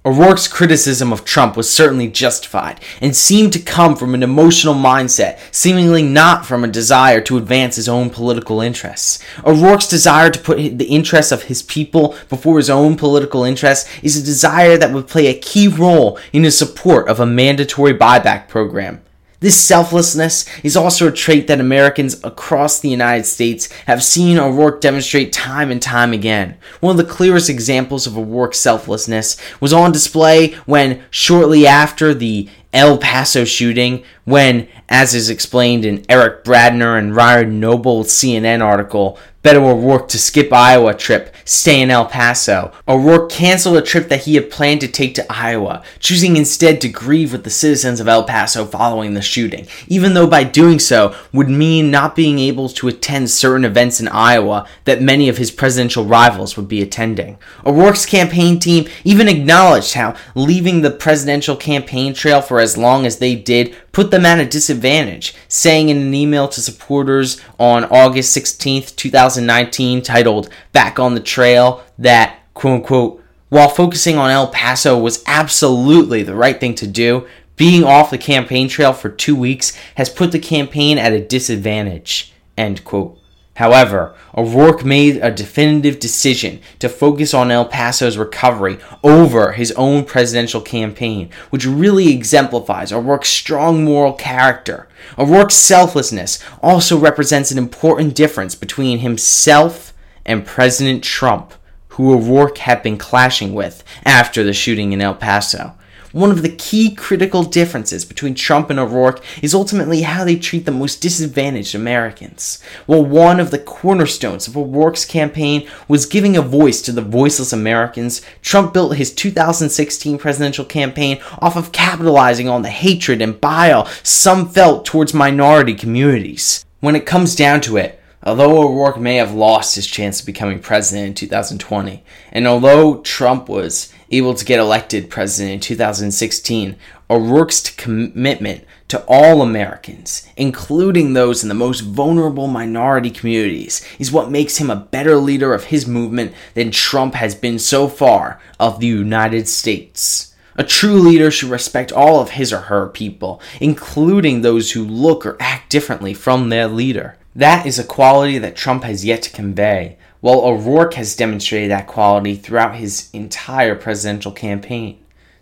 O'Rourke's 0.05 0.47
criticism 0.47 1.11
of 1.11 1.25
Trump 1.25 1.57
was 1.57 1.67
certainly 1.67 2.07
justified 2.07 2.79
and 3.01 3.15
seemed 3.15 3.51
to 3.53 3.59
come 3.59 3.95
from 3.95 4.13
an 4.13 4.21
emotional 4.21 4.75
mindset, 4.75 5.39
seemingly 5.51 6.03
not 6.03 6.45
from 6.45 6.63
a 6.63 6.67
desire 6.67 7.19
to 7.21 7.37
advance 7.37 7.75
his 7.75 7.89
own 7.89 8.11
political 8.11 8.61
interests. 8.61 9.17
O'Rourke's 9.43 9.87
desire 9.87 10.29
to 10.29 10.39
put 10.39 10.57
the 10.77 10.85
interests 10.85 11.31
of 11.31 11.43
his 11.43 11.63
people 11.63 12.15
before 12.29 12.57
his 12.57 12.69
own 12.69 12.95
political 12.97 13.43
interests 13.43 13.89
is 14.03 14.15
a 14.15 14.23
desire 14.23 14.77
that 14.77 14.93
would 14.93 15.07
play 15.07 15.25
a 15.25 15.39
key 15.39 15.67
role 15.67 16.19
in 16.31 16.43
his 16.43 16.55
support 16.55 17.07
of 17.07 17.19
a 17.19 17.25
mandatory 17.25 17.93
buyback 17.93 18.47
program. 18.47 19.01
This 19.45 19.61
selflessness 19.61 20.45
is 20.63 20.75
also 20.75 21.07
a 21.07 21.11
trait 21.11 21.45
that 21.45 21.59
Americans 21.59 22.19
across 22.23 22.79
the 22.79 22.89
United 22.89 23.25
States 23.27 23.71
have 23.85 24.03
seen 24.03 24.39
O'Rourke 24.39 24.81
demonstrate 24.81 25.31
time 25.31 25.69
and 25.69 25.79
time 25.79 26.13
again. 26.13 26.57
One 26.79 26.99
of 26.99 27.05
the 27.05 27.13
clearest 27.13 27.47
examples 27.47 28.07
of 28.07 28.17
O'Rourke's 28.17 28.59
selflessness 28.59 29.37
was 29.61 29.71
on 29.71 29.91
display 29.91 30.53
when, 30.65 31.03
shortly 31.11 31.67
after 31.67 32.11
the 32.11 32.49
El 32.73 32.97
Paso 32.97 33.45
shooting, 33.45 34.03
when, 34.25 34.67
as 34.89 35.15
is 35.15 35.29
explained 35.29 35.85
in 35.85 36.05
Eric 36.09 36.43
Bradner 36.43 36.97
and 36.97 37.15
Ryan 37.15 37.59
Nobles' 37.59 38.09
CNN 38.09 38.61
article, 38.61 39.17
Beto 39.45 39.57
O'Rourke 39.57 40.07
to 40.07 40.17
skip 40.17 40.51
Iowa 40.51 40.95
trip, 40.95 41.31
stay 41.45 41.79
in 41.79 41.91
El 41.91 42.07
Paso. 42.07 42.71
O'Rourke 42.87 43.29
canceled 43.29 43.77
a 43.77 43.81
trip 43.83 44.09
that 44.09 44.23
he 44.23 44.33
had 44.33 44.49
planned 44.49 44.81
to 44.81 44.87
take 44.87 45.13
to 45.13 45.31
Iowa, 45.31 45.83
choosing 45.99 46.35
instead 46.35 46.81
to 46.81 46.89
grieve 46.89 47.31
with 47.31 47.43
the 47.43 47.51
citizens 47.51 47.99
of 47.99 48.07
El 48.07 48.23
Paso 48.23 48.65
following 48.65 49.13
the 49.13 49.21
shooting, 49.21 49.67
even 49.87 50.15
though 50.15 50.25
by 50.25 50.43
doing 50.43 50.79
so 50.79 51.15
would 51.31 51.47
mean 51.47 51.91
not 51.91 52.15
being 52.15 52.39
able 52.39 52.69
to 52.69 52.87
attend 52.87 53.29
certain 53.29 53.65
events 53.65 53.99
in 53.99 54.07
Iowa 54.07 54.67
that 54.85 55.03
many 55.03 55.29
of 55.29 55.37
his 55.37 55.51
presidential 55.51 56.05
rivals 56.05 56.57
would 56.57 56.67
be 56.67 56.81
attending. 56.81 57.37
O'Rourke's 57.67 58.07
campaign 58.07 58.59
team 58.59 58.89
even 59.03 59.27
acknowledged 59.27 59.93
how 59.93 60.15
leaving 60.33 60.81
the 60.81 60.89
presidential 60.89 61.55
campaign 61.55 62.15
trail 62.15 62.41
for 62.41 62.59
as 62.59 62.79
long 62.79 63.05
as 63.05 63.19
they 63.19 63.35
did 63.35 63.75
put 63.91 64.09
them 64.15 64.25
at 64.25 64.39
a 64.39 64.45
disadvantage, 64.45 65.35
saying 65.47 65.89
in 65.89 65.97
an 65.97 66.13
email 66.13 66.47
to 66.47 66.61
supporters 66.61 67.41
on 67.59 67.83
August 67.85 68.33
16, 68.33 68.83
2019, 68.95 70.01
titled 70.01 70.49
Back 70.71 70.99
on 70.99 71.13
the 71.13 71.19
Trail, 71.19 71.83
that, 71.99 72.39
quote 72.53 72.81
unquote, 72.81 73.23
while 73.49 73.69
focusing 73.69 74.17
on 74.17 74.31
El 74.31 74.47
Paso 74.47 74.97
was 74.97 75.23
absolutely 75.27 76.23
the 76.23 76.35
right 76.35 76.59
thing 76.59 76.75
to 76.75 76.87
do, 76.87 77.27
being 77.57 77.83
off 77.83 78.09
the 78.09 78.17
campaign 78.17 78.67
trail 78.67 78.91
for 78.91 79.09
two 79.09 79.35
weeks 79.35 79.75
has 79.95 80.09
put 80.09 80.31
the 80.31 80.39
campaign 80.39 80.97
at 80.97 81.13
a 81.13 81.25
disadvantage, 81.25 82.33
end 82.57 82.83
quote. 82.83 83.17
However, 83.55 84.13
O'Rourke 84.37 84.83
made 84.83 85.17
a 85.17 85.31
definitive 85.31 85.99
decision 85.99 86.59
to 86.79 86.89
focus 86.89 87.33
on 87.33 87.51
El 87.51 87.65
Paso's 87.65 88.17
recovery 88.17 88.77
over 89.01 89.53
his 89.53 89.71
own 89.73 90.03
presidential 90.03 90.59
campaign, 90.59 91.29
which 91.51 91.65
really 91.65 92.13
exemplifies 92.13 92.91
O'Rourke's 92.91 93.29
strong 93.29 93.85
moral 93.85 94.11
character. 94.11 94.89
O'Rourke's 95.17 95.55
selflessness 95.55 96.43
also 96.61 96.97
represents 96.97 97.49
an 97.49 97.57
important 97.57 98.13
difference 98.13 98.55
between 98.55 98.99
himself 98.99 99.93
and 100.25 100.45
President 100.45 101.01
Trump, 101.01 101.53
who 101.89 102.13
O'Rourke 102.13 102.57
had 102.57 102.83
been 102.83 102.97
clashing 102.97 103.53
with 103.53 103.85
after 104.03 104.43
the 104.43 104.51
shooting 104.51 104.91
in 104.91 105.01
El 105.01 105.15
Paso. 105.15 105.75
One 106.15 106.31
of 106.31 106.43
the 106.43 106.55
key 106.55 106.95
critical 106.95 107.43
differences 107.43 108.05
between 108.05 108.35
Trump 108.35 108.69
and 108.69 108.79
O'Rourke 108.79 109.21
is 109.41 109.53
ultimately 109.53 110.03
how 110.03 110.23
they 110.23 110.37
treat 110.37 110.63
the 110.65 110.71
most 110.71 111.01
disadvantaged 111.01 111.75
Americans. 111.75 112.61
While 112.85 113.03
one 113.03 113.41
of 113.41 113.51
the 113.51 113.59
cornerstones 113.59 114.47
of 114.47 114.55
O'Rourke's 114.55 115.03
campaign 115.03 115.67
was 115.89 116.05
giving 116.05 116.37
a 116.37 116.41
voice 116.41 116.81
to 116.83 116.93
the 116.93 117.01
voiceless 117.01 117.51
Americans, 117.51 118.21
Trump 118.41 118.73
built 118.73 118.95
his 118.95 119.13
2016 119.13 120.17
presidential 120.17 120.63
campaign 120.63 121.19
off 121.39 121.57
of 121.57 121.73
capitalizing 121.73 122.47
on 122.47 122.61
the 122.61 122.69
hatred 122.69 123.21
and 123.21 123.41
bile 123.41 123.85
some 124.01 124.47
felt 124.47 124.85
towards 124.85 125.13
minority 125.13 125.73
communities. 125.73 126.63
When 126.79 126.95
it 126.95 127.05
comes 127.05 127.35
down 127.35 127.59
to 127.61 127.75
it, 127.75 128.01
Although 128.27 128.63
O'Rourke 128.63 128.99
may 128.99 129.17
have 129.17 129.35
lost 129.35 129.75
his 129.75 129.85
chance 129.85 130.19
of 130.19 130.25
becoming 130.25 130.57
president 130.57 131.09
in 131.09 131.13
2020, 131.13 132.03
and 132.31 132.47
although 132.47 133.01
Trump 133.01 133.47
was 133.47 133.93
able 134.11 134.33
to 134.33 134.45
get 134.45 134.59
elected 134.59 135.09
president 135.09 135.53
in 135.53 135.59
2016, 135.59 136.75
O'Rourke's 137.09 137.69
commitment 137.69 138.63
to 138.87 139.03
all 139.07 139.41
Americans, 139.41 140.27
including 140.35 141.13
those 141.13 141.43
in 141.43 141.49
the 141.49 141.55
most 141.55 141.81
vulnerable 141.81 142.47
minority 142.47 143.09
communities, 143.09 143.85
is 143.99 144.11
what 144.11 144.31
makes 144.31 144.57
him 144.57 144.69
a 144.69 144.75
better 144.75 145.17
leader 145.17 145.53
of 145.53 145.65
his 145.65 145.87
movement 145.87 146.33
than 146.53 146.71
Trump 146.71 147.15
has 147.15 147.35
been 147.35 147.59
so 147.59 147.87
far 147.87 148.39
of 148.59 148.79
the 148.79 148.87
United 148.87 149.47
States. 149.47 150.35
A 150.57 150.63
true 150.63 150.99
leader 150.99 151.29
should 151.29 151.49
respect 151.49 151.91
all 151.91 152.21
of 152.21 152.31
his 152.31 152.53
or 152.53 152.61
her 152.61 152.87
people, 152.87 153.41
including 153.59 154.41
those 154.41 154.71
who 154.71 154.85
look 154.85 155.25
or 155.25 155.35
act 155.39 155.69
differently 155.69 156.13
from 156.13 156.49
their 156.49 156.67
leader. 156.67 157.17
That 157.35 157.65
is 157.65 157.77
a 157.77 157.83
quality 157.83 158.37
that 158.37 158.55
Trump 158.55 158.85
has 158.85 159.03
yet 159.03 159.21
to 159.23 159.29
convey, 159.31 159.97
while 160.25 160.39
O'Rourke 160.39 160.95
has 160.95 161.15
demonstrated 161.15 161.69
that 161.69 161.85
quality 161.85 162.35
throughout 162.35 162.77
his 162.77 163.11
entire 163.13 163.75
presidential 163.75 164.31
campaign. 164.31 164.97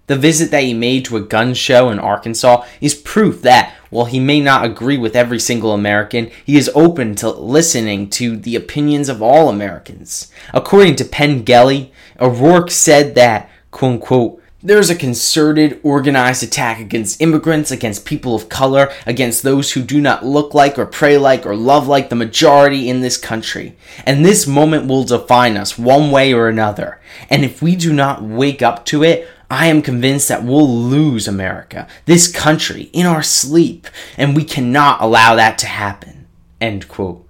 The 0.08 0.18
visit 0.18 0.52
that 0.52 0.64
he 0.64 0.74
made 0.74 1.06
to 1.06 1.16
a 1.16 1.22
gun 1.22 1.54
show 1.54 1.90
in 1.90 2.00
Arkansas 2.00 2.66
is 2.82 2.94
proof 2.94 3.42
that, 3.44 3.74
while 3.92 4.04
he 4.04 4.20
may 4.20 4.42
not 4.42 4.66
agree 4.66 4.98
with 4.98 5.16
every 5.16 5.40
single 5.40 5.72
American, 5.72 6.30
he 6.46 6.58
is 6.58 6.70
open 6.76 7.16
to 7.16 7.30
listening 7.30 8.10
to 8.10 8.36
the 8.36 8.58
opinions 8.58 9.08
of 9.08 9.22
all 9.22 9.48
Americans. 9.48 10.30
According 10.54 10.98
to 10.98 11.06
Pengelly, 11.06 11.94
O'Rourke 12.20 12.70
said 12.70 13.16
that, 13.16 13.50
quote 13.72 13.94
unquote, 13.94 14.43
there's 14.64 14.90
a 14.90 14.96
concerted, 14.96 15.80
organized 15.84 16.42
attack 16.42 16.80
against 16.80 17.22
immigrants, 17.22 17.70
against 17.70 18.06
people 18.06 18.34
of 18.34 18.48
color, 18.48 18.92
against 19.06 19.44
those 19.44 19.74
who 19.74 19.84
do 19.84 20.00
not 20.00 20.26
look 20.26 20.54
like 20.54 20.80
or 20.80 20.86
pray 20.86 21.18
like 21.18 21.46
or 21.46 21.56
love 21.56 21.88
like 21.88 22.10
the 22.10 22.16
majority 22.16 22.90
in 22.90 23.02
this 23.02 23.18
country. 23.18 23.76
And 24.06 24.26
this 24.26 24.48
moment 24.48 24.88
will 24.88 25.04
define 25.04 25.58
us 25.58 25.78
one 25.78 26.12
way 26.12 26.34
or 26.34 26.48
another. 26.48 27.02
And 27.30 27.44
if 27.44 27.62
we 27.62 27.76
do 27.76 27.92
not 27.92 28.24
wake 28.24 28.62
up 28.62 28.86
to 28.86 29.04
it, 29.04 29.28
I 29.50 29.68
am 29.68 29.82
convinced 29.82 30.30
that 30.30 30.44
we'll 30.44 30.68
lose 30.68 31.28
America, 31.28 31.88
this 32.06 32.32
country, 32.32 32.84
in 32.94 33.06
our 33.06 33.22
sleep, 33.22 33.88
and 34.18 34.36
we 34.36 34.46
cannot 34.46 35.02
allow 35.02 35.36
that 35.36 35.58
to 35.60 35.68
happen. 35.68 36.28
End 36.60 36.88
quote. 36.88 37.23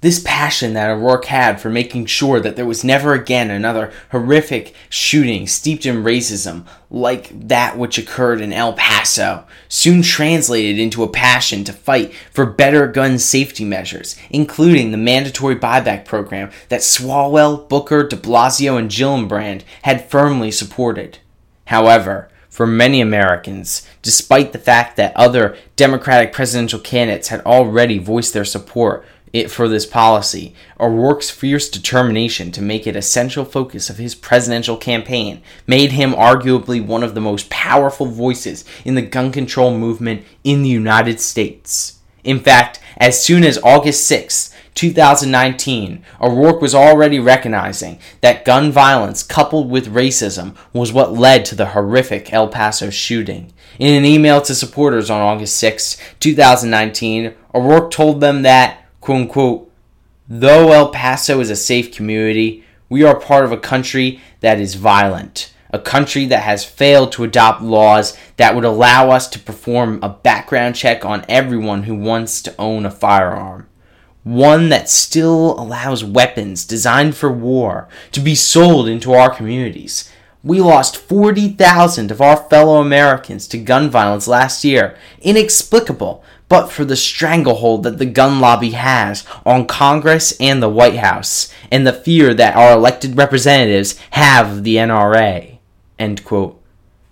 This 0.00 0.20
passion 0.20 0.74
that 0.74 0.90
O'Rourke 0.90 1.24
had 1.24 1.60
for 1.60 1.70
making 1.70 2.06
sure 2.06 2.38
that 2.38 2.54
there 2.54 2.64
was 2.64 2.84
never 2.84 3.14
again 3.14 3.50
another 3.50 3.92
horrific 4.12 4.72
shooting 4.88 5.48
steeped 5.48 5.84
in 5.84 6.04
racism 6.04 6.64
like 6.88 7.48
that 7.48 7.76
which 7.76 7.98
occurred 7.98 8.40
in 8.40 8.52
El 8.52 8.74
Paso 8.74 9.44
soon 9.68 10.02
translated 10.02 10.78
into 10.78 11.02
a 11.02 11.08
passion 11.08 11.64
to 11.64 11.72
fight 11.72 12.14
for 12.30 12.46
better 12.46 12.86
gun 12.86 13.18
safety 13.18 13.64
measures, 13.64 14.14
including 14.30 14.92
the 14.92 14.96
mandatory 14.96 15.56
buyback 15.56 16.04
program 16.04 16.52
that 16.68 16.82
Swalwell, 16.82 17.68
Booker, 17.68 18.06
de 18.06 18.14
Blasio, 18.14 18.78
and 18.78 18.88
Gillibrand 18.88 19.62
had 19.82 20.08
firmly 20.08 20.52
supported. 20.52 21.18
However, 21.66 22.28
for 22.48 22.68
many 22.68 23.00
Americans, 23.00 23.86
despite 24.02 24.52
the 24.52 24.58
fact 24.58 24.96
that 24.96 25.16
other 25.16 25.56
Democratic 25.76 26.32
presidential 26.32 26.80
candidates 26.80 27.28
had 27.28 27.40
already 27.42 27.98
voiced 27.98 28.32
their 28.32 28.44
support 28.44 29.04
it 29.38 29.50
for 29.50 29.68
this 29.68 29.86
policy, 29.86 30.54
O'Rourke's 30.78 31.30
fierce 31.30 31.68
determination 31.68 32.50
to 32.52 32.62
make 32.62 32.86
it 32.86 32.96
a 32.96 33.02
central 33.02 33.44
focus 33.44 33.88
of 33.88 33.98
his 33.98 34.14
presidential 34.14 34.76
campaign 34.76 35.40
made 35.66 35.92
him 35.92 36.12
arguably 36.12 36.84
one 36.84 37.02
of 37.02 37.14
the 37.14 37.20
most 37.20 37.48
powerful 37.48 38.06
voices 38.06 38.64
in 38.84 38.94
the 38.94 39.02
gun 39.02 39.32
control 39.32 39.76
movement 39.76 40.24
in 40.44 40.62
the 40.62 40.68
United 40.68 41.20
States. 41.20 41.98
In 42.24 42.40
fact, 42.40 42.80
as 42.98 43.22
soon 43.24 43.44
as 43.44 43.58
August 43.62 44.06
6, 44.06 44.54
2019, 44.74 46.04
O'Rourke 46.20 46.60
was 46.60 46.74
already 46.74 47.18
recognizing 47.18 47.98
that 48.20 48.44
gun 48.44 48.70
violence 48.70 49.22
coupled 49.22 49.70
with 49.70 49.92
racism 49.92 50.54
was 50.72 50.92
what 50.92 51.12
led 51.12 51.44
to 51.46 51.54
the 51.54 51.66
horrific 51.66 52.32
El 52.32 52.48
Paso 52.48 52.90
shooting. 52.90 53.52
In 53.78 53.94
an 53.94 54.04
email 54.04 54.40
to 54.42 54.54
supporters 54.54 55.10
on 55.10 55.20
August 55.20 55.56
6, 55.56 55.96
2019, 56.20 57.34
O'Rourke 57.54 57.90
told 57.90 58.20
them 58.20 58.42
that 58.42 58.84
quote 59.08 59.22
unquote, 59.22 59.72
though 60.28 60.70
El 60.70 60.90
Paso 60.90 61.40
is 61.40 61.48
a 61.48 61.56
safe 61.56 61.90
community, 61.90 62.62
we 62.90 63.02
are 63.04 63.18
part 63.18 63.42
of 63.46 63.52
a 63.52 63.56
country 63.56 64.20
that 64.40 64.60
is 64.60 64.74
violent, 64.74 65.54
a 65.70 65.78
country 65.78 66.26
that 66.26 66.42
has 66.42 66.66
failed 66.66 67.10
to 67.12 67.24
adopt 67.24 67.62
laws 67.62 68.14
that 68.36 68.54
would 68.54 68.66
allow 68.66 69.08
us 69.08 69.26
to 69.28 69.38
perform 69.38 69.98
a 70.02 70.10
background 70.10 70.76
check 70.76 71.06
on 71.06 71.24
everyone 71.26 71.84
who 71.84 71.94
wants 71.94 72.42
to 72.42 72.54
own 72.58 72.84
a 72.84 72.90
firearm. 72.90 73.66
One 74.24 74.68
that 74.68 74.90
still 74.90 75.58
allows 75.58 76.04
weapons 76.04 76.66
designed 76.66 77.16
for 77.16 77.32
war 77.32 77.88
to 78.12 78.20
be 78.20 78.34
sold 78.34 78.90
into 78.90 79.14
our 79.14 79.34
communities. 79.34 80.12
We 80.44 80.60
lost 80.60 80.98
40,000 80.98 82.10
of 82.10 82.20
our 82.20 82.36
fellow 82.36 82.82
Americans 82.82 83.48
to 83.48 83.58
gun 83.58 83.88
violence 83.88 84.28
last 84.28 84.64
year. 84.64 84.98
Inexplicable, 85.22 86.22
but 86.48 86.68
for 86.68 86.84
the 86.84 86.96
stranglehold 86.96 87.82
that 87.82 87.98
the 87.98 88.06
gun 88.06 88.40
lobby 88.40 88.70
has 88.70 89.24
on 89.46 89.66
Congress 89.66 90.34
and 90.40 90.62
the 90.62 90.68
White 90.68 90.96
House, 90.96 91.52
and 91.70 91.86
the 91.86 91.92
fear 91.92 92.34
that 92.34 92.56
our 92.56 92.72
elected 92.72 93.16
representatives 93.16 93.98
have 94.10 94.58
of 94.58 94.64
the 94.64 94.76
NRA. 94.76 95.58
End 95.98 96.24
quote. 96.24 96.57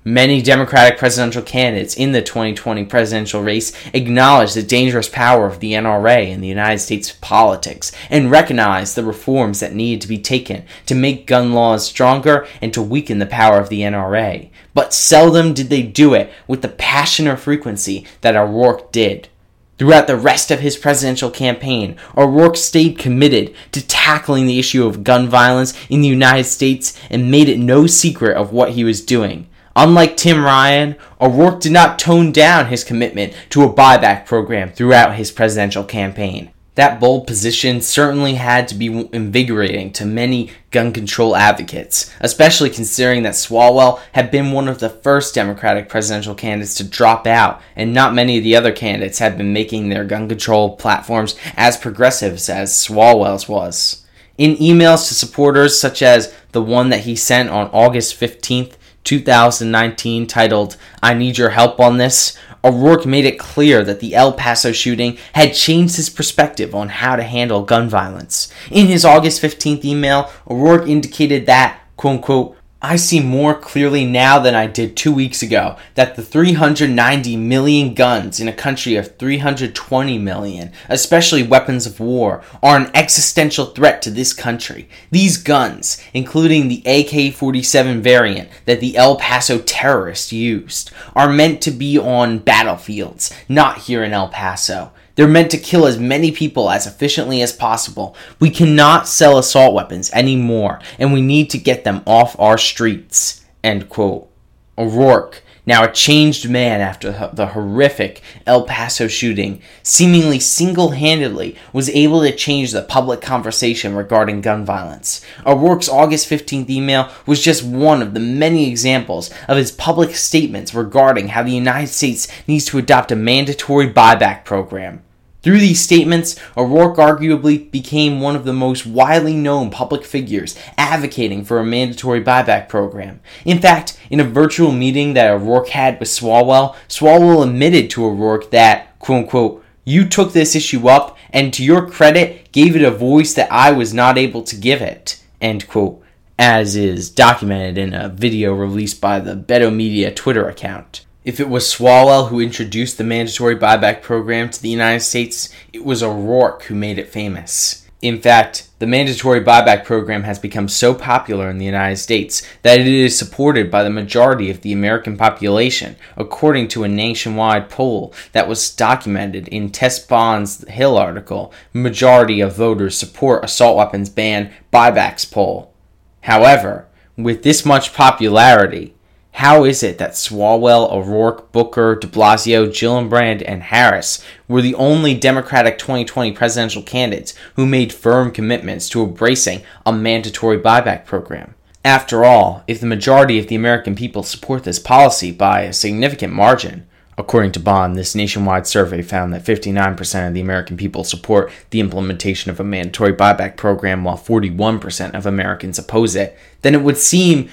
Many 0.08 0.40
Democratic 0.40 1.00
presidential 1.00 1.42
candidates 1.42 1.96
in 1.96 2.12
the 2.12 2.22
2020 2.22 2.84
presidential 2.84 3.42
race 3.42 3.72
acknowledge 3.92 4.54
the 4.54 4.62
dangerous 4.62 5.08
power 5.08 5.46
of 5.46 5.58
the 5.58 5.72
NRA 5.72 6.28
in 6.28 6.40
the 6.40 6.46
United 6.46 6.78
States 6.78 7.10
politics 7.20 7.90
and 8.08 8.30
recognize 8.30 8.94
the 8.94 9.02
reforms 9.02 9.58
that 9.58 9.74
need 9.74 10.00
to 10.00 10.06
be 10.06 10.18
taken 10.18 10.62
to 10.86 10.94
make 10.94 11.26
gun 11.26 11.54
laws 11.54 11.84
stronger 11.84 12.46
and 12.62 12.72
to 12.72 12.80
weaken 12.80 13.18
the 13.18 13.26
power 13.26 13.58
of 13.58 13.68
the 13.68 13.80
NRA. 13.80 14.48
But 14.74 14.94
seldom 14.94 15.54
did 15.54 15.70
they 15.70 15.82
do 15.82 16.14
it 16.14 16.30
with 16.46 16.62
the 16.62 16.68
passion 16.68 17.26
or 17.26 17.36
frequency 17.36 18.06
that 18.20 18.36
O'Rourke 18.36 18.92
did. 18.92 19.28
Throughout 19.76 20.06
the 20.06 20.16
rest 20.16 20.52
of 20.52 20.60
his 20.60 20.76
presidential 20.76 21.32
campaign, 21.32 21.96
O'Rourke 22.16 22.56
stayed 22.56 22.96
committed 22.96 23.52
to 23.72 23.84
tackling 23.84 24.46
the 24.46 24.60
issue 24.60 24.86
of 24.86 25.02
gun 25.02 25.28
violence 25.28 25.74
in 25.88 26.00
the 26.00 26.06
United 26.06 26.44
States 26.44 26.96
and 27.10 27.28
made 27.28 27.48
it 27.48 27.58
no 27.58 27.88
secret 27.88 28.36
of 28.36 28.52
what 28.52 28.70
he 28.70 28.84
was 28.84 29.04
doing. 29.04 29.48
Unlike 29.78 30.16
Tim 30.16 30.42
Ryan, 30.42 30.96
O'Rourke 31.20 31.60
did 31.60 31.72
not 31.72 31.98
tone 31.98 32.32
down 32.32 32.68
his 32.68 32.82
commitment 32.82 33.34
to 33.50 33.62
a 33.62 33.72
buyback 33.72 34.24
program 34.24 34.72
throughout 34.72 35.16
his 35.16 35.30
presidential 35.30 35.84
campaign. 35.84 36.50
That 36.76 36.98
bold 36.98 37.26
position 37.26 37.82
certainly 37.82 38.34
had 38.34 38.68
to 38.68 38.74
be 38.74 38.86
invigorating 39.12 39.92
to 39.92 40.06
many 40.06 40.50
gun 40.70 40.92
control 40.92 41.36
advocates, 41.36 42.10
especially 42.20 42.70
considering 42.70 43.22
that 43.24 43.34
Swalwell 43.34 44.00
had 44.12 44.30
been 44.30 44.52
one 44.52 44.66
of 44.66 44.78
the 44.78 44.88
first 44.88 45.34
Democratic 45.34 45.90
presidential 45.90 46.34
candidates 46.34 46.74
to 46.76 46.84
drop 46.84 47.26
out, 47.26 47.60
and 47.74 47.92
not 47.92 48.14
many 48.14 48.38
of 48.38 48.44
the 48.44 48.56
other 48.56 48.72
candidates 48.72 49.18
had 49.18 49.36
been 49.36 49.52
making 49.52 49.90
their 49.90 50.04
gun 50.04 50.26
control 50.26 50.76
platforms 50.76 51.34
as 51.54 51.76
progressive 51.76 52.34
as 52.48 52.72
Swalwell's 52.72 53.46
was. 53.46 54.06
In 54.38 54.56
emails 54.56 55.08
to 55.08 55.14
supporters, 55.14 55.78
such 55.78 56.02
as 56.02 56.34
the 56.52 56.62
one 56.62 56.88
that 56.90 57.00
he 57.00 57.16
sent 57.16 57.50
on 57.50 57.68
August 57.68 58.18
15th, 58.18 58.74
2019 59.06 60.26
titled, 60.26 60.76
I 61.02 61.14
Need 61.14 61.38
Your 61.38 61.50
Help 61.50 61.80
on 61.80 61.96
This, 61.96 62.36
O'Rourke 62.64 63.06
made 63.06 63.24
it 63.24 63.38
clear 63.38 63.84
that 63.84 64.00
the 64.00 64.16
El 64.16 64.32
Paso 64.32 64.72
shooting 64.72 65.16
had 65.34 65.54
changed 65.54 65.94
his 65.94 66.10
perspective 66.10 66.74
on 66.74 66.88
how 66.88 67.14
to 67.14 67.22
handle 67.22 67.62
gun 67.62 67.88
violence. 67.88 68.52
In 68.70 68.88
his 68.88 69.04
August 69.04 69.40
15th 69.40 69.84
email, 69.84 70.30
O'Rourke 70.50 70.88
indicated 70.88 71.46
that, 71.46 71.80
quote 71.96 72.16
unquote, 72.16 72.56
I 72.88 72.94
see 72.94 73.18
more 73.18 73.58
clearly 73.58 74.04
now 74.04 74.38
than 74.38 74.54
I 74.54 74.68
did 74.68 74.96
two 74.96 75.12
weeks 75.12 75.42
ago 75.42 75.76
that 75.96 76.14
the 76.14 76.22
390 76.22 77.36
million 77.36 77.94
guns 77.94 78.38
in 78.38 78.46
a 78.46 78.52
country 78.52 78.94
of 78.94 79.16
320 79.16 80.18
million, 80.18 80.70
especially 80.88 81.42
weapons 81.42 81.84
of 81.86 81.98
war, 81.98 82.44
are 82.62 82.76
an 82.76 82.92
existential 82.94 83.66
threat 83.66 84.02
to 84.02 84.10
this 84.12 84.32
country. 84.32 84.88
These 85.10 85.36
guns, 85.36 86.00
including 86.14 86.68
the 86.68 86.84
AK 86.86 87.34
47 87.34 88.02
variant 88.02 88.50
that 88.66 88.78
the 88.78 88.96
El 88.96 89.16
Paso 89.16 89.58
terrorists 89.58 90.32
used, 90.32 90.92
are 91.16 91.28
meant 91.28 91.60
to 91.62 91.72
be 91.72 91.98
on 91.98 92.38
battlefields, 92.38 93.34
not 93.48 93.78
here 93.78 94.04
in 94.04 94.12
El 94.12 94.28
Paso. 94.28 94.92
They're 95.16 95.26
meant 95.26 95.50
to 95.52 95.58
kill 95.58 95.86
as 95.86 95.98
many 95.98 96.30
people 96.30 96.70
as 96.70 96.86
efficiently 96.86 97.40
as 97.40 97.52
possible. 97.52 98.14
We 98.38 98.50
cannot 98.50 99.08
sell 99.08 99.38
assault 99.38 99.74
weapons 99.74 100.10
anymore, 100.12 100.78
and 100.98 101.12
we 101.12 101.22
need 101.22 101.50
to 101.50 101.58
get 101.58 101.84
them 101.84 102.02
off 102.06 102.38
our 102.38 102.58
streets. 102.58 103.44
End 103.64 103.88
quote. 103.88 104.30
O'Rourke, 104.78 105.42
now 105.64 105.84
a 105.84 105.90
changed 105.90 106.50
man 106.50 106.82
after 106.82 107.30
the 107.32 107.46
horrific 107.46 108.20
El 108.46 108.64
Paso 108.64 109.08
shooting, 109.08 109.62
seemingly 109.82 110.38
single 110.38 110.90
handedly 110.90 111.56
was 111.72 111.88
able 111.88 112.20
to 112.20 112.36
change 112.36 112.72
the 112.72 112.82
public 112.82 113.22
conversation 113.22 113.96
regarding 113.96 114.42
gun 114.42 114.66
violence. 114.66 115.24
O'Rourke's 115.46 115.88
August 115.88 116.28
15th 116.28 116.68
email 116.68 117.10
was 117.24 117.42
just 117.42 117.64
one 117.64 118.02
of 118.02 118.12
the 118.12 118.20
many 118.20 118.68
examples 118.68 119.30
of 119.48 119.56
his 119.56 119.72
public 119.72 120.14
statements 120.14 120.74
regarding 120.74 121.28
how 121.28 121.42
the 121.42 121.52
United 121.52 121.88
States 121.88 122.28
needs 122.46 122.66
to 122.66 122.76
adopt 122.76 123.10
a 123.10 123.16
mandatory 123.16 123.90
buyback 123.90 124.44
program. 124.44 125.02
Through 125.46 125.60
these 125.60 125.80
statements, 125.80 126.34
O'Rourke 126.56 126.96
arguably 126.96 127.70
became 127.70 128.18
one 128.18 128.34
of 128.34 128.44
the 128.44 128.52
most 128.52 128.84
widely 128.84 129.36
known 129.36 129.70
public 129.70 130.04
figures 130.04 130.58
advocating 130.76 131.44
for 131.44 131.60
a 131.60 131.64
mandatory 131.64 132.20
buyback 132.20 132.68
program. 132.68 133.20
In 133.44 133.60
fact, 133.60 133.96
in 134.10 134.18
a 134.18 134.24
virtual 134.24 134.72
meeting 134.72 135.14
that 135.14 135.30
O'Rourke 135.30 135.68
had 135.68 136.00
with 136.00 136.08
Swalwell, 136.08 136.74
Swalwell 136.88 137.46
admitted 137.46 137.90
to 137.90 138.06
O'Rourke 138.06 138.50
that, 138.50 138.98
quote 138.98 139.22
unquote, 139.22 139.64
you 139.84 140.08
took 140.08 140.32
this 140.32 140.56
issue 140.56 140.88
up 140.88 141.16
and 141.30 141.54
to 141.54 141.62
your 141.62 141.88
credit 141.88 142.50
gave 142.50 142.74
it 142.74 142.82
a 142.82 142.90
voice 142.90 143.32
that 143.34 143.52
I 143.52 143.70
was 143.70 143.94
not 143.94 144.18
able 144.18 144.42
to 144.42 144.56
give 144.56 144.82
it, 144.82 145.22
end 145.40 145.68
quote, 145.68 146.02
as 146.40 146.74
is 146.74 147.08
documented 147.08 147.78
in 147.78 147.94
a 147.94 148.08
video 148.08 148.52
released 148.52 149.00
by 149.00 149.20
the 149.20 149.36
Beto 149.36 149.72
Media 149.72 150.12
Twitter 150.12 150.48
account. 150.48 151.05
If 151.26 151.40
it 151.40 151.48
was 151.48 151.64
Swalwell 151.64 152.28
who 152.28 152.38
introduced 152.38 152.98
the 152.98 153.02
mandatory 153.02 153.56
buyback 153.56 154.00
program 154.00 154.48
to 154.48 154.62
the 154.62 154.68
United 154.68 155.00
States, 155.00 155.52
it 155.72 155.84
was 155.84 156.00
O'Rourke 156.00 156.62
who 156.62 156.76
made 156.76 157.00
it 157.00 157.08
famous. 157.08 157.84
In 158.00 158.22
fact, 158.22 158.68
the 158.78 158.86
mandatory 158.86 159.42
buyback 159.42 159.84
program 159.84 160.22
has 160.22 160.38
become 160.38 160.68
so 160.68 160.94
popular 160.94 161.50
in 161.50 161.58
the 161.58 161.64
United 161.64 161.96
States 161.96 162.46
that 162.62 162.78
it 162.78 162.86
is 162.86 163.18
supported 163.18 163.72
by 163.72 163.82
the 163.82 163.90
majority 163.90 164.52
of 164.52 164.60
the 164.60 164.72
American 164.72 165.16
population, 165.16 165.96
according 166.16 166.68
to 166.68 166.84
a 166.84 166.88
nationwide 166.88 167.70
poll 167.70 168.14
that 168.30 168.46
was 168.46 168.70
documented 168.70 169.48
in 169.48 169.70
Tess 169.70 169.98
Bonn's 169.98 170.64
Hill 170.68 170.96
article. 170.96 171.52
Majority 171.72 172.40
of 172.40 172.54
voters 172.54 172.96
support 172.96 173.44
assault 173.44 173.76
weapons 173.76 174.08
ban 174.10 174.52
buybacks 174.72 175.28
poll. 175.28 175.74
However, 176.20 176.86
with 177.16 177.42
this 177.42 177.66
much 177.66 177.94
popularity, 177.94 178.94
how 179.36 179.64
is 179.64 179.82
it 179.82 179.98
that 179.98 180.12
Swalwell, 180.12 180.90
O'Rourke, 180.90 181.52
Booker, 181.52 181.94
de 181.94 182.06
Blasio, 182.06 182.68
Gillibrand, 182.68 183.42
and 183.46 183.64
Harris 183.64 184.24
were 184.48 184.62
the 184.62 184.74
only 184.76 185.12
Democratic 185.12 185.76
2020 185.76 186.32
presidential 186.32 186.82
candidates 186.82 187.34
who 187.54 187.66
made 187.66 187.92
firm 187.92 188.30
commitments 188.30 188.88
to 188.88 189.02
embracing 189.02 189.60
a 189.84 189.92
mandatory 189.92 190.58
buyback 190.58 191.04
program? 191.04 191.54
After 191.84 192.24
all, 192.24 192.64
if 192.66 192.80
the 192.80 192.86
majority 192.86 193.38
of 193.38 193.48
the 193.48 193.56
American 193.56 193.94
people 193.94 194.22
support 194.22 194.64
this 194.64 194.78
policy 194.78 195.32
by 195.32 195.64
a 195.64 195.72
significant 195.74 196.32
margin, 196.32 196.86
According 197.18 197.52
to 197.52 197.60
Bonn, 197.60 197.94
this 197.94 198.14
nationwide 198.14 198.66
survey 198.66 199.00
found 199.00 199.32
that 199.32 199.42
59% 199.42 200.28
of 200.28 200.34
the 200.34 200.40
American 200.40 200.76
people 200.76 201.02
support 201.02 201.50
the 201.70 201.80
implementation 201.80 202.50
of 202.50 202.60
a 202.60 202.64
mandatory 202.64 203.14
buyback 203.14 203.56
program 203.56 204.04
while 204.04 204.18
41% 204.18 205.14
of 205.14 205.24
Americans 205.24 205.78
oppose 205.78 206.14
it. 206.14 206.36
Then 206.60 206.74
it 206.74 206.82
would 206.82 206.98
seem 206.98 207.48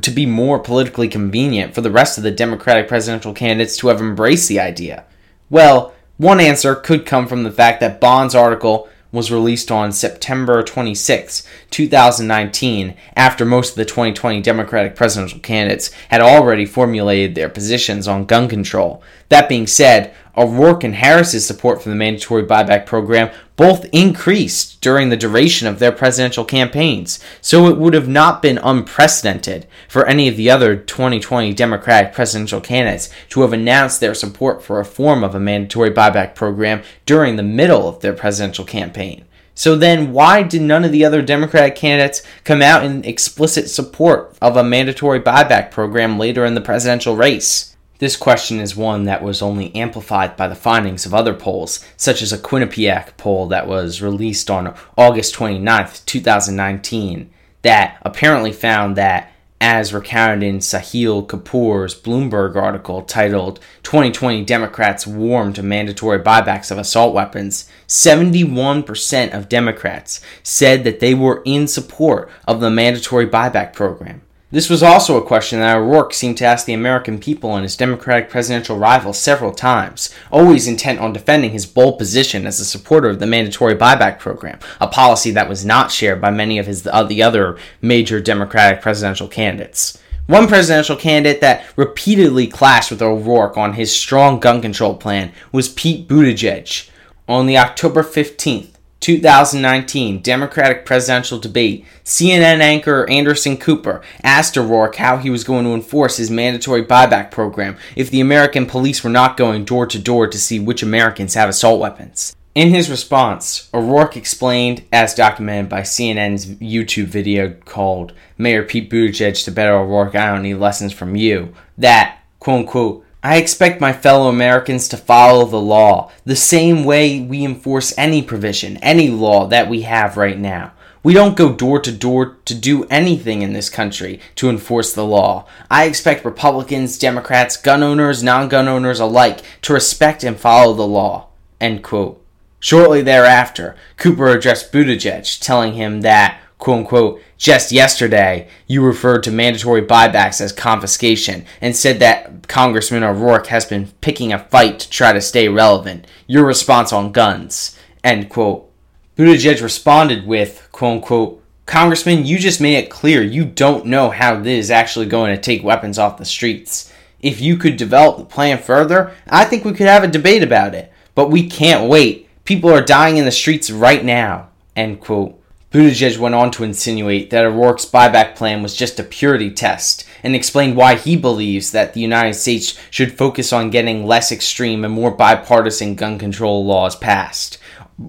to 0.00 0.10
be 0.10 0.26
more 0.26 0.58
politically 0.58 1.06
convenient 1.06 1.76
for 1.76 1.80
the 1.80 1.92
rest 1.92 2.18
of 2.18 2.24
the 2.24 2.32
Democratic 2.32 2.88
presidential 2.88 3.32
candidates 3.32 3.76
to 3.76 3.88
have 3.88 4.00
embraced 4.00 4.48
the 4.48 4.58
idea. 4.58 5.04
Well, 5.48 5.94
one 6.16 6.40
answer 6.40 6.74
could 6.74 7.06
come 7.06 7.28
from 7.28 7.44
the 7.44 7.52
fact 7.52 7.78
that 7.80 8.00
Bonn's 8.00 8.34
article 8.34 8.88
was 9.14 9.32
released 9.32 9.70
on 9.70 9.92
September 9.92 10.62
26, 10.62 11.46
2019, 11.70 12.96
after 13.16 13.44
most 13.44 13.70
of 13.70 13.76
the 13.76 13.84
2020 13.84 14.42
Democratic 14.42 14.96
presidential 14.96 15.38
candidates 15.38 15.90
had 16.08 16.20
already 16.20 16.66
formulated 16.66 17.34
their 17.34 17.48
positions 17.48 18.06
on 18.08 18.26
gun 18.26 18.48
control. 18.48 19.02
That 19.28 19.48
being 19.48 19.66
said, 19.66 20.14
O'Rourke 20.36 20.84
and 20.84 20.96
Harris's 20.96 21.46
support 21.46 21.82
for 21.82 21.88
the 21.88 21.94
mandatory 21.94 22.44
buyback 22.44 22.86
program 22.86 23.30
both 23.56 23.86
increased 23.92 24.80
during 24.80 25.08
the 25.08 25.16
duration 25.16 25.68
of 25.68 25.78
their 25.78 25.92
presidential 25.92 26.44
campaigns, 26.44 27.20
so 27.40 27.68
it 27.68 27.78
would 27.78 27.94
have 27.94 28.08
not 28.08 28.42
been 28.42 28.58
unprecedented 28.58 29.66
for 29.88 30.06
any 30.06 30.26
of 30.26 30.36
the 30.36 30.50
other 30.50 30.76
2020 30.76 31.52
Democratic 31.52 32.12
presidential 32.12 32.60
candidates 32.60 33.10
to 33.28 33.42
have 33.42 33.52
announced 33.52 34.00
their 34.00 34.14
support 34.14 34.62
for 34.62 34.80
a 34.80 34.84
form 34.84 35.22
of 35.22 35.34
a 35.34 35.40
mandatory 35.40 35.90
buyback 35.90 36.34
program 36.34 36.82
during 37.06 37.36
the 37.36 37.42
middle 37.42 37.88
of 37.88 38.00
their 38.00 38.12
presidential 38.12 38.64
campaign. 38.64 39.24
So 39.54 39.76
then, 39.76 40.12
why 40.12 40.42
did 40.42 40.62
none 40.62 40.84
of 40.84 40.90
the 40.90 41.04
other 41.04 41.22
Democratic 41.22 41.76
candidates 41.76 42.22
come 42.42 42.60
out 42.60 42.82
in 42.82 43.04
explicit 43.04 43.70
support 43.70 44.36
of 44.42 44.56
a 44.56 44.64
mandatory 44.64 45.20
buyback 45.20 45.70
program 45.70 46.18
later 46.18 46.44
in 46.44 46.54
the 46.54 46.60
presidential 46.60 47.14
race? 47.14 47.73
This 48.04 48.16
question 48.16 48.60
is 48.60 48.76
one 48.76 49.04
that 49.04 49.22
was 49.22 49.40
only 49.40 49.74
amplified 49.74 50.36
by 50.36 50.46
the 50.46 50.54
findings 50.54 51.06
of 51.06 51.14
other 51.14 51.32
polls, 51.32 51.82
such 51.96 52.20
as 52.20 52.34
a 52.34 52.38
Quinnipiac 52.38 53.16
poll 53.16 53.46
that 53.46 53.66
was 53.66 54.02
released 54.02 54.50
on 54.50 54.76
August 54.98 55.32
29, 55.32 55.88
2019, 56.04 57.30
that 57.62 57.96
apparently 58.02 58.52
found 58.52 58.96
that, 58.96 59.32
as 59.58 59.94
recounted 59.94 60.42
in 60.42 60.58
Sahil 60.58 61.26
Kapur's 61.26 61.98
Bloomberg 61.98 62.56
article 62.56 63.00
titled 63.00 63.58
2020 63.84 64.44
Democrats 64.44 65.06
Warm 65.06 65.54
to 65.54 65.62
Mandatory 65.62 66.18
Buybacks 66.18 66.70
of 66.70 66.76
Assault 66.76 67.14
Weapons, 67.14 67.70
71% 67.88 69.32
of 69.32 69.48
Democrats 69.48 70.20
said 70.42 70.84
that 70.84 71.00
they 71.00 71.14
were 71.14 71.40
in 71.46 71.66
support 71.66 72.30
of 72.46 72.60
the 72.60 72.70
mandatory 72.70 73.26
buyback 73.26 73.72
program. 73.72 74.20
This 74.54 74.70
was 74.70 74.84
also 74.84 75.16
a 75.16 75.26
question 75.26 75.58
that 75.58 75.76
O'Rourke 75.76 76.14
seemed 76.14 76.38
to 76.38 76.44
ask 76.44 76.64
the 76.64 76.74
American 76.74 77.18
people 77.18 77.56
and 77.56 77.64
his 77.64 77.76
Democratic 77.76 78.30
presidential 78.30 78.78
rival 78.78 79.12
several 79.12 79.50
times, 79.50 80.14
always 80.30 80.68
intent 80.68 81.00
on 81.00 81.12
defending 81.12 81.50
his 81.50 81.66
bold 81.66 81.98
position 81.98 82.46
as 82.46 82.60
a 82.60 82.64
supporter 82.64 83.08
of 83.08 83.18
the 83.18 83.26
mandatory 83.26 83.74
buyback 83.74 84.20
program, 84.20 84.60
a 84.80 84.86
policy 84.86 85.32
that 85.32 85.48
was 85.48 85.64
not 85.64 85.90
shared 85.90 86.20
by 86.20 86.30
many 86.30 86.56
of 86.56 86.66
his 86.66 86.86
uh, 86.86 87.02
the 87.02 87.20
other 87.20 87.58
major 87.82 88.20
Democratic 88.20 88.80
presidential 88.80 89.26
candidates. 89.26 90.00
One 90.28 90.46
presidential 90.46 90.94
candidate 90.94 91.40
that 91.40 91.66
repeatedly 91.74 92.46
clashed 92.46 92.92
with 92.92 93.02
O'Rourke 93.02 93.58
on 93.58 93.72
his 93.72 93.92
strong 93.92 94.38
gun 94.38 94.62
control 94.62 94.94
plan 94.94 95.32
was 95.50 95.68
Pete 95.68 96.06
Buttigieg. 96.06 96.88
On 97.28 97.46
the 97.46 97.58
October 97.58 98.04
15th, 98.04 98.73
2019 99.04 100.22
Democratic 100.22 100.86
presidential 100.86 101.38
debate, 101.38 101.84
CNN 102.06 102.60
anchor 102.60 103.06
Anderson 103.10 103.58
Cooper 103.58 104.00
asked 104.22 104.56
O'Rourke 104.56 104.96
how 104.96 105.18
he 105.18 105.28
was 105.28 105.44
going 105.44 105.66
to 105.66 105.74
enforce 105.74 106.16
his 106.16 106.30
mandatory 106.30 106.82
buyback 106.82 107.30
program 107.30 107.76
if 107.96 108.10
the 108.10 108.22
American 108.22 108.64
police 108.64 109.04
were 109.04 109.10
not 109.10 109.36
going 109.36 109.66
door 109.66 109.86
to 109.86 109.98
door 109.98 110.26
to 110.26 110.38
see 110.38 110.58
which 110.58 110.82
Americans 110.82 111.34
have 111.34 111.50
assault 111.50 111.80
weapons. 111.80 112.34
In 112.54 112.70
his 112.70 112.88
response, 112.88 113.68
O'Rourke 113.74 114.16
explained, 114.16 114.84
as 114.90 115.14
documented 115.14 115.68
by 115.68 115.82
CNN's 115.82 116.46
YouTube 116.46 117.08
video 117.08 117.50
called 117.66 118.14
Mayor 118.38 118.62
Pete 118.62 118.88
Buttigieg 118.88 119.44
to 119.44 119.52
Beto 119.52 119.82
O'Rourke, 119.82 120.14
I 120.14 120.32
don't 120.32 120.44
need 120.44 120.54
lessons 120.54 120.94
from 120.94 121.14
you, 121.14 121.52
that, 121.76 122.20
quote 122.38 122.60
unquote, 122.60 123.03
I 123.24 123.36
expect 123.38 123.80
my 123.80 123.94
fellow 123.94 124.28
Americans 124.28 124.86
to 124.88 124.98
follow 124.98 125.46
the 125.46 125.58
law 125.58 126.12
the 126.26 126.36
same 126.36 126.84
way 126.84 127.22
we 127.22 127.42
enforce 127.42 127.96
any 127.96 128.20
provision, 128.20 128.76
any 128.76 129.08
law 129.08 129.46
that 129.46 129.66
we 129.66 129.80
have 129.82 130.18
right 130.18 130.38
now. 130.38 130.74
We 131.02 131.14
don't 131.14 131.34
go 131.34 131.50
door 131.54 131.80
to 131.80 131.90
door 131.90 132.36
to 132.44 132.54
do 132.54 132.84
anything 132.84 133.40
in 133.40 133.54
this 133.54 133.70
country 133.70 134.20
to 134.34 134.50
enforce 134.50 134.92
the 134.92 135.06
law. 135.06 135.46
I 135.70 135.86
expect 135.86 136.26
Republicans, 136.26 136.98
Democrats, 136.98 137.56
gun 137.56 137.82
owners, 137.82 138.22
non 138.22 138.50
gun 138.50 138.68
owners 138.68 139.00
alike 139.00 139.40
to 139.62 139.72
respect 139.72 140.22
and 140.22 140.38
follow 140.38 140.74
the 140.74 140.86
law. 140.86 141.28
End 141.62 141.82
quote. 141.82 142.22
Shortly 142.60 143.00
thereafter, 143.00 143.74
Cooper 143.96 144.28
addressed 144.28 144.70
Buttigieg, 144.70 145.40
telling 145.40 145.74
him 145.74 146.02
that, 146.02 146.40
quote 146.58 146.78
unquote, 146.78 147.22
just 147.36 147.72
yesterday 147.72 148.48
you 148.66 148.84
referred 148.84 149.22
to 149.24 149.30
mandatory 149.30 149.82
buybacks 149.82 150.40
as 150.40 150.52
confiscation 150.52 151.44
and 151.60 151.76
said 151.76 151.98
that 151.98 152.48
Congressman 152.48 153.02
O'Rourke 153.02 153.48
has 153.48 153.64
been 153.64 153.88
picking 154.00 154.32
a 154.32 154.38
fight 154.38 154.78
to 154.80 154.90
try 154.90 155.12
to 155.12 155.20
stay 155.20 155.48
relevant. 155.48 156.06
Your 156.26 156.44
response 156.44 156.92
on 156.92 157.12
guns, 157.12 157.78
end 158.02 158.30
quote. 158.30 158.70
Buttigieg 159.16 159.62
responded 159.62 160.26
with, 160.26 160.68
quote 160.72 160.96
unquote, 160.96 161.44
Congressman, 161.66 162.26
you 162.26 162.38
just 162.38 162.60
made 162.60 162.76
it 162.76 162.90
clear 162.90 163.22
you 163.22 163.44
don't 163.44 163.86
know 163.86 164.10
how 164.10 164.38
this 164.38 164.66
is 164.66 164.70
actually 164.70 165.06
going 165.06 165.34
to 165.34 165.40
take 165.40 165.62
weapons 165.62 165.98
off 165.98 166.18
the 166.18 166.24
streets. 166.24 166.92
If 167.20 167.40
you 167.40 167.56
could 167.56 167.76
develop 167.76 168.18
the 168.18 168.24
plan 168.24 168.58
further, 168.58 169.14
I 169.28 169.44
think 169.44 169.64
we 169.64 169.72
could 169.72 169.86
have 169.86 170.04
a 170.04 170.08
debate 170.08 170.42
about 170.42 170.74
it. 170.74 170.92
But 171.14 171.30
we 171.30 171.48
can't 171.48 171.88
wait. 171.88 172.28
People 172.44 172.70
are 172.70 172.82
dying 172.82 173.16
in 173.16 173.24
the 173.24 173.30
streets 173.30 173.70
right 173.70 174.04
now. 174.04 174.50
End 174.76 175.00
quote. 175.00 175.40
Buttigieg 175.74 176.18
went 176.18 176.36
on 176.36 176.52
to 176.52 176.62
insinuate 176.62 177.30
that 177.30 177.44
O'Rourke's 177.44 177.84
buyback 177.84 178.36
plan 178.36 178.62
was 178.62 178.76
just 178.76 179.00
a 179.00 179.02
purity 179.02 179.50
test 179.50 180.04
and 180.22 180.36
explained 180.36 180.76
why 180.76 180.94
he 180.94 181.16
believes 181.16 181.72
that 181.72 181.94
the 181.94 182.00
United 182.00 182.34
States 182.34 182.78
should 182.90 183.18
focus 183.18 183.52
on 183.52 183.70
getting 183.70 184.06
less 184.06 184.30
extreme 184.30 184.84
and 184.84 184.94
more 184.94 185.10
bipartisan 185.10 185.96
gun 185.96 186.16
control 186.16 186.64
laws 186.64 186.94
passed. 186.94 187.58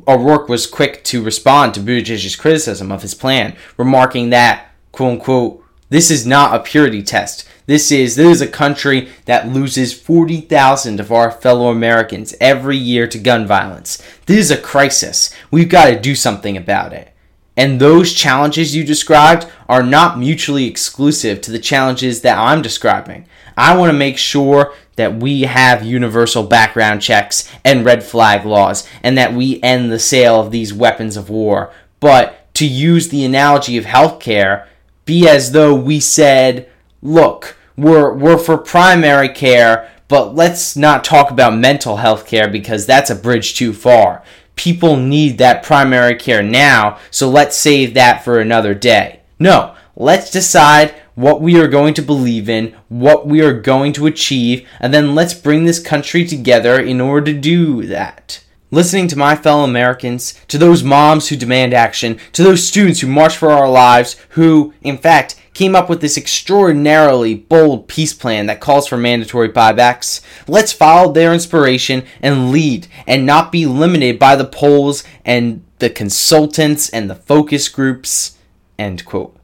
O'Rourke 0.07 0.47
was 0.47 0.67
quick 0.67 1.03
to 1.05 1.23
respond 1.23 1.73
to 1.73 1.79
Buttigieg's 1.79 2.35
criticism 2.35 2.91
of 2.91 3.01
his 3.01 3.15
plan, 3.15 3.55
remarking 3.77 4.29
that, 4.29 4.69
quote 4.91 5.13
unquote, 5.13 5.65
this 5.89 6.11
is 6.11 6.23
not 6.23 6.53
a 6.53 6.63
purity 6.63 7.01
test. 7.01 7.49
This 7.65 7.91
is 7.91 8.15
this 8.15 8.27
is 8.27 8.41
a 8.41 8.47
country 8.47 9.09
that 9.25 9.51
loses 9.51 9.91
40,000 9.91 10.99
of 10.99 11.11
our 11.11 11.31
fellow 11.31 11.71
Americans 11.71 12.35
every 12.39 12.77
year 12.77 13.07
to 13.07 13.17
gun 13.17 13.47
violence. 13.47 14.03
This 14.27 14.37
is 14.37 14.51
a 14.51 14.61
crisis. 14.61 15.33
We've 15.49 15.67
got 15.67 15.85
to 15.87 15.99
do 15.99 16.13
something 16.13 16.57
about 16.57 16.93
it. 16.93 17.14
And 17.57 17.79
those 17.79 18.13
challenges 18.13 18.75
you 18.75 18.83
described 18.83 19.47
are 19.69 19.83
not 19.83 20.19
mutually 20.19 20.65
exclusive 20.65 21.41
to 21.41 21.51
the 21.51 21.59
challenges 21.59 22.21
that 22.21 22.37
I'm 22.37 22.61
describing. 22.61 23.27
I 23.57 23.77
want 23.77 23.89
to 23.89 23.97
make 23.97 24.17
sure 24.17 24.73
that 24.97 25.15
we 25.15 25.43
have 25.43 25.85
universal 25.85 26.43
background 26.43 27.01
checks 27.01 27.49
and 27.63 27.85
red 27.85 28.03
flag 28.03 28.45
laws 28.45 28.87
and 29.03 29.17
that 29.17 29.33
we 29.33 29.61
end 29.61 29.91
the 29.91 29.99
sale 29.99 30.39
of 30.39 30.51
these 30.51 30.73
weapons 30.73 31.15
of 31.15 31.29
war. 31.29 31.71
But 31.99 32.53
to 32.55 32.65
use 32.65 33.09
the 33.09 33.23
analogy 33.23 33.77
of 33.77 33.85
healthcare, 33.85 34.67
be 35.05 35.27
as 35.27 35.51
though 35.51 35.73
we 35.73 35.99
said, 35.99 36.69
look, 37.01 37.57
we're, 37.77 38.13
we're 38.13 38.37
for 38.37 38.57
primary 38.57 39.29
care, 39.29 39.91
but 40.07 40.35
let's 40.35 40.75
not 40.75 41.03
talk 41.03 41.31
about 41.31 41.55
mental 41.55 41.97
health 41.97 42.25
care 42.25 42.49
because 42.49 42.85
that's 42.85 43.09
a 43.09 43.15
bridge 43.15 43.55
too 43.55 43.73
far 43.73 44.23
people 44.55 44.97
need 44.97 45.37
that 45.37 45.63
primary 45.63 46.15
care 46.15 46.43
now, 46.43 46.99
so 47.11 47.29
let's 47.29 47.55
save 47.55 47.93
that 47.93 48.23
for 48.23 48.39
another 48.39 48.73
day. 48.73 49.21
No, 49.39 49.75
let's 49.95 50.31
decide 50.31 50.95
what 51.15 51.41
we 51.41 51.59
are 51.59 51.67
going 51.67 51.93
to 51.93 52.01
believe 52.01 52.49
in, 52.49 52.75
what 52.89 53.25
we 53.25 53.41
are 53.41 53.53
going 53.53 53.93
to 53.93 54.05
achieve, 54.05 54.67
and 54.79 54.93
then 54.93 55.15
let's 55.15 55.33
bring 55.33 55.63
this 55.65 55.79
country 55.79 56.25
together 56.25 56.79
in 56.79 56.99
order 56.99 57.33
to 57.33 57.39
do 57.39 57.85
that. 57.85 58.43
Listening 58.71 59.07
to 59.07 59.17
my 59.17 59.35
fellow 59.35 59.63
Americans, 59.63 60.33
to 60.47 60.57
those 60.57 60.83
moms 60.83 61.29
who 61.29 61.37
demand 61.37 61.73
action, 61.73 62.19
to 62.33 62.43
those 62.43 62.67
students 62.67 62.99
who 62.99 63.07
march 63.07 63.37
for 63.37 63.51
our 63.51 63.69
lives, 63.69 64.17
who, 64.29 64.73
in 64.81 64.97
fact, 64.97 65.35
came 65.55 65.75
up 65.75 65.89
with 65.89 66.01
this 66.01 66.17
extraordinarily 66.17 67.33
bold 67.33 67.87
peace 67.87 68.13
plan 68.13 68.45
that 68.45 68.59
calls 68.59 68.87
for 68.87 68.97
mandatory 68.97 69.49
buybacks. 69.49 70.21
Let's 70.47 70.71
follow 70.71 71.11
their 71.11 71.33
inspiration 71.33 72.05
and 72.21 72.51
lead 72.51 72.87
and 73.07 73.25
not 73.25 73.51
be 73.51 73.65
limited 73.65 74.19
by 74.19 74.35
the 74.35 74.45
polls 74.45 75.03
and 75.23 75.65
the 75.79 75.89
consultants 75.89 76.89
and 76.89 77.09
the 77.09 77.15
focus 77.15 77.69
groups. 77.69 78.37
End 78.77 79.05
quote. 79.05 79.35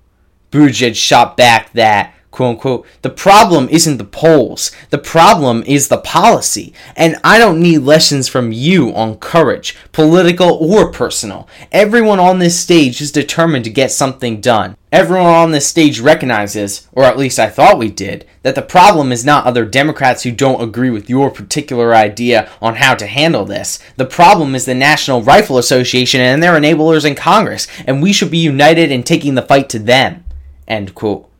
Buttigieg 0.51 0.95
shot 0.95 1.37
back 1.37 1.71
that 1.73 2.13
quote 2.31 2.55
unquote, 2.55 2.87
the 3.01 3.09
problem 3.09 3.67
isn't 3.69 3.97
the 3.97 4.05
polls. 4.05 4.71
The 4.89 4.97
problem 4.97 5.63
is 5.67 5.87
the 5.87 5.97
policy. 5.97 6.73
And 6.95 7.17
I 7.23 7.37
don't 7.37 7.61
need 7.61 7.79
lessons 7.79 8.27
from 8.27 8.51
you 8.51 8.95
on 8.95 9.17
courage, 9.17 9.75
political 9.91 10.49
or 10.49 10.91
personal. 10.91 11.47
Everyone 11.71 12.19
on 12.19 12.39
this 12.39 12.59
stage 12.59 13.01
is 13.01 13.11
determined 13.11 13.65
to 13.65 13.69
get 13.69 13.91
something 13.91 14.41
done. 14.41 14.77
Everyone 14.91 15.27
on 15.27 15.51
this 15.51 15.67
stage 15.67 16.01
recognizes, 16.01 16.87
or 16.91 17.05
at 17.05 17.17
least 17.17 17.39
I 17.39 17.49
thought 17.49 17.77
we 17.77 17.89
did, 17.89 18.25
that 18.43 18.55
the 18.55 18.61
problem 18.61 19.13
is 19.13 19.23
not 19.23 19.45
other 19.45 19.63
Democrats 19.63 20.23
who 20.23 20.31
don't 20.31 20.61
agree 20.61 20.89
with 20.89 21.09
your 21.09 21.29
particular 21.29 21.95
idea 21.95 22.49
on 22.61 22.75
how 22.75 22.95
to 22.95 23.07
handle 23.07 23.45
this. 23.45 23.79
The 23.95 24.05
problem 24.05 24.53
is 24.53 24.65
the 24.65 24.75
National 24.75 25.21
Rifle 25.21 25.57
Association 25.57 26.19
and 26.19 26.43
their 26.43 26.59
enablers 26.59 27.05
in 27.05 27.15
Congress, 27.15 27.67
and 27.87 28.01
we 28.01 28.11
should 28.11 28.31
be 28.31 28.37
united 28.37 28.91
in 28.91 29.03
taking 29.03 29.35
the 29.35 29.41
fight 29.41 29.69
to 29.69 29.79
them. 29.79 30.25
End 30.67 30.93
quote. 30.93 31.30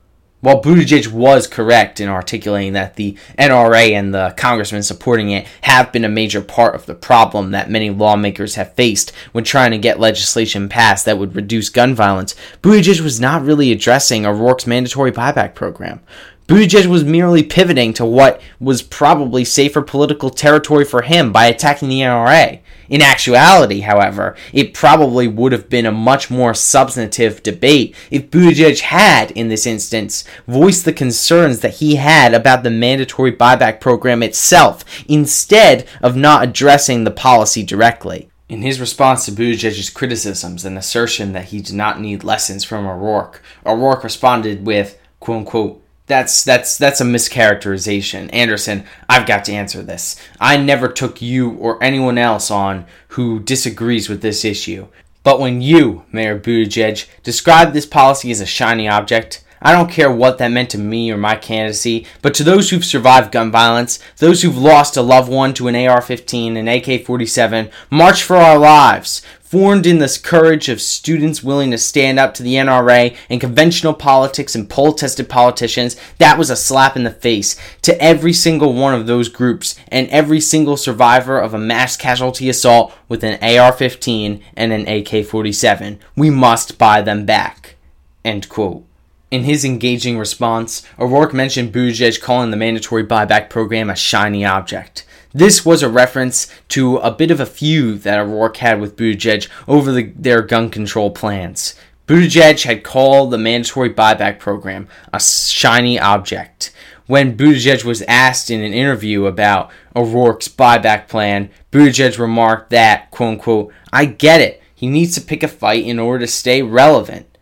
While 0.41 0.61
Buttigieg 0.61 1.11
was 1.11 1.45
correct 1.45 1.99
in 1.99 2.09
articulating 2.09 2.73
that 2.73 2.95
the 2.95 3.15
NRA 3.37 3.91
and 3.91 4.11
the 4.11 4.33
congressmen 4.35 4.81
supporting 4.81 5.29
it 5.29 5.47
have 5.61 5.91
been 5.91 6.03
a 6.03 6.09
major 6.09 6.41
part 6.41 6.73
of 6.73 6.87
the 6.87 6.95
problem 6.95 7.51
that 7.51 7.69
many 7.69 7.91
lawmakers 7.91 8.55
have 8.55 8.73
faced 8.73 9.11
when 9.33 9.43
trying 9.43 9.69
to 9.69 9.77
get 9.77 9.99
legislation 9.99 10.67
passed 10.67 11.05
that 11.05 11.19
would 11.19 11.35
reduce 11.35 11.69
gun 11.69 11.93
violence, 11.93 12.35
Buttigieg 12.63 13.01
was 13.01 13.19
not 13.19 13.43
really 13.43 13.71
addressing 13.71 14.25
O'Rourke's 14.25 14.65
mandatory 14.65 15.11
buyback 15.11 15.53
program. 15.53 15.99
Buttigieg 16.47 16.87
was 16.87 17.03
merely 17.03 17.43
pivoting 17.43 17.93
to 17.93 18.05
what 18.05 18.41
was 18.59 18.81
probably 18.81 19.45
safer 19.45 19.81
political 19.81 20.29
territory 20.29 20.83
for 20.83 21.03
him 21.03 21.31
by 21.31 21.45
attacking 21.45 21.87
the 21.87 22.01
NRA. 22.01 22.59
In 22.91 23.01
actuality, 23.01 23.79
however, 23.79 24.35
it 24.51 24.73
probably 24.73 25.25
would 25.25 25.53
have 25.53 25.69
been 25.69 25.85
a 25.85 25.93
much 25.93 26.29
more 26.29 26.53
substantive 26.53 27.41
debate 27.41 27.95
if 28.11 28.29
Buttigieg 28.29 28.81
had, 28.81 29.31
in 29.31 29.47
this 29.47 29.65
instance, 29.65 30.25
voiced 30.45 30.83
the 30.83 30.91
concerns 30.91 31.61
that 31.61 31.75
he 31.75 31.95
had 31.95 32.33
about 32.33 32.63
the 32.63 32.69
mandatory 32.69 33.31
buyback 33.31 33.79
program 33.79 34.21
itself, 34.21 34.83
instead 35.07 35.87
of 36.01 36.17
not 36.17 36.43
addressing 36.43 37.05
the 37.05 37.11
policy 37.11 37.63
directly. 37.63 38.29
In 38.49 38.61
his 38.61 38.81
response 38.81 39.23
to 39.23 39.31
Buttigieg's 39.31 39.89
criticisms 39.89 40.65
and 40.65 40.77
assertion 40.77 41.31
that 41.31 41.45
he 41.45 41.61
did 41.61 41.75
not 41.75 42.01
need 42.01 42.25
lessons 42.25 42.65
from 42.65 42.85
O'Rourke, 42.85 43.41
O'Rourke 43.65 44.03
responded 44.03 44.65
with, 44.65 44.99
quote 45.21 45.37
unquote, 45.37 45.81
that's 46.11 46.43
that's 46.43 46.77
that's 46.77 46.99
a 46.99 47.05
mischaracterization. 47.05 48.29
Anderson, 48.33 48.83
I've 49.07 49.25
got 49.25 49.45
to 49.45 49.53
answer 49.53 49.81
this. 49.81 50.17
I 50.41 50.57
never 50.57 50.89
took 50.89 51.21
you 51.21 51.51
or 51.51 51.81
anyone 51.81 52.17
else 52.17 52.51
on 52.51 52.85
who 53.09 53.39
disagrees 53.39 54.09
with 54.09 54.21
this 54.21 54.43
issue. 54.43 54.87
But 55.23 55.39
when 55.39 55.61
you, 55.61 56.03
Mayor 56.11 56.37
Buttigieg, 56.37 57.07
described 57.23 57.73
this 57.73 57.85
policy 57.85 58.29
as 58.29 58.41
a 58.41 58.45
shiny 58.45 58.89
object, 58.89 59.43
I 59.61 59.73
don't 59.73 59.91
care 59.91 60.11
what 60.11 60.39
that 60.39 60.51
meant 60.51 60.71
to 60.71 60.79
me 60.79 61.11
or 61.11 61.17
my 61.17 61.35
candidacy, 61.35 62.07
but 62.23 62.33
to 62.35 62.43
those 62.43 62.69
who've 62.69 62.83
survived 62.83 63.31
gun 63.31 63.51
violence, 63.51 63.99
those 64.17 64.41
who've 64.41 64.57
lost 64.57 64.97
a 64.97 65.03
loved 65.03 65.31
one 65.31 65.53
to 65.55 65.67
an 65.67 65.75
AR 65.75 66.01
15, 66.01 66.57
an 66.57 66.67
AK 66.67 67.05
47, 67.05 67.69
March 67.91 68.23
for 68.23 68.37
Our 68.37 68.57
Lives, 68.57 69.21
formed 69.51 69.85
in 69.85 69.99
the 69.99 70.19
courage 70.23 70.69
of 70.69 70.81
students 70.81 71.43
willing 71.43 71.69
to 71.69 71.77
stand 71.77 72.17
up 72.17 72.33
to 72.33 72.41
the 72.41 72.55
NRA 72.55 73.15
and 73.29 73.41
conventional 73.41 73.93
politics 73.93 74.55
and 74.55 74.69
poll 74.69 74.93
tested 74.93 75.29
politicians, 75.29 75.95
that 76.17 76.39
was 76.39 76.49
a 76.49 76.55
slap 76.55 76.95
in 76.95 77.03
the 77.03 77.11
face 77.11 77.55
to 77.81 78.01
every 78.01 78.33
single 78.33 78.73
one 78.73 78.95
of 78.95 79.05
those 79.07 79.29
groups 79.29 79.75
and 79.89 80.07
every 80.07 80.39
single 80.39 80.77
survivor 80.77 81.37
of 81.37 81.53
a 81.53 81.59
mass 81.59 81.97
casualty 81.97 82.49
assault 82.49 82.93
with 83.09 83.23
an 83.23 83.37
AR 83.43 83.73
15 83.73 84.41
and 84.55 84.71
an 84.71 84.87
AK 84.87 85.25
47. 85.25 85.99
We 86.15 86.29
must 86.29 86.77
buy 86.79 87.01
them 87.01 87.25
back. 87.25 87.75
End 88.23 88.47
quote. 88.47 88.85
In 89.31 89.45
his 89.45 89.63
engaging 89.63 90.17
response, 90.17 90.83
O'Rourke 90.99 91.33
mentioned 91.33 91.71
Buttigieg 91.71 92.19
calling 92.19 92.51
the 92.51 92.57
mandatory 92.57 93.05
buyback 93.05 93.49
program 93.49 93.89
a 93.89 93.95
shiny 93.95 94.43
object. 94.43 95.05
This 95.33 95.65
was 95.65 95.81
a 95.81 95.89
reference 95.89 96.53
to 96.67 96.97
a 96.97 97.11
bit 97.11 97.31
of 97.31 97.39
a 97.39 97.45
feud 97.45 98.01
that 98.01 98.19
O'Rourke 98.19 98.57
had 98.57 98.81
with 98.81 98.97
Buttigieg 98.97 99.47
over 99.69 99.93
the, 99.93 100.11
their 100.17 100.41
gun 100.41 100.69
control 100.69 101.11
plans. 101.11 101.75
Buttigieg 102.07 102.63
had 102.63 102.83
called 102.83 103.31
the 103.31 103.37
mandatory 103.37 103.89
buyback 103.89 104.37
program 104.37 104.89
a 105.13 105.19
shiny 105.21 105.97
object. 105.97 106.73
When 107.07 107.37
Buttigieg 107.37 107.85
was 107.85 108.01
asked 108.09 108.51
in 108.51 108.61
an 108.61 108.73
interview 108.73 109.27
about 109.27 109.71
O'Rourke's 109.95 110.49
buyback 110.49 111.07
plan, 111.07 111.49
Buttigieg 111.71 112.19
remarked 112.19 112.69
that, 112.71 113.09
quote 113.11 113.35
unquote, 113.35 113.73
I 113.93 114.05
get 114.05 114.41
it. 114.41 114.61
He 114.75 114.87
needs 114.87 115.15
to 115.15 115.21
pick 115.21 115.41
a 115.41 115.47
fight 115.47 115.85
in 115.85 115.99
order 115.99 116.25
to 116.25 116.31
stay 116.31 116.61
relevant. 116.61 117.37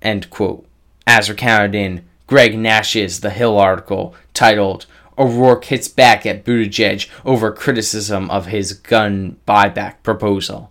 End 0.00 0.30
quote 0.30 0.66
as 1.06 1.28
recounted 1.28 1.74
in 1.74 2.04
Greg 2.26 2.58
Nash's 2.58 3.20
The 3.20 3.30
Hill 3.30 3.58
article 3.58 4.14
titled 4.34 4.86
O'Rourke 5.18 5.66
hits 5.66 5.88
back 5.88 6.24
at 6.24 6.44
Buttigieg 6.44 7.08
over 7.24 7.52
criticism 7.52 8.30
of 8.30 8.46
his 8.46 8.72
gun 8.72 9.36
buyback 9.46 10.02
proposal. 10.02 10.70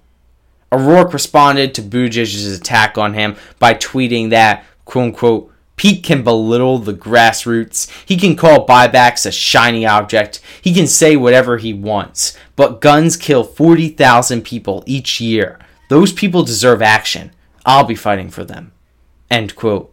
O'Rourke 0.72 1.14
responded 1.14 1.76
to 1.76 1.82
Buttigieg's 1.82 2.58
attack 2.58 2.98
on 2.98 3.14
him 3.14 3.36
by 3.60 3.74
tweeting 3.74 4.30
that, 4.30 4.66
quote 4.86 5.06
unquote, 5.06 5.52
Pete 5.76 6.03
can 6.03 6.24
belittle 6.24 6.78
the 6.78 6.94
grassroots. 6.94 7.90
He 8.06 8.16
can 8.16 8.36
call 8.36 8.68
buybacks 8.68 9.26
a 9.26 9.32
shiny 9.32 9.86
object. 9.86 10.40
He 10.62 10.74
can 10.74 10.86
say 10.86 11.16
whatever 11.16 11.58
he 11.58 11.74
wants. 11.74 12.38
But 12.56 12.82
guns 12.82 13.18
kill 13.18 13.44
40,000 13.44 14.44
people 14.44 14.84
each 14.86 15.20
year. 15.20 15.60
Those 15.90 16.14
people 16.14 16.44
deserve 16.44 16.84
action. 16.84 17.32
I'll 17.66 17.84
be 17.84 17.95
fighting 17.95 18.30
for 18.30 18.44
them. 18.44 18.74
End 19.32 19.56
quote. 19.56 19.91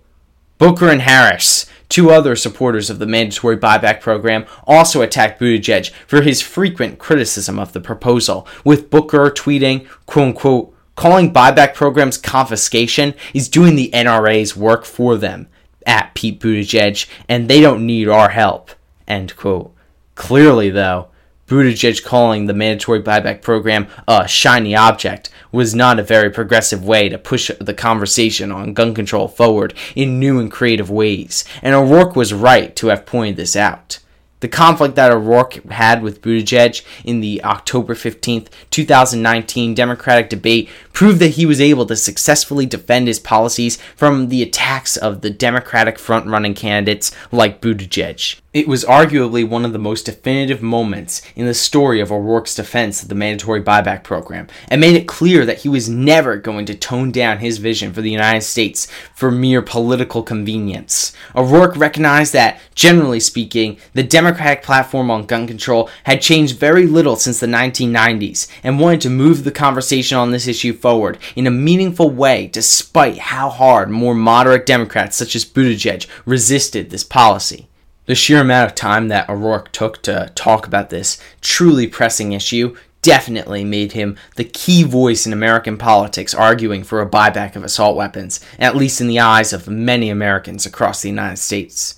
Booker 0.58 0.88
and 0.88 1.02
Harris, 1.02 1.66
two 1.88 2.10
other 2.10 2.36
supporters 2.36 2.90
of 2.90 2.98
the 2.98 3.06
mandatory 3.06 3.56
buyback 3.56 4.00
program, 4.00 4.44
also 4.66 5.02
attacked 5.02 5.40
Buttigieg 5.40 5.90
for 6.06 6.22
his 6.22 6.42
frequent 6.42 6.98
criticism 6.98 7.58
of 7.58 7.72
the 7.72 7.80
proposal, 7.80 8.46
with 8.64 8.90
Booker 8.90 9.30
tweeting, 9.30 9.86
quote 10.06 10.26
unquote, 10.28 10.74
calling 10.96 11.32
buyback 11.32 11.74
programs 11.74 12.18
confiscation 12.18 13.14
is 13.32 13.48
doing 13.48 13.76
the 13.76 13.90
NRA's 13.94 14.56
work 14.56 14.84
for 14.84 15.16
them, 15.16 15.48
at 15.86 16.14
Pete 16.14 16.40
Buttigieg, 16.40 17.08
and 17.28 17.48
they 17.48 17.60
don't 17.60 17.86
need 17.86 18.08
our 18.08 18.28
help, 18.28 18.72
end 19.06 19.36
quote. 19.36 19.74
Clearly, 20.16 20.70
though, 20.70 21.08
Buttigieg 21.48 22.04
calling 22.04 22.46
the 22.46 22.54
mandatory 22.54 23.02
buyback 23.02 23.40
program 23.40 23.88
a 24.06 24.28
shiny 24.28 24.76
object 24.76 25.30
was 25.50 25.74
not 25.74 25.98
a 25.98 26.02
very 26.02 26.30
progressive 26.30 26.84
way 26.84 27.08
to 27.08 27.16
push 27.16 27.50
the 27.58 27.74
conversation 27.74 28.52
on 28.52 28.74
gun 28.74 28.94
control 28.94 29.28
forward 29.28 29.72
in 29.96 30.20
new 30.20 30.38
and 30.38 30.52
creative 30.52 30.90
ways, 30.90 31.44
and 31.62 31.74
O'Rourke 31.74 32.14
was 32.14 32.34
right 32.34 32.76
to 32.76 32.88
have 32.88 33.06
pointed 33.06 33.36
this 33.36 33.56
out. 33.56 33.98
The 34.40 34.48
conflict 34.48 34.94
that 34.94 35.10
O'Rourke 35.10 35.64
had 35.70 36.00
with 36.00 36.22
Buttigieg 36.22 36.84
in 37.02 37.20
the 37.20 37.42
October 37.42 37.96
15, 37.96 38.46
2019 38.70 39.74
Democratic 39.74 40.28
debate 40.28 40.68
proved 40.98 41.20
that 41.20 41.36
he 41.36 41.46
was 41.46 41.60
able 41.60 41.86
to 41.86 41.94
successfully 41.94 42.66
defend 42.66 43.06
his 43.06 43.20
policies 43.20 43.76
from 43.94 44.30
the 44.30 44.42
attacks 44.42 44.96
of 44.96 45.20
the 45.20 45.30
Democratic 45.30 45.96
front-running 45.96 46.54
candidates 46.54 47.12
like 47.30 47.60
Buttigieg. 47.60 48.40
It 48.52 48.66
was 48.66 48.84
arguably 48.84 49.48
one 49.48 49.64
of 49.64 49.72
the 49.72 49.78
most 49.78 50.06
definitive 50.06 50.62
moments 50.62 51.22
in 51.36 51.46
the 51.46 51.54
story 51.54 52.00
of 52.00 52.10
O'Rourke's 52.10 52.56
defense 52.56 53.00
of 53.02 53.08
the 53.08 53.14
mandatory 53.14 53.62
buyback 53.62 54.02
program, 54.02 54.48
and 54.68 54.80
made 54.80 54.96
it 54.96 55.06
clear 55.06 55.46
that 55.46 55.58
he 55.58 55.68
was 55.68 55.88
never 55.88 56.36
going 56.36 56.66
to 56.66 56.74
tone 56.74 57.12
down 57.12 57.38
his 57.38 57.58
vision 57.58 57.92
for 57.92 58.00
the 58.00 58.10
United 58.10 58.40
States 58.40 58.88
for 59.14 59.30
mere 59.30 59.62
political 59.62 60.24
convenience. 60.24 61.12
O'Rourke 61.36 61.76
recognized 61.76 62.32
that, 62.32 62.58
generally 62.74 63.20
speaking, 63.20 63.78
the 63.92 64.02
Democratic 64.02 64.64
platform 64.64 65.10
on 65.10 65.26
gun 65.26 65.46
control 65.46 65.88
had 66.04 66.22
changed 66.22 66.58
very 66.58 66.86
little 66.86 67.14
since 67.14 67.38
the 67.38 67.46
1990s, 67.46 68.48
and 68.64 68.80
wanted 68.80 69.02
to 69.02 69.10
move 69.10 69.44
the 69.44 69.52
conversation 69.52 70.18
on 70.18 70.32
this 70.32 70.48
issue 70.48 70.72
forward 70.88 71.18
in 71.36 71.46
a 71.46 71.50
meaningful 71.50 72.08
way 72.08 72.46
despite 72.46 73.18
how 73.18 73.50
hard 73.50 73.90
more 73.90 74.14
moderate 74.14 74.64
Democrats 74.64 75.18
such 75.18 75.36
as 75.36 75.44
Buttigieg 75.44 76.06
resisted 76.24 76.88
this 76.88 77.04
policy. 77.04 77.68
The 78.06 78.14
sheer 78.14 78.40
amount 78.40 78.70
of 78.70 78.74
time 78.74 79.08
that 79.08 79.28
O'Rourke 79.28 79.70
took 79.70 80.00
to 80.04 80.32
talk 80.34 80.66
about 80.66 80.88
this 80.88 81.18
truly 81.42 81.86
pressing 81.86 82.32
issue 82.32 82.74
definitely 83.02 83.64
made 83.64 83.92
him 83.92 84.16
the 84.36 84.44
key 84.44 84.82
voice 84.82 85.26
in 85.26 85.34
American 85.34 85.76
politics 85.76 86.32
arguing 86.32 86.84
for 86.84 87.02
a 87.02 87.10
buyback 87.10 87.54
of 87.54 87.64
assault 87.64 87.94
weapons, 87.94 88.40
at 88.58 88.74
least 88.74 89.02
in 89.02 89.08
the 89.08 89.20
eyes 89.20 89.52
of 89.52 89.68
many 89.68 90.08
Americans 90.08 90.64
across 90.64 91.02
the 91.02 91.10
United 91.10 91.36
States. 91.36 91.97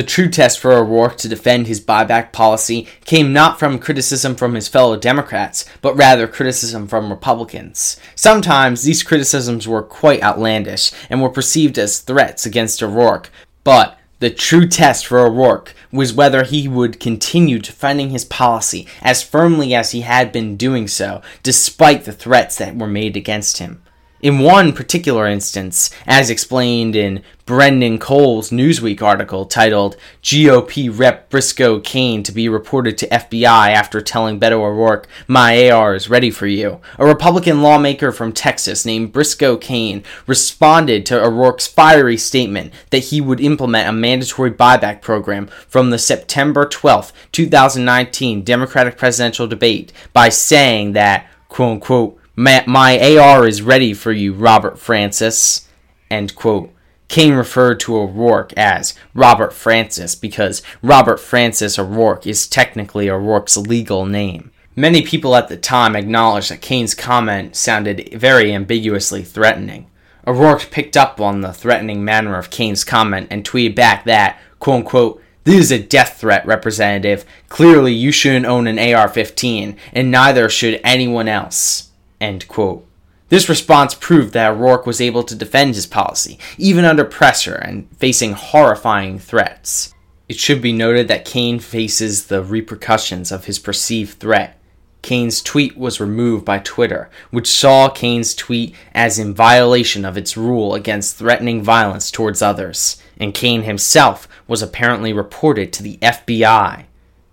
The 0.00 0.06
true 0.06 0.30
test 0.30 0.58
for 0.58 0.72
O'Rourke 0.72 1.18
to 1.18 1.28
defend 1.28 1.66
his 1.66 1.78
buyback 1.78 2.32
policy 2.32 2.88
came 3.04 3.34
not 3.34 3.58
from 3.58 3.78
criticism 3.78 4.34
from 4.34 4.54
his 4.54 4.66
fellow 4.66 4.96
Democrats, 4.96 5.66
but 5.82 5.94
rather 5.94 6.26
criticism 6.26 6.88
from 6.88 7.10
Republicans. 7.10 8.00
Sometimes 8.14 8.82
these 8.82 9.02
criticisms 9.02 9.68
were 9.68 9.82
quite 9.82 10.22
outlandish 10.22 10.90
and 11.10 11.20
were 11.20 11.28
perceived 11.28 11.76
as 11.76 11.98
threats 11.98 12.46
against 12.46 12.82
O'Rourke, 12.82 13.30
but 13.62 13.98
the 14.20 14.30
true 14.30 14.66
test 14.66 15.06
for 15.06 15.18
O'Rourke 15.18 15.74
was 15.92 16.14
whether 16.14 16.44
he 16.44 16.66
would 16.66 16.98
continue 16.98 17.58
defending 17.58 18.08
his 18.08 18.24
policy 18.24 18.88
as 19.02 19.22
firmly 19.22 19.74
as 19.74 19.90
he 19.90 20.00
had 20.00 20.32
been 20.32 20.56
doing 20.56 20.88
so, 20.88 21.20
despite 21.42 22.06
the 22.06 22.12
threats 22.12 22.56
that 22.56 22.74
were 22.74 22.86
made 22.86 23.18
against 23.18 23.58
him. 23.58 23.82
In 24.22 24.40
one 24.40 24.74
particular 24.74 25.26
instance, 25.26 25.88
as 26.06 26.28
explained 26.28 26.94
in 26.94 27.22
Brendan 27.46 27.98
Cole's 27.98 28.50
Newsweek 28.50 29.00
article 29.00 29.46
titled 29.46 29.96
GOP 30.22 30.90
Rep 30.96 31.30
Briscoe 31.30 31.80
Cain 31.80 32.22
to 32.24 32.30
be 32.30 32.46
reported 32.46 32.98
to 32.98 33.08
FBI 33.08 33.72
after 33.72 34.02
telling 34.02 34.38
Beto 34.38 34.60
O'Rourke, 34.60 35.08
My 35.26 35.70
AR 35.70 35.94
is 35.94 36.10
ready 36.10 36.30
for 36.30 36.46
you, 36.46 36.82
a 36.98 37.06
Republican 37.06 37.62
lawmaker 37.62 38.12
from 38.12 38.34
Texas 38.34 38.84
named 38.84 39.10
Briscoe 39.10 39.56
Cain 39.56 40.04
responded 40.26 41.06
to 41.06 41.18
O'Rourke's 41.18 41.66
fiery 41.66 42.18
statement 42.18 42.74
that 42.90 43.04
he 43.04 43.22
would 43.22 43.40
implement 43.40 43.88
a 43.88 43.92
mandatory 43.92 44.50
buyback 44.50 45.00
program 45.00 45.46
from 45.66 45.88
the 45.88 45.98
September 45.98 46.66
12, 46.66 47.10
2019 47.32 48.44
Democratic 48.44 48.98
presidential 48.98 49.46
debate 49.46 49.94
by 50.12 50.28
saying 50.28 50.92
that, 50.92 51.26
quote 51.48 51.72
unquote, 51.72 52.19
my, 52.40 52.64
my 52.66 53.18
AR 53.18 53.46
is 53.46 53.60
ready 53.60 53.92
for 53.92 54.12
you, 54.12 54.32
Robert 54.32 54.78
Francis. 54.78 55.68
End 56.10 56.34
quote. 56.34 56.72
Cain 57.08 57.34
referred 57.34 57.80
to 57.80 57.98
O'Rourke 57.98 58.54
as 58.56 58.94
Robert 59.12 59.52
Francis 59.52 60.14
because 60.14 60.62
Robert 60.80 61.18
Francis 61.18 61.78
O'Rourke 61.78 62.26
is 62.26 62.46
technically 62.46 63.10
O'Rourke's 63.10 63.58
legal 63.58 64.06
name. 64.06 64.52
Many 64.74 65.02
people 65.02 65.36
at 65.36 65.48
the 65.48 65.56
time 65.58 65.94
acknowledged 65.94 66.50
that 66.50 66.62
Cain's 66.62 66.94
comment 66.94 67.56
sounded 67.56 68.08
very 68.14 68.54
ambiguously 68.54 69.22
threatening. 69.22 69.90
O'Rourke 70.26 70.70
picked 70.70 70.96
up 70.96 71.20
on 71.20 71.42
the 71.42 71.52
threatening 71.52 72.02
manner 72.04 72.38
of 72.38 72.48
Cain's 72.48 72.84
comment 72.84 73.26
and 73.30 73.44
tweeted 73.44 73.74
back 73.74 74.04
that, 74.04 74.40
quote 74.60 74.76
unquote, 74.76 75.22
this 75.44 75.56
is 75.56 75.72
a 75.72 75.78
death 75.78 76.18
threat, 76.18 76.46
Representative. 76.46 77.26
Clearly, 77.50 77.92
you 77.92 78.12
shouldn't 78.12 78.46
own 78.46 78.66
an 78.66 78.78
AR 78.78 79.08
15, 79.08 79.76
and 79.92 80.10
neither 80.10 80.48
should 80.48 80.80
anyone 80.84 81.28
else. 81.28 81.89
End 82.20 82.46
quote. 82.48 82.86
This 83.30 83.48
response 83.48 83.94
proved 83.94 84.32
that 84.32 84.50
O'Rourke 84.50 84.86
was 84.86 85.00
able 85.00 85.22
to 85.22 85.36
defend 85.36 85.76
his 85.76 85.86
policy, 85.86 86.38
even 86.58 86.84
under 86.84 87.04
pressure 87.04 87.54
and 87.54 87.88
facing 87.96 88.32
horrifying 88.32 89.20
threats. 89.20 89.94
It 90.28 90.36
should 90.36 90.60
be 90.60 90.72
noted 90.72 91.08
that 91.08 91.24
Cain 91.24 91.60
faces 91.60 92.26
the 92.26 92.42
repercussions 92.42 93.30
of 93.30 93.44
his 93.44 93.58
perceived 93.58 94.18
threat. 94.18 94.60
Cain's 95.02 95.40
tweet 95.42 95.76
was 95.76 96.00
removed 96.00 96.44
by 96.44 96.58
Twitter, 96.58 97.08
which 97.30 97.48
saw 97.48 97.88
Cain's 97.88 98.34
tweet 98.34 98.74
as 98.94 99.18
in 99.18 99.32
violation 99.32 100.04
of 100.04 100.16
its 100.16 100.36
rule 100.36 100.74
against 100.74 101.16
threatening 101.16 101.62
violence 101.62 102.10
towards 102.10 102.42
others, 102.42 103.00
and 103.16 103.32
Cain 103.32 103.62
himself 103.62 104.28
was 104.46 104.60
apparently 104.60 105.12
reported 105.12 105.72
to 105.72 105.82
the 105.82 105.96
FBI. 106.02 106.84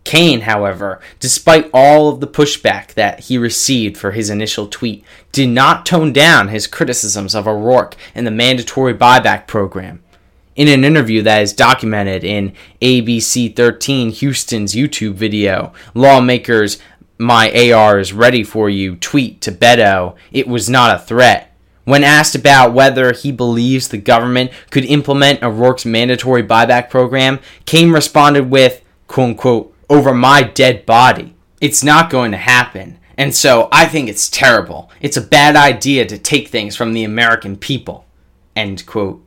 Cain, 0.07 0.39
however, 0.39 1.01
despite 1.19 1.69
all 1.73 2.07
of 2.07 2.21
the 2.21 2.27
pushback 2.27 2.93
that 2.93 3.25
he 3.25 3.38
received 3.38 3.97
for 3.97 4.11
his 4.11 4.29
initial 4.29 4.65
tweet, 4.65 5.03
did 5.34 5.49
not 5.49 5.85
tone 5.85 6.13
down 6.13 6.47
his 6.47 6.65
criticisms 6.65 7.35
of 7.35 7.45
O'Rourke 7.45 7.97
and 8.15 8.25
the 8.25 8.31
mandatory 8.31 8.93
buyback 8.93 9.47
program. 9.47 10.01
In 10.55 10.69
an 10.69 10.85
interview 10.85 11.21
that 11.23 11.41
is 11.41 11.51
documented 11.51 12.23
in 12.23 12.53
ABC 12.81 13.53
13 13.53 14.11
Houston's 14.11 14.73
YouTube 14.73 15.15
video, 15.15 15.73
lawmakers 15.93 16.79
my 17.17 17.51
AR 17.73 17.99
is 17.99 18.13
ready 18.13 18.45
for 18.45 18.69
you 18.69 18.95
tweet 18.95 19.41
to 19.41 19.51
Beto, 19.51 20.15
it 20.31 20.47
was 20.47 20.69
not 20.69 20.95
a 20.95 21.03
threat. 21.03 21.53
When 21.84 22.05
asked 22.05 22.34
about 22.34 22.71
whether 22.71 23.11
he 23.11 23.34
believes 23.34 23.89
the 23.89 23.97
government 23.97 24.51
could 24.69 24.85
implement 24.85 25.43
O'Rourke's 25.43 25.85
mandatory 25.85 26.43
buyback 26.43 26.89
program, 26.89 27.39
Cain 27.65 27.91
responded 27.91 28.49
with, 28.49 28.81
quote 29.07 29.31
unquote, 29.31 29.73
over 29.89 30.14
my 30.14 30.43
dead 30.43 30.85
body. 30.85 31.35
It's 31.61 31.84
not 31.84 32.09
going 32.09 32.31
to 32.31 32.38
happen. 32.38 32.99
And 33.18 33.35
so 33.35 33.68
I 33.72 33.85
think 33.88 34.09
it's 34.09 34.30
terrible. 34.30 34.91
It's 35.01 35.18
a 35.18 35.22
bad 35.22 35.55
idea 35.55 36.05
to 36.05 36.18
take 36.18 36.49
things 36.49 36.76
from 36.76 36.93
the 36.93 37.03
American 37.03 37.57
people. 37.57 38.05
End 38.55 38.85
quote. 38.85 39.23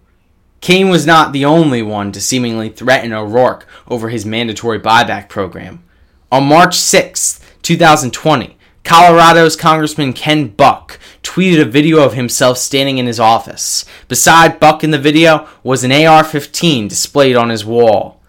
Cain 0.60 0.88
was 0.88 1.06
not 1.06 1.32
the 1.32 1.44
only 1.44 1.82
one 1.82 2.12
to 2.12 2.20
seemingly 2.20 2.68
threaten 2.68 3.12
O'Rourke 3.12 3.66
over 3.88 4.10
his 4.10 4.26
mandatory 4.26 4.78
buyback 4.78 5.28
program. 5.28 5.82
On 6.30 6.44
March 6.44 6.76
6, 6.76 7.40
2020, 7.62 8.56
Colorado's 8.84 9.56
Congressman 9.56 10.12
Ken 10.12 10.48
Buck 10.48 10.98
tweeted 11.22 11.60
a 11.60 11.64
video 11.64 12.04
of 12.04 12.14
himself 12.14 12.58
standing 12.58 12.98
in 12.98 13.06
his 13.06 13.20
office. 13.20 13.84
Beside 14.08 14.60
Buck 14.60 14.84
in 14.84 14.90
the 14.90 14.98
video 14.98 15.48
was 15.62 15.82
an 15.82 15.92
AR 15.92 16.24
15 16.24 16.88
displayed 16.88 17.36
on 17.36 17.48
his 17.48 17.64
wall. 17.64 18.20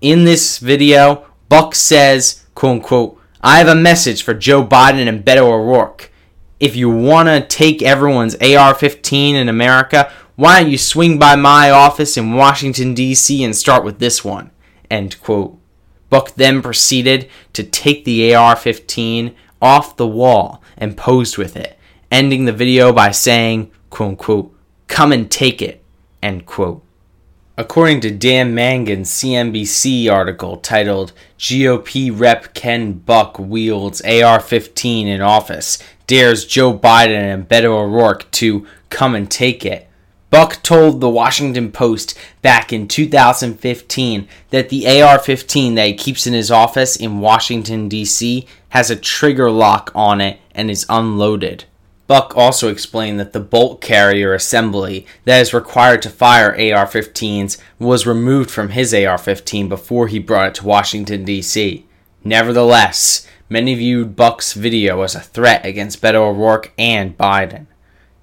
In 0.00 0.24
this 0.24 0.58
video, 0.58 1.26
Buck 1.52 1.74
says, 1.74 2.46
quote 2.54 2.76
unquote, 2.76 3.20
I 3.42 3.58
have 3.58 3.68
a 3.68 3.74
message 3.74 4.22
for 4.22 4.32
Joe 4.32 4.64
Biden 4.66 5.06
and 5.06 5.22
Beto 5.22 5.42
O'Rourke. 5.42 6.10
If 6.58 6.76
you 6.76 6.88
want 6.88 7.28
to 7.28 7.46
take 7.46 7.82
everyone's 7.82 8.36
AR 8.36 8.74
15 8.74 9.36
in 9.36 9.50
America, 9.50 10.10
why 10.34 10.62
don't 10.62 10.70
you 10.70 10.78
swing 10.78 11.18
by 11.18 11.36
my 11.36 11.68
office 11.68 12.16
in 12.16 12.32
Washington, 12.32 12.94
D.C. 12.94 13.44
and 13.44 13.54
start 13.54 13.84
with 13.84 13.98
this 13.98 14.24
one? 14.24 14.50
End 14.90 15.20
quote. 15.20 15.58
Buck 16.08 16.34
then 16.36 16.62
proceeded 16.62 17.28
to 17.52 17.62
take 17.62 18.06
the 18.06 18.34
AR 18.34 18.56
15 18.56 19.34
off 19.60 19.94
the 19.96 20.08
wall 20.08 20.62
and 20.78 20.96
posed 20.96 21.36
with 21.36 21.54
it, 21.54 21.78
ending 22.10 22.46
the 22.46 22.52
video 22.52 22.94
by 22.94 23.10
saying, 23.10 23.70
quote 23.90 24.08
unquote, 24.08 24.58
come 24.88 25.12
and 25.12 25.30
take 25.30 25.60
it, 25.60 25.84
end 26.22 26.46
quote. 26.46 26.82
According 27.58 28.00
to 28.00 28.10
Dan 28.10 28.54
Mangan's 28.54 29.10
CNBC 29.10 30.10
article 30.10 30.56
titled 30.56 31.12
GOP 31.38 32.10
Rep 32.18 32.54
Ken 32.54 32.94
Buck 32.94 33.38
Wields 33.38 34.00
AR 34.00 34.40
15 34.40 35.06
in 35.06 35.20
Office, 35.20 35.78
Dares 36.06 36.46
Joe 36.46 36.72
Biden 36.72 37.10
and 37.10 37.46
Beto 37.46 37.66
O'Rourke 37.66 38.30
to 38.32 38.66
come 38.88 39.14
and 39.14 39.30
take 39.30 39.66
it. 39.66 39.86
Buck 40.30 40.62
told 40.62 41.02
the 41.02 41.10
Washington 41.10 41.70
Post 41.70 42.18
back 42.40 42.72
in 42.72 42.88
2015 42.88 44.28
that 44.48 44.70
the 44.70 45.02
AR 45.02 45.18
15 45.18 45.74
that 45.74 45.88
he 45.88 45.94
keeps 45.94 46.26
in 46.26 46.32
his 46.32 46.50
office 46.50 46.96
in 46.96 47.20
Washington, 47.20 47.86
D.C., 47.86 48.46
has 48.70 48.90
a 48.90 48.96
trigger 48.96 49.50
lock 49.50 49.92
on 49.94 50.22
it 50.22 50.40
and 50.54 50.70
is 50.70 50.86
unloaded. 50.88 51.66
Buck 52.06 52.36
also 52.36 52.68
explained 52.68 53.18
that 53.20 53.32
the 53.32 53.40
bolt 53.40 53.80
carrier 53.80 54.34
assembly 54.34 55.06
that 55.24 55.40
is 55.40 55.54
required 55.54 56.02
to 56.02 56.10
fire 56.10 56.50
AR 56.50 56.86
15s 56.86 57.58
was 57.78 58.06
removed 58.06 58.50
from 58.50 58.70
his 58.70 58.92
AR 58.92 59.18
15 59.18 59.68
before 59.68 60.08
he 60.08 60.18
brought 60.18 60.48
it 60.48 60.54
to 60.56 60.66
Washington, 60.66 61.24
D.C. 61.24 61.86
Nevertheless, 62.24 63.26
many 63.48 63.74
viewed 63.74 64.16
Buck's 64.16 64.54
video 64.54 65.02
as 65.02 65.14
a 65.14 65.20
threat 65.20 65.64
against 65.64 66.02
Beto 66.02 66.30
O'Rourke 66.30 66.72
and 66.76 67.16
Biden. 67.16 67.66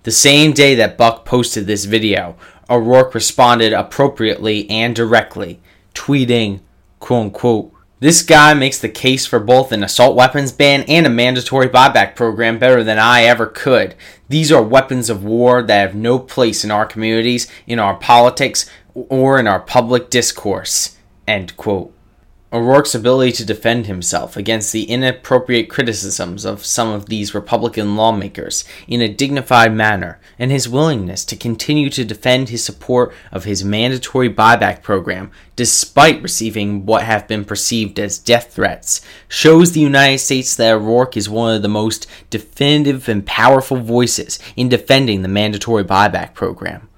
The 0.04 0.12
same 0.12 0.54
day 0.54 0.76
that 0.76 0.98
Buck 0.98 1.26
posted 1.26 1.68
this 1.68 1.86
video, 1.86 2.36
O'Rourke 2.70 3.14
responded 3.14 3.74
appropriately 3.74 4.70
and 4.70 4.96
directly, 4.96 5.60
tweeting, 5.94 6.62
quote 7.00 7.26
unquote, 7.26 7.74
this 8.00 8.22
guy 8.22 8.54
makes 8.54 8.80
the 8.80 8.90
case 8.90 9.26
for 9.26 9.40
both 9.40 9.72
an 9.72 9.84
assault 9.84 10.16
weapons 10.16 10.52
ban 10.52 10.84
and 10.88 11.06
a 11.06 11.10
mandatory 11.10 11.68
buyback 11.68 12.16
program 12.16 12.58
better 12.58 12.84
than 12.84 12.98
I 12.98 13.24
ever 13.24 13.46
could. 13.46 13.96
These 14.30 14.52
are 14.52 14.64
weapons 14.64 15.10
of 15.10 15.24
war 15.24 15.62
that 15.62 15.82
have 15.82 15.96
no 15.96 16.18
place 16.18 16.64
in 16.64 16.72
our 16.72 16.86
communities, 16.86 17.48
in 17.68 17.78
our 17.78 17.96
politics, 17.96 18.70
or 18.94 19.38
in 19.40 19.48
our 19.48 19.60
public 19.60 20.10
discourse. 20.10 20.98
End 21.28 21.56
quote. 21.58 21.94
O'Rourke's 22.52 22.96
ability 22.96 23.32
to 23.34 23.46
defend 23.46 23.86
himself 23.86 24.36
against 24.36 24.72
the 24.72 24.86
inappropriate 24.86 25.70
criticisms 25.70 26.46
of 26.46 26.66
some 26.66 26.90
of 26.90 27.06
these 27.06 27.36
Republican 27.36 27.96
lawmakers 27.96 28.64
in 28.88 29.02
a 29.02 29.08
dignified 29.08 29.72
manner, 29.72 30.20
and 30.40 30.50
his 30.50 30.68
willingness 30.68 31.24
to 31.26 31.36
continue 31.36 31.92
to 31.92 32.04
defend 32.04 32.50
his 32.50 32.64
support 32.64 33.14
of 33.32 33.44
his 33.44 33.64
mandatory 33.64 34.34
buyback 34.34 34.82
program 34.82 35.30
despite 35.56 36.24
receiving 36.24 36.88
what 36.88 37.04
have 37.04 37.28
been 37.28 37.46
perceived 37.46 38.00
as 38.00 38.18
death 38.18 38.52
threats, 38.52 39.02
shows 39.28 39.74
the 39.74 39.80
United 39.80 40.18
States 40.18 40.56
that 40.56 40.74
O'Rourke 40.74 41.18
is 41.18 41.30
one 41.30 41.56
of 41.56 41.62
the 41.62 41.68
most 41.68 42.08
definitive 42.32 43.08
and 43.08 43.28
powerful 43.28 43.78
voices 43.78 44.40
in 44.56 44.70
defending 44.70 45.22
the 45.22 45.28
mandatory 45.28 45.84
buyback 45.84 46.34
program. 46.34 46.90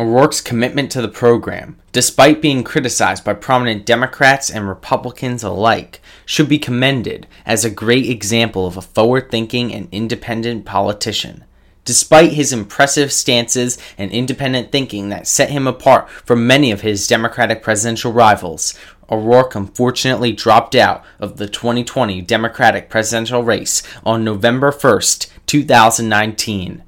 O'Rourke's 0.00 0.40
commitment 0.40 0.90
to 0.92 1.02
the 1.02 1.08
program, 1.08 1.76
despite 1.92 2.40
being 2.40 2.64
criticized 2.64 3.22
by 3.22 3.34
prominent 3.34 3.84
Democrats 3.84 4.48
and 4.48 4.66
Republicans 4.66 5.42
alike, 5.42 6.00
should 6.24 6.48
be 6.48 6.58
commended 6.58 7.26
as 7.44 7.66
a 7.66 7.70
great 7.70 8.08
example 8.08 8.66
of 8.66 8.78
a 8.78 8.80
forward 8.80 9.30
thinking 9.30 9.74
and 9.74 9.88
independent 9.92 10.64
politician. 10.64 11.44
Despite 11.84 12.32
his 12.32 12.50
impressive 12.50 13.12
stances 13.12 13.76
and 13.98 14.10
independent 14.10 14.72
thinking 14.72 15.10
that 15.10 15.26
set 15.26 15.50
him 15.50 15.66
apart 15.66 16.08
from 16.08 16.46
many 16.46 16.70
of 16.70 16.80
his 16.80 17.06
Democratic 17.06 17.62
presidential 17.62 18.10
rivals, 18.10 18.78
O'Rourke 19.10 19.54
unfortunately 19.54 20.32
dropped 20.32 20.74
out 20.74 21.04
of 21.18 21.36
the 21.36 21.46
2020 21.46 22.22
Democratic 22.22 22.88
presidential 22.88 23.42
race 23.42 23.82
on 24.06 24.24
November 24.24 24.72
1st, 24.72 25.30
2019. 25.44 26.84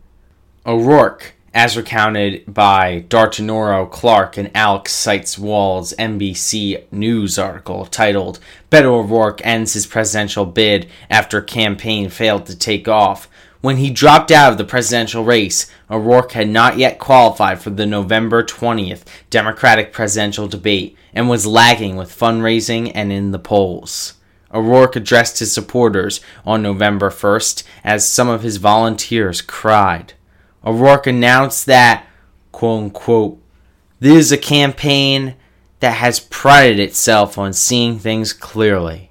O'Rourke 0.64 1.34
as 1.55 1.77
recounted 1.77 2.43
by 2.53 3.05
Dartunorro 3.09 3.91
Clark 3.91 4.39
and 4.39 4.51
Alex 4.55 4.93
Seitz 4.93 5.39
Wald's 5.39 5.93
NBC 5.99 6.91
News 6.91 7.39
article 7.39 7.85
titled 7.87 8.39
Beto 8.70 9.05
O'Rourke 9.05 9.45
Ends 9.45 9.74
His 9.74 9.87
Presidential 9.87 10.47
Bid 10.47 10.89
After 11.11 11.43
Campaign 11.43 12.09
Failed 12.09 12.47
to 12.47 12.57
Take 12.57 12.89
Off. 12.89 13.29
When 13.61 13.77
he 13.77 13.91
dropped 13.91 14.31
out 14.31 14.51
of 14.51 14.59
the 14.59 14.65
presidential 14.65 15.24
race, 15.24 15.70
O'Rourke 15.91 16.33
had 16.33 16.49
not 16.49 16.79
yet 16.79 16.99
qualified 16.99 17.61
for 17.61 17.70
the 17.70 17.87
November 17.87 18.43
20th 18.43 19.05
Democratic 19.31 19.93
presidential 19.93 20.49
debate 20.49 20.97
and 21.12 21.29
was 21.29 21.47
lagging 21.47 21.97
with 21.97 22.19
fundraising 22.19 22.91
and 22.95 23.12
in 23.12 23.31
the 23.31 23.39
polls. 23.39 24.15
O'Rourke 24.53 24.97
addressed 24.97 25.39
his 25.39 25.53
supporters 25.53 26.20
on 26.45 26.62
November 26.62 27.11
1st 27.11 27.62
as 27.85 28.09
some 28.09 28.29
of 28.29 28.43
his 28.43 28.57
volunteers 28.57 29.41
cried. 29.41 30.15
O'Rourke 30.64 31.06
announced 31.06 31.66
that, 31.66 32.06
quote 32.52 32.84
unquote, 32.84 33.43
this 34.01 34.16
is 34.16 34.32
a 34.32 34.39
campaign 34.39 35.36
that 35.80 35.94
has 35.94 36.20
prided 36.20 36.78
itself 36.78 37.39
on 37.39 37.52
seeing 37.52 37.98
things 37.98 38.32
clearly. 38.32 39.10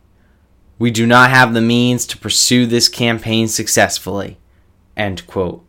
We 0.80 0.92
do 0.92 1.06
not 1.06 1.30
have 1.30 1.54
the 1.54 1.62
means 1.62 2.06
to 2.08 2.18
pursue 2.18 2.66
this 2.66 2.90
campaign 2.90 3.48
successfully. 3.48 4.38
End 4.98 5.28
quote. 5.28 5.66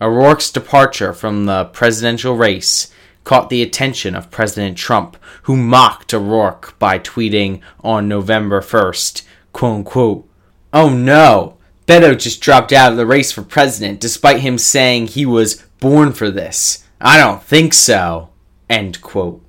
O'Rourke's 0.00 0.50
departure 0.50 1.12
from 1.12 1.46
the 1.46 1.66
presidential 1.66 2.36
race 2.36 2.90
caught 3.24 3.48
the 3.48 3.62
attention 3.62 4.14
of 4.14 4.30
President 4.30 4.76
Trump, 4.76 5.16
who 5.42 5.56
mocked 5.56 6.12
O'Rourke 6.12 6.78
by 6.78 6.98
tweeting 6.98 7.60
on 7.80 8.08
November 8.08 8.60
1st, 8.60 9.22
quote 9.52 9.76
unquote, 9.76 10.28
Oh 10.72 10.88
no, 10.88 11.53
Beto 11.86 12.18
just 12.18 12.40
dropped 12.40 12.72
out 12.72 12.92
of 12.92 12.96
the 12.96 13.06
race 13.06 13.30
for 13.30 13.42
president 13.42 14.00
despite 14.00 14.40
him 14.40 14.56
saying 14.56 15.08
he 15.08 15.26
was 15.26 15.62
born 15.80 16.12
for 16.12 16.30
this. 16.30 16.84
I 17.00 17.18
don't 17.18 17.42
think 17.42 17.74
so. 17.74 18.30
End 18.70 19.00
quote. 19.02 19.44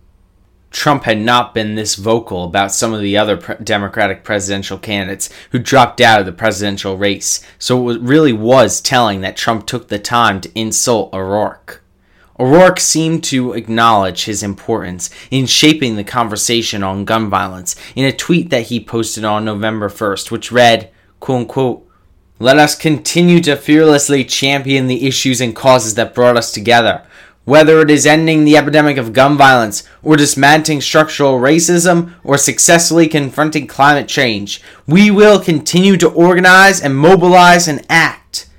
Trump 0.76 1.04
had 1.04 1.20
not 1.20 1.54
been 1.54 1.76
this 1.76 1.96
vocal 1.96 2.44
about 2.44 2.74
some 2.74 2.94
of 2.94 3.00
the 3.00 3.18
other 3.18 3.38
pre- 3.38 3.56
Democratic 3.64 4.26
presidential 4.26 4.78
candidates 4.78 5.30
who 5.52 5.60
dropped 5.60 6.02
out 6.02 6.20
of 6.20 6.26
the 6.26 6.34
presidential 6.34 6.98
race, 6.98 7.40
so 7.58 7.88
it 7.90 8.02
really 8.02 8.34
was 8.34 8.82
telling 8.82 9.22
that 9.22 9.38
Trump 9.38 9.66
took 9.66 9.88
the 9.88 9.98
time 9.98 10.42
to 10.42 10.52
insult 10.54 11.14
O'Rourke. 11.14 11.82
O'Rourke 12.38 12.82
seemed 12.82 13.24
to 13.24 13.54
acknowledge 13.54 14.26
his 14.26 14.44
importance 14.44 15.10
in 15.32 15.46
shaping 15.46 15.96
the 15.96 16.04
conversation 16.04 16.84
on 16.84 17.06
gun 17.06 17.30
violence 17.30 17.78
in 17.96 18.04
a 18.04 18.12
tweet 18.12 18.50
that 18.50 18.64
he 18.64 18.84
posted 18.84 19.24
on 19.24 19.46
November 19.46 19.88
1st, 19.88 20.30
which 20.30 20.52
read, 20.52 20.92
quote 21.22 21.40
unquote, 21.40 21.85
Let 22.38 22.60
us 22.60 22.76
continue 22.76 23.40
to 23.42 23.56
fearlessly 23.56 24.26
champion 24.26 24.88
the 24.88 25.08
issues 25.08 25.40
and 25.40 25.56
causes 25.56 25.96
that 25.96 26.14
brought 26.14 26.36
us 26.36 26.52
together. 26.52 27.04
Whether 27.46 27.80
it 27.80 27.90
is 27.90 28.06
ending 28.06 28.44
the 28.44 28.58
epidemic 28.58 28.98
of 28.98 29.14
gun 29.14 29.38
violence, 29.38 29.84
or 30.04 30.18
dismantling 30.18 30.82
structural 30.82 31.40
racism, 31.40 32.16
or 32.26 32.38
successfully 32.38 33.08
confronting 33.08 33.68
climate 33.68 34.10
change, 34.10 34.62
we 34.86 35.10
will 35.10 35.40
continue 35.40 35.96
to 35.96 36.10
organize 36.10 36.82
and 36.82 36.98
mobilize 36.98 37.70
and 37.70 37.86
act. 37.90 38.50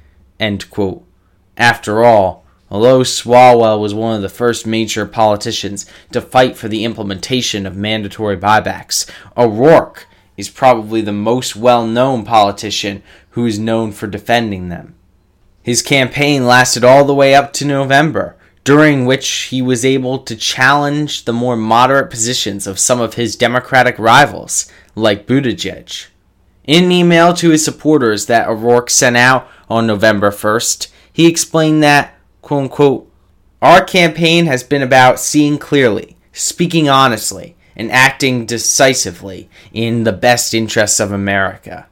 After 1.58 2.02
all, 2.02 2.46
although 2.70 3.00
Swalwell 3.00 3.78
was 3.78 3.92
one 3.92 4.16
of 4.16 4.22
the 4.22 4.30
first 4.30 4.66
major 4.66 5.04
politicians 5.04 5.84
to 6.12 6.22
fight 6.22 6.56
for 6.56 6.68
the 6.68 6.84
implementation 6.84 7.66
of 7.66 7.76
mandatory 7.76 8.38
buybacks, 8.38 9.06
O'Rourke 9.36 10.06
is 10.36 10.48
probably 10.48 11.00
the 11.00 11.12
most 11.12 11.56
well 11.56 11.86
known 11.86 12.24
politician 12.24 13.02
who 13.36 13.44
is 13.44 13.58
known 13.58 13.92
for 13.92 14.06
defending 14.06 14.70
them. 14.70 14.94
His 15.62 15.82
campaign 15.82 16.46
lasted 16.46 16.82
all 16.82 17.04
the 17.04 17.14
way 17.14 17.34
up 17.34 17.52
to 17.52 17.66
November 17.66 18.34
during 18.64 19.04
which 19.04 19.28
he 19.50 19.60
was 19.60 19.84
able 19.84 20.20
to 20.20 20.34
challenge 20.34 21.26
the 21.26 21.34
more 21.34 21.54
moderate 21.54 22.08
positions 22.08 22.66
of 22.66 22.78
some 22.78 22.98
of 22.98 23.12
his 23.12 23.36
Democratic 23.36 23.98
rivals, 23.98 24.72
like 24.94 25.26
Buttigieg. 25.26 26.06
In 26.64 26.84
an 26.84 26.92
email 26.92 27.34
to 27.34 27.50
his 27.50 27.62
supporters 27.62 28.24
that 28.24 28.48
O'Rourke 28.48 28.88
sent 28.88 29.18
out 29.18 29.46
on 29.68 29.86
November 29.86 30.30
1st, 30.30 30.88
he 31.12 31.26
explained 31.26 31.82
that, 31.82 32.14
quote 32.40 32.62
unquote, 32.62 33.12
our 33.60 33.84
campaign 33.84 34.46
has 34.46 34.64
been 34.64 34.82
about 34.82 35.20
seeing 35.20 35.58
clearly, 35.58 36.16
speaking 36.32 36.88
honestly, 36.88 37.54
and 37.76 37.92
acting 37.92 38.46
decisively 38.46 39.50
in 39.74 40.04
the 40.04 40.12
best 40.12 40.54
interests 40.54 41.00
of 41.00 41.12
America. 41.12 41.86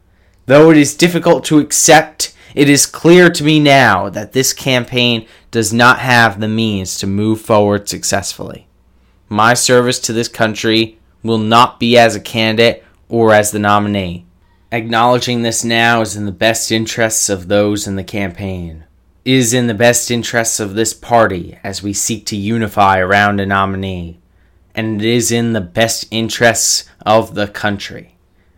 Though 0.47 0.71
it 0.71 0.77
is 0.77 0.95
difficult 0.95 1.45
to 1.45 1.59
accept 1.59 2.35
it 2.55 2.69
is 2.69 2.87
clear 2.87 3.31
to 3.31 3.43
me 3.43 3.59
now 3.59 4.09
that 4.11 4.33
this 4.33 4.53
campaign 4.53 5.27
does 5.51 5.73
not 5.73 5.99
have 5.99 6.39
the 6.39 6.49
means 6.49 6.97
to 6.99 7.07
move 7.07 7.41
forward 7.41 7.89
successfully. 7.89 8.69
My 9.29 9.55
service 9.55 9.99
to 10.01 10.13
this 10.13 10.29
country 10.29 10.99
will 11.25 11.39
not 11.39 11.81
be 11.81 11.99
as 11.99 12.15
a 12.15 12.21
candidate 12.21 12.85
or 13.09 13.33
as 13.33 13.51
the 13.51 13.59
nominee. 13.59 14.27
Acknowledging 14.71 15.43
this 15.43 15.65
now 15.65 16.01
is 16.01 16.15
in 16.15 16.27
the 16.27 16.33
best 16.33 16.71
interests 16.71 17.29
of 17.29 17.49
those 17.49 17.89
in 17.89 17.97
the 17.97 18.05
campaign. 18.05 18.85
It 19.25 19.35
is 19.35 19.55
in 19.55 19.67
the 19.67 19.75
best 19.75 20.11
interests 20.11 20.61
of 20.61 20.75
this 20.75 20.95
party 20.95 21.59
as 21.65 21.83
we 21.83 21.93
seek 21.93 22.25
to 22.27 22.37
unify 22.37 22.99
around 22.99 23.41
a 23.41 23.47
nominee. 23.47 24.21
And 24.77 25.01
it 25.01 25.09
is 25.09 25.33
in 25.33 25.55
the 25.55 25.61
best 25.61 26.07
interests 26.11 26.85
of 27.05 27.35
the 27.35 27.49
country. 27.49 28.14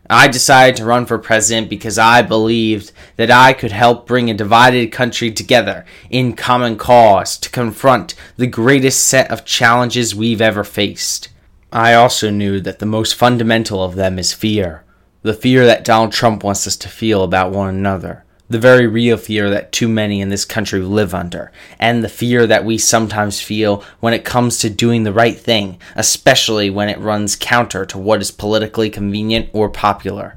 I 0.08 0.28
decided 0.28 0.76
to 0.76 0.84
run 0.84 1.06
for 1.06 1.18
president 1.18 1.68
because 1.68 1.98
I 1.98 2.22
believed 2.22 2.92
that 3.16 3.30
I 3.30 3.52
could 3.52 3.72
help 3.72 4.06
bring 4.06 4.30
a 4.30 4.34
divided 4.34 4.92
country 4.92 5.32
together 5.32 5.84
in 6.10 6.34
common 6.34 6.76
cause 6.76 7.38
to 7.38 7.50
confront 7.50 8.14
the 8.36 8.46
greatest 8.46 9.06
set 9.06 9.30
of 9.30 9.44
challenges 9.44 10.14
we've 10.14 10.40
ever 10.40 10.64
faced. 10.64 11.28
I 11.72 11.94
also 11.94 12.30
knew 12.30 12.60
that 12.60 12.78
the 12.78 12.86
most 12.86 13.14
fundamental 13.14 13.82
of 13.82 13.96
them 13.96 14.18
is 14.18 14.32
fear. 14.32 14.84
The 15.22 15.34
fear 15.34 15.66
that 15.66 15.84
Donald 15.84 16.12
Trump 16.12 16.44
wants 16.44 16.66
us 16.66 16.76
to 16.76 16.88
feel 16.88 17.24
about 17.24 17.52
one 17.52 17.68
another 17.68 18.25
the 18.48 18.58
very 18.58 18.86
real 18.86 19.16
fear 19.16 19.50
that 19.50 19.72
too 19.72 19.88
many 19.88 20.20
in 20.20 20.28
this 20.28 20.44
country 20.44 20.80
live 20.80 21.14
under, 21.14 21.50
and 21.78 22.02
the 22.02 22.08
fear 22.08 22.46
that 22.46 22.64
we 22.64 22.78
sometimes 22.78 23.40
feel 23.40 23.84
when 24.00 24.14
it 24.14 24.24
comes 24.24 24.58
to 24.58 24.70
doing 24.70 25.02
the 25.02 25.12
right 25.12 25.38
thing, 25.38 25.78
especially 25.96 26.70
when 26.70 26.88
it 26.88 26.98
runs 26.98 27.34
counter 27.34 27.84
to 27.86 27.98
what 27.98 28.20
is 28.20 28.30
politically 28.30 28.88
convenient 28.88 29.50
or 29.52 29.68
popular. 29.68 30.36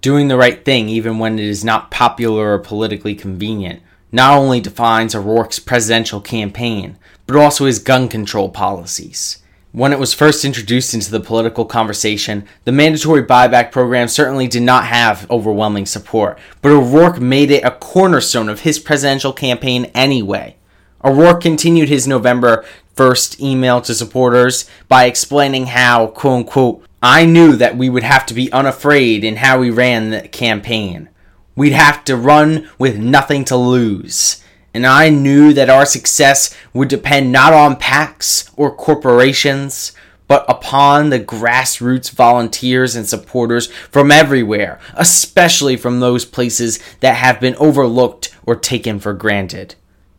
Doing 0.00 0.28
the 0.28 0.36
right 0.36 0.64
thing, 0.64 0.88
even 0.88 1.18
when 1.18 1.38
it 1.38 1.44
is 1.44 1.64
not 1.64 1.90
popular 1.90 2.52
or 2.52 2.58
politically 2.58 3.14
convenient, 3.14 3.82
not 4.10 4.36
only 4.36 4.60
defines 4.60 5.14
O'Rourke's 5.14 5.58
presidential 5.58 6.20
campaign, 6.20 6.98
but 7.26 7.36
also 7.36 7.64
his 7.64 7.78
gun 7.78 8.08
control 8.08 8.50
policies. 8.50 9.41
When 9.74 9.94
it 9.94 9.98
was 9.98 10.12
first 10.12 10.44
introduced 10.44 10.92
into 10.92 11.10
the 11.10 11.18
political 11.18 11.64
conversation, 11.64 12.44
the 12.66 12.72
mandatory 12.72 13.24
buyback 13.24 13.72
program 13.72 14.06
certainly 14.06 14.46
did 14.46 14.64
not 14.64 14.84
have 14.84 15.30
overwhelming 15.30 15.86
support, 15.86 16.38
but 16.60 16.72
O'Rourke 16.72 17.22
made 17.22 17.50
it 17.50 17.64
a 17.64 17.70
cornerstone 17.70 18.50
of 18.50 18.60
his 18.60 18.78
presidential 18.78 19.32
campaign 19.32 19.86
anyway. 19.94 20.56
O'Rourke 21.02 21.40
continued 21.40 21.88
his 21.88 22.06
November 22.06 22.66
1st 22.96 23.40
email 23.40 23.80
to 23.80 23.94
supporters 23.94 24.68
by 24.88 25.06
explaining 25.06 25.68
how, 25.68 26.08
quote 26.08 26.40
unquote, 26.40 26.84
I 27.02 27.24
knew 27.24 27.56
that 27.56 27.78
we 27.78 27.88
would 27.88 28.02
have 28.02 28.26
to 28.26 28.34
be 28.34 28.52
unafraid 28.52 29.24
in 29.24 29.36
how 29.36 29.58
we 29.58 29.70
ran 29.70 30.10
the 30.10 30.28
campaign. 30.28 31.08
We'd 31.56 31.72
have 31.72 32.04
to 32.04 32.16
run 32.16 32.68
with 32.78 32.98
nothing 32.98 33.46
to 33.46 33.56
lose 33.56 34.41
and 34.74 34.86
I 34.86 35.10
knew 35.10 35.52
that 35.52 35.68
our 35.68 35.84
success 35.84 36.54
would 36.72 36.88
depend 36.88 37.30
not 37.30 37.52
on 37.52 37.76
PACs 37.76 38.50
or 38.56 38.74
corporations, 38.74 39.92
but 40.26 40.46
upon 40.48 41.10
the 41.10 41.20
grassroots 41.20 42.10
volunteers 42.10 42.96
and 42.96 43.06
supporters 43.06 43.66
from 43.66 44.10
everywhere, 44.10 44.80
especially 44.94 45.76
from 45.76 46.00
those 46.00 46.24
places 46.24 46.78
that 47.00 47.16
have 47.16 47.38
been 47.38 47.56
overlooked 47.56 48.34
or 48.46 48.56
taken 48.56 48.98
for 48.98 49.12
granted. 49.12 49.74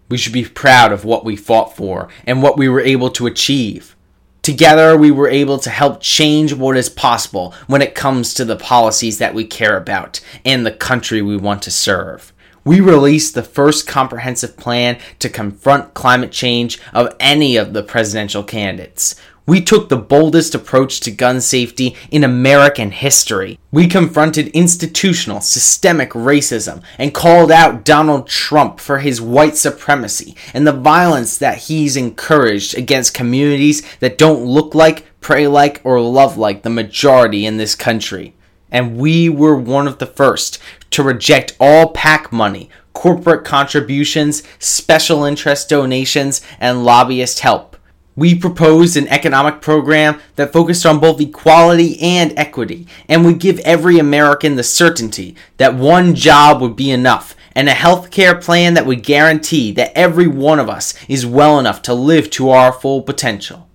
We 0.09 0.17
should 0.17 0.33
be 0.33 0.45
proud 0.45 0.91
of 0.91 1.05
what 1.05 1.25
we 1.25 1.35
fought 1.35 1.75
for 1.75 2.09
and 2.27 2.43
what 2.43 2.57
we 2.57 2.69
were 2.69 2.81
able 2.81 3.09
to 3.11 3.25
achieve. 3.25 3.95
Together, 4.43 4.95
we 4.97 5.09
were 5.09 5.29
able 5.29 5.57
to 5.57 5.69
help 5.69 6.01
change 6.01 6.53
what 6.53 6.77
is 6.77 6.89
possible 6.89 7.55
when 7.65 7.81
it 7.81 7.95
comes 7.95 8.33
to 8.33 8.45
the 8.45 8.57
policies 8.57 9.17
that 9.17 9.33
we 9.33 9.45
care 9.45 9.77
about 9.77 10.19
and 10.45 10.65
the 10.65 10.71
country 10.71 11.21
we 11.21 11.37
want 11.37 11.63
to 11.63 11.71
serve 11.71 12.32
we 12.65 12.79
released 12.79 13.35
the 13.35 13.43
first 13.43 13.87
comprehensive 13.87 14.57
plan 14.57 14.97
to 15.19 15.29
confront 15.29 15.93
climate 15.93 16.31
change 16.31 16.79
of 16.93 17.15
any 17.19 17.57
of 17.57 17.73
the 17.73 17.83
presidential 17.83 18.43
candidates. 18.43 19.15
We 19.45 19.59
took 19.59 19.89
the 19.89 19.97
boldest 19.97 20.55
approach 20.55 21.01
to 21.01 21.11
gun 21.11 21.41
safety 21.41 21.97
in 22.09 22.23
American 22.23 22.91
history. 22.91 23.59
We 23.71 23.87
confronted 23.87 24.47
institutional, 24.49 25.41
systemic 25.41 26.11
racism 26.11 26.81
and 26.97 27.13
called 27.13 27.51
out 27.51 27.83
Donald 27.83 28.27
Trump 28.27 28.79
for 28.79 28.99
his 28.99 29.19
white 29.19 29.57
supremacy 29.57 30.37
and 30.53 30.65
the 30.65 30.71
violence 30.71 31.37
that 31.39 31.57
he's 31.57 31.97
encouraged 31.97 32.77
against 32.77 33.13
communities 33.13 33.83
that 33.99 34.17
don't 34.17 34.45
look 34.45 34.73
like, 34.73 35.05
pray 35.19 35.45
like, 35.47 35.81
or 35.83 35.99
love 35.99 36.37
like 36.37 36.63
the 36.63 36.69
majority 36.69 37.45
in 37.45 37.57
this 37.57 37.75
country 37.75 38.33
and 38.73 38.97
we 38.97 39.29
were 39.29 39.55
one 39.55 39.87
of 39.87 39.99
the 39.99 40.05
first 40.05 40.59
to 40.89 41.03
reject 41.03 41.55
all 41.59 41.91
PAC 41.91 42.33
money, 42.33 42.69
corporate 42.91 43.45
contributions, 43.45 44.43
special 44.59 45.23
interest 45.23 45.69
donations, 45.69 46.41
and 46.59 46.83
lobbyist 46.83 47.39
help. 47.39 47.77
We 48.15 48.35
proposed 48.35 48.95
an 48.95 49.07
economic 49.07 49.61
program 49.61 50.19
that 50.35 50.53
focused 50.53 50.85
on 50.85 50.99
both 50.99 51.21
equality 51.21 51.99
and 51.99 52.37
equity, 52.37 52.87
and 53.07 53.25
would 53.25 53.39
give 53.39 53.59
every 53.59 53.97
American 53.97 54.55
the 54.55 54.63
certainty 54.63 55.35
that 55.57 55.73
one 55.73 56.13
job 56.13 56.61
would 56.61 56.75
be 56.75 56.91
enough, 56.91 57.35
and 57.55 57.67
a 57.67 57.73
health 57.73 58.11
care 58.11 58.35
plan 58.35 58.75
that 58.75 58.85
would 58.85 59.03
guarantee 59.03 59.71
that 59.71 59.97
every 59.97 60.27
one 60.27 60.59
of 60.59 60.69
us 60.69 60.93
is 61.07 61.25
well 61.25 61.59
enough 61.59 61.81
to 61.83 61.93
live 61.93 62.29
to 62.31 62.49
our 62.49 62.71
full 62.71 63.01
potential. 63.01 63.67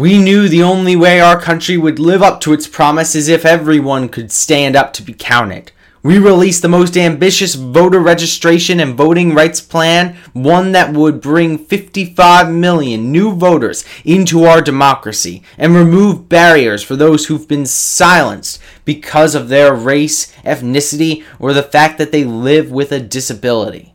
We 0.00 0.16
knew 0.16 0.48
the 0.48 0.62
only 0.62 0.96
way 0.96 1.20
our 1.20 1.38
country 1.38 1.76
would 1.76 1.98
live 1.98 2.22
up 2.22 2.40
to 2.40 2.54
its 2.54 2.66
promise 2.66 3.14
is 3.14 3.28
if 3.28 3.44
everyone 3.44 4.08
could 4.08 4.32
stand 4.32 4.74
up 4.74 4.94
to 4.94 5.02
be 5.02 5.12
counted. 5.12 5.72
We 6.02 6.16
released 6.16 6.62
the 6.62 6.70
most 6.70 6.96
ambitious 6.96 7.54
voter 7.54 8.00
registration 8.00 8.80
and 8.80 8.96
voting 8.96 9.34
rights 9.34 9.60
plan, 9.60 10.16
one 10.32 10.72
that 10.72 10.94
would 10.94 11.20
bring 11.20 11.58
55 11.58 12.50
million 12.50 13.12
new 13.12 13.34
voters 13.34 13.84
into 14.02 14.44
our 14.44 14.62
democracy 14.62 15.42
and 15.58 15.74
remove 15.74 16.30
barriers 16.30 16.82
for 16.82 16.96
those 16.96 17.26
who've 17.26 17.46
been 17.46 17.66
silenced 17.66 18.58
because 18.86 19.34
of 19.34 19.50
their 19.50 19.74
race, 19.74 20.34
ethnicity, 20.46 21.24
or 21.38 21.52
the 21.52 21.62
fact 21.62 21.98
that 21.98 22.10
they 22.10 22.24
live 22.24 22.70
with 22.70 22.90
a 22.90 23.00
disability. 23.00 23.92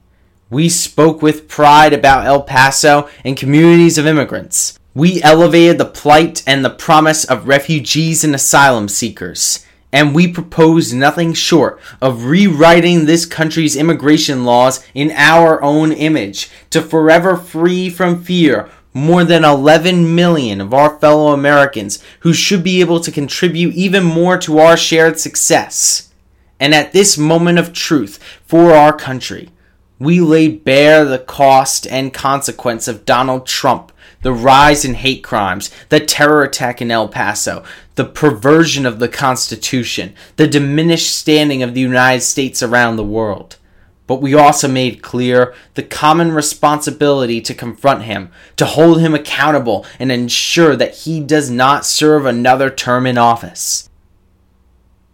We 0.51 0.69
spoke 0.69 1.23
with 1.23 1.47
pride 1.47 1.93
about 1.93 2.27
El 2.27 2.43
Paso 2.43 3.09
and 3.23 3.35
communities 3.35 3.97
of 3.97 4.05
immigrants. 4.05 4.77
We 4.95 5.21
elevated 5.21 5.77
the 5.77 5.85
plight 5.85 6.41
and 6.47 6.63
the 6.63 6.69
promise 6.69 7.25
of 7.25 7.49
refugees 7.49 8.23
and 8.23 8.33
asylum 8.33 8.87
seekers. 8.87 9.65
And 9.91 10.15
we 10.15 10.27
proposed 10.29 10.95
nothing 10.95 11.33
short 11.33 11.81
of 12.01 12.23
rewriting 12.23 13.03
this 13.05 13.25
country's 13.25 13.75
immigration 13.75 14.45
laws 14.45 14.85
in 14.93 15.11
our 15.11 15.61
own 15.61 15.91
image 15.91 16.49
to 16.69 16.81
forever 16.81 17.35
free 17.35 17.89
from 17.89 18.23
fear 18.23 18.69
more 18.93 19.25
than 19.25 19.43
11 19.43 20.15
million 20.15 20.61
of 20.61 20.73
our 20.73 20.97
fellow 20.99 21.33
Americans 21.33 22.01
who 22.21 22.31
should 22.31 22.63
be 22.63 22.79
able 22.79 23.01
to 23.01 23.11
contribute 23.11 23.75
even 23.75 24.05
more 24.05 24.37
to 24.37 24.59
our 24.59 24.77
shared 24.77 25.19
success. 25.19 26.13
And 26.57 26.73
at 26.73 26.93
this 26.93 27.17
moment 27.17 27.59
of 27.59 27.73
truth 27.73 28.17
for 28.45 28.71
our 28.71 28.93
country, 28.93 29.49
we 29.99 30.21
lay 30.21 30.47
bare 30.47 31.03
the 31.03 31.19
cost 31.19 31.85
and 31.87 32.13
consequence 32.13 32.87
of 32.87 33.03
Donald 33.03 33.45
Trump, 33.45 33.91
the 34.25 34.33
rise 34.33 34.83
in 34.83 34.95
hate 34.95 35.23
crimes, 35.23 35.69
the 35.89 35.99
terror 35.99 36.41
attack 36.41 36.81
in 36.81 36.89
El 36.89 37.07
Paso, 37.07 37.63
the 37.93 38.03
perversion 38.03 38.83
of 38.83 38.97
the 38.97 39.07
Constitution, 39.07 40.15
the 40.37 40.47
diminished 40.47 41.15
standing 41.15 41.61
of 41.61 41.75
the 41.75 41.81
United 41.81 42.21
States 42.21 42.63
around 42.63 42.95
the 42.95 43.03
world. 43.03 43.57
But 44.07 44.23
we 44.23 44.33
also 44.33 44.67
made 44.67 45.03
clear 45.03 45.53
the 45.75 45.83
common 45.83 46.31
responsibility 46.31 47.39
to 47.41 47.53
confront 47.53 48.05
him, 48.05 48.31
to 48.55 48.65
hold 48.65 48.99
him 48.99 49.13
accountable, 49.13 49.85
and 49.99 50.11
ensure 50.11 50.75
that 50.75 50.95
he 50.95 51.19
does 51.19 51.51
not 51.51 51.85
serve 51.85 52.25
another 52.25 52.71
term 52.71 53.05
in 53.05 53.19
office. 53.19 53.91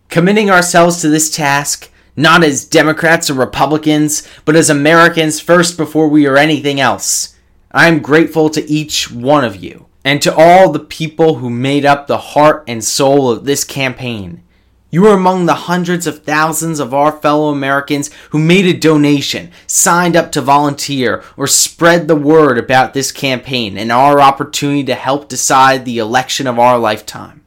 Committing 0.07 0.49
ourselves 0.49 1.01
to 1.01 1.09
this 1.09 1.29
task, 1.29 1.91
not 2.15 2.45
as 2.45 2.63
Democrats 2.63 3.29
or 3.29 3.33
Republicans, 3.33 4.25
but 4.45 4.55
as 4.55 4.69
Americans 4.69 5.41
first 5.41 5.75
before 5.75 6.07
we 6.07 6.25
are 6.25 6.37
anything 6.37 6.79
else. 6.79 7.35
I 7.71 7.87
am 7.87 8.01
grateful 8.01 8.49
to 8.49 8.69
each 8.69 9.11
one 9.11 9.43
of 9.43 9.55
you, 9.55 9.87
and 10.03 10.21
to 10.21 10.35
all 10.35 10.71
the 10.71 10.79
people 10.79 11.35
who 11.35 11.49
made 11.49 11.85
up 11.85 12.07
the 12.07 12.17
heart 12.17 12.63
and 12.67 12.83
soul 12.83 13.31
of 13.31 13.45
this 13.45 13.63
campaign. 13.63 14.43
You 14.89 15.07
are 15.07 15.13
among 15.13 15.45
the 15.45 15.53
hundreds 15.53 16.05
of 16.05 16.23
thousands 16.23 16.81
of 16.81 16.93
our 16.93 17.13
fellow 17.13 17.49
Americans 17.49 18.09
who 18.31 18.39
made 18.39 18.65
a 18.65 18.77
donation, 18.77 19.51
signed 19.65 20.17
up 20.17 20.33
to 20.33 20.41
volunteer, 20.41 21.23
or 21.37 21.47
spread 21.47 22.07
the 22.07 22.15
word 22.15 22.57
about 22.57 22.93
this 22.93 23.11
campaign 23.11 23.77
and 23.77 23.91
our 23.91 24.19
opportunity 24.19 24.83
to 24.83 24.95
help 24.95 25.29
decide 25.29 25.85
the 25.85 25.97
election 25.97 26.45
of 26.45 26.59
our 26.59 26.77
lifetime. 26.77 27.45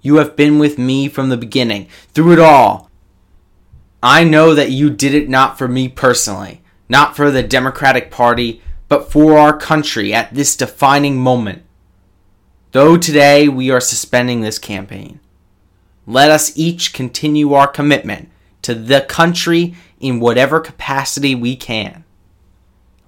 You 0.00 0.16
have 0.16 0.36
been 0.36 0.58
with 0.58 0.78
me 0.78 1.08
from 1.08 1.28
the 1.28 1.36
beginning, 1.36 1.88
through 2.14 2.32
it 2.32 2.38
all, 2.38 2.90
I 4.02 4.24
know 4.24 4.54
that 4.54 4.70
you 4.70 4.88
did 4.88 5.14
it 5.14 5.28
not 5.28 5.58
for 5.58 5.68
me 5.68 5.88
personally, 5.88 6.62
not 6.88 7.14
for 7.14 7.30
the 7.30 7.42
Democratic 7.42 8.10
Party, 8.10 8.62
but 8.90 9.10
for 9.10 9.38
our 9.38 9.56
country 9.56 10.12
at 10.12 10.34
this 10.34 10.56
defining 10.56 11.16
moment. 11.16 11.62
Though 12.72 12.98
today 12.98 13.48
we 13.48 13.70
are 13.70 13.80
suspending 13.80 14.40
this 14.40 14.58
campaign, 14.58 15.20
let 16.06 16.30
us 16.30 16.52
each 16.56 16.92
continue 16.92 17.52
our 17.52 17.68
commitment 17.68 18.30
to 18.62 18.74
the 18.74 19.02
country 19.02 19.76
in 20.00 20.18
whatever 20.18 20.58
capacity 20.58 21.36
we 21.36 21.54
can. 21.54 22.04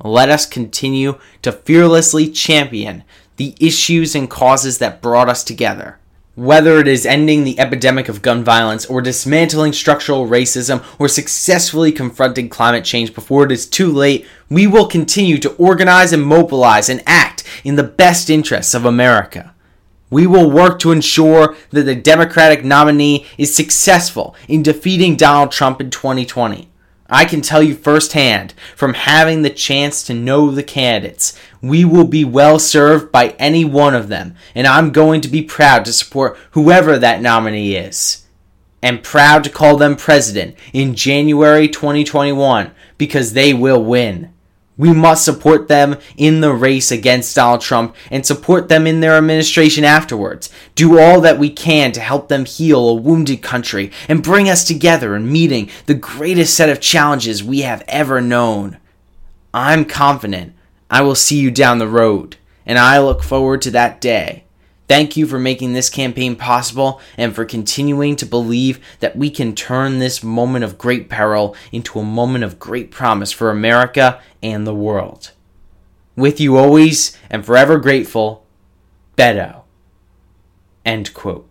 Let 0.04 0.30
us 0.30 0.46
continue 0.46 1.18
to 1.42 1.50
fearlessly 1.50 2.30
champion 2.30 3.02
the 3.36 3.56
issues 3.58 4.14
and 4.14 4.30
causes 4.30 4.78
that 4.78 5.02
brought 5.02 5.28
us 5.28 5.42
together 5.42 5.98
whether 6.34 6.78
it 6.78 6.88
is 6.88 7.04
ending 7.04 7.44
the 7.44 7.58
epidemic 7.60 8.08
of 8.08 8.22
gun 8.22 8.42
violence, 8.42 8.86
or 8.86 9.02
dismantling 9.02 9.72
structural 9.72 10.26
racism, 10.26 10.82
or 10.98 11.08
successfully 11.08 11.92
confronting 11.92 12.48
climate 12.48 12.84
change 12.84 13.14
before 13.14 13.44
it 13.44 13.52
is 13.52 13.66
too 13.66 13.90
late, 13.90 14.26
we 14.48 14.66
will 14.66 14.86
continue 14.86 15.38
to 15.38 15.52
organize 15.56 16.12
and 16.12 16.22
mobilize 16.22 16.88
and 16.88 17.02
act 17.06 17.44
in 17.64 17.76
the 17.76 17.82
best 17.82 18.30
interests 18.30 18.74
of 18.74 18.84
America. 18.84 19.54
We 20.08 20.26
will 20.26 20.50
work 20.50 20.78
to 20.80 20.92
ensure 20.92 21.56
that 21.70 21.84
the 21.84 21.94
Democratic 21.94 22.64
nominee 22.64 23.26
is 23.38 23.54
successful 23.54 24.34
in 24.48 24.62
defeating 24.62 25.16
Donald 25.16 25.52
Trump 25.52 25.80
in 25.80 25.90
2020. 25.90 26.71
I 27.12 27.26
can 27.26 27.42
tell 27.42 27.62
you 27.62 27.74
firsthand 27.74 28.54
from 28.74 28.94
having 28.94 29.42
the 29.42 29.50
chance 29.50 30.02
to 30.04 30.14
know 30.14 30.50
the 30.50 30.62
candidates, 30.62 31.38
we 31.60 31.84
will 31.84 32.06
be 32.06 32.24
well 32.24 32.58
served 32.58 33.12
by 33.12 33.36
any 33.38 33.66
one 33.66 33.94
of 33.94 34.08
them, 34.08 34.34
and 34.54 34.66
I'm 34.66 34.92
going 34.92 35.20
to 35.20 35.28
be 35.28 35.42
proud 35.42 35.84
to 35.84 35.92
support 35.92 36.38
whoever 36.52 36.98
that 36.98 37.20
nominee 37.20 37.76
is. 37.76 38.26
And 38.80 39.02
proud 39.02 39.44
to 39.44 39.50
call 39.50 39.76
them 39.76 39.94
president 39.94 40.56
in 40.72 40.94
January 40.94 41.68
2021 41.68 42.70
because 42.96 43.34
they 43.34 43.52
will 43.52 43.84
win. 43.84 44.32
We 44.78 44.92
must 44.92 45.24
support 45.24 45.68
them 45.68 45.98
in 46.16 46.40
the 46.40 46.52
race 46.52 46.90
against 46.90 47.36
Donald 47.36 47.60
Trump 47.60 47.94
and 48.10 48.24
support 48.24 48.68
them 48.68 48.86
in 48.86 49.00
their 49.00 49.16
administration 49.16 49.84
afterwards. 49.84 50.48
Do 50.74 50.98
all 50.98 51.20
that 51.20 51.38
we 51.38 51.50
can 51.50 51.92
to 51.92 52.00
help 52.00 52.28
them 52.28 52.46
heal 52.46 52.88
a 52.88 52.94
wounded 52.94 53.42
country 53.42 53.92
and 54.08 54.22
bring 54.22 54.48
us 54.48 54.64
together 54.64 55.14
in 55.14 55.30
meeting 55.30 55.70
the 55.86 55.94
greatest 55.94 56.54
set 56.54 56.70
of 56.70 56.80
challenges 56.80 57.44
we 57.44 57.60
have 57.60 57.84
ever 57.86 58.20
known. 58.20 58.78
I'm 59.52 59.84
confident 59.84 60.54
I 60.90 61.02
will 61.02 61.14
see 61.14 61.38
you 61.38 61.50
down 61.50 61.78
the 61.78 61.88
road, 61.88 62.36
and 62.64 62.78
I 62.78 62.98
look 62.98 63.22
forward 63.22 63.62
to 63.62 63.70
that 63.72 64.00
day. 64.00 64.41
Thank 64.92 65.16
you 65.16 65.26
for 65.26 65.38
making 65.38 65.72
this 65.72 65.88
campaign 65.88 66.36
possible 66.36 67.00
and 67.16 67.34
for 67.34 67.46
continuing 67.46 68.14
to 68.16 68.26
believe 68.26 68.78
that 69.00 69.16
we 69.16 69.30
can 69.30 69.54
turn 69.54 70.00
this 70.00 70.22
moment 70.22 70.66
of 70.66 70.76
great 70.76 71.08
peril 71.08 71.56
into 71.72 71.98
a 71.98 72.04
moment 72.04 72.44
of 72.44 72.58
great 72.58 72.90
promise 72.90 73.32
for 73.32 73.48
America 73.48 74.20
and 74.42 74.66
the 74.66 74.74
world. 74.74 75.30
With 76.14 76.42
you 76.42 76.58
always 76.58 77.16
and 77.30 77.42
forever 77.42 77.78
grateful, 77.78 78.44
Beto. 79.16 79.62
End 80.84 81.14
quote. 81.14 81.48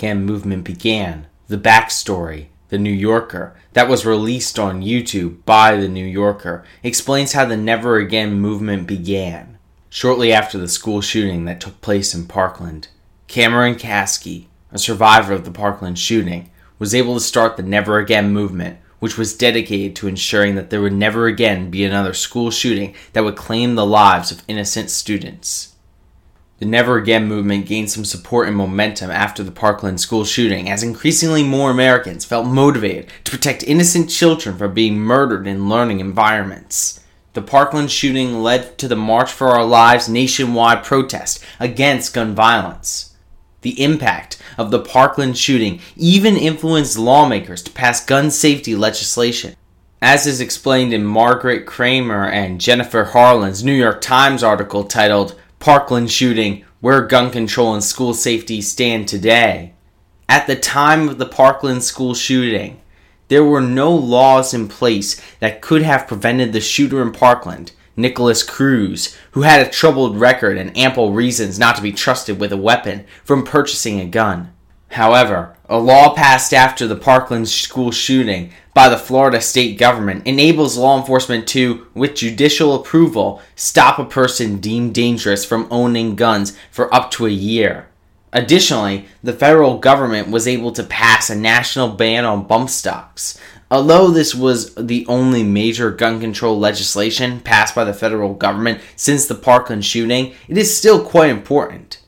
Again 0.00 0.24
movement 0.24 0.64
began, 0.64 1.26
the 1.48 1.58
backstory, 1.58 2.46
The 2.70 2.78
New 2.78 2.90
Yorker, 2.90 3.54
that 3.74 3.86
was 3.86 4.06
released 4.06 4.58
on 4.58 4.80
YouTube 4.80 5.44
by 5.44 5.76
The 5.76 5.90
New 5.90 6.06
Yorker, 6.06 6.64
explains 6.82 7.32
how 7.32 7.44
the 7.44 7.58
Never 7.58 7.98
Again 7.98 8.40
movement 8.40 8.86
began. 8.86 9.58
Shortly 9.90 10.32
after 10.32 10.56
the 10.56 10.68
school 10.68 11.02
shooting 11.02 11.44
that 11.44 11.60
took 11.60 11.82
place 11.82 12.14
in 12.14 12.26
Parkland, 12.26 12.88
Cameron 13.28 13.74
Kasky, 13.74 14.46
a 14.72 14.78
survivor 14.78 15.34
of 15.34 15.44
the 15.44 15.50
Parkland 15.50 15.98
shooting, 15.98 16.50
was 16.78 16.94
able 16.94 17.12
to 17.12 17.20
start 17.20 17.58
the 17.58 17.62
Never 17.62 17.98
Again 17.98 18.32
movement, 18.32 18.78
which 19.00 19.18
was 19.18 19.36
dedicated 19.36 19.94
to 19.96 20.08
ensuring 20.08 20.54
that 20.54 20.70
there 20.70 20.80
would 20.80 20.94
never 20.94 21.26
again 21.26 21.70
be 21.70 21.84
another 21.84 22.14
school 22.14 22.50
shooting 22.50 22.94
that 23.12 23.22
would 23.22 23.36
claim 23.36 23.74
the 23.74 23.84
lives 23.84 24.30
of 24.30 24.44
innocent 24.48 24.88
students. 24.88 25.74
The 26.60 26.66
Never 26.66 26.98
Again 26.98 27.26
movement 27.26 27.64
gained 27.64 27.90
some 27.90 28.04
support 28.04 28.46
and 28.46 28.54
momentum 28.54 29.10
after 29.10 29.42
the 29.42 29.50
Parkland 29.50 29.98
school 29.98 30.26
shooting, 30.26 30.68
as 30.68 30.82
increasingly 30.82 31.42
more 31.42 31.70
Americans 31.70 32.26
felt 32.26 32.46
motivated 32.46 33.08
to 33.24 33.30
protect 33.30 33.62
innocent 33.62 34.10
children 34.10 34.58
from 34.58 34.74
being 34.74 34.98
murdered 34.98 35.46
in 35.46 35.70
learning 35.70 36.00
environments. 36.00 37.00
The 37.32 37.40
Parkland 37.40 37.90
shooting 37.90 38.42
led 38.42 38.76
to 38.76 38.88
the 38.88 38.96
March 38.96 39.32
for 39.32 39.48
Our 39.48 39.64
Lives 39.64 40.06
nationwide 40.06 40.84
protest 40.84 41.42
against 41.58 42.12
gun 42.12 42.34
violence. 42.34 43.16
The 43.62 43.82
impact 43.82 44.36
of 44.58 44.70
the 44.70 44.80
Parkland 44.80 45.38
shooting 45.38 45.80
even 45.96 46.36
influenced 46.36 46.98
lawmakers 46.98 47.62
to 47.62 47.70
pass 47.70 48.04
gun 48.04 48.30
safety 48.30 48.76
legislation. 48.76 49.56
As 50.02 50.26
is 50.26 50.42
explained 50.42 50.92
in 50.92 51.06
Margaret 51.06 51.64
Kramer 51.64 52.28
and 52.28 52.60
Jennifer 52.60 53.04
Harlan's 53.04 53.64
New 53.64 53.72
York 53.72 54.02
Times 54.02 54.42
article 54.42 54.84
titled 54.84 55.40
Parkland 55.60 56.10
Shooting 56.10 56.64
Where 56.80 57.02
Gun 57.02 57.30
Control 57.30 57.74
and 57.74 57.84
School 57.84 58.14
Safety 58.14 58.62
Stand 58.62 59.06
Today. 59.06 59.74
At 60.26 60.46
the 60.46 60.56
time 60.56 61.06
of 61.06 61.18
the 61.18 61.26
Parkland 61.26 61.84
school 61.84 62.14
shooting, 62.14 62.80
there 63.28 63.44
were 63.44 63.60
no 63.60 63.94
laws 63.94 64.54
in 64.54 64.68
place 64.68 65.20
that 65.38 65.60
could 65.60 65.82
have 65.82 66.08
prevented 66.08 66.54
the 66.54 66.62
shooter 66.62 67.02
in 67.02 67.12
Parkland 67.12 67.72
Nikolas 67.94 68.42
Cruz, 68.42 69.14
who 69.32 69.42
had 69.42 69.60
a 69.60 69.70
troubled 69.70 70.18
record 70.18 70.56
and 70.56 70.74
ample 70.74 71.12
reasons 71.12 71.58
not 71.58 71.76
to 71.76 71.82
be 71.82 71.92
trusted 71.92 72.40
with 72.40 72.54
a 72.54 72.56
weapon, 72.56 73.04
from 73.22 73.44
purchasing 73.44 74.00
a 74.00 74.06
gun. 74.06 74.54
However, 74.92 75.58
a 75.68 75.78
law 75.78 76.14
passed 76.14 76.54
after 76.54 76.86
the 76.86 76.96
Parkland 76.96 77.50
school 77.50 77.90
shooting 77.90 78.50
by 78.74 78.88
the 78.88 78.96
Florida 78.96 79.40
state 79.40 79.78
government 79.78 80.26
enables 80.26 80.76
law 80.76 80.98
enforcement 80.98 81.46
to, 81.48 81.86
with 81.94 82.14
judicial 82.14 82.74
approval, 82.74 83.42
stop 83.56 83.98
a 83.98 84.04
person 84.04 84.58
deemed 84.60 84.94
dangerous 84.94 85.44
from 85.44 85.68
owning 85.70 86.16
guns 86.16 86.56
for 86.70 86.92
up 86.94 87.10
to 87.12 87.26
a 87.26 87.30
year. 87.30 87.88
Additionally, 88.32 89.06
the 89.22 89.32
federal 89.32 89.78
government 89.78 90.28
was 90.28 90.46
able 90.46 90.70
to 90.72 90.84
pass 90.84 91.30
a 91.30 91.34
national 91.34 91.88
ban 91.88 92.24
on 92.24 92.46
bump 92.46 92.70
stocks, 92.70 93.40
Although 93.72 94.10
this 94.10 94.34
was 94.34 94.74
the 94.74 95.06
only 95.06 95.44
major 95.44 95.92
gun 95.92 96.18
control 96.18 96.58
legislation 96.58 97.38
passed 97.38 97.72
by 97.72 97.84
the 97.84 97.94
federal 97.94 98.34
government 98.34 98.80
since 98.96 99.26
the 99.26 99.36
Parkland 99.36 99.84
shooting, 99.84 100.34
it 100.48 100.58
is 100.58 100.76
still 100.76 101.04
quite 101.04 101.30
important. 101.30 102.00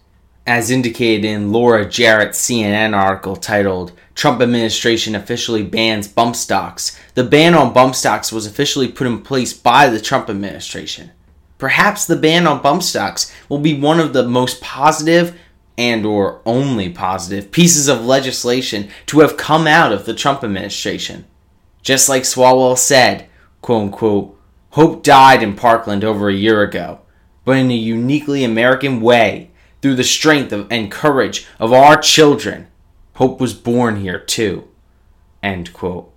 As 0.45 0.73
indicated 0.73 1.25
in 1.25 1.53
Laura 1.53 1.87
Jarrett's 1.87 2.41
CNN 2.41 2.97
article 2.97 3.37
titled 3.37 3.93
Trump 4.15 4.41
Administration 4.41 5.15
Officially 5.15 5.63
Bans 5.63 6.07
Bump 6.07 6.37
Stocks, 6.37 6.99
the 7.15 7.25
ban 7.25 7.55
on 7.55 7.73
bump 7.73 7.95
stocks 7.95 8.31
was 8.31 8.47
officially 8.47 8.89
put 8.89 9.07
in 9.07 9.23
place 9.23 9.53
by 9.53 9.89
the 9.89 10.01
Trump 10.01 10.29
administration. 10.29 11.11
Perhaps 11.59 12.07
the 12.07 12.17
ban 12.17 12.47
on 12.47 12.61
bump 12.61 12.83
stocks 12.83 13.33
will 13.49 13.59
be 13.59 13.79
one 13.79 14.01
of 14.01 14.13
the 14.13 14.27
most 14.27 14.61
positive 14.61 15.39
and 15.79 16.05
or 16.05 16.43
only 16.45 16.91
positive 16.91 17.51
pieces 17.51 17.89
of 17.89 18.05
legislation 18.05 18.91
to 19.07 19.21
have 19.21 19.37
come 19.37 19.67
out 19.67 19.93
of 19.93 20.05
the 20.05 20.15
Trump 20.15 20.45
administration. 20.45 21.25
Just 21.83 22.09
like 22.09 22.23
Swalwell 22.23 22.77
said, 22.77 23.29
quote 23.63 23.83
unquote, 23.83 24.39
hope 24.71 25.03
died 25.03 25.43
in 25.43 25.57
Parkland 25.57 26.05
over 26.05 26.29
a 26.29 26.35
year 26.35 26.63
ago, 26.63 27.01
but 27.45 27.57
in 27.57 27.71
a 27.71 27.75
uniquely 27.75 28.45
American 28.45 29.01
way, 29.01 29.51
through 29.81 29.97
the 29.97 30.05
strength 30.05 30.53
of, 30.53 30.67
and 30.71 30.91
courage 30.91 31.47
of 31.59 31.73
our 31.73 31.97
children, 31.97 32.69
hope 33.15 33.41
was 33.41 33.55
born 33.55 33.97
here 33.97 34.19
too. 34.19 34.69
End 35.43 35.73
quote. 35.73 36.13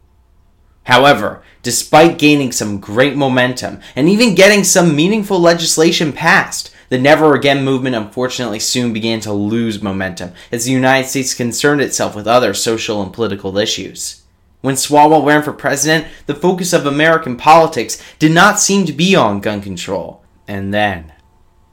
However, 0.83 1.41
despite 1.63 2.19
gaining 2.19 2.51
some 2.51 2.79
great 2.79 3.15
momentum 3.15 3.79
and 3.95 4.07
even 4.07 4.35
getting 4.35 4.63
some 4.63 4.95
meaningful 4.95 5.39
legislation 5.39 6.13
passed, 6.13 6.71
the 6.89 6.99
Never 6.99 7.33
Again 7.33 7.65
movement 7.65 7.95
unfortunately 7.95 8.59
soon 8.59 8.93
began 8.93 9.19
to 9.21 9.33
lose 9.33 9.81
momentum 9.81 10.33
as 10.51 10.65
the 10.65 10.71
United 10.71 11.07
States 11.07 11.33
concerned 11.33 11.81
itself 11.81 12.15
with 12.15 12.27
other 12.27 12.53
social 12.53 13.01
and 13.01 13.11
political 13.11 13.57
issues. 13.57 14.21
When 14.61 14.75
Swalwell 14.75 15.25
ran 15.25 15.43
for 15.43 15.53
president, 15.53 16.07
the 16.27 16.35
focus 16.35 16.73
of 16.73 16.85
American 16.85 17.37
politics 17.37 18.01
did 18.19 18.31
not 18.31 18.59
seem 18.59 18.85
to 18.85 18.93
be 18.93 19.15
on 19.15 19.39
gun 19.39 19.61
control. 19.61 20.23
And 20.47 20.73
then, 20.73 21.13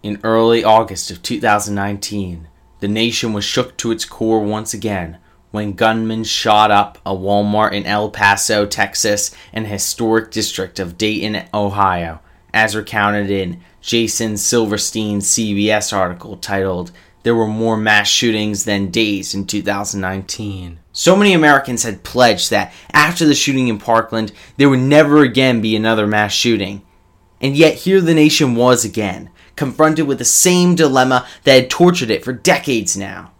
in 0.03 0.21
early 0.25 0.65
August 0.65 1.11
of 1.11 1.23
2019, 1.23 2.49
the 2.83 2.89
nation 2.89 3.33
was 3.33 3.45
shook 3.45 3.77
to 3.77 3.93
its 3.93 4.05
core 4.05 4.41
once 4.41 4.75
again 4.75 5.17
when 5.53 5.73
gunmen 5.73 6.25
shot 6.25 6.73
up 6.73 6.99
a 7.07 7.15
Walmart 7.15 7.73
in 7.73 7.87
El 7.87 8.11
Paso, 8.11 8.67
Texas, 8.67 9.33
and 9.53 9.69
historic 9.69 10.33
district 10.33 10.81
of 10.81 10.99
Dayton, 10.99 11.45
Ohio, 11.55 12.19
as 12.53 12.75
recounted 12.75 13.31
in 13.31 13.61
Jason 13.81 14.37
Silverstein's 14.37 15.29
CBS 15.29 15.97
article 15.97 16.37
titled 16.37 16.91
there 17.23 17.37
were 17.37 17.47
more 17.47 17.77
mass 17.77 18.09
shootings 18.09 18.65
than 18.65 18.91
days 18.91 19.33
in 19.33 19.47
2019. 19.47 20.81
So 20.91 21.15
many 21.15 21.35
Americans 21.35 21.85
had 21.85 22.03
pledged 22.03 22.51
that 22.51 22.73
after 22.93 23.25
the 23.25 23.37
shooting 23.37 23.69
in 23.69 23.79
Parkland, 23.79 24.33
there 24.57 24.69
would 24.69 24.81
never 24.81 25.23
again 25.23 25.61
be 25.61 25.77
another 25.77 26.09
mass 26.09 26.33
shooting. 26.33 26.83
And 27.41 27.57
yet, 27.57 27.75
here 27.75 28.01
the 28.01 28.13
nation 28.13 28.57
was 28.57 28.85
again, 28.85 29.31
confronted 29.57 30.07
with 30.07 30.19
the 30.19 30.25
same 30.25 30.75
dilemma 30.75 31.27
that 31.45 31.55
had 31.55 31.71
tortured 31.71 32.11
it 32.11 32.25
for 32.25 32.33
decades 32.33 32.97
now. 32.97 33.33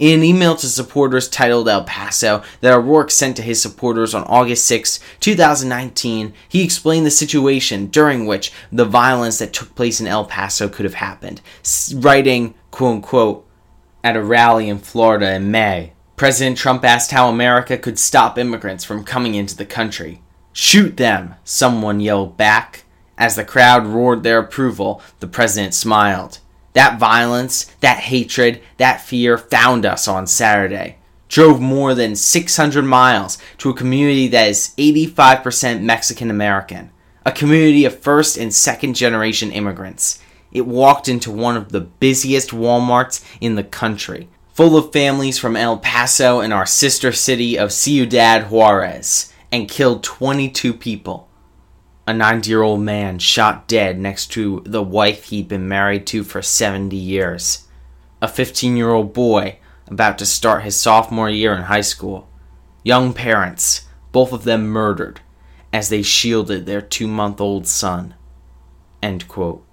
In 0.00 0.20
an 0.20 0.24
email 0.24 0.56
to 0.56 0.66
supporters 0.66 1.28
titled 1.28 1.68
El 1.68 1.84
Paso 1.84 2.42
that 2.62 2.72
O'Rourke 2.72 3.10
sent 3.10 3.36
to 3.36 3.42
his 3.42 3.60
supporters 3.60 4.14
on 4.14 4.24
August 4.24 4.64
6, 4.64 4.98
2019, 5.20 6.32
he 6.48 6.64
explained 6.64 7.04
the 7.04 7.10
situation 7.10 7.88
during 7.88 8.24
which 8.24 8.50
the 8.72 8.86
violence 8.86 9.38
that 9.38 9.52
took 9.52 9.74
place 9.74 10.00
in 10.00 10.06
El 10.06 10.24
Paso 10.24 10.70
could 10.70 10.84
have 10.84 10.94
happened, 10.94 11.42
writing, 11.94 12.54
quote 12.70 12.94
unquote, 12.94 13.46
at 14.02 14.16
a 14.16 14.22
rally 14.22 14.70
in 14.70 14.78
Florida 14.78 15.34
in 15.34 15.50
May. 15.50 15.92
President 16.16 16.56
Trump 16.56 16.82
asked 16.82 17.10
how 17.10 17.28
America 17.28 17.76
could 17.76 17.98
stop 17.98 18.38
immigrants 18.38 18.84
from 18.84 19.04
coming 19.04 19.34
into 19.34 19.54
the 19.54 19.66
country. 19.66 20.22
Shoot 20.54 20.96
them, 20.96 21.34
someone 21.44 22.00
yelled 22.00 22.38
back. 22.38 22.84
As 23.20 23.36
the 23.36 23.44
crowd 23.44 23.86
roared 23.86 24.22
their 24.22 24.38
approval, 24.38 25.02
the 25.18 25.26
president 25.26 25.74
smiled. 25.74 26.38
That 26.72 26.98
violence, 26.98 27.64
that 27.80 27.98
hatred, 27.98 28.62
that 28.78 29.02
fear 29.02 29.36
found 29.36 29.84
us 29.84 30.08
on 30.08 30.26
Saturday. 30.26 30.96
Drove 31.28 31.60
more 31.60 31.94
than 31.94 32.16
600 32.16 32.82
miles 32.82 33.36
to 33.58 33.68
a 33.68 33.74
community 33.74 34.26
that 34.28 34.48
is 34.48 34.74
85% 34.78 35.82
Mexican 35.82 36.30
American, 36.30 36.92
a 37.26 37.30
community 37.30 37.84
of 37.84 37.98
first 37.98 38.38
and 38.38 38.54
second 38.54 38.94
generation 38.94 39.52
immigrants. 39.52 40.18
It 40.50 40.66
walked 40.66 41.06
into 41.06 41.30
one 41.30 41.58
of 41.58 41.72
the 41.72 41.82
busiest 41.82 42.52
Walmarts 42.52 43.22
in 43.38 43.54
the 43.54 43.62
country, 43.62 44.30
full 44.54 44.78
of 44.78 44.94
families 44.94 45.38
from 45.38 45.56
El 45.56 45.76
Paso 45.76 46.40
and 46.40 46.54
our 46.54 46.66
sister 46.66 47.12
city 47.12 47.58
of 47.58 47.70
Ciudad 47.70 48.50
Juarez, 48.50 49.30
and 49.52 49.68
killed 49.68 50.02
22 50.02 50.72
people 50.72 51.28
a 52.06 52.14
90 52.14 52.48
year 52.48 52.62
old 52.62 52.80
man 52.80 53.18
shot 53.18 53.68
dead 53.68 53.98
next 53.98 54.28
to 54.28 54.62
the 54.66 54.82
wife 54.82 55.24
he'd 55.24 55.48
been 55.48 55.68
married 55.68 56.06
to 56.08 56.24
for 56.24 56.42
70 56.42 56.96
years, 56.96 57.68
a 58.20 58.28
15 58.28 58.76
year 58.76 58.90
old 58.90 59.12
boy 59.12 59.58
about 59.86 60.18
to 60.18 60.26
start 60.26 60.62
his 60.62 60.78
sophomore 60.78 61.30
year 61.30 61.54
in 61.54 61.62
high 61.62 61.80
school, 61.80 62.28
young 62.82 63.12
parents, 63.12 63.86
both 64.12 64.32
of 64.32 64.44
them 64.44 64.66
murdered 64.66 65.20
as 65.72 65.88
they 65.88 66.02
shielded 66.02 66.66
their 66.66 66.80
two 66.80 67.06
month 67.06 67.40
old 67.40 67.66
son. 67.66 68.14
End 69.02 69.28
quote. 69.28 69.64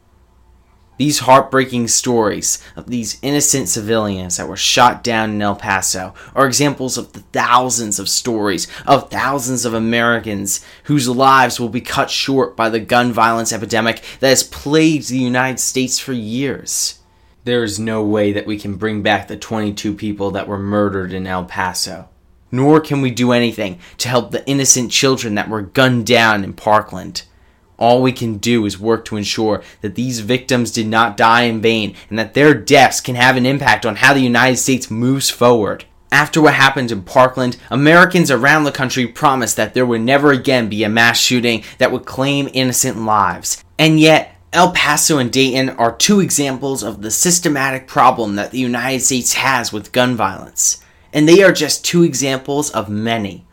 These 0.98 1.20
heartbreaking 1.20 1.90
stories 1.90 2.58
of 2.76 2.88
these 2.88 3.20
innocent 3.22 3.70
civilians 3.70 4.38
that 4.38 4.48
were 4.48 4.58
shot 4.58 5.04
down 5.04 5.30
in 5.30 5.42
El 5.42 5.56
Paso 5.56 6.16
are 6.34 6.48
examples 6.48 6.98
of 6.98 7.14
the 7.14 7.20
thousands 7.20 8.00
of 8.00 8.10
stories 8.10 8.68
of 8.88 9.12
thousands 9.12 9.64
of 9.64 9.76
Americans 9.76 10.66
whose 10.86 11.08
lives 11.08 11.60
will 11.60 11.70
be 11.70 11.82
cut 11.82 12.10
short 12.10 12.56
by 12.56 12.70
the 12.70 12.80
gun 12.80 13.14
violence 13.14 13.54
epidemic 13.54 14.02
that 14.22 14.30
has 14.30 14.42
plagued 14.44 15.10
the 15.10 15.20
United 15.20 15.60
States 15.60 16.00
for 16.00 16.14
years. 16.14 17.00
There 17.44 17.64
is 17.64 17.80
no 17.80 18.04
way 18.04 18.34
that 18.34 18.48
we 18.48 18.58
can 18.58 18.76
bring 18.76 19.04
back 19.04 19.28
the 19.28 19.38
22 19.38 19.94
people 19.94 20.32
that 20.32 20.48
were 20.48 20.58
murdered 20.58 21.14
in 21.14 21.28
El 21.28 21.46
Paso. 21.46 22.10
Nor 22.52 22.80
can 22.80 23.02
we 23.02 23.12
do 23.12 23.32
anything 23.34 23.80
to 24.00 24.10
help 24.10 24.32
the 24.32 24.46
innocent 24.48 24.92
children 24.92 25.36
that 25.36 25.48
were 25.48 25.62
gunned 25.62 26.08
down 26.08 26.44
in 26.44 26.54
Parkland. 26.54 27.24
All 27.78 28.02
we 28.02 28.12
can 28.12 28.38
do 28.38 28.66
is 28.66 28.80
work 28.80 29.06
to 29.06 29.18
ensure 29.18 29.62
that 29.82 29.96
these 29.96 30.22
victims 30.22 30.72
did 30.72 30.88
not 30.88 31.16
die 31.16 31.44
in 31.44 31.62
vain 31.62 31.96
and 32.10 32.18
that 32.18 32.34
their 32.34 32.54
deaths 32.54 33.00
can 33.02 33.16
have 33.16 33.38
an 33.38 33.46
impact 33.46 33.86
on 33.86 33.98
how 33.98 34.14
the 34.14 34.20
United 34.20 34.58
States 34.58 34.90
moves 34.90 35.30
forward. 35.30 35.86
After 36.12 36.42
what 36.42 36.54
happened 36.54 36.92
in 36.92 37.04
Parkland, 37.04 37.58
Americans 37.70 38.32
around 38.32 38.64
the 38.64 38.72
country 38.72 39.06
promised 39.06 39.58
that 39.58 39.74
there 39.74 39.86
would 39.86 40.02
never 40.02 40.32
again 40.32 40.70
be 40.70 40.84
a 40.84 40.90
mass 40.90 41.20
shooting 41.20 41.64
that 41.78 41.92
would 41.92 42.06
claim 42.06 42.50
innocent 42.54 42.98
lives. 42.98 43.64
And 43.78 44.00
yet, 44.00 44.36
El 44.54 44.72
Paso 44.72 45.18
and 45.18 45.32
Dayton 45.32 45.72
are 45.72 45.96
two 45.96 46.22
examples 46.22 46.82
of 46.82 47.02
the 47.02 47.12
systematic 47.12 47.88
problem 47.88 48.36
that 48.36 48.52
the 48.52 48.60
United 48.60 49.02
States 49.02 49.34
has 49.34 49.74
with 49.74 49.92
gun 49.92 50.16
violence. 50.16 50.82
And 51.12 51.28
they 51.28 51.44
are 51.44 51.52
just 51.52 51.84
two 51.84 52.04
examples 52.04 52.72
of 52.72 52.90
many. 52.90 53.47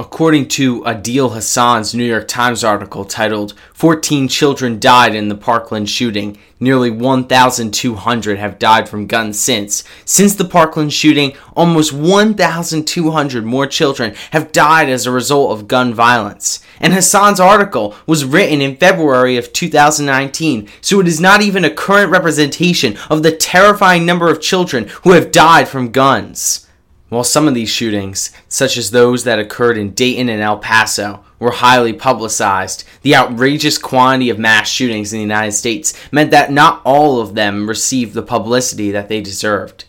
According 0.00 0.48
to 0.48 0.80
Adeel 0.84 1.34
Hassan's 1.34 1.94
New 1.94 2.06
York 2.06 2.26
Times 2.26 2.64
article 2.64 3.04
titled 3.04 3.52
14 3.74 4.28
Children 4.28 4.80
Died 4.80 5.14
in 5.14 5.28
the 5.28 5.34
Parkland 5.34 5.90
Shooting, 5.90 6.38
nearly 6.58 6.90
1,200 6.90 8.38
have 8.38 8.58
died 8.58 8.88
from 8.88 9.06
guns 9.06 9.38
since. 9.38 9.84
Since 10.06 10.36
the 10.36 10.46
Parkland 10.46 10.94
shooting, 10.94 11.34
almost 11.54 11.92
1,200 11.92 13.44
more 13.44 13.66
children 13.66 14.14
have 14.30 14.52
died 14.52 14.88
as 14.88 15.04
a 15.04 15.10
result 15.10 15.52
of 15.52 15.68
gun 15.68 15.92
violence. 15.92 16.64
And 16.80 16.94
Hassan's 16.94 17.38
article 17.38 17.94
was 18.06 18.24
written 18.24 18.62
in 18.62 18.78
February 18.78 19.36
of 19.36 19.52
2019, 19.52 20.66
so 20.80 21.00
it 21.00 21.08
is 21.08 21.20
not 21.20 21.42
even 21.42 21.62
a 21.62 21.70
current 21.70 22.10
representation 22.10 22.96
of 23.10 23.22
the 23.22 23.36
terrifying 23.36 24.06
number 24.06 24.30
of 24.30 24.40
children 24.40 24.88
who 25.02 25.12
have 25.12 25.30
died 25.30 25.68
from 25.68 25.92
guns. 25.92 26.66
While 27.10 27.24
some 27.24 27.48
of 27.48 27.54
these 27.54 27.68
shootings, 27.68 28.30
such 28.48 28.76
as 28.76 28.92
those 28.92 29.24
that 29.24 29.40
occurred 29.40 29.76
in 29.76 29.94
Dayton 29.94 30.28
and 30.28 30.40
El 30.40 30.58
Paso, 30.58 31.24
were 31.40 31.50
highly 31.50 31.92
publicized, 31.92 32.84
the 33.02 33.16
outrageous 33.16 33.78
quantity 33.78 34.30
of 34.30 34.38
mass 34.38 34.68
shootings 34.68 35.12
in 35.12 35.18
the 35.18 35.22
United 35.22 35.52
States 35.52 35.92
meant 36.12 36.30
that 36.30 36.52
not 36.52 36.80
all 36.84 37.20
of 37.20 37.34
them 37.34 37.68
received 37.68 38.14
the 38.14 38.22
publicity 38.22 38.92
that 38.92 39.08
they 39.08 39.20
deserved. 39.20 39.86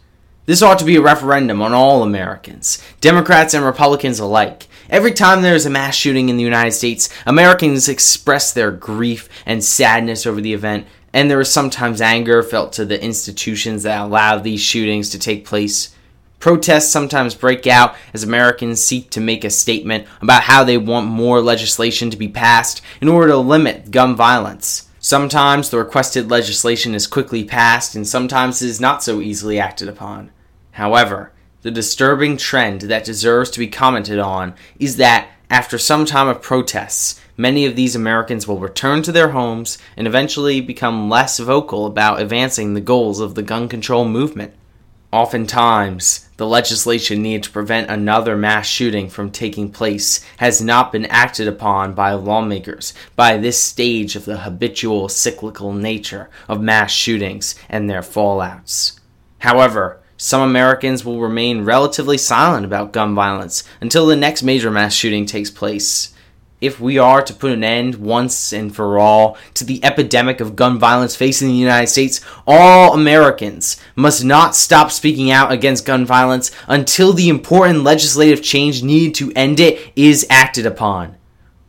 This 0.47 0.63
ought 0.63 0.79
to 0.79 0.85
be 0.85 0.95
a 0.95 1.01
referendum 1.01 1.61
on 1.61 1.73
all 1.73 2.01
Americans, 2.01 2.83
Democrats 3.01 3.53
and 3.53 3.63
Republicans 3.63 4.19
alike. 4.19 4.67
Every 4.89 5.11
time 5.11 5.43
there 5.43 5.53
is 5.53 5.67
a 5.67 5.69
mass 5.69 5.95
shooting 5.95 6.29
in 6.29 6.37
the 6.37 6.43
United 6.43 6.71
States, 6.71 7.07
Americans 7.27 7.87
express 7.87 8.51
their 8.51 8.71
grief 8.71 9.29
and 9.45 9.63
sadness 9.63 10.25
over 10.25 10.41
the 10.41 10.53
event, 10.53 10.87
and 11.13 11.29
there 11.29 11.39
is 11.39 11.53
sometimes 11.53 12.01
anger 12.01 12.41
felt 12.41 12.73
to 12.73 12.85
the 12.85 13.01
institutions 13.01 13.83
that 13.83 14.01
allow 14.01 14.39
these 14.39 14.59
shootings 14.61 15.11
to 15.11 15.19
take 15.19 15.45
place. 15.45 15.95
Protests 16.41 16.91
sometimes 16.91 17.35
break 17.35 17.67
out 17.67 17.95
as 18.15 18.23
Americans 18.23 18.83
seek 18.83 19.11
to 19.11 19.21
make 19.21 19.43
a 19.43 19.51
statement 19.51 20.07
about 20.21 20.41
how 20.41 20.63
they 20.63 20.75
want 20.75 21.05
more 21.05 21.39
legislation 21.39 22.09
to 22.09 22.17
be 22.17 22.27
passed 22.27 22.81
in 22.99 23.07
order 23.07 23.27
to 23.27 23.37
limit 23.37 23.91
gun 23.91 24.15
violence. 24.15 24.89
Sometimes 24.99 25.69
the 25.69 25.77
requested 25.77 26.31
legislation 26.31 26.95
is 26.95 27.05
quickly 27.05 27.43
passed, 27.43 27.95
and 27.95 28.07
sometimes 28.07 28.59
it 28.63 28.69
is 28.69 28.81
not 28.81 29.03
so 29.03 29.21
easily 29.21 29.59
acted 29.59 29.87
upon. 29.87 30.31
However, 30.71 31.31
the 31.61 31.69
disturbing 31.69 32.37
trend 32.37 32.81
that 32.81 33.05
deserves 33.05 33.51
to 33.51 33.59
be 33.59 33.67
commented 33.67 34.17
on 34.17 34.55
is 34.79 34.97
that 34.97 35.29
after 35.51 35.77
some 35.77 36.05
time 36.05 36.27
of 36.27 36.41
protests, 36.41 37.21
many 37.37 37.67
of 37.67 37.75
these 37.75 37.95
Americans 37.95 38.47
will 38.47 38.57
return 38.57 39.03
to 39.03 39.11
their 39.11 39.29
homes 39.29 39.77
and 39.95 40.07
eventually 40.07 40.59
become 40.59 41.07
less 41.07 41.37
vocal 41.37 41.85
about 41.85 42.19
advancing 42.19 42.73
the 42.73 42.81
goals 42.81 43.19
of 43.19 43.35
the 43.35 43.43
gun 43.43 43.69
control 43.69 44.05
movement. 44.05 44.55
Oftentimes, 45.11 46.29
the 46.37 46.47
legislation 46.47 47.21
needed 47.21 47.43
to 47.43 47.51
prevent 47.51 47.89
another 47.89 48.37
mass 48.37 48.65
shooting 48.65 49.09
from 49.09 49.29
taking 49.29 49.69
place 49.69 50.23
has 50.37 50.61
not 50.61 50.93
been 50.93 51.05
acted 51.07 51.49
upon 51.49 51.93
by 51.93 52.13
lawmakers 52.13 52.93
by 53.17 53.35
this 53.35 53.61
stage 53.61 54.15
of 54.15 54.23
the 54.23 54.37
habitual 54.37 55.09
cyclical 55.09 55.73
nature 55.73 56.29
of 56.47 56.61
mass 56.61 56.91
shootings 56.91 57.55
and 57.67 57.89
their 57.89 58.01
fallouts. 58.01 58.99
However, 59.39 59.99
some 60.15 60.41
Americans 60.41 61.03
will 61.03 61.19
remain 61.19 61.65
relatively 61.65 62.17
silent 62.17 62.65
about 62.65 62.93
gun 62.93 63.13
violence 63.13 63.65
until 63.81 64.05
the 64.05 64.15
next 64.15 64.43
major 64.43 64.71
mass 64.71 64.93
shooting 64.93 65.25
takes 65.25 65.49
place 65.49 66.13
if 66.61 66.79
we 66.79 66.97
are 66.97 67.21
to 67.23 67.33
put 67.33 67.51
an 67.51 67.63
end 67.63 67.95
once 67.95 68.53
and 68.53 68.73
for 68.73 68.97
all 68.99 69.37
to 69.55 69.65
the 69.65 69.83
epidemic 69.83 70.39
of 70.39 70.55
gun 70.55 70.79
violence 70.79 71.15
facing 71.15 71.47
the 71.47 71.53
United 71.55 71.87
States, 71.87 72.21
all 72.47 72.93
Americans 72.93 73.77
must 73.95 74.23
not 74.23 74.55
stop 74.55 74.91
speaking 74.91 75.31
out 75.31 75.51
against 75.51 75.85
gun 75.85 76.05
violence 76.05 76.51
until 76.67 77.11
the 77.11 77.29
important 77.29 77.83
legislative 77.83 78.43
change 78.43 78.83
needed 78.83 79.15
to 79.15 79.33
end 79.35 79.59
it 79.59 79.91
is 79.95 80.25
acted 80.29 80.65
upon. 80.65 81.17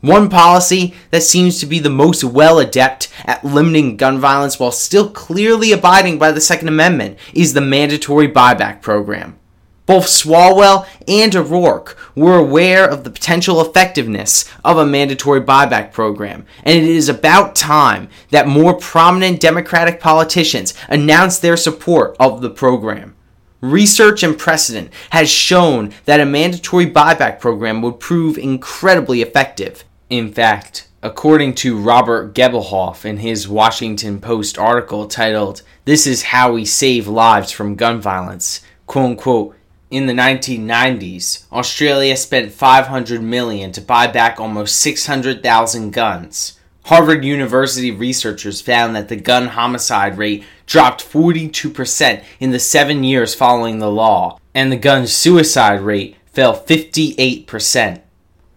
One 0.02 0.28
policy 0.28 0.94
that 1.10 1.23
seems 1.23 1.60
to 1.60 1.66
be 1.66 1.78
the 1.78 1.89
most 1.89 2.24
well 2.24 2.59
adept 2.59 3.09
at 3.24 3.44
limiting 3.44 3.97
gun 3.97 4.19
violence 4.19 4.59
while 4.59 4.73
still 4.73 5.09
clearly 5.09 5.70
abiding 5.70 6.19
by 6.19 6.32
the 6.32 6.40
Second 6.40 6.66
Amendment 6.69 7.19
is 7.32 7.55
the 7.55 7.60
mandatory 7.60 8.28
buyback 8.28 8.82
program. 8.82 9.39
Both 9.84 10.06
Swalwell 10.06 10.86
and 11.09 11.34
O'Rourke 11.34 11.98
were 12.14 12.36
aware 12.36 12.88
of 12.88 13.02
the 13.02 13.10
potential 13.10 13.60
effectiveness 13.60 14.44
of 14.64 14.78
a 14.78 14.86
mandatory 14.86 15.40
buyback 15.40 15.92
program, 15.92 16.46
and 16.62 16.78
it 16.78 16.84
is 16.84 17.09
about 17.09 17.56
time 17.56 18.09
that 18.30 18.46
more 18.46 18.74
prominent 18.74 19.40
Democratic 19.40 19.98
politicians 19.98 20.74
announce 20.88 21.38
their 21.38 21.56
support 21.56 22.16
of 22.20 22.42
the 22.42 22.50
program. 22.50 23.16
Research 23.60 24.22
and 24.22 24.38
precedent 24.38 24.90
has 25.10 25.30
shown 25.30 25.92
that 26.04 26.20
a 26.20 26.26
mandatory 26.26 26.86
buyback 26.86 27.40
program 27.40 27.82
would 27.82 27.98
prove 28.00 28.38
incredibly 28.38 29.20
effective. 29.20 29.84
In 30.10 30.32
fact, 30.32 30.88
according 31.02 31.54
to 31.54 31.78
Robert 31.78 32.34
Gebelhoff 32.34 33.04
in 33.04 33.18
his 33.18 33.48
Washington 33.48 34.20
Post 34.20 34.59
article 34.59 35.06
titled, 35.06 35.62
This 35.84 36.06
is 36.06 36.22
How 36.24 36.52
We 36.52 36.64
Save 36.64 37.09
Lives 37.09 37.50
from 37.50 37.74
Gun 37.74 38.00
Violence, 38.00 38.62
quote 38.86 39.10
unquote, 39.10 39.56
in 39.93 40.06
the 40.06 40.14
1990s, 40.14 41.44
Australia 41.52 42.16
spent 42.16 42.51
500 42.51 43.23
million 43.23 43.73
to 43.73 43.81
buy 43.82 44.06
back 44.06 44.40
almost 44.40 44.78
600,000 44.78 45.90
guns. 45.93 46.59
Harvard 46.86 47.24
University 47.27 47.90
researchers 47.90 48.62
found 48.62 48.97
that 48.97 49.09
the 49.09 49.16
gun 49.16 49.48
homicide 49.48 50.16
rate 50.16 50.44
dropped 50.64 51.05
42% 51.05 52.24
in 52.40 52.51
the 52.52 52.59
7 52.59 53.05
years 53.05 53.35
following 53.35 53.78
the 53.81 53.90
law, 53.90 54.39
and 54.55 54.73
the 54.73 54.78
gun 54.78 55.06
suicide 55.06 55.82
rate 55.82 56.16
fell 56.24 56.59
58%. 56.59 58.01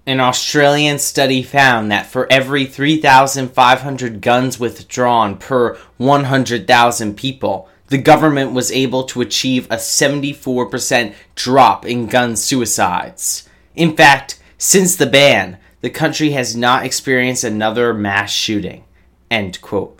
An 0.08 0.20
Australian 0.22 1.00
study 1.00 1.44
found 1.44 1.92
that 1.92 2.06
for 2.06 2.32
every 2.32 2.66
3,500 2.66 4.22
guns 4.22 4.58
withdrawn 4.58 5.38
per 5.38 5.76
100,000 5.98 7.18
people, 7.18 7.68
the 7.88 7.98
government 7.98 8.52
was 8.52 8.72
able 8.72 9.04
to 9.04 9.22
achieve 9.22 9.66
a 9.68 9.76
74% 9.76 11.14
drop 11.36 11.86
in 11.86 12.08
gun 12.08 12.36
suicides. 12.36 13.48
In 13.76 13.96
fact, 13.96 14.40
since 14.58 14.96
the 14.96 15.06
ban, 15.06 15.58
the 15.82 15.90
country 15.90 16.32
has 16.32 16.56
not 16.56 16.86
experienced 16.86 17.44
another 17.44 17.94
mass 17.94 18.32
shooting. 18.32 18.86
End 19.30 19.62
quote. 19.62 20.00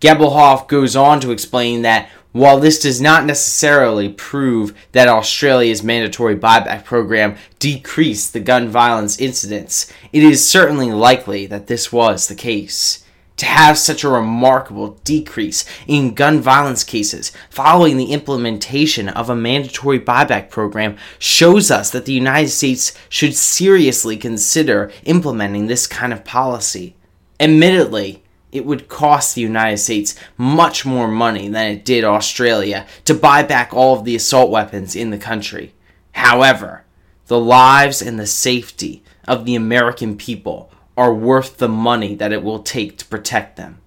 Gebelhoff 0.00 0.66
goes 0.66 0.96
on 0.96 1.20
to 1.20 1.30
explain 1.30 1.82
that 1.82 2.08
while 2.32 2.58
this 2.58 2.80
does 2.80 3.00
not 3.00 3.26
necessarily 3.26 4.08
prove 4.08 4.74
that 4.92 5.06
Australia's 5.06 5.82
mandatory 5.82 6.34
buyback 6.34 6.84
program 6.84 7.36
decreased 7.58 8.32
the 8.32 8.40
gun 8.40 8.68
violence 8.68 9.20
incidents, 9.20 9.92
it 10.12 10.24
is 10.24 10.48
certainly 10.48 10.90
likely 10.90 11.46
that 11.46 11.66
this 11.66 11.92
was 11.92 12.26
the 12.26 12.34
case 12.34 13.01
to 13.42 13.46
have 13.46 13.76
such 13.76 14.04
a 14.04 14.08
remarkable 14.08 15.00
decrease 15.02 15.64
in 15.88 16.14
gun 16.14 16.40
violence 16.40 16.84
cases 16.84 17.32
following 17.50 17.96
the 17.96 18.12
implementation 18.12 19.08
of 19.08 19.28
a 19.28 19.34
mandatory 19.34 19.98
buyback 19.98 20.48
program 20.48 20.96
shows 21.18 21.68
us 21.68 21.90
that 21.90 22.04
the 22.04 22.12
United 22.12 22.50
States 22.50 22.96
should 23.08 23.34
seriously 23.34 24.16
consider 24.16 24.92
implementing 25.02 25.66
this 25.66 25.88
kind 25.88 26.12
of 26.12 26.24
policy. 26.24 26.94
Admittedly, 27.40 28.22
it 28.52 28.64
would 28.64 28.88
cost 28.88 29.34
the 29.34 29.40
United 29.40 29.78
States 29.78 30.14
much 30.36 30.86
more 30.86 31.08
money 31.08 31.48
than 31.48 31.72
it 31.72 31.84
did 31.84 32.04
Australia 32.04 32.86
to 33.04 33.12
buy 33.12 33.42
back 33.42 33.74
all 33.74 33.98
of 33.98 34.04
the 34.04 34.14
assault 34.14 34.52
weapons 34.52 34.94
in 34.94 35.10
the 35.10 35.18
country. 35.18 35.74
However, 36.12 36.84
the 37.26 37.40
lives 37.40 38.00
and 38.00 38.20
the 38.20 38.26
safety 38.28 39.02
of 39.26 39.46
the 39.46 39.56
American 39.56 40.16
people 40.16 40.71
are 40.96 41.14
worth 41.14 41.58
the 41.58 41.68
money 41.68 42.14
that 42.14 42.32
it 42.32 42.42
will 42.42 42.62
take 42.62 42.98
to 42.98 43.06
protect 43.06 43.56
them. 43.56 43.78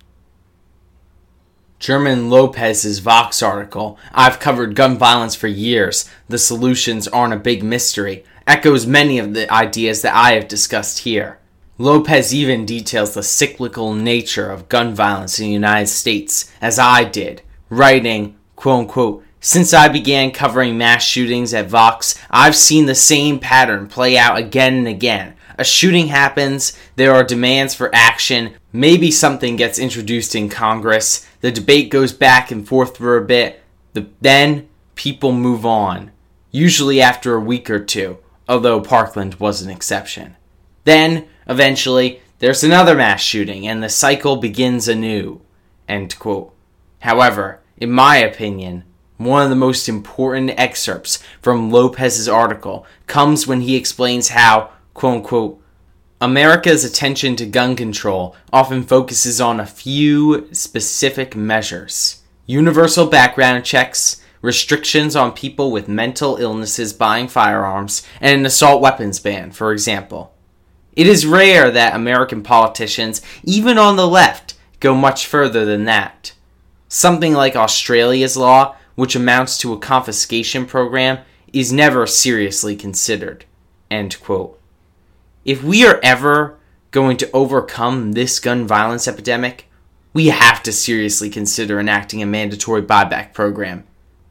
German 1.78 2.30
Lopez's 2.30 3.00
Vox 3.00 3.44
article, 3.44 4.00
I've 4.14 4.40
covered 4.40 4.76
gun 4.76 4.98
violence 4.98 5.36
for 5.36 5.48
years, 5.48 6.10
the 6.28 6.38
solutions 6.38 7.08
aren't 7.08 7.34
a 7.34 7.38
big 7.38 7.64
mystery, 7.64 8.24
echoes 8.48 8.88
many 8.88 9.20
of 9.20 9.34
the 9.34 9.52
ideas 9.52 10.02
that 10.02 10.16
I 10.16 10.34
have 10.34 10.48
discussed 10.48 11.00
here. 11.00 11.40
Lopez 11.78 12.34
even 12.34 12.66
details 12.66 13.14
the 13.14 13.22
cyclical 13.22 13.94
nature 13.94 14.50
of 14.50 14.70
gun 14.70 14.96
violence 14.96 15.40
in 15.40 15.48
the 15.48 15.52
United 15.52 15.88
States, 15.88 16.50
as 16.62 16.80
I 16.80 17.04
did, 17.04 17.42
writing, 17.70 18.38
quote 18.56 18.80
unquote, 18.80 19.24
since 19.42 19.74
I 19.74 19.90
began 19.90 20.32
covering 20.32 20.78
mass 20.78 21.04
shootings 21.04 21.54
at 21.54 21.68
Vox, 21.68 22.18
I've 22.32 22.56
seen 22.56 22.88
the 22.88 22.96
same 22.96 23.38
pattern 23.38 23.88
play 23.88 24.18
out 24.18 24.40
again 24.40 24.74
and 24.74 24.88
again. 24.88 25.35
A 25.58 25.64
shooting 25.64 26.08
happens, 26.08 26.78
there 26.96 27.14
are 27.14 27.24
demands 27.24 27.74
for 27.74 27.94
action, 27.94 28.54
maybe 28.72 29.12
something 29.12 29.56
gets 29.56 29.80
introduced 29.80 30.36
in 30.36 30.50
Congress, 30.50 31.28
the 31.42 31.52
debate 31.52 31.90
goes 31.90 32.14
back 32.14 32.52
and 32.52 32.68
forth 32.68 32.98
for 32.98 33.18
a 33.18 33.26
bit, 33.26 33.62
the, 33.94 34.08
then 34.22 34.68
people 34.96 35.32
move 35.32 35.66
on, 35.66 36.12
usually 36.52 37.02
after 37.02 37.36
a 37.36 37.40
week 37.40 37.70
or 37.70 37.80
two, 37.80 38.18
although 38.48 38.82
Parkland 38.82 39.36
was 39.36 39.62
an 39.62 39.70
exception. 39.70 40.36
Then, 40.84 41.28
eventually, 41.48 42.22
there's 42.40 42.64
another 42.64 42.96
mass 42.96 43.22
shooting 43.22 43.68
and 43.68 43.82
the 43.82 43.90
cycle 43.90 44.36
begins 44.38 44.88
anew. 44.88 45.42
However, 47.00 47.62
in 47.78 47.92
my 47.92 48.18
opinion, 48.18 48.84
one 49.18 49.44
of 49.44 49.50
the 49.50 49.56
most 49.56 49.88
important 49.88 50.52
excerpts 50.58 51.24
from 51.42 51.72
Lopez's 51.72 52.28
article 52.28 52.86
comes 53.08 53.48
when 53.48 53.62
he 53.62 53.76
explains 53.76 54.30
how, 54.30 54.72
quote 54.96 55.18
unquote, 55.18 55.62
America's 56.20 56.84
attention 56.84 57.36
to 57.36 57.46
gun 57.46 57.76
control 57.76 58.36
often 58.52 58.82
focuses 58.82 59.40
on 59.40 59.60
a 59.60 59.66
few 59.68 60.52
specific 60.52 61.36
measures 61.36 62.24
universal 62.48 63.06
background 63.06 63.64
checks, 63.64 64.22
restrictions 64.42 65.16
on 65.16 65.32
people 65.32 65.72
with 65.72 65.88
mental 65.88 66.38
illnesses 66.38 66.94
buying 66.94 67.28
firearms, 67.28 68.06
and 68.20 68.40
an 68.40 68.46
assault 68.46 68.82
weapons 68.82 69.20
ban, 69.20 69.52
for 69.52 69.72
example. 69.72 70.32
It 70.96 71.08
is 71.08 71.26
rare 71.26 71.72
that 71.72 71.96
American 71.96 72.44
politicians, 72.44 73.22
even 73.44 73.78
on 73.78 73.96
the 73.96 74.08
left, 74.08 74.56
go 74.80 74.94
much 74.94 75.26
further 75.26 75.66
than 75.66 75.86
that. 75.86 76.34
Something 76.88 77.34
like 77.34 77.56
Australia's 77.56 78.38
law 78.38 78.76
which 78.96 79.16
amounts 79.16 79.58
to 79.60 79.74
a 79.74 79.80
confiscation 79.80 80.66
program, 80.66 81.20
is 81.54 81.72
never 81.72 82.08
seriously 82.08 82.76
considered. 82.76 83.46
If 85.46 85.64
we 85.64 85.86
are 85.86 86.00
ever 86.02 86.58
going 86.90 87.18
to 87.18 87.30
overcome 87.32 88.14
this 88.14 88.40
gun 88.40 88.66
violence 88.66 89.08
epidemic, 89.08 89.70
we 90.12 90.28
have 90.28 90.64
to 90.64 90.72
seriously 90.72 91.30
consider 91.30 91.80
enacting 91.80 92.24
a 92.24 92.26
mandatory 92.26 92.82
buyback 92.82 93.32
program. 93.32 93.84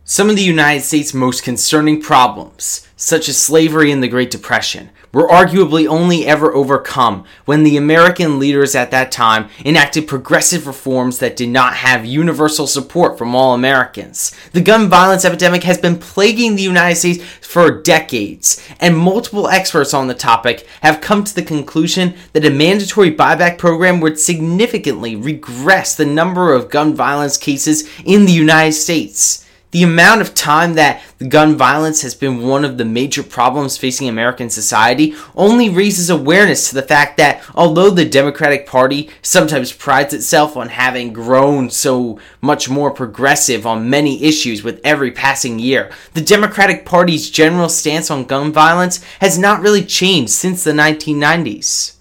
Some 0.02 0.28
of 0.28 0.34
the 0.34 0.42
United 0.42 0.82
States' 0.82 1.14
most 1.14 1.44
concerning 1.44 2.02
problems, 2.02 2.88
such 2.96 3.28
as 3.28 3.40
slavery 3.40 3.92
and 3.92 4.02
the 4.02 4.08
Great 4.08 4.32
Depression, 4.32 4.90
were 5.14 5.28
arguably 5.28 5.86
only 5.86 6.26
ever 6.26 6.52
overcome 6.52 7.24
when 7.46 7.64
the 7.64 7.78
American 7.78 8.38
leaders 8.38 8.74
at 8.74 8.90
that 8.90 9.10
time 9.10 9.48
enacted 9.64 10.06
progressive 10.06 10.66
reforms 10.66 11.20
that 11.20 11.36
did 11.36 11.48
not 11.48 11.74
have 11.74 12.04
universal 12.04 12.66
support 12.66 13.16
from 13.16 13.34
all 13.34 13.54
Americans. 13.54 14.34
The 14.52 14.60
gun 14.60 14.90
violence 14.90 15.24
epidemic 15.24 15.62
has 15.62 15.78
been 15.78 15.98
plaguing 15.98 16.56
the 16.56 16.62
United 16.62 16.96
States 16.96 17.24
for 17.40 17.80
decades, 17.80 18.60
and 18.80 18.98
multiple 18.98 19.48
experts 19.48 19.94
on 19.94 20.08
the 20.08 20.14
topic 20.14 20.66
have 20.82 21.00
come 21.00 21.22
to 21.24 21.34
the 21.34 21.42
conclusion 21.42 22.14
that 22.32 22.44
a 22.44 22.50
mandatory 22.50 23.14
buyback 23.14 23.56
program 23.56 24.00
would 24.00 24.18
significantly 24.18 25.14
regress 25.14 25.94
the 25.94 26.04
number 26.04 26.52
of 26.52 26.68
gun 26.68 26.94
violence 26.94 27.36
cases 27.36 27.88
in 28.04 28.26
the 28.26 28.32
United 28.32 28.72
States. 28.72 29.43
The 29.74 29.82
amount 29.82 30.20
of 30.20 30.34
time 30.34 30.74
that 30.74 31.02
gun 31.28 31.56
violence 31.56 32.02
has 32.02 32.14
been 32.14 32.46
one 32.46 32.64
of 32.64 32.78
the 32.78 32.84
major 32.84 33.24
problems 33.24 33.76
facing 33.76 34.08
American 34.08 34.48
society 34.48 35.16
only 35.34 35.68
raises 35.68 36.08
awareness 36.08 36.68
to 36.68 36.76
the 36.76 36.82
fact 36.82 37.16
that 37.16 37.42
although 37.56 37.90
the 37.90 38.04
Democratic 38.04 38.68
Party 38.68 39.10
sometimes 39.20 39.72
prides 39.72 40.14
itself 40.14 40.56
on 40.56 40.68
having 40.68 41.12
grown 41.12 41.70
so 41.70 42.20
much 42.40 42.70
more 42.70 42.92
progressive 42.92 43.66
on 43.66 43.90
many 43.90 44.22
issues 44.22 44.62
with 44.62 44.80
every 44.84 45.10
passing 45.10 45.58
year, 45.58 45.90
the 46.12 46.20
Democratic 46.20 46.86
Party's 46.86 47.28
general 47.28 47.68
stance 47.68 48.12
on 48.12 48.26
gun 48.26 48.52
violence 48.52 49.02
has 49.20 49.36
not 49.36 49.60
really 49.60 49.84
changed 49.84 50.30
since 50.30 50.62
the 50.62 50.70
1990s. 50.70 51.96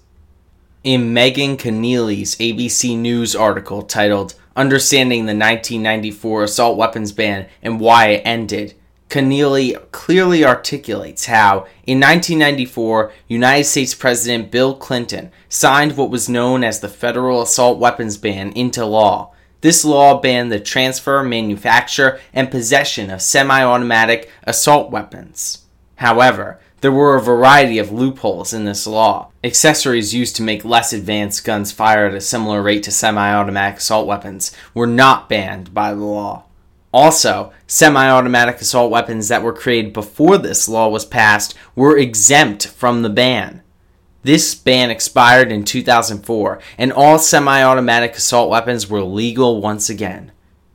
In 0.84 1.12
Meghan 1.12 1.58
Keneally's 1.58 2.36
ABC 2.36 2.96
News 2.96 3.34
article 3.34 3.82
titled 3.82 4.36
understanding 4.56 5.20
the 5.26 5.34
1994 5.34 6.44
assault 6.44 6.76
weapons 6.76 7.12
ban 7.12 7.46
and 7.62 7.80
why 7.80 8.08
it 8.08 8.22
ended, 8.24 8.74
Keneally 9.14 9.76
clearly 9.92 10.44
articulates 10.44 11.26
how, 11.26 11.66
in 11.86 12.00
1994, 12.00 13.12
United 13.28 13.64
States 13.64 13.94
President 13.94 14.50
Bill 14.50 14.74
Clinton 14.74 15.30
signed 15.48 15.96
what 15.96 16.10
was 16.10 16.28
known 16.28 16.64
as 16.64 16.80
the 16.80 16.88
Federal 16.88 17.42
Assault 17.42 17.78
Weapons 17.78 18.16
Ban 18.16 18.50
into 18.52 18.84
law. 18.84 19.32
This 19.60 19.84
law 19.84 20.20
banned 20.20 20.50
the 20.50 20.58
transfer, 20.58 21.22
manufacture, 21.22 22.18
and 22.32 22.50
possession 22.50 23.08
of 23.08 23.22
semi 23.22 23.62
automatic 23.62 24.32
assault 24.42 24.90
weapons. 24.90 25.64
However, 25.96 26.58
there 26.84 26.92
were 26.92 27.16
a 27.16 27.22
variety 27.22 27.78
of 27.78 27.90
loopholes 27.90 28.52
in 28.52 28.66
this 28.66 28.86
law. 28.86 29.30
Accessories 29.42 30.12
used 30.12 30.36
to 30.36 30.42
make 30.42 30.66
less 30.66 30.92
advanced 30.92 31.42
guns 31.42 31.72
fire 31.72 32.04
at 32.04 32.14
a 32.14 32.20
similar 32.20 32.60
rate 32.60 32.82
to 32.82 32.90
semi 32.90 33.32
automatic 33.34 33.78
assault 33.78 34.06
weapons 34.06 34.54
were 34.74 34.86
not 34.86 35.26
banned 35.26 35.72
by 35.72 35.94
the 35.94 36.04
law. 36.04 36.44
Also, 36.92 37.54
semi 37.66 38.06
automatic 38.06 38.60
assault 38.60 38.90
weapons 38.90 39.28
that 39.28 39.42
were 39.42 39.54
created 39.54 39.94
before 39.94 40.36
this 40.36 40.68
law 40.68 40.86
was 40.86 41.06
passed 41.06 41.54
were 41.74 41.96
exempt 41.96 42.66
from 42.66 43.00
the 43.00 43.08
ban. 43.08 43.62
This 44.22 44.54
ban 44.54 44.90
expired 44.90 45.50
in 45.50 45.64
2004, 45.64 46.60
and 46.76 46.92
all 46.92 47.18
semi 47.18 47.62
automatic 47.62 48.14
assault 48.14 48.50
weapons 48.50 48.90
were 48.90 49.02
legal 49.02 49.62
once 49.62 49.88
again. 49.88 50.32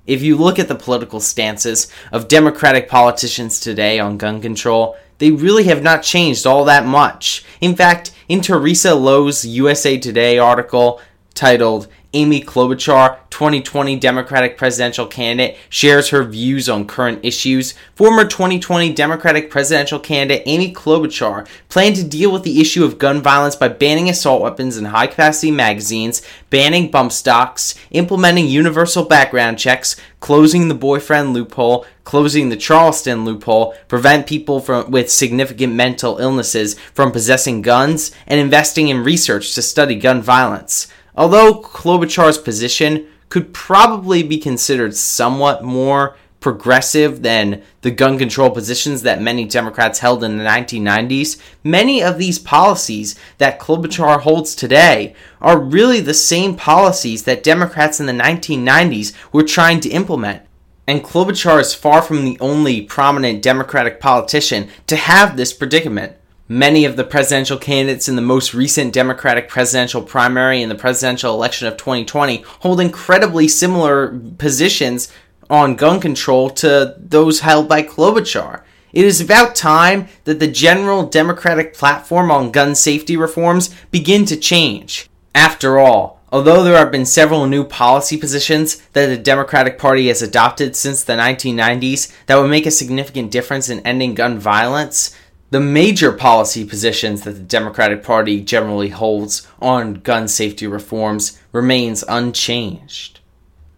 If 0.08 0.24
you 0.24 0.38
look 0.38 0.58
at 0.58 0.70
the 0.70 0.74
political 0.74 1.20
stances 1.20 1.88
of 2.12 2.28
Democratic 2.28 2.90
politicians 2.90 3.60
today 3.60 4.00
on 4.00 4.18
gun 4.18 4.42
control, 4.42 4.98
they 5.20 5.32
really 5.32 5.66
have 5.66 5.84
not 5.84 6.04
changed 6.04 6.48
all 6.48 6.66
that 6.66 6.86
much. 6.86 7.46
In 7.62 7.76
fact, 7.76 8.12
in 8.28 8.42
Teresa 8.42 8.96
Lowe's 8.96 9.46
USA 9.46 9.98
Today 9.98 10.38
article 10.38 11.00
titled 11.34 11.88
Amy 12.14 12.42
Klobuchar, 12.42 13.20
2020 13.30 13.98
Democratic 13.98 14.58
presidential 14.58 15.06
candidate, 15.06 15.58
shares 15.70 16.10
her 16.10 16.24
views 16.24 16.68
on 16.68 16.88
current 16.88 17.20
issues. 17.24 17.76
Former 17.94 18.26
2020 18.26 18.94
Democratic 18.94 19.52
presidential 19.52 20.00
candidate 20.00 20.42
Amy 20.48 20.74
Klobuchar 20.74 21.48
planned 21.70 21.96
to 21.98 22.04
deal 22.04 22.32
with 22.32 22.42
the 22.44 22.60
issue 22.60 22.84
of 22.84 22.98
gun 22.98 23.22
violence 23.22 23.56
by 23.56 23.68
banning 23.68 24.10
assault 24.10 24.42
weapons 24.42 24.76
in 24.76 24.86
high 24.86 25.06
capacity 25.06 25.52
magazines, 25.52 26.24
banning 26.50 26.90
bump 26.90 27.12
stocks, 27.12 27.76
implementing 27.92 28.48
universal 28.48 29.06
background 29.06 29.60
checks, 29.60 29.96
closing 30.20 30.68
the 30.68 30.74
boyfriend 30.74 31.34
loophole, 31.34 31.86
closing 32.04 32.50
the 32.50 32.58
Charleston 32.58 33.24
loophole, 33.24 33.76
prevent 33.88 34.26
people 34.26 34.60
from, 34.60 34.90
with 34.90 35.12
significant 35.12 35.74
mental 35.74 36.18
illnesses 36.18 36.74
from 36.96 37.12
possessing 37.12 37.62
guns, 37.62 38.12
and 38.26 38.40
investing 38.40 38.88
in 38.88 39.04
research 39.04 39.54
to 39.54 39.62
study 39.62 39.94
gun 39.94 40.24
violence. 40.24 40.88
Although 41.20 41.62
Klobuchar's 41.62 42.38
position 42.38 43.06
could 43.28 43.54
probably 43.54 44.24
be 44.24 44.38
considered 44.38 44.96
somewhat 44.96 45.66
more 45.66 46.16
progressive 46.40 47.24
than 47.24 47.62
the 47.82 47.92
gun 47.92 48.18
control 48.18 48.50
positions 48.50 49.02
that 49.02 49.22
many 49.22 49.44
Democrats 49.44 50.00
held 50.00 50.24
in 50.24 50.38
the 50.38 50.46
1990s, 50.46 51.38
many 51.62 52.02
of 52.02 52.18
these 52.18 52.40
policies 52.40 53.20
that 53.38 53.60
Klobuchar 53.60 54.22
holds 54.22 54.56
today 54.56 55.14
are 55.42 55.60
really 55.60 56.00
the 56.00 56.14
same 56.14 56.56
policies 56.56 57.24
that 57.24 57.44
Democrats 57.44 58.00
in 58.00 58.06
the 58.06 58.14
1990s 58.14 59.14
were 59.34 59.44
trying 59.44 59.82
to 59.82 59.90
implement. 59.90 60.44
And 60.88 61.04
Klobuchar 61.04 61.60
is 61.60 61.74
far 61.74 62.02
from 62.02 62.24
the 62.24 62.38
only 62.40 62.84
prominent 62.84 63.42
Democratic 63.42 64.00
politician 64.00 64.70
to 64.88 64.96
have 64.96 65.36
this 65.36 65.52
predicament. 65.52 66.16
Many 66.52 66.84
of 66.86 66.96
the 66.96 67.04
presidential 67.04 67.60
candidates 67.60 68.10
in 68.10 68.16
the 68.16 68.24
most 68.24 68.56
recent 68.56 68.92
Democratic 68.92 69.50
presidential 69.50 70.02
primary 70.02 70.64
and 70.64 70.72
the 70.72 70.76
presidential 70.76 71.36
election 71.36 71.68
of 71.68 71.78
2020 71.78 72.38
hold 72.62 72.82
incredibly 72.82 73.48
similar 73.48 74.20
positions 74.40 75.14
on 75.48 75.76
gun 75.76 76.00
control 76.00 76.50
to 76.50 76.96
those 76.98 77.42
held 77.42 77.70
by 77.70 77.84
Klobuchar. 77.84 78.64
It 78.92 79.06
is 79.06 79.22
about 79.22 79.54
time 79.54 80.08
that 80.24 80.40
the 80.40 80.48
general 80.48 81.06
Democratic 81.06 81.76
platform 81.76 82.32
on 82.32 82.50
gun 82.50 82.74
safety 82.74 83.16
reforms 83.16 83.70
begin 83.92 84.26
to 84.26 84.36
change. 84.36 85.08
After 85.36 85.78
all, 85.78 86.20
although 86.32 86.64
there 86.64 86.78
have 86.78 86.92
been 86.92 87.06
several 87.06 87.46
new 87.46 87.64
policy 87.64 88.18
positions 88.18 88.78
that 88.94 89.06
the 89.06 89.18
Democratic 89.18 89.78
Party 89.78 90.08
has 90.08 90.24
adopted 90.24 90.76
since 90.76 91.04
the 91.04 91.14
1990s 91.14 92.12
that 92.26 92.38
would 92.38 92.50
make 92.50 92.66
a 92.66 92.72
significant 92.72 93.30
difference 93.30 93.70
in 93.70 93.82
ending 93.82 94.16
gun 94.16 94.40
violence, 94.40 95.16
the 95.52 95.60
major 95.60 96.12
policy 96.12 96.64
positions 96.64 97.22
that 97.22 97.32
the 97.32 97.40
Democratic 97.40 98.04
Party 98.04 98.42
generally 98.42 98.90
holds 98.90 99.48
on 99.60 99.96
gun 99.96 100.28
safety 100.28 100.68
reforms 100.68 101.40
remains 101.52 102.04
unchanged. 102.08 103.20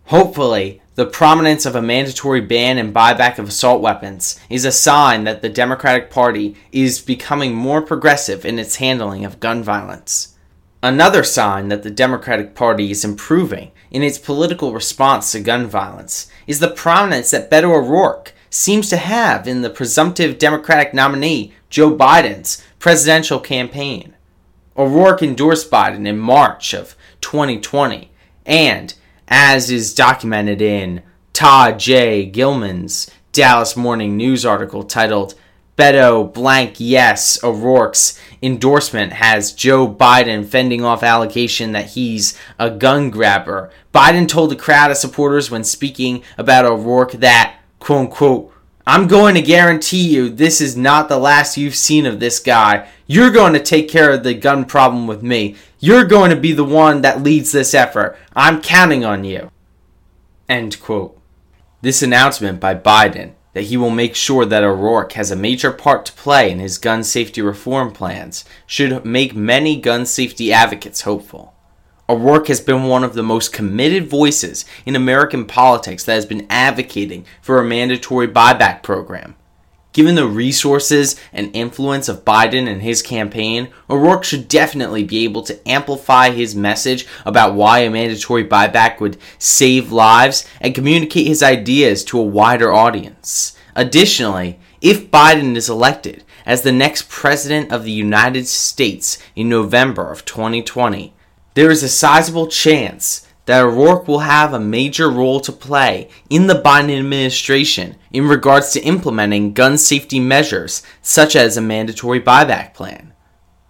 Hopefully, 0.06 0.81
the 0.95 1.06
prominence 1.06 1.65
of 1.65 1.73
a 1.73 1.81
mandatory 1.81 2.41
ban 2.41 2.77
and 2.77 2.93
buyback 2.93 3.39
of 3.39 3.48
assault 3.48 3.81
weapons 3.81 4.38
is 4.49 4.65
a 4.65 4.72
sign 4.72 5.23
that 5.23 5.41
the 5.41 5.48
Democratic 5.48 6.10
Party 6.10 6.57
is 6.73 6.99
becoming 6.99 7.56
more 7.56 7.81
progressive 7.81 8.43
in 8.43 8.60
its 8.60 8.76
handling 8.76 9.23
of 9.23 9.39
gun 9.39 9.64
violence. 9.64 10.35
Another 10.84 11.23
sign 11.23 11.69
that 11.69 11.84
the 11.84 11.89
Democratic 11.91 12.56
Party 12.56 12.91
is 12.91 13.06
improving 13.06 13.72
in 13.89 14.03
its 14.03 14.18
political 14.18 14.73
response 14.73 15.31
to 15.31 15.39
gun 15.39 15.68
violence 15.68 16.30
is 16.48 16.60
the 16.60 16.72
prominence 16.72 17.31
that 17.31 17.49
Beto 17.49 17.73
O'Rourke 17.73 18.34
seems 18.52 18.90
to 18.90 18.98
have 18.98 19.48
in 19.48 19.64
the 19.64 19.69
presumptive 19.69 20.38
Democratic 20.38 20.94
nominee 20.94 21.53
Joe 21.72 21.95
Biden's 21.95 22.64
presidential 22.78 23.40
campaign. 23.40 24.14
O'Rourke 24.78 25.23
endorsed 25.23 25.72
Biden 25.72 26.07
in 26.07 26.19
March 26.19 26.73
of 26.73 26.95
2020, 27.22 28.11
and 28.45 28.94
as 29.28 29.72
is 29.72 29.95
documented 29.95 30.61
in 30.61 31.02
Todd 31.34 31.80
J. 31.80 32.26
Gilman's 32.26 33.10
Dallas 33.32 33.78
Morning 33.78 34.18
News 34.18 34.45
article 34.45 34.84
titled 34.84 35.34
Beto 35.78 36.32
blank 36.32 36.76
yes 36.78 37.41
O'Rourke's 37.44 38.19
endorsement 38.41 39.14
has 39.14 39.53
Joe 39.53 39.88
Biden 39.88 40.45
fending 40.45 40.84
off 40.84 41.02
allegation 41.02 41.72
that 41.72 41.91
he's 41.91 42.38
a 42.60 42.69
gun 42.69 43.10
grabber. 43.10 43.72
Biden 43.94 44.28
told 44.28 44.52
a 44.52 44.56
crowd 44.56 44.91
of 44.91 44.98
supporters 44.98 45.49
when 45.49 45.64
speaking 45.64 46.23
about 46.38 46.65
O'Rourke 46.65 47.14
that, 47.14 47.61
quote 47.82 47.99
unquote, 47.99 48.53
I'm 48.88 49.08
going 49.08 49.36
to 49.36 49.41
guarantee 49.41 50.08
you 50.08 50.30
this 50.30 50.62
is 50.62 50.78
not 50.78 51.10
the 51.10 51.18
last 51.18 51.58
you've 51.58 51.76
seen 51.76 52.06
of 52.06 52.20
this 52.20 52.40
guy. 52.40 52.88
You're 53.08 53.32
going 53.32 53.53
to 53.53 53.60
take 53.60 53.90
care 53.90 54.12
of 54.12 54.24
the 54.24 54.34
gun 54.34 54.66
problem 54.66 55.08
with 55.08 55.22
me. 55.22 55.56
You're 55.80 56.06
going 56.06 56.30
to 56.30 56.36
be 56.36 56.53
the 56.53 56.64
one 56.64 57.02
that 57.02 57.24
leads 57.24 57.52
this 57.52 57.74
effort. 57.74 58.18
I'm 58.36 58.62
counting 58.62 59.03
on 59.03 59.24
you. 59.24 59.52
End 60.48 60.80
quote. 60.80 61.20
This 61.82 62.02
announcement 62.02 62.60
by 62.60 62.76
Biden 62.76 63.34
that 63.53 63.64
he 63.64 63.78
will 63.78 63.90
make 63.90 64.16
sure 64.16 64.45
that 64.45 64.64
O'Rourke 64.64 65.14
has 65.14 65.32
a 65.32 65.36
major 65.36 65.72
part 65.72 66.06
to 66.06 66.14
play 66.14 66.52
in 66.52 66.60
his 66.60 66.78
gun 66.78 67.03
safety 67.03 67.41
reform 67.41 67.91
plans 67.91 68.45
should 68.66 69.03
make 69.03 69.36
many 69.36 69.80
gun 69.80 70.06
safety 70.06 70.53
advocates 70.53 71.02
hopeful. 71.02 71.53
O'Rourke 72.12 72.50
has 72.50 72.60
been 72.60 72.84
one 72.84 73.06
of 73.06 73.14
the 73.14 73.24
most 73.24 73.54
committed 73.54 74.10
voices 74.10 74.66
in 74.86 74.98
American 74.98 75.46
politics 75.46 76.04
that 76.04 76.16
has 76.16 76.26
been 76.26 76.46
advocating 76.50 77.24
for 77.42 77.58
a 77.58 77.64
mandatory 77.64 78.28
buyback 78.28 78.84
program. 78.84 79.38
Given 79.94 80.16
the 80.16 80.28
resources 80.28 81.18
and 81.32 81.56
influence 81.56 82.10
of 82.10 82.26
Biden 82.26 82.68
and 82.68 82.82
his 82.82 83.02
campaign, 83.02 83.70
O'Rourke 83.90 84.26
should 84.26 84.50
definitely 84.50 85.06
be 85.06 85.24
able 85.24 85.42
to 85.44 85.66
amplify 85.66 86.32
his 86.32 86.54
message 86.54 87.08
about 87.26 87.56
why 87.56 87.80
a 87.80 87.90
mandatory 87.90 88.46
buyback 88.46 89.00
would 89.00 89.16
save 89.40 89.94
lives 89.94 90.46
and 90.60 90.76
communicate 90.76 91.28
his 91.28 91.42
ideas 91.42 92.04
to 92.04 92.20
a 92.20 92.24
wider 92.24 92.74
audience. 92.74 93.56
Additionally, 93.74 94.60
if 94.82 95.10
Biden 95.10 95.56
is 95.56 95.70
elected 95.70 96.26
as 96.46 96.64
the 96.64 96.74
next 96.74 97.08
president 97.08 97.72
of 97.72 97.86
the 97.86 97.92
United 97.92 98.48
States 98.48 99.18
in 99.34 99.48
November 99.48 100.12
of 100.12 100.26
2020, 100.26 101.14
there 101.53 101.69
is 101.69 101.84
a 101.84 101.90
sizable 101.90 102.48
chance 102.48 103.28
that 103.45 103.64
O'Rourke 103.64 104.07
will 104.07 104.19
have 104.19 104.53
a 104.53 104.60
major 104.60 105.10
role 105.10 105.40
to 105.41 105.52
play 105.52 106.07
in 106.30 106.48
the 106.48 106.61
Biden 106.61 106.98
administration 106.98 107.95
in 108.11 108.28
regards 108.28 108.72
to 108.72 108.82
implementing 108.82 109.53
gun 109.53 109.78
safety 109.78 110.19
measures 110.19 110.84
such 111.02 111.36
as 111.36 111.57
a 111.57 111.61
mandatory 111.61 112.22
buyback 112.22 112.73
plan. 112.73 113.14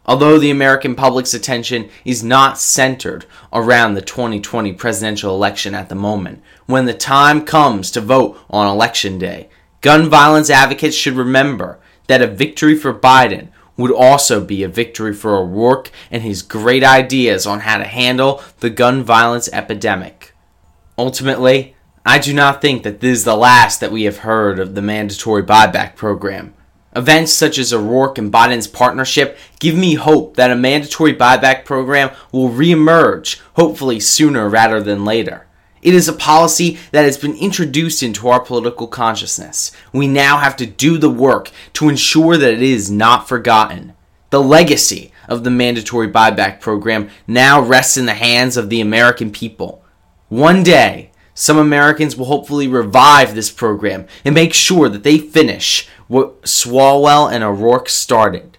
Although 0.06 0.40
the 0.40 0.52
American 0.52 0.96
public's 0.96 1.34
attention 1.34 1.90
is 2.04 2.24
not 2.24 2.58
centered 2.58 3.26
around 3.54 3.94
the 3.94 4.02
2020 4.02 4.74
presidential 4.74 5.34
election 5.34 5.74
at 5.74 5.90
the 5.90 5.96
moment, 5.96 6.44
when 6.66 6.86
the 6.86 6.94
time 6.94 7.46
comes 7.46 7.92
to 7.92 8.02
vote 8.02 8.38
on 8.50 8.68
election 8.68 9.18
day, 9.18 9.50
gun 9.80 10.10
violence 10.10 10.50
advocates 10.50 10.96
should 10.96 11.14
remember 11.14 11.80
that 12.08 12.22
a 12.22 12.28
victory 12.28 12.76
for 12.76 12.94
Biden 12.94 13.50
would 13.78 13.92
also 13.92 14.44
be 14.44 14.64
a 14.64 14.68
victory 14.68 15.14
for 15.14 15.36
O'Rourke 15.36 15.92
and 16.10 16.24
his 16.24 16.42
great 16.42 16.84
ideas 16.84 17.46
on 17.46 17.62
how 17.62 17.78
to 17.78 17.84
handle 17.84 18.42
the 18.60 18.70
gun 18.70 19.04
violence 19.04 19.50
epidemic. 19.52 20.34
Ultimately, 20.98 21.76
I 22.06 22.20
do 22.20 22.34
not 22.34 22.62
think 22.62 22.84
that 22.84 23.00
this 23.00 23.20
is 23.20 23.24
the 23.26 23.36
last 23.36 23.80
that 23.80 23.92
we 23.92 24.04
have 24.04 24.20
heard 24.20 24.60
of 24.60 24.76
the 24.76 24.82
mandatory 24.82 25.44
buyback 25.44 25.96
program. 25.96 26.54
Events 26.96 27.32
such 27.32 27.58
as 27.58 27.72
O'Rourke 27.72 28.18
and 28.18 28.32
Biden's 28.32 28.68
partnership 28.68 29.38
give 29.60 29.76
me 29.76 29.94
hope 29.94 30.36
that 30.36 30.52
a 30.52 30.56
mandatory 30.56 31.16
buyback 31.16 31.64
program 31.64 32.12
will 32.32 32.50
reemerge, 32.50 33.40
hopefully 33.56 34.00
sooner 34.00 34.50
rather 34.50 34.82
than 34.82 35.06
later. 35.06 35.48
It 35.82 35.94
is 35.96 36.08
a 36.08 36.14
policy 36.14 36.78
that 36.92 37.04
has 37.04 37.18
been 37.18 37.36
introduced 37.36 38.04
into 38.04 38.28
our 38.28 38.40
political 38.40 38.88
consciousness. 38.88 39.72
We 39.92 40.08
now 40.08 40.38
have 40.38 40.56
to 40.58 40.66
do 40.66 40.98
the 40.98 41.10
work 41.10 41.52
to 41.74 41.90
ensure 41.90 42.38
that 42.38 42.54
it 42.54 42.62
is 42.62 42.92
not 42.92 43.28
forgotten. 43.28 43.94
The 44.30 44.42
legacy 44.42 45.12
of 45.28 45.44
the 45.44 45.50
mandatory 45.50 46.10
buyback 46.10 46.60
program 46.60 47.10
now 47.28 47.62
rests 47.62 47.98
in 47.98 48.06
the 48.06 48.14
hands 48.14 48.58
of 48.58 48.70
the 48.70 48.80
American 48.80 49.32
people. 49.32 49.84
One 50.30 50.64
day, 50.64 51.12
some 51.34 51.58
Americans 51.58 52.16
will 52.16 52.26
hopefully 52.26 52.68
revive 52.68 53.34
this 53.34 53.50
program 53.50 54.06
and 54.24 54.36
make 54.36 54.54
sure 54.54 54.88
that 54.88 55.04
they 55.04 55.18
finish 55.18 55.88
what 56.08 56.44
Swalwell 56.44 57.32
and 57.32 57.44
O'Rourke 57.44 57.90
started. 57.90 58.58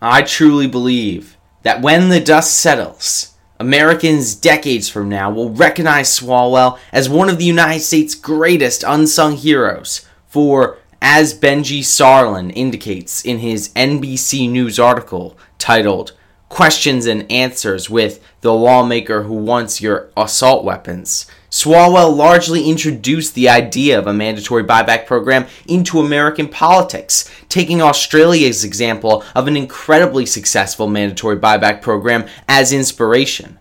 I 0.00 0.22
truly 0.22 0.66
believe 0.66 1.36
that 1.62 1.82
when 1.82 2.10
the 2.10 2.20
dust 2.20 2.58
settles, 2.58 3.33
Americans 3.60 4.34
decades 4.34 4.88
from 4.88 5.08
now 5.08 5.30
will 5.30 5.50
recognize 5.50 6.08
Swalwell 6.08 6.78
as 6.92 7.08
one 7.08 7.28
of 7.28 7.38
the 7.38 7.44
United 7.44 7.80
States' 7.80 8.14
greatest 8.14 8.84
unsung 8.86 9.36
heroes 9.36 10.04
for, 10.26 10.78
as 11.00 11.38
Benji 11.38 11.80
Sarlin 11.80 12.52
indicates 12.56 13.24
in 13.24 13.38
his 13.38 13.68
NBC 13.70 14.50
News 14.50 14.78
article 14.80 15.38
titled 15.58 16.12
Questions 16.48 17.06
and 17.06 17.30
Answers 17.30 17.88
with 17.88 18.20
the 18.40 18.52
Lawmaker 18.52 19.22
Who 19.22 19.34
Wants 19.34 19.80
Your 19.80 20.10
Assault 20.16 20.64
Weapons, 20.64 21.26
Swalwell 21.54 22.16
largely 22.16 22.68
introduced 22.68 23.36
the 23.36 23.48
idea 23.48 23.96
of 23.96 24.08
a 24.08 24.12
mandatory 24.12 24.64
buyback 24.64 25.06
program 25.06 25.46
into 25.68 26.00
American 26.00 26.48
politics, 26.48 27.30
taking 27.48 27.80
Australia's 27.80 28.64
example 28.64 29.22
of 29.36 29.46
an 29.46 29.56
incredibly 29.56 30.26
successful 30.26 30.88
mandatory 30.88 31.36
buyback 31.36 31.80
program 31.80 32.26
as 32.48 32.72
inspiration. 32.72 33.60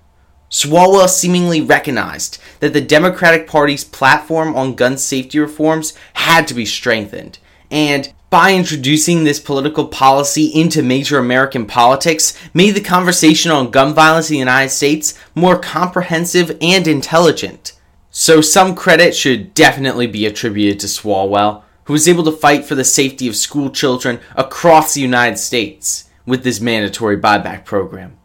Swalwell 0.49 1.07
seemingly 1.07 1.61
recognized 1.61 2.39
that 2.61 2.73
the 2.73 2.81
Democratic 2.81 3.45
Party's 3.45 3.83
platform 3.83 4.55
on 4.55 4.73
gun 4.73 4.97
safety 4.97 5.37
reforms 5.37 5.93
had 6.13 6.47
to 6.47 6.55
be 6.55 6.65
strengthened, 6.65 7.37
and 7.69 8.11
by 8.31 8.55
introducing 8.55 9.23
this 9.23 9.39
political 9.39 9.87
policy 9.87 10.47
into 10.47 10.81
major 10.81 11.19
American 11.19 11.67
politics, 11.67 12.35
made 12.55 12.71
the 12.71 12.81
conversation 12.81 13.51
on 13.51 13.69
gun 13.69 13.93
violence 13.93 14.31
in 14.31 14.33
the 14.33 14.39
United 14.39 14.71
States 14.71 15.13
more 15.35 15.59
comprehensive 15.59 16.57
and 16.59 16.87
intelligent. 16.87 17.73
So 18.23 18.39
some 18.39 18.73
credit 18.73 19.13
should 19.13 19.53
definitely 19.53 20.07
be 20.07 20.25
attributed 20.25 20.79
to 20.79 20.87
Swalwell, 20.87 21.63
who 21.83 21.91
was 21.91 22.07
able 22.07 22.23
to 22.23 22.31
fight 22.31 22.63
for 22.63 22.73
the 22.73 22.85
safety 22.85 23.27
of 23.27 23.35
school 23.35 23.69
children 23.69 24.21
across 24.37 24.93
the 24.93 25.01
United 25.01 25.35
States 25.35 26.09
with 26.25 26.45
this 26.45 26.61
mandatory 26.61 27.17
buyback 27.17 27.65
program. 27.65 28.17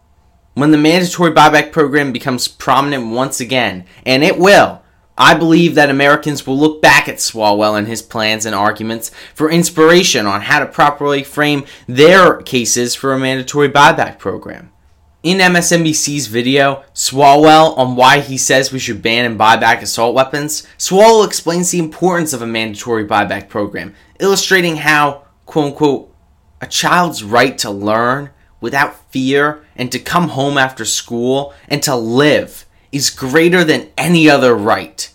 When 0.54 0.70
the 0.70 0.78
mandatory 0.78 1.32
buyback 1.32 1.72
program 1.72 2.12
becomes 2.12 2.46
prominent 2.46 3.12
once 3.12 3.40
again, 3.40 3.86
and 4.06 4.22
it 4.22 4.38
will, 4.38 4.82
I 5.16 5.34
believe 5.34 5.74
that 5.74 5.90
Americans 5.90 6.46
will 6.46 6.56
look 6.56 6.80
back 6.80 7.08
at 7.08 7.16
Swalwell 7.16 7.76
and 7.76 7.88
his 7.88 8.00
plans 8.00 8.46
and 8.46 8.54
arguments 8.54 9.10
for 9.34 9.50
inspiration 9.50 10.26
on 10.26 10.42
how 10.42 10.60
to 10.60 10.66
properly 10.66 11.24
frame 11.24 11.64
their 11.88 12.40
cases 12.42 12.94
for 12.94 13.12
a 13.12 13.18
mandatory 13.18 13.68
buyback 13.68 14.20
program. 14.20 14.70
In 15.24 15.38
MSNBC's 15.38 16.28
video, 16.28 16.84
Swalwell 16.94 17.76
on 17.76 17.96
why 17.96 18.20
he 18.20 18.38
says 18.38 18.70
we 18.70 18.78
should 18.78 19.02
ban 19.02 19.24
and 19.24 19.36
buy 19.36 19.56
back 19.56 19.82
assault 19.82 20.14
weapons, 20.14 20.64
Swalwell 20.78 21.26
explains 21.26 21.72
the 21.72 21.80
importance 21.80 22.32
of 22.32 22.40
a 22.40 22.46
mandatory 22.46 23.04
buyback 23.04 23.48
program, 23.48 23.96
illustrating 24.20 24.76
how, 24.76 25.24
quote 25.44 25.72
unquote, 25.72 26.14
a 26.60 26.68
child's 26.68 27.24
right 27.24 27.58
to 27.58 27.68
learn 27.68 28.30
without 28.60 29.10
fear 29.10 29.64
and 29.74 29.90
to 29.90 29.98
come 29.98 30.28
home 30.28 30.56
after 30.56 30.84
school 30.84 31.52
and 31.68 31.82
to 31.82 31.96
live 31.96 32.64
is 32.92 33.10
greater 33.10 33.64
than 33.64 33.90
any 33.98 34.30
other 34.30 34.54
right. 34.54 35.12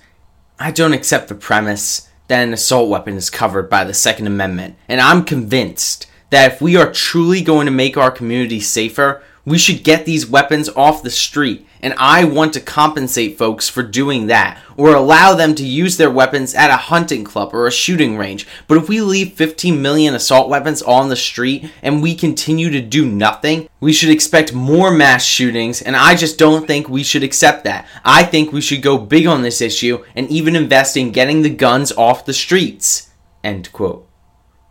I 0.60 0.72
don't 0.72 0.92
accept 0.92 1.30
the 1.30 1.36
premise 1.36 2.10
that 2.28 2.46
an 2.46 2.52
assault 2.52 2.90
weapon 2.90 3.16
is 3.16 3.30
covered 3.30 3.70
by 3.70 3.86
the 3.86 3.94
Second 3.94 4.28
Amendment, 4.28 4.76
and 4.90 5.00
I'm 5.00 5.24
convinced 5.24 6.08
that 6.30 6.52
if 6.52 6.62
we 6.62 6.76
are 6.76 6.92
truly 6.92 7.42
going 7.42 7.68
to 7.68 7.72
make 7.72 7.96
our 7.96 8.12
community 8.12 8.60
safer, 8.60 9.24
we 9.46 9.58
should 9.58 9.84
get 9.84 10.06
these 10.06 10.26
weapons 10.26 10.70
off 10.70 11.04
the 11.04 11.10
street, 11.10 11.68
and 11.82 11.94
I 11.98 12.24
want 12.24 12.54
to 12.54 12.62
compensate 12.62 13.38
folks 13.38 13.68
for 13.68 13.84
doing 13.84 14.28
that, 14.28 14.58
or 14.78 14.96
allow 14.96 15.34
them 15.34 15.54
to 15.56 15.66
use 15.66 15.98
their 15.98 16.10
weapons 16.10 16.56
at 16.56 16.70
a 16.70 16.78
hunting 16.78 17.26
club 17.26 17.54
or 17.54 17.68
a 17.68 17.72
shooting 17.72 18.18
range. 18.18 18.48
But 18.68 18.78
if 18.78 18.88
we 18.88 19.02
leave 19.02 19.34
15 19.34 19.82
million 19.82 20.16
assault 20.16 20.50
weapons 20.50 20.82
on 20.82 21.10
the 21.10 21.18
street 21.18 21.70
and 21.82 22.02
we 22.02 22.16
continue 22.16 22.70
to 22.70 22.80
do 22.80 23.06
nothing, 23.06 23.68
we 23.82 23.92
should 23.92 24.10
expect 24.10 24.54
more 24.54 24.92
mass 24.92 25.26
shootings, 25.26 25.82
and 25.82 25.96
I 25.96 26.16
just 26.16 26.38
don't 26.38 26.66
think 26.66 26.88
we 26.88 27.04
should 27.04 27.24
accept 27.24 27.66
that. 27.66 27.86
I 28.06 28.24
think 28.24 28.54
we 28.54 28.62
should 28.62 28.82
go 28.82 28.98
big 28.98 29.28
on 29.28 29.42
this 29.42 29.60
issue 29.60 30.06
and 30.16 30.30
even 30.30 30.56
invest 30.56 30.96
in 30.96 31.12
getting 31.12 31.42
the 31.42 31.50
guns 31.50 31.92
off 31.92 32.26
the 32.26 32.34
streets. 32.34 33.10
End 33.44 33.72
quote. 33.74 34.08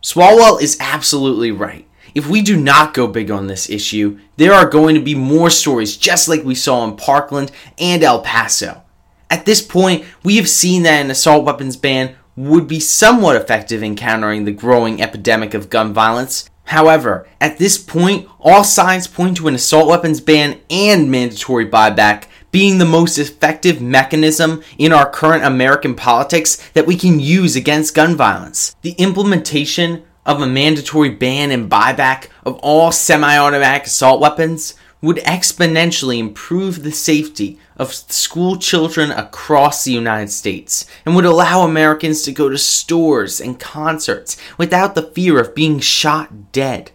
Swalwell 0.01 0.59
is 0.59 0.77
absolutely 0.81 1.51
right. 1.51 1.87
If 2.15 2.27
we 2.27 2.41
do 2.41 2.55
not 2.55 2.93
go 2.93 3.07
big 3.07 3.31
on 3.31 3.47
this 3.47 3.69
issue, 3.69 4.19
there 4.37 4.53
are 4.53 4.69
going 4.69 4.95
to 4.95 5.01
be 5.01 5.15
more 5.15 5.49
stories 5.49 5.97
just 5.97 6.27
like 6.27 6.43
we 6.43 6.55
saw 6.55 6.83
in 6.83 6.95
Parkland 6.95 7.51
and 7.77 8.03
El 8.03 8.21
Paso. 8.21 8.83
At 9.29 9.45
this 9.45 9.61
point, 9.61 10.05
we 10.23 10.37
have 10.37 10.49
seen 10.49 10.83
that 10.83 11.03
an 11.03 11.11
assault 11.11 11.43
weapons 11.43 11.75
ban 11.75 12.15
would 12.35 12.67
be 12.67 12.79
somewhat 12.79 13.35
effective 13.35 13.81
in 13.83 13.95
countering 13.95 14.45
the 14.45 14.51
growing 14.51 15.01
epidemic 15.01 15.53
of 15.53 15.69
gun 15.69 15.93
violence, 15.93 16.49
However, 16.65 17.27
at 17.41 17.57
this 17.57 17.77
point, 17.77 18.27
all 18.39 18.63
signs 18.63 19.07
point 19.07 19.37
to 19.37 19.47
an 19.47 19.55
assault 19.55 19.87
weapons 19.87 20.21
ban 20.21 20.59
and 20.69 21.11
mandatory 21.11 21.67
buyback 21.67 22.25
being 22.51 22.77
the 22.77 22.85
most 22.85 23.17
effective 23.17 23.81
mechanism 23.81 24.63
in 24.77 24.93
our 24.93 25.09
current 25.09 25.43
American 25.43 25.95
politics 25.95 26.57
that 26.73 26.85
we 26.85 26.95
can 26.95 27.19
use 27.19 27.55
against 27.55 27.95
gun 27.95 28.15
violence. 28.15 28.75
The 28.81 28.91
implementation 28.91 30.03
of 30.25 30.41
a 30.41 30.47
mandatory 30.47 31.09
ban 31.09 31.51
and 31.51 31.69
buyback 31.69 32.27
of 32.45 32.55
all 32.59 32.91
semi 32.91 33.37
automatic 33.37 33.87
assault 33.87 34.21
weapons 34.21 34.75
would 35.03 35.17
exponentially 35.17 36.17
improve 36.17 36.81
the 36.81 36.91
safety 36.91 37.59
of 37.75 37.93
school 37.93 38.55
children 38.55 39.11
across 39.11 39.83
the 39.83 39.91
United 39.91 40.29
States 40.29 40.85
and 41.05 41.13
would 41.13 41.25
allow 41.25 41.61
Americans 41.61 42.21
to 42.21 42.31
go 42.31 42.47
to 42.47 42.57
stores 42.57 43.41
and 43.41 43.59
concerts 43.59 44.37
without 44.57 44.95
the 44.95 45.01
fear 45.01 45.41
of 45.41 45.53
being 45.53 45.79
shot 45.79 46.53
dead. 46.53 46.91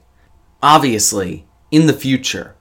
Obviously, 0.62 1.46
in 1.70 1.86
the 1.86 1.92
future, 1.92 2.56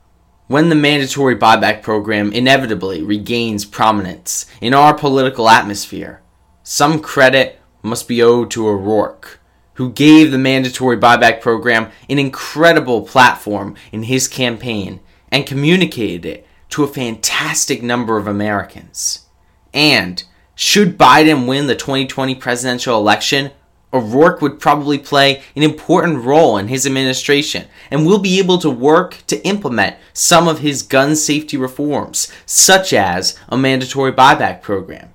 when 0.47 0.67
the 0.67 0.75
mandatory 0.75 1.37
buyback 1.37 1.81
program 1.81 2.33
inevitably 2.33 3.01
regains 3.01 3.63
prominence 3.63 4.45
in 4.59 4.73
our 4.73 4.93
political 4.93 5.49
atmosphere, 5.49 6.21
some 6.61 6.99
credit 6.99 7.61
must 7.81 8.07
be 8.07 8.21
owed 8.21 8.51
to 8.51 8.67
O'Rourke, 8.67 9.36
who 9.77 9.91
gave 9.91 10.31
the 10.31 10.37
mandatory 10.37 10.97
buyback 10.97 11.39
program 11.39 11.89
an 12.09 12.19
incredible 12.19 13.03
platform 13.03 13.75
in 13.91 14.03
his 14.03 14.27
campaign 14.27 14.99
and 15.31 15.45
communicated 15.45 16.25
it 16.25 16.47
to 16.69 16.83
a 16.83 16.87
fantastic 16.87 17.83
number 17.83 18.17
of 18.17 18.27
Americans. 18.27 19.27
And 19.73 20.23
should 20.55 20.97
Biden 20.97 21.47
win 21.47 21.67
the 21.67 21.75
2020 21.75 22.33
presidential 22.35 22.97
election, 22.97 23.51
O'Rourke 23.93 24.41
would 24.41 24.59
probably 24.59 24.97
play 24.97 25.43
an 25.55 25.61
important 25.61 26.25
role 26.25 26.57
in 26.57 26.67
his 26.67 26.87
administration 26.87 27.67
and 27.91 28.05
will 28.05 28.19
be 28.19 28.39
able 28.39 28.57
to 28.57 28.69
work 28.69 29.23
to 29.27 29.41
implement 29.45 29.95
some 30.11 30.47
of 30.47 30.59
his 30.59 30.81
gun 30.81 31.15
safety 31.15 31.55
reforms, 31.55 32.31
such 32.47 32.93
as 32.93 33.39
a 33.47 33.57
mandatory 33.57 34.11
buyback 34.11 34.63
program. 34.63 35.13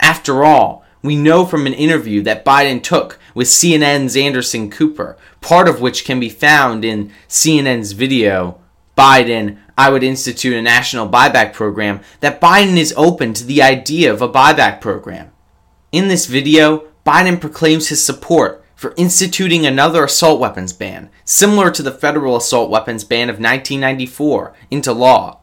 After 0.00 0.42
all, 0.42 0.84
we 1.02 1.16
know 1.16 1.44
from 1.44 1.66
an 1.66 1.74
interview 1.74 2.22
that 2.22 2.44
Biden 2.44 2.82
took 2.82 3.18
with 3.34 3.48
CNN's 3.48 4.16
Anderson 4.16 4.70
Cooper, 4.70 5.16
part 5.40 5.68
of 5.68 5.80
which 5.80 6.04
can 6.04 6.20
be 6.20 6.28
found 6.28 6.84
in 6.84 7.12
CNN's 7.28 7.92
video, 7.92 8.60
Biden, 8.96 9.58
I 9.78 9.90
would 9.90 10.02
institute 10.02 10.54
a 10.54 10.62
national 10.62 11.08
buyback 11.08 11.52
program, 11.52 12.00
that 12.20 12.40
Biden 12.40 12.76
is 12.76 12.94
open 12.96 13.32
to 13.34 13.44
the 13.44 13.62
idea 13.62 14.12
of 14.12 14.20
a 14.20 14.28
buyback 14.28 14.80
program. 14.80 15.30
In 15.90 16.08
this 16.08 16.26
video, 16.26 16.88
Biden 17.06 17.40
proclaims 17.40 17.88
his 17.88 18.04
support 18.04 18.64
for 18.76 18.94
instituting 18.96 19.66
another 19.66 20.04
assault 20.04 20.40
weapons 20.40 20.72
ban, 20.72 21.10
similar 21.24 21.70
to 21.70 21.82
the 21.82 21.92
federal 21.92 22.36
assault 22.36 22.70
weapons 22.70 23.04
ban 23.04 23.28
of 23.28 23.36
1994, 23.36 24.54
into 24.70 24.92
law. 24.92 25.39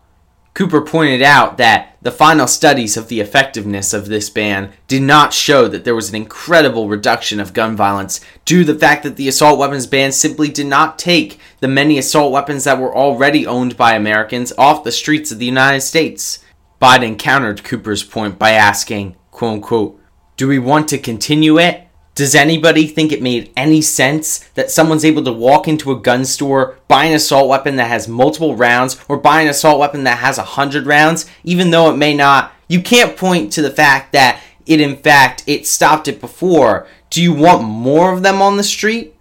Cooper 0.57 0.81
pointed 0.81 1.21
out 1.21 1.57
that 1.57 1.97
the 2.01 2.09
final 2.09 2.47
studies 2.47 2.97
of 2.97 3.09
the 3.09 3.19
effectiveness 3.19 3.93
of 3.93 4.07
this 4.07 4.27
ban 4.31 4.73
did 4.87 5.03
not 5.03 5.31
show 5.31 5.67
that 5.67 5.85
there 5.85 5.93
was 5.93 6.09
an 6.09 6.15
incredible 6.15 6.89
reduction 6.89 7.39
of 7.39 7.53
gun 7.53 7.75
violence 7.75 8.21
due 8.43 8.65
to 8.65 8.73
the 8.73 8.79
fact 8.79 9.03
that 9.03 9.17
the 9.17 9.27
assault 9.27 9.59
weapons 9.59 9.85
ban 9.85 10.11
simply 10.11 10.49
did 10.49 10.65
not 10.65 10.97
take 10.97 11.39
the 11.59 11.67
many 11.67 11.99
assault 11.99 12.31
weapons 12.31 12.63
that 12.63 12.79
were 12.79 12.95
already 12.95 13.45
owned 13.45 13.77
by 13.77 13.93
Americans 13.93 14.51
off 14.57 14.83
the 14.83 14.91
streets 14.91 15.31
of 15.31 15.37
the 15.37 15.45
United 15.45 15.81
States. 15.81 16.43
Biden 16.81 17.19
countered 17.19 17.63
Cooper's 17.63 18.03
point 18.03 18.39
by 18.39 18.53
asking, 18.53 19.15
quote 19.29 19.53
unquote, 19.53 20.01
do 20.37 20.47
we 20.47 20.57
want 20.57 20.87
to 20.87 20.97
continue 20.97 21.59
it? 21.59 21.86
Does 22.17 22.33
anybody 22.33 22.87
think 22.87 23.11
it 23.11 23.21
made 23.21 23.51
any 23.55 23.79
sense 23.79 24.39
that 24.55 24.71
someone's 24.71 25.05
able 25.05 25.23
to 25.23 25.31
walk 25.31 25.67
into 25.67 25.91
a 25.91 25.99
gun 25.99 26.25
store, 26.25 26.79
buy 26.87 27.05
an 27.05 27.13
assault 27.13 27.47
weapon 27.47 27.75
that 27.75 27.89
has 27.89 28.07
multiple 28.07 28.55
rounds, 28.55 28.99
or 29.07 29.17
buy 29.17 29.41
an 29.41 29.47
assault 29.47 29.79
weapon 29.79 30.03
that 30.05 30.17
has 30.17 30.39
a 30.39 30.43
hundred 30.43 30.87
rounds, 30.87 31.27
even 31.43 31.69
though 31.69 31.91
it 31.91 31.95
may 31.95 32.15
not? 32.15 32.53
You 32.67 32.81
can't 32.81 33.15
point 33.15 33.53
to 33.53 33.61
the 33.61 33.69
fact 33.69 34.13
that 34.13 34.41
it, 34.65 34.81
in 34.81 34.97
fact, 34.97 35.43
it 35.45 35.67
stopped 35.67 36.07
it 36.07 36.19
before. 36.19 36.87
Do 37.11 37.21
you 37.21 37.33
want 37.33 37.63
more 37.63 38.11
of 38.11 38.23
them 38.23 38.41
on 38.41 38.57
the 38.57 38.63
street? 38.63 39.13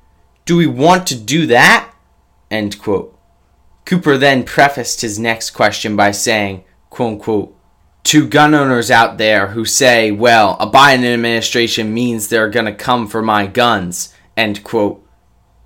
Do 0.47 0.57
we 0.57 0.67
want 0.67 1.07
to 1.09 1.15
do 1.15 1.45
that? 1.49 1.93
End 2.51 2.79
quote. 2.79 3.15
Cooper 3.85 4.17
then 4.17 4.43
prefaced 4.43 5.03
his 5.03 5.19
next 5.19 5.51
question 5.51 5.97
by 5.97 6.13
saying, 6.13 6.65
quote 6.89 7.13
unquote, 7.13 7.56
to 8.07 8.29
gun 8.29 8.55
owners 8.55 8.89
out 8.89 9.19
there 9.19 9.49
who 9.49 9.65
say, 9.65 10.13
well, 10.13 10.57
a 10.61 10.71
Biden 10.71 11.13
administration 11.13 11.93
means 11.93 12.29
they're 12.29 12.49
going 12.49 12.67
to 12.67 12.75
come 12.75 13.09
for 13.09 13.21
my 13.21 13.49
guns, 13.49 14.15
end 14.37 14.63
quote. 14.63 15.05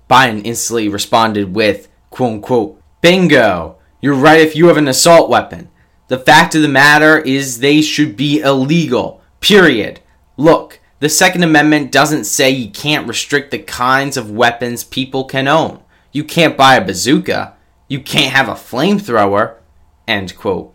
Biden 0.09 0.41
instantly 0.43 0.89
responded 0.89 1.53
with, 1.53 1.87
quote 2.09 2.33
unquote, 2.33 2.81
bingo, 3.01 3.77
you're 4.01 4.15
right 4.15 4.41
if 4.41 4.55
you 4.55 4.67
have 4.69 4.77
an 4.77 4.87
assault 4.87 5.29
weapon. 5.29 5.69
The 6.07 6.17
fact 6.17 6.55
of 6.55 6.63
the 6.63 6.67
matter 6.67 7.19
is 7.19 7.59
they 7.59 7.79
should 7.83 8.17
be 8.17 8.39
illegal, 8.39 9.21
period. 9.39 9.99
Look, 10.35 10.79
the 10.99 11.09
Second 11.09 11.43
Amendment 11.43 11.91
doesn't 11.91 12.23
say 12.23 12.49
you 12.49 12.71
can't 12.71 13.07
restrict 13.07 13.51
the 13.51 13.59
kinds 13.59 14.17
of 14.17 14.31
weapons 14.31 14.83
people 14.83 15.25
can 15.25 15.47
own. 15.47 15.79
You 16.11 16.23
can't 16.23 16.57
buy 16.57 16.75
a 16.75 16.83
bazooka. 16.83 17.55
You 17.87 17.99
can't 17.99 18.33
have 18.33 18.49
a 18.49 18.53
flamethrower. 18.53 19.57
End 20.07 20.35
quote. 20.35 20.73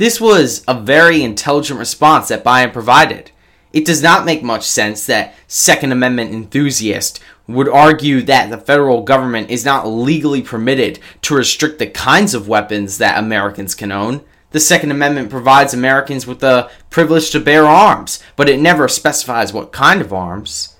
This 0.00 0.18
was 0.18 0.64
a 0.66 0.80
very 0.80 1.22
intelligent 1.22 1.78
response 1.78 2.28
that 2.28 2.42
Biden 2.42 2.72
provided. 2.72 3.32
It 3.70 3.84
does 3.84 4.02
not 4.02 4.24
make 4.24 4.42
much 4.42 4.66
sense 4.66 5.04
that 5.04 5.34
Second 5.46 5.92
Amendment 5.92 6.32
enthusiasts 6.32 7.20
would 7.46 7.68
argue 7.68 8.22
that 8.22 8.48
the 8.48 8.56
federal 8.56 9.02
government 9.02 9.50
is 9.50 9.66
not 9.66 9.86
legally 9.86 10.40
permitted 10.40 11.00
to 11.20 11.34
restrict 11.34 11.78
the 11.78 11.86
kinds 11.86 12.32
of 12.32 12.48
weapons 12.48 12.96
that 12.96 13.18
Americans 13.18 13.74
can 13.74 13.92
own. 13.92 14.22
The 14.52 14.58
Second 14.58 14.90
Amendment 14.90 15.28
provides 15.28 15.74
Americans 15.74 16.26
with 16.26 16.40
the 16.40 16.70
privilege 16.88 17.28
to 17.32 17.38
bear 17.38 17.66
arms, 17.66 18.22
but 18.36 18.48
it 18.48 18.58
never 18.58 18.88
specifies 18.88 19.52
what 19.52 19.70
kind 19.70 20.00
of 20.00 20.14
arms. 20.14 20.78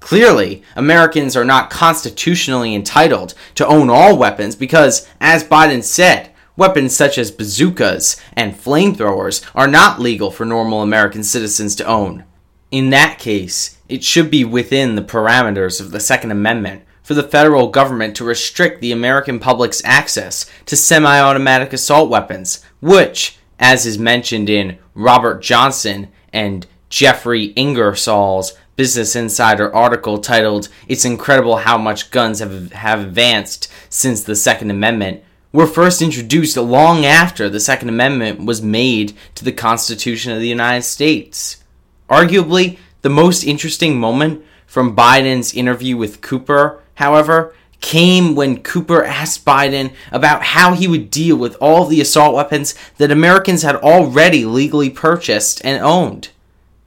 Clearly, 0.00 0.62
Americans 0.76 1.38
are 1.38 1.44
not 1.46 1.70
constitutionally 1.70 2.74
entitled 2.74 3.32
to 3.54 3.66
own 3.66 3.88
all 3.88 4.18
weapons 4.18 4.54
because, 4.54 5.08
as 5.22 5.42
Biden 5.42 5.82
said, 5.82 6.32
Weapons 6.58 6.96
such 6.96 7.18
as 7.18 7.30
bazookas 7.30 8.20
and 8.32 8.52
flamethrowers 8.52 9.48
are 9.54 9.68
not 9.68 10.00
legal 10.00 10.32
for 10.32 10.44
normal 10.44 10.82
American 10.82 11.22
citizens 11.22 11.76
to 11.76 11.86
own. 11.86 12.24
In 12.72 12.90
that 12.90 13.20
case, 13.20 13.78
it 13.88 14.02
should 14.02 14.28
be 14.28 14.44
within 14.44 14.96
the 14.96 15.02
parameters 15.02 15.80
of 15.80 15.92
the 15.92 16.00
Second 16.00 16.32
Amendment 16.32 16.82
for 17.00 17.14
the 17.14 17.22
federal 17.22 17.68
government 17.68 18.16
to 18.16 18.24
restrict 18.24 18.80
the 18.80 18.90
American 18.90 19.38
public's 19.38 19.80
access 19.84 20.50
to 20.66 20.74
semi 20.74 21.20
automatic 21.20 21.72
assault 21.72 22.10
weapons, 22.10 22.64
which, 22.80 23.38
as 23.60 23.86
is 23.86 23.96
mentioned 23.96 24.50
in 24.50 24.78
Robert 24.94 25.40
Johnson 25.40 26.08
and 26.32 26.66
Geoffrey 26.88 27.52
Ingersoll's 27.54 28.58
Business 28.74 29.14
Insider 29.14 29.72
article 29.72 30.18
titled 30.18 30.68
It's 30.88 31.04
Incredible 31.04 31.58
How 31.58 31.78
Much 31.78 32.10
Guns 32.10 32.40
Have, 32.40 32.72
have 32.72 33.00
Advanced 33.00 33.72
Since 33.88 34.24
the 34.24 34.34
Second 34.34 34.72
Amendment, 34.72 35.22
were 35.52 35.66
first 35.66 36.02
introduced 36.02 36.56
long 36.56 37.04
after 37.04 37.48
the 37.48 37.60
Second 37.60 37.88
Amendment 37.88 38.44
was 38.44 38.60
made 38.60 39.14
to 39.34 39.44
the 39.44 39.52
Constitution 39.52 40.32
of 40.32 40.40
the 40.40 40.48
United 40.48 40.82
States. 40.82 41.62
Arguably, 42.10 42.78
the 43.02 43.08
most 43.08 43.44
interesting 43.44 43.98
moment 43.98 44.44
from 44.66 44.94
Biden's 44.94 45.54
interview 45.54 45.96
with 45.96 46.20
Cooper, 46.20 46.82
however, 46.96 47.54
came 47.80 48.34
when 48.34 48.62
Cooper 48.62 49.04
asked 49.04 49.44
Biden 49.44 49.92
about 50.10 50.42
how 50.42 50.74
he 50.74 50.88
would 50.88 51.10
deal 51.10 51.36
with 51.36 51.56
all 51.60 51.86
the 51.86 52.00
assault 52.00 52.34
weapons 52.34 52.74
that 52.98 53.10
Americans 53.10 53.62
had 53.62 53.76
already 53.76 54.44
legally 54.44 54.90
purchased 54.90 55.64
and 55.64 55.82
owned. 55.82 56.30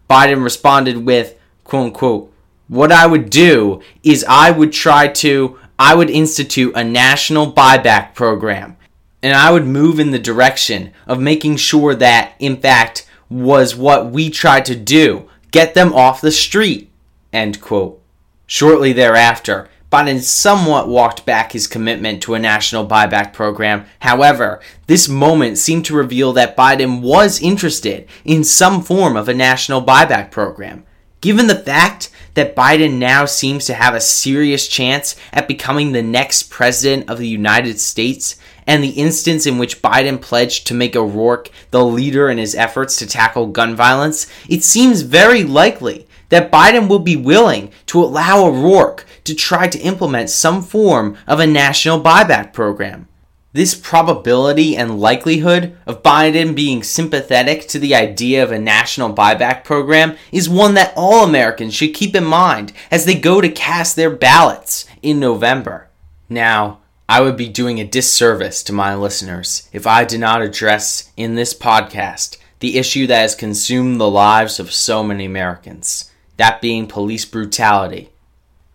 Biden 0.10 0.44
responded 0.44 1.06
with, 1.06 1.36
quote 1.64 1.88
unquote, 1.88 2.34
what 2.68 2.92
I 2.92 3.08
would 3.08 3.30
do 3.30 3.82
is 4.04 4.26
I 4.28 4.52
would 4.52 4.72
try 4.72 5.08
to 5.08 5.60
I 5.82 5.96
would 5.96 6.12
institute 6.12 6.74
a 6.76 6.84
national 6.84 7.54
buyback 7.54 8.14
program. 8.14 8.78
And 9.24 9.36
I 9.36 9.52
would 9.52 9.66
move 9.66 10.00
in 10.00 10.12
the 10.12 10.20
direction 10.20 10.94
of 11.08 11.20
making 11.20 11.58
sure 11.58 11.96
that, 11.96 12.36
in 12.38 12.58
fact, 12.58 13.10
was 13.32 13.76
what 13.76 14.12
we 14.12 14.30
tried 14.30 14.66
to 14.66 14.76
do 14.76 15.28
get 15.50 15.74
them 15.74 15.92
off 15.92 16.22
the 16.22 16.32
street. 16.32 16.92
End 17.34 17.62
quote. 17.62 18.00
Shortly 18.46 18.94
thereafter, 18.94 19.70
Biden 19.92 20.22
somewhat 20.22 20.88
walked 20.88 21.26
back 21.26 21.52
his 21.52 21.66
commitment 21.66 22.22
to 22.24 22.36
a 22.36 22.40
national 22.40 22.88
buyback 22.88 23.34
program. 23.34 23.86
However, 24.02 24.62
this 24.86 25.10
moment 25.10 25.58
seemed 25.58 25.86
to 25.86 25.96
reveal 25.96 26.32
that 26.34 26.56
Biden 26.56 27.02
was 27.02 27.42
interested 27.42 28.08
in 28.24 28.44
some 28.44 28.84
form 28.84 29.18
of 29.18 29.28
a 29.28 29.34
national 29.34 29.82
buyback 29.84 30.30
program. 30.30 30.86
Given 31.22 31.46
the 31.46 31.56
fact 31.56 32.10
that 32.34 32.56
Biden 32.56 32.98
now 32.98 33.26
seems 33.26 33.66
to 33.66 33.76
have 33.76 33.94
a 33.94 34.02
serious 34.02 34.68
chance 34.68 35.16
at 35.32 35.48
becoming 35.48 35.92
the 35.92 36.02
next 36.02 36.50
president 36.50 37.10
of 37.10 37.20
the 37.20 37.28
United 37.28 37.80
States, 37.80 38.38
and 38.68 38.84
the 38.84 38.90
instance 38.90 39.46
in 39.46 39.58
which 39.58 39.82
Biden 39.82 40.22
pledged 40.22 40.68
to 40.68 40.74
make 40.74 40.96
O'Rourke 40.96 41.50
the 41.72 41.84
leader 41.84 42.30
in 42.30 42.38
his 42.38 42.56
efforts 42.56 42.96
to 42.98 43.08
tackle 43.08 43.48
gun 43.48 43.76
violence, 43.76 44.28
it 44.50 44.64
seems 44.64 45.02
very 45.02 45.44
likely 45.44 46.08
that 46.30 46.52
Biden 46.52 46.88
will 46.88 47.00
be 47.00 47.16
willing 47.16 47.72
to 47.88 48.02
allow 48.02 48.46
O'Rourke 48.46 49.06
to 49.26 49.36
try 49.36 49.68
to 49.68 49.80
implement 49.80 50.30
some 50.30 50.62
form 50.62 51.18
of 51.28 51.40
a 51.40 51.48
national 51.48 52.02
buyback 52.02 52.54
program. 52.54 53.08
This 53.54 53.76
probability 53.76 54.78
and 54.78 55.02
likelihood 55.02 55.76
of 55.86 56.02
Biden 56.02 56.56
being 56.56 56.84
sympathetic 56.84 57.68
to 57.68 57.80
the 57.80 57.94
idea 57.94 58.42
of 58.44 58.52
a 58.52 58.58
national 58.58 59.14
buyback 59.14 59.66
program 59.66 60.16
is 60.32 60.48
one 60.48 60.74
that 60.76 60.94
all 60.96 61.26
Americans 61.26 61.74
should 61.74 61.94
keep 61.94 62.16
in 62.16 62.24
mind 62.24 62.72
as 62.90 63.04
they 63.04 63.20
go 63.20 63.42
to 63.42 63.50
cast 63.50 63.98
their 63.98 64.10
ballots 64.10 64.86
in 65.02 65.20
November. 65.20 65.90
Now, 66.30 66.80
I 67.10 67.20
would 67.20 67.36
be 67.36 67.50
doing 67.50 67.78
a 67.82 67.86
disservice 67.86 68.64
to 68.64 68.72
my 68.72 68.96
listeners 68.96 69.68
if 69.74 69.86
I 69.86 70.06
did 70.06 70.22
not 70.22 70.42
address 70.42 71.12
in 71.18 71.36
this 71.36 71.54
podcast 71.54 72.38
the 72.62 72.78
issue 72.78 73.06
that 73.08 73.22
has 73.22 73.36
consumed 73.36 74.00
the 74.00 74.10
lives 74.10 74.62
of 74.62 74.72
so 74.72 75.04
many 75.04 75.26
Americans, 75.26 76.10
that 76.38 76.62
being 76.62 76.88
police 76.88 77.26
brutality. 77.26 78.11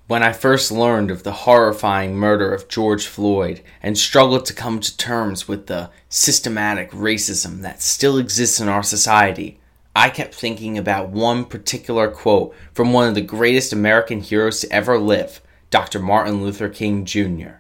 When 0.09 0.23
I 0.23 0.33
first 0.33 0.71
learned 0.71 1.11
of 1.11 1.25
the 1.25 1.33
horrifying 1.33 2.15
murder 2.15 2.55
of 2.55 2.69
George 2.69 3.09
Floyd 3.09 3.61
and 3.83 3.99
struggled 3.99 4.47
to 4.47 4.55
come 4.55 4.79
to 4.79 4.97
terms 4.97 5.49
with 5.49 5.67
the 5.67 5.91
systematic 6.09 6.93
racism 6.93 7.63
that 7.63 7.83
still 7.83 8.17
exists 8.17 8.61
in 8.61 8.69
our 8.69 8.85
society, 8.85 9.59
I 9.97 10.11
kept 10.11 10.33
thinking 10.33 10.79
about 10.79 11.09
one 11.09 11.45
particular 11.45 12.09
quote 12.09 12.55
from 12.73 12.93
one 12.93 13.09
of 13.09 13.17
the 13.17 13.21
greatest 13.21 13.73
American 13.73 14.21
heroes 14.21 14.61
to 14.61 14.73
ever 14.73 14.97
live, 14.97 15.41
Dr. 15.71 15.99
Martin 15.99 16.41
Luther 16.41 16.69
King 16.69 17.05
Jr. 17.05 17.57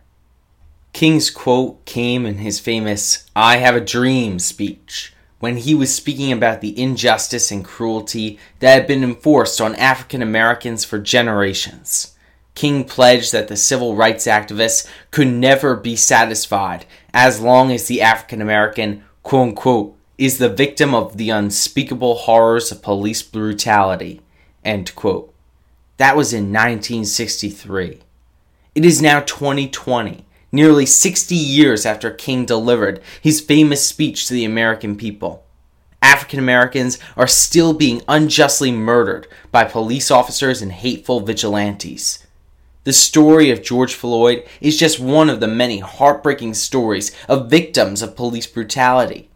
King's 0.93 1.31
quote 1.31 1.85
came 1.85 2.25
in 2.25 2.39
his 2.39 2.61
famous 2.61 3.27
I 3.35 3.57
Have 3.57 3.75
a 3.75 3.81
Dream 3.81 4.39
speech 4.39 5.13
when 5.41 5.57
he 5.57 5.75
was 5.75 5.93
speaking 5.93 6.31
about 6.31 6.61
the 6.61 6.81
injustice 6.81 7.51
and 7.51 7.65
cruelty 7.65 8.39
that 8.61 8.73
had 8.73 8.87
been 8.87 9.03
enforced 9.03 9.61
on 9.61 9.75
African 9.75 10.23
Americans 10.23 10.85
for 10.85 11.01
generations. 11.01 12.13
King 12.57 12.85
pledged 12.85 13.33
that 13.33 13.49
the 13.49 13.57
civil 13.57 13.95
rights 13.95 14.27
activists 14.27 14.89
could 15.13 15.29
never 15.29 15.77
be 15.77 15.95
satisfied 15.95 16.87
as 17.15 17.41
long 17.41 17.71
as 17.71 17.87
the 17.87 18.01
African 18.01 18.43
American, 18.43 19.05
quote 19.23 19.51
unquote, 19.51 19.97
is 20.19 20.39
the 20.39 20.49
victim 20.49 20.95
of 20.95 21.19
the 21.19 21.31
unspeakable 21.31 22.15
horrors 22.15 22.73
of 22.73 22.83
police 22.83 23.23
brutality, 23.23 24.23
end 24.65 24.95
quote. 24.95 25.33
That 25.99 26.17
was 26.17 26.33
in 26.33 26.45
1963. 26.45 28.01
It 28.75 28.85
is 28.85 29.03
now 29.03 29.21
2020 29.21 30.25
nearly 30.51 30.87
60 30.87 31.35
years 31.35 31.85
after 31.85 32.11
King 32.11 32.47
delivered 32.47 33.03
his 33.21 33.41
famous 33.43 33.87
speech 33.87 34.27
to 34.27 34.33
the 34.33 34.47
American 34.47 34.97
people. 34.97 35.45
African 36.01 36.39
Americans 36.39 36.99
are 37.17 37.27
still 37.27 37.75
being 37.75 38.01
unjustly 38.09 38.73
murdered 38.73 39.27
by 39.51 39.65
police 39.65 40.11
officers 40.11 40.63
and 40.63 40.73
hateful 40.73 41.21
vigilantes. 41.21 42.26
The 42.87 42.93
story 42.93 43.51
of 43.51 43.65
George 43.65 43.95
Floyd 43.95 44.45
is 44.61 44.79
just 44.79 45.01
one 45.01 45.29
of 45.29 45.41
the 45.41 45.49
many 45.49 45.81
heartbreaking 45.81 46.55
stories 46.55 47.11
of 47.29 47.51
victims 47.51 48.01
of 48.01 48.15
police 48.15 48.47
brutality. 48.47 49.29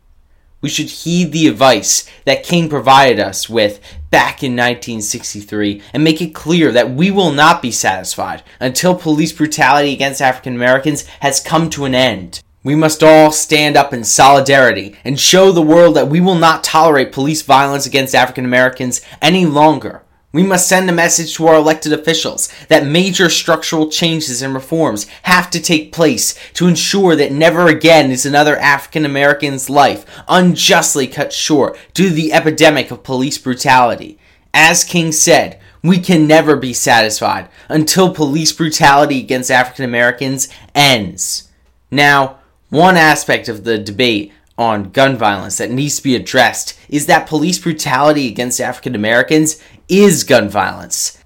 We 0.61 0.69
should 0.69 0.87
heed 0.87 1.33
the 1.33 1.49
advice 1.49 2.09
that 2.27 2.45
King 2.45 2.69
provided 2.69 3.19
us 3.19 3.51
with 3.51 3.81
back 4.09 4.45
in 4.45 4.53
1963 4.53 5.83
and 5.93 6.05
make 6.05 6.23
it 6.23 6.33
clear 6.33 6.71
that 6.71 6.93
we 6.93 7.11
will 7.11 7.33
not 7.33 7.61
be 7.61 7.73
satisfied 7.73 8.45
until 8.61 8.95
police 8.95 9.33
brutality 9.33 9.93
against 9.95 10.23
African 10.23 10.55
Americans 10.55 11.07
has 11.19 11.41
come 11.41 11.69
to 11.71 11.87
an 11.87 11.95
end. 11.97 12.45
We 12.63 12.77
must 12.77 13.03
all 13.03 13.33
stand 13.33 13.77
up 13.77 13.93
in 13.93 14.05
solidarity 14.05 14.95
and 15.05 15.19
show 15.19 15.51
the 15.51 15.61
world 15.61 15.97
that 15.97 16.07
we 16.07 16.21
will 16.21 16.37
not 16.37 16.63
tolerate 16.63 17.11
police 17.11 17.43
violence 17.43 17.85
against 17.85 18.15
African 18.15 18.45
Americans 18.45 19.01
any 19.21 19.45
longer. 19.45 20.05
We 20.33 20.45
must 20.45 20.69
send 20.69 20.89
a 20.89 20.93
message 20.93 21.35
to 21.35 21.49
our 21.49 21.57
elected 21.57 21.93
officials 21.93 22.53
that 22.69 22.87
major 22.87 23.29
structural 23.29 23.89
changes 23.89 24.43
and 24.43 24.55
reforms 24.55 25.09
have 25.23 25.51
to 25.51 25.61
take 25.61 25.93
place 25.93 26.39
to 26.55 26.69
ensure 26.69 27.17
that 27.17 27.33
never 27.33 27.67
again 27.67 28.13
is 28.13 28.25
another 28.25 28.57
African 28.57 29.05
American's 29.05 29.69
life 29.69 30.07
unjustly 30.29 31.09
cut 31.09 31.33
short 31.33 31.77
due 31.95 32.11
to 32.11 32.15
the 32.15 32.33
epidemic 32.33 32.93
of 32.93 33.03
police 33.03 33.39
brutality. 33.39 34.19
As 34.55 34.85
King 34.85 35.11
said, 35.11 35.59
we 35.83 35.99
can 35.99 36.29
never 36.29 36.55
be 36.55 36.75
satisfied 36.75 37.49
until 37.69 38.15
police 38.15 38.53
brutality 38.53 39.19
against 39.19 39.51
African 39.51 39.85
Americans 39.85 40.49
ends. 40.77 41.49
Now, 41.91 42.39
one 42.69 42.97
aspect 42.97 43.49
of 43.49 43.65
the 43.65 43.79
debate 43.79 44.33
on 44.61 44.91
gun 44.91 45.17
violence 45.17 45.57
that 45.57 45.71
needs 45.71 45.97
to 45.97 46.03
be 46.03 46.15
addressed 46.15 46.79
is 46.91 47.07
that 47.07 47.27
police 47.27 47.59
brutality 47.59 48.29
against 48.29 48.61
African 48.61 48.95
Americans 48.95 49.59
is 49.89 50.23
gun 50.23 50.51
violence. 50.51 51.17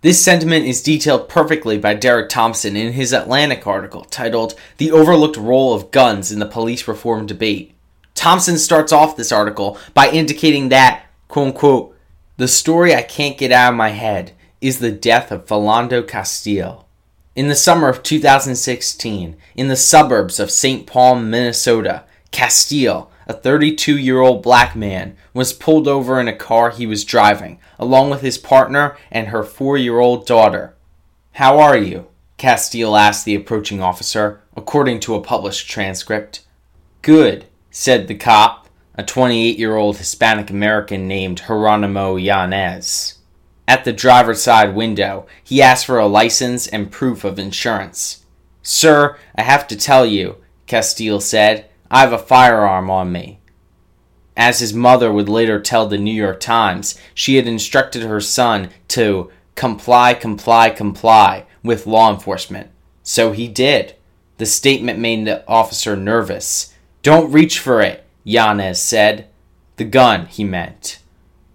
This 0.00 0.20
sentiment 0.20 0.66
is 0.66 0.82
detailed 0.82 1.28
perfectly 1.28 1.78
by 1.78 1.94
Derek 1.94 2.28
Thompson 2.28 2.74
in 2.74 2.94
his 2.94 3.12
Atlantic 3.12 3.68
article 3.68 4.02
titled 4.06 4.56
The 4.78 4.90
Overlooked 4.90 5.36
Role 5.36 5.74
of 5.74 5.92
Guns 5.92 6.32
in 6.32 6.40
the 6.40 6.46
Police 6.46 6.88
Reform 6.88 7.24
Debate. 7.24 7.72
Thompson 8.16 8.58
starts 8.58 8.90
off 8.90 9.16
this 9.16 9.30
article 9.30 9.78
by 9.94 10.10
indicating 10.10 10.68
that, 10.70 11.06
quote 11.28 11.46
unquote, 11.46 11.96
the 12.36 12.48
story 12.48 12.96
I 12.96 13.02
can't 13.02 13.38
get 13.38 13.52
out 13.52 13.74
of 13.74 13.76
my 13.76 13.90
head 13.90 14.32
is 14.60 14.80
the 14.80 14.90
death 14.90 15.30
of 15.30 15.46
Philando 15.46 16.06
Castile. 16.06 16.88
In 17.36 17.46
the 17.46 17.54
summer 17.54 17.88
of 17.88 18.02
2016, 18.02 19.36
in 19.54 19.68
the 19.68 19.76
suburbs 19.76 20.40
of 20.40 20.50
St. 20.50 20.84
Paul, 20.84 21.14
Minnesota, 21.14 22.04
Castile, 22.32 23.10
a 23.28 23.32
32 23.32 23.96
year 23.96 24.20
old 24.20 24.42
black 24.42 24.74
man, 24.74 25.16
was 25.32 25.52
pulled 25.52 25.86
over 25.86 26.18
in 26.18 26.26
a 26.26 26.36
car 26.36 26.70
he 26.70 26.86
was 26.86 27.04
driving, 27.04 27.60
along 27.78 28.10
with 28.10 28.22
his 28.22 28.38
partner 28.38 28.96
and 29.10 29.28
her 29.28 29.44
four 29.44 29.76
year 29.76 30.00
old 30.00 30.26
daughter. 30.26 30.74
How 31.32 31.60
are 31.60 31.76
you? 31.76 32.08
Castile 32.38 32.96
asked 32.96 33.24
the 33.24 33.36
approaching 33.36 33.80
officer, 33.80 34.42
according 34.56 34.98
to 35.00 35.14
a 35.14 35.20
published 35.22 35.70
transcript. 35.70 36.40
Good, 37.02 37.46
said 37.70 38.08
the 38.08 38.16
cop, 38.16 38.68
a 38.94 39.04
28 39.04 39.58
year 39.58 39.76
old 39.76 39.98
Hispanic 39.98 40.50
American 40.50 41.06
named 41.06 41.42
Geronimo 41.46 42.16
Yanez. 42.16 43.18
At 43.68 43.84
the 43.84 43.92
driver's 43.92 44.42
side 44.42 44.74
window, 44.74 45.26
he 45.44 45.62
asked 45.62 45.86
for 45.86 45.98
a 45.98 46.06
license 46.06 46.66
and 46.66 46.90
proof 46.90 47.24
of 47.24 47.38
insurance. 47.38 48.24
Sir, 48.62 49.16
I 49.34 49.42
have 49.42 49.68
to 49.68 49.76
tell 49.76 50.04
you, 50.04 50.36
Castile 50.66 51.20
said, 51.20 51.68
I 51.92 52.00
have 52.00 52.14
a 52.14 52.18
firearm 52.18 52.90
on 52.90 53.12
me. 53.12 53.38
As 54.34 54.60
his 54.60 54.72
mother 54.72 55.12
would 55.12 55.28
later 55.28 55.60
tell 55.60 55.86
the 55.86 55.98
New 55.98 56.14
York 56.14 56.40
Times, 56.40 56.98
she 57.12 57.36
had 57.36 57.46
instructed 57.46 58.02
her 58.02 58.20
son 58.20 58.70
to 58.88 59.30
comply, 59.56 60.14
comply, 60.14 60.70
comply 60.70 61.44
with 61.62 61.86
law 61.86 62.10
enforcement. 62.10 62.70
So 63.02 63.32
he 63.32 63.46
did. 63.46 63.94
The 64.38 64.46
statement 64.46 64.98
made 64.98 65.26
the 65.26 65.46
officer 65.46 65.94
nervous. 65.94 66.74
Don't 67.02 67.30
reach 67.30 67.58
for 67.58 67.82
it, 67.82 68.06
Yanez 68.24 68.80
said. 68.80 69.28
The 69.76 69.84
gun, 69.84 70.26
he 70.26 70.44
meant. 70.44 70.98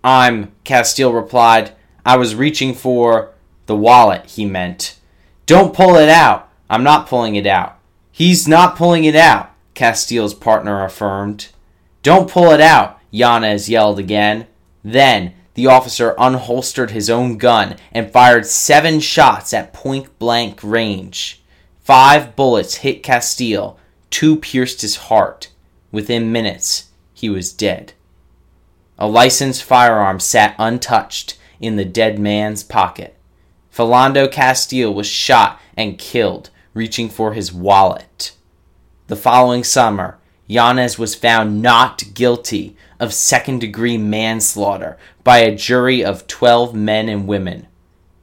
I'm, 0.03 0.51
Castile 0.63 1.13
replied. 1.13 1.73
I 2.05 2.15
was 2.15 2.35
reaching 2.35 2.75
for 2.75 3.33
the 3.65 3.75
wallet, 3.75 4.27
he 4.27 4.45
meant. 4.45 4.99
Don't 5.47 5.73
pull 5.73 5.95
it 5.95 6.09
out. 6.09 6.49
I'm 6.69 6.83
not 6.83 7.07
pulling 7.07 7.35
it 7.35 7.47
out. 7.47 7.79
He's 8.11 8.47
not 8.47 8.75
pulling 8.75 9.03
it 9.03 9.15
out. 9.15 9.51
Castile's 9.77 10.33
partner 10.33 10.83
affirmed. 10.83 11.49
Don't 12.01 12.29
pull 12.29 12.51
it 12.51 12.59
out, 12.59 12.99
Yanez 13.11 13.69
yelled 13.69 13.99
again. 13.99 14.47
Then 14.83 15.33
the 15.53 15.67
officer 15.67 16.15
unholstered 16.17 16.89
his 16.89 17.11
own 17.11 17.37
gun 17.37 17.75
and 17.91 18.11
fired 18.11 18.47
seven 18.47 18.99
shots 18.99 19.53
at 19.53 19.73
point 19.73 20.17
blank 20.17 20.59
range. 20.63 21.43
Five 21.83 22.35
bullets 22.35 22.77
hit 22.77 23.03
Castile, 23.03 23.79
two 24.09 24.35
pierced 24.37 24.81
his 24.81 24.95
heart. 24.95 25.51
Within 25.91 26.31
minutes, 26.31 26.89
he 27.13 27.29
was 27.29 27.53
dead. 27.53 27.93
A 28.97 29.07
licensed 29.07 29.63
firearm 29.63 30.19
sat 30.19 30.55
untouched 30.57 31.37
in 31.59 31.75
the 31.75 31.85
dead 31.85 32.17
man's 32.17 32.63
pocket. 32.63 33.15
Philando 33.71 34.31
Castile 34.31 34.91
was 34.91 35.05
shot 35.05 35.61
and 35.77 35.99
killed, 35.99 36.49
reaching 36.73 37.09
for 37.09 37.33
his 37.33 37.53
wallet. 37.53 38.31
The 39.07 39.15
following 39.15 39.63
summer, 39.63 40.17
Yanez 40.47 40.99
was 40.99 41.15
found 41.15 41.61
not 41.61 42.03
guilty 42.13 42.75
of 42.99 43.13
second 43.13 43.59
degree 43.59 43.97
manslaughter 43.97 44.97
by 45.23 45.37
a 45.37 45.55
jury 45.55 46.03
of 46.03 46.27
12 46.27 46.75
men 46.75 47.07
and 47.07 47.25
women. 47.25 47.67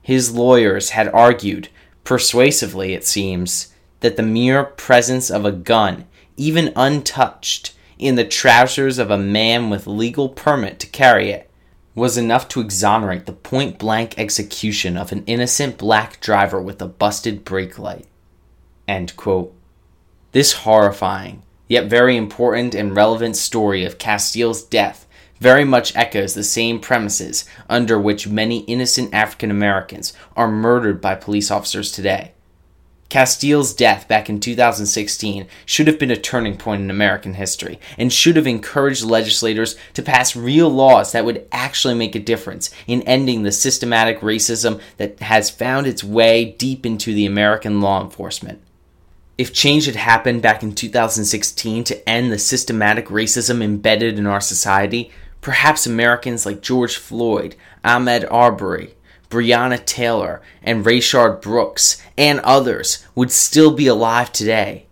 His 0.02 0.34
lawyers 0.34 0.90
had 0.90 1.08
argued, 1.08 1.68
persuasively 2.04 2.92
it 2.92 3.06
seems, 3.06 3.72
that 4.00 4.16
the 4.16 4.22
mere 4.22 4.62
presence 4.62 5.30
of 5.30 5.46
a 5.46 5.52
gun, 5.52 6.06
even 6.36 6.70
untouched, 6.76 7.74
in 7.98 8.16
the 8.16 8.24
trousers 8.24 8.98
of 8.98 9.10
a 9.10 9.16
man 9.16 9.70
with 9.70 9.86
legal 9.86 10.28
permit 10.28 10.78
to 10.80 10.86
carry 10.86 11.30
it, 11.30 11.50
was 11.94 12.18
enough 12.18 12.46
to 12.48 12.60
exonerate 12.60 13.24
the 13.24 13.32
point 13.32 13.78
blank 13.78 14.18
execution 14.18 14.98
of 14.98 15.12
an 15.12 15.24
innocent 15.24 15.78
black 15.78 16.20
driver 16.20 16.60
with 16.60 16.82
a 16.82 16.86
busted 16.86 17.42
brake 17.42 17.78
light. 17.78 18.06
This 20.34 20.52
horrifying, 20.52 21.44
yet 21.68 21.86
very 21.86 22.16
important 22.16 22.74
and 22.74 22.96
relevant 22.96 23.36
story 23.36 23.84
of 23.84 23.98
Castile's 23.98 24.64
death 24.64 25.06
very 25.38 25.64
much 25.64 25.94
echoes 25.94 26.34
the 26.34 26.42
same 26.42 26.80
premises 26.80 27.44
under 27.68 28.00
which 28.00 28.26
many 28.26 28.62
innocent 28.62 29.14
African 29.14 29.52
Americans 29.52 30.12
are 30.34 30.50
murdered 30.50 31.00
by 31.00 31.14
police 31.14 31.52
officers 31.52 31.92
today. 31.92 32.32
Castile's 33.08 33.72
death 33.72 34.08
back 34.08 34.28
in 34.28 34.40
2016 34.40 35.46
should 35.66 35.86
have 35.86 36.00
been 36.00 36.10
a 36.10 36.16
turning 36.16 36.56
point 36.56 36.82
in 36.82 36.90
American 36.90 37.34
history 37.34 37.78
and 37.96 38.12
should 38.12 38.34
have 38.34 38.48
encouraged 38.48 39.04
legislators 39.04 39.76
to 39.92 40.02
pass 40.02 40.34
real 40.34 40.68
laws 40.68 41.12
that 41.12 41.24
would 41.24 41.46
actually 41.52 41.94
make 41.94 42.16
a 42.16 42.18
difference 42.18 42.74
in 42.88 43.02
ending 43.02 43.44
the 43.44 43.52
systematic 43.52 44.18
racism 44.18 44.80
that 44.96 45.20
has 45.20 45.48
found 45.48 45.86
its 45.86 46.02
way 46.02 46.56
deep 46.58 46.84
into 46.84 47.14
the 47.14 47.24
American 47.24 47.80
law 47.80 48.02
enforcement. 48.02 48.60
If 49.36 49.52
change 49.52 49.86
had 49.86 49.96
happened 49.96 50.42
back 50.42 50.62
in 50.62 50.74
2016 50.74 51.84
to 51.84 52.08
end 52.08 52.30
the 52.30 52.38
systematic 52.38 53.06
racism 53.06 53.62
embedded 53.62 54.16
in 54.16 54.26
our 54.26 54.40
society, 54.40 55.10
perhaps 55.40 55.86
Americans 55.86 56.46
like 56.46 56.60
George 56.60 56.96
Floyd, 56.96 57.56
Ahmaud 57.84 58.30
Arbery, 58.30 58.94
Breonna 59.28 59.84
Taylor, 59.84 60.40
and 60.62 60.84
Rayshard 60.84 61.42
Brooks, 61.42 62.00
and 62.16 62.38
others 62.40 63.04
would 63.16 63.32
still 63.32 63.72
be 63.72 63.88
alive 63.88 64.30
today. 64.32 64.86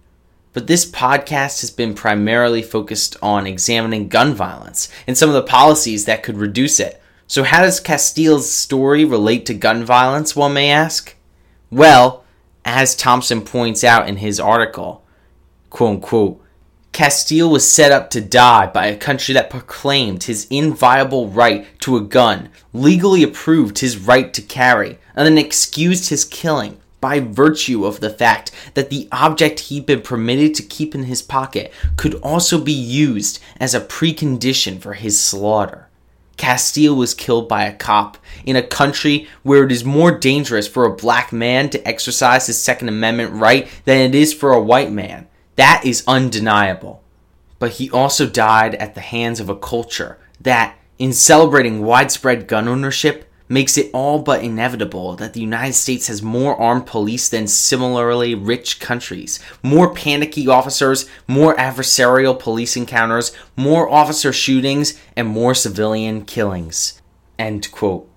But 0.53 0.67
this 0.67 0.91
podcast 0.91 1.61
has 1.61 1.71
been 1.71 1.95
primarily 1.95 2.63
focused 2.63 3.17
on 3.23 3.47
examining 3.47 4.09
gun 4.09 4.35
violence 4.35 4.89
and 5.07 5.17
some 5.17 5.29
of 5.29 5.35
the 5.37 5.43
policies 5.43 6.05
that 6.07 6.25
could 6.25 6.37
reduce 6.37 6.81
it. 6.81 7.01
So, 7.29 7.45
how 7.45 7.63
does 7.63 7.81
Castile's 7.81 8.51
story 8.51 9.05
relate 9.05 9.47
to 9.47 9.55
gun 9.55 9.85
violence, 9.85 10.35
one 10.35 10.53
may 10.53 10.71
ask? 10.71 11.15
Well, 11.71 12.22
as 12.65 12.95
Thompson 12.95 13.43
points 13.43 13.85
out 13.85 14.09
in 14.09 14.17
his 14.17 14.39
article, 14.39 15.05
quote 15.71 15.91
unquote, 15.97 16.43
Castile 16.93 17.49
was 17.49 17.69
set 17.69 17.91
up 17.91 18.11
to 18.11 18.21
die 18.21 18.67
by 18.67 18.87
a 18.87 18.97
country 18.97 19.33
that 19.33 19.49
proclaimed 19.49 20.25
his 20.25 20.47
inviolable 20.51 21.29
right 21.29 21.67
to 21.81 21.97
a 21.97 22.03
gun, 22.03 22.51
legally 22.75 23.23
approved 23.23 23.79
his 23.79 23.97
right 23.97 24.33
to 24.35 24.43
carry, 24.43 24.99
and 25.17 25.27
then 25.27 25.39
excused 25.39 26.11
his 26.11 26.27
killing 26.27 26.79
by 27.01 27.19
virtue 27.19 27.85
of 27.87 28.01
the 28.01 28.11
fact 28.11 28.53
that 28.75 28.91
the 28.91 29.09
object 29.11 29.61
he'd 29.61 29.87
been 29.87 30.03
permitted 30.03 30.55
to 30.55 30.63
keep 30.63 30.95
in 30.95 31.05
his 31.05 31.23
pocket 31.23 31.73
could 31.97 32.15
also 32.17 32.61
be 32.63 32.73
used 32.73 33.41
as 33.59 33.75
a 33.75 33.81
precondition 33.81 34.81
for 34.81 34.93
his 34.93 35.21
slaughter. 35.21 35.89
Castile 36.43 36.97
was 36.97 37.15
killed 37.15 37.49
by 37.49 37.67
a 37.67 37.73
cop 37.73 38.19
in 38.45 38.57
a 38.57 38.67
country 38.67 39.29
where 39.45 39.63
it 39.63 39.71
is 39.71 39.85
more 39.85 40.11
dangerous 40.11 40.67
for 40.67 40.85
a 40.85 40.97
black 40.97 41.33
man 41.33 41.71
to 41.71 41.87
exercise 41.87 42.49
his 42.49 42.61
Second 42.61 42.89
Amendment 42.89 43.33
right 43.33 43.69
than 43.85 43.99
it 43.99 44.13
is 44.13 44.35
for 44.35 44.53
a 44.53 44.61
white 44.61 44.91
man. 44.91 45.29
That 45.55 45.83
is 45.85 46.03
undeniable. 46.09 47.01
But 47.61 47.75
he 47.75 47.89
also 47.93 48.29
died 48.29 48.75
at 48.75 48.97
the 48.97 49.01
hands 49.01 49.39
of 49.39 49.49
a 49.49 49.55
culture 49.55 50.19
that, 50.41 50.77
in 50.99 51.13
celebrating 51.13 51.85
widespread 51.85 52.49
gun 52.49 52.67
ownership, 52.67 53.31
makes 53.49 53.77
it 53.77 53.91
all 53.93 54.19
but 54.21 54.43
inevitable 54.43 55.15
that 55.17 55.33
the 55.33 55.41
United 55.41 55.75
States 55.75 56.07
has 56.07 56.23
more 56.23 56.57
armed 56.61 56.87
police 56.87 57.29
than 57.29 57.47
similarly 57.47 58.35
rich 58.35 58.81
countries, 58.81 59.39
more 59.63 59.93
panicky 59.95 60.49
officers, 60.49 61.09
more 61.27 61.55
adversarial 61.57 62.39
police 62.39 62.77
encounters, 62.77 63.33
more 63.57 63.89
officer 63.91 64.33
shootings, 64.33 64.99
and 65.17 65.29
more 65.29 65.55
civilian 65.55 66.25
killings. 66.25 67.01
End 67.39 67.71
quote. 67.73 68.09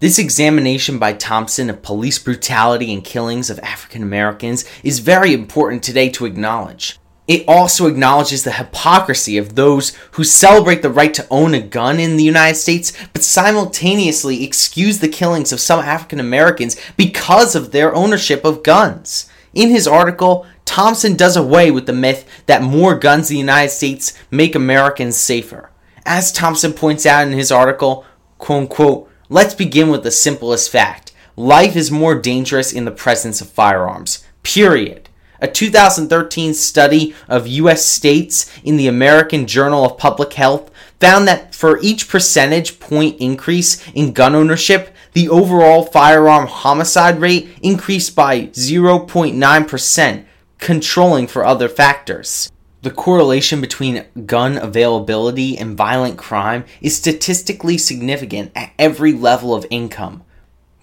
This 0.00 0.18
examination 0.18 0.98
by 0.98 1.12
Thompson 1.12 1.70
of 1.70 1.82
police 1.82 2.18
brutality 2.18 2.92
and 2.92 3.04
killings 3.04 3.50
of 3.50 3.60
African 3.60 4.02
Americans 4.02 4.64
is 4.82 4.98
very 4.98 5.32
important 5.32 5.84
today 5.84 6.08
to 6.08 6.26
acknowledge. 6.26 6.98
It 7.28 7.44
also 7.46 7.86
acknowledges 7.86 8.42
the 8.42 8.52
hypocrisy 8.52 9.38
of 9.38 9.54
those 9.54 9.94
who 10.12 10.24
celebrate 10.24 10.82
the 10.82 10.90
right 10.90 11.14
to 11.14 11.26
own 11.30 11.54
a 11.54 11.60
gun 11.60 12.00
in 12.00 12.16
the 12.16 12.24
United 12.24 12.56
States, 12.56 12.92
but 13.12 13.22
simultaneously 13.22 14.42
excuse 14.42 14.98
the 14.98 15.08
killings 15.08 15.52
of 15.52 15.60
some 15.60 15.80
African 15.80 16.18
Americans 16.18 16.76
because 16.96 17.54
of 17.54 17.70
their 17.70 17.94
ownership 17.94 18.44
of 18.44 18.64
guns. 18.64 19.30
In 19.54 19.70
his 19.70 19.86
article, 19.86 20.46
Thompson 20.64 21.14
does 21.14 21.36
away 21.36 21.70
with 21.70 21.86
the 21.86 21.92
myth 21.92 22.26
that 22.46 22.62
more 22.62 22.96
guns 22.98 23.30
in 23.30 23.34
the 23.34 23.40
United 23.40 23.70
States 23.70 24.18
make 24.30 24.54
Americans 24.54 25.16
safer. 25.16 25.70
As 26.04 26.32
Thompson 26.32 26.72
points 26.72 27.06
out 27.06 27.26
in 27.26 27.32
his 27.32 27.52
article, 27.52 28.04
quote 28.38 28.62
unquote, 28.62 29.10
Let's 29.28 29.54
begin 29.54 29.88
with 29.88 30.02
the 30.02 30.10
simplest 30.10 30.70
fact 30.70 31.12
life 31.36 31.76
is 31.76 31.90
more 31.90 32.14
dangerous 32.14 32.72
in 32.72 32.84
the 32.84 32.90
presence 32.90 33.40
of 33.40 33.48
firearms. 33.48 34.24
Period. 34.42 35.08
A 35.42 35.48
2013 35.48 36.54
study 36.54 37.16
of 37.28 37.48
U.S. 37.48 37.84
states 37.84 38.48
in 38.62 38.76
the 38.76 38.86
American 38.86 39.44
Journal 39.44 39.84
of 39.84 39.98
Public 39.98 40.34
Health 40.34 40.70
found 41.00 41.26
that 41.26 41.52
for 41.52 41.80
each 41.80 42.08
percentage 42.08 42.78
point 42.78 43.18
increase 43.18 43.84
in 43.90 44.12
gun 44.12 44.36
ownership, 44.36 44.94
the 45.14 45.28
overall 45.28 45.82
firearm 45.82 46.46
homicide 46.46 47.20
rate 47.20 47.48
increased 47.60 48.14
by 48.14 48.42
0.9%, 48.46 50.24
controlling 50.58 51.26
for 51.26 51.44
other 51.44 51.68
factors. 51.68 52.48
The 52.82 52.92
correlation 52.92 53.60
between 53.60 54.04
gun 54.26 54.56
availability 54.56 55.58
and 55.58 55.76
violent 55.76 56.18
crime 56.18 56.64
is 56.80 56.96
statistically 56.96 57.78
significant 57.78 58.52
at 58.54 58.70
every 58.78 59.12
level 59.12 59.56
of 59.56 59.66
income. 59.70 60.22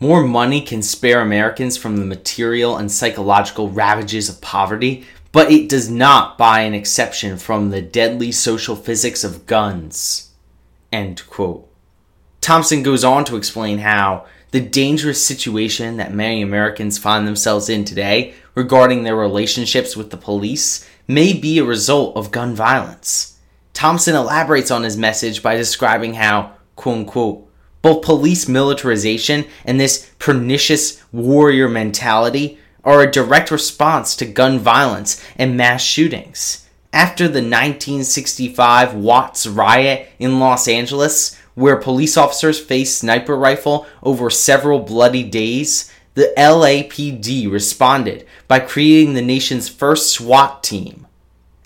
More 0.02 0.24
money 0.24 0.62
can 0.62 0.82
spare 0.82 1.20
Americans 1.20 1.76
from 1.76 1.98
the 1.98 2.06
material 2.06 2.78
and 2.78 2.90
psychological 2.90 3.70
ravages 3.70 4.30
of 4.30 4.40
poverty, 4.40 5.06
but 5.34 5.52
it 5.52 5.68
does 5.68 5.90
not 5.90 6.38
buy 6.38 6.62
an 6.62 6.74
exception 6.74 7.38
from 7.38 7.70
the 7.70 7.82
deadly 7.82 8.32
social 8.32 8.78
physics 8.78 9.26
of 9.26 9.46
guns. 9.46 10.32
Thompson 12.40 12.82
goes 12.82 13.04
on 13.04 13.26
to 13.26 13.36
explain 13.36 13.80
how 13.80 14.26
the 14.52 14.62
dangerous 14.62 15.24
situation 15.24 15.98
that 15.98 16.14
many 16.14 16.42
Americans 16.42 16.98
find 16.98 17.28
themselves 17.28 17.68
in 17.68 17.84
today 17.84 18.34
regarding 18.56 19.04
their 19.04 19.18
relationships 19.18 19.98
with 19.98 20.12
the 20.12 20.18
police 20.18 20.90
may 21.08 21.34
be 21.34 21.60
a 21.60 21.66
result 21.66 22.16
of 22.16 22.32
gun 22.32 22.56
violence. 22.56 23.38
Thompson 23.74 24.16
elaborates 24.16 24.72
on 24.72 24.84
his 24.84 24.96
message 24.98 25.44
by 25.44 25.56
describing 25.56 26.14
how, 26.14 26.54
quote 26.78 27.00
unquote, 27.00 27.49
both 27.82 28.04
police 28.04 28.48
militarization 28.48 29.46
and 29.66 29.80
this 29.80 30.12
pernicious 30.20 31.02
warrior 31.12 31.70
mentality 31.70 32.60
are 32.84 33.02
a 33.02 33.12
direct 33.12 33.52
response 33.52 34.16
to 34.16 34.26
gun 34.26 34.60
violence 34.60 35.24
and 35.38 35.58
mass 35.58 35.82
shootings. 35.82 36.68
After 36.92 37.26
the 37.26 37.40
1965 37.40 38.96
Watts 38.96 39.46
riot 39.46 40.10
in 40.18 40.40
Los 40.40 40.68
Angeles, 40.68 41.38
where 41.56 41.76
police 41.76 42.18
officers 42.18 42.60
faced 42.60 42.98
sniper 42.98 43.38
rifle 43.38 43.86
over 44.02 44.30
several 44.30 44.80
bloody 44.80 45.24
days, 45.24 45.92
the 46.16 46.34
LAPD 46.36 47.52
responded 47.52 48.26
by 48.48 48.60
creating 48.60 49.14
the 49.14 49.22
nation's 49.22 49.70
first 49.70 50.12
SWAT 50.12 50.64
team. 50.64 51.06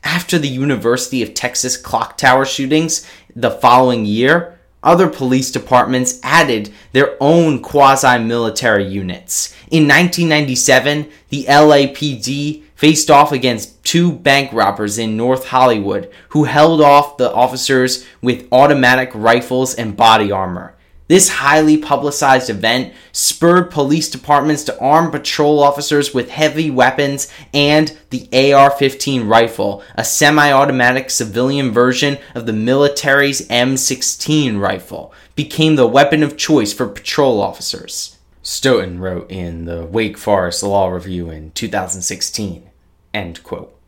After 0.04 0.38
the 0.38 0.50
University 0.50 1.24
of 1.24 1.34
Texas 1.34 1.78
clock 1.78 2.18
tower 2.18 2.44
shootings 2.44 3.08
the 3.36 3.52
following 3.52 4.06
year, 4.06 4.53
other 4.84 5.08
police 5.08 5.52
departments 5.52 6.20
added 6.24 6.74
their 6.92 7.16
own 7.20 7.62
quasi 7.62 8.20
military 8.20 8.86
units. 8.86 9.56
In 9.72 9.88
1997, 9.88 11.10
the 11.30 11.46
LAPD 11.46 12.64
faced 12.76 13.10
off 13.10 13.32
against 13.32 13.84
two 13.84 14.12
bank 14.12 14.52
robbers 14.52 14.98
in 14.98 15.16
North 15.16 15.48
Hollywood 15.48 16.12
who 16.30 16.44
held 16.44 16.82
off 16.82 17.18
the 17.18 17.32
officers 17.34 18.06
with 18.22 18.48
automatic 18.52 19.10
rifles 19.14 19.74
and 19.74 19.96
body 19.96 20.32
armor. 20.32 20.76
This 21.14 21.30
highly 21.30 21.78
publicized 21.78 22.50
event 22.50 22.92
spurred 23.12 23.70
police 23.70 24.10
departments 24.10 24.64
to 24.64 24.80
arm 24.80 25.12
patrol 25.12 25.62
officers 25.62 26.12
with 26.12 26.32
heavy 26.32 26.72
weapons 26.72 27.32
and 27.54 27.96
the 28.10 28.28
AR 28.52 28.72
15 28.72 29.28
rifle, 29.28 29.84
a 29.94 30.04
semi 30.04 30.52
automatic 30.52 31.12
civilian 31.12 31.72
version 31.72 32.18
of 32.34 32.48
the 32.48 32.52
military's 32.52 33.48
M16 33.48 34.60
rifle, 34.60 35.14
became 35.36 35.76
the 35.76 35.86
weapon 35.86 36.24
of 36.24 36.36
choice 36.36 36.74
for 36.74 36.88
patrol 36.88 37.40
officers. 37.42 38.18
Stoughton 38.42 39.00
wrote 39.00 39.30
in 39.30 39.66
the 39.66 39.86
Wake 39.86 40.18
Forest 40.18 40.64
Law 40.64 40.90
Review 40.90 41.30
in 41.30 41.52
2016. 41.52 42.72
End 43.14 43.44
quote. 43.44 43.80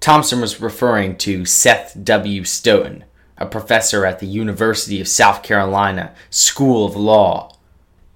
Thompson 0.00 0.40
was 0.40 0.58
referring 0.58 1.18
to 1.18 1.44
Seth 1.44 1.98
W. 2.02 2.44
Stoughton, 2.44 3.04
a 3.42 3.46
professor 3.46 4.06
at 4.06 4.20
the 4.20 4.26
University 4.26 5.00
of 5.00 5.08
South 5.08 5.42
Carolina 5.42 6.14
School 6.30 6.86
of 6.86 6.94
Law. 6.94 7.52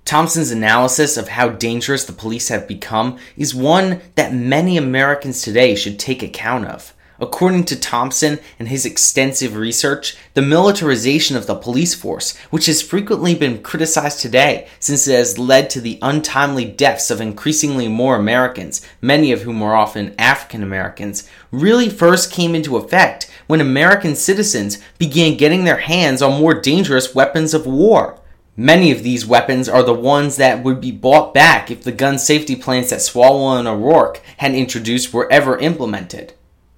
Thompson's 0.05 0.53
analysis 0.53 1.17
of 1.17 1.27
how 1.27 1.49
dangerous 1.49 2.05
the 2.05 2.13
police 2.13 2.47
have 2.47 2.69
become 2.69 3.19
is 3.37 3.53
one 3.53 4.01
that 4.15 4.33
many 4.33 4.77
Americans 4.77 5.43
today 5.43 5.75
should 5.75 5.99
take 5.99 6.23
account 6.23 6.67
of. 6.67 6.95
According 7.19 7.65
to 7.65 7.81
Thompson 7.81 8.39
and 8.59 8.69
his 8.69 8.87
extensive 8.87 9.57
research, 9.57 10.17
the 10.35 10.43
militarization 10.43 11.35
of 11.37 11.47
the 11.47 11.55
police 11.55 11.95
force, 11.95 12.37
which 12.51 12.67
has 12.67 12.83
frequently 12.83 13.35
been 13.35 13.63
criticized 13.63 14.21
today 14.21 14.69
since 14.79 15.09
it 15.09 15.17
has 15.17 15.39
led 15.39 15.71
to 15.71 15.81
the 15.81 15.99
untimely 16.03 16.67
deaths 16.67 17.11
of 17.11 17.21
increasingly 17.21 17.89
more 17.89 18.17
Americans, 18.17 18.87
many 19.01 19.33
of 19.33 19.43
whom 19.43 19.63
are 19.63 19.75
often 19.75 20.15
African 20.19 20.63
Americans, 20.63 21.29
really 21.51 21.89
first 21.89 22.31
came 22.31 22.55
into 22.55 22.77
effect 22.77 23.29
when 23.47 23.60
American 23.60 24.15
citizens 24.15 24.78
began 24.99 25.36
getting 25.36 25.65
their 25.65 25.78
hands 25.78 26.23
on 26.23 26.41
more 26.41 26.55
dangerous 26.55 27.15
weapons 27.15 27.55
of 27.55 27.66
war. 27.66 28.20
Many 28.57 28.91
of 28.91 29.02
these 29.02 29.26
weapons 29.26 29.68
are 29.68 29.83
the 29.83 29.92
ones 29.92 30.36
that 30.36 30.65
would 30.65 30.81
be 30.81 30.91
bought 30.91 31.34
back 31.34 31.70
if 31.70 31.84
the 31.84 31.92
gun 31.92 32.18
safety 32.18 32.57
plans 32.57 32.91
that 32.91 33.00
Swalwell 33.00 33.58
and 33.58 33.68
O'Rourke 33.68 34.23
had 34.39 34.55
introduced 34.55 35.12
were 35.12 35.31
ever 35.31 35.58
implemented. 35.58 36.33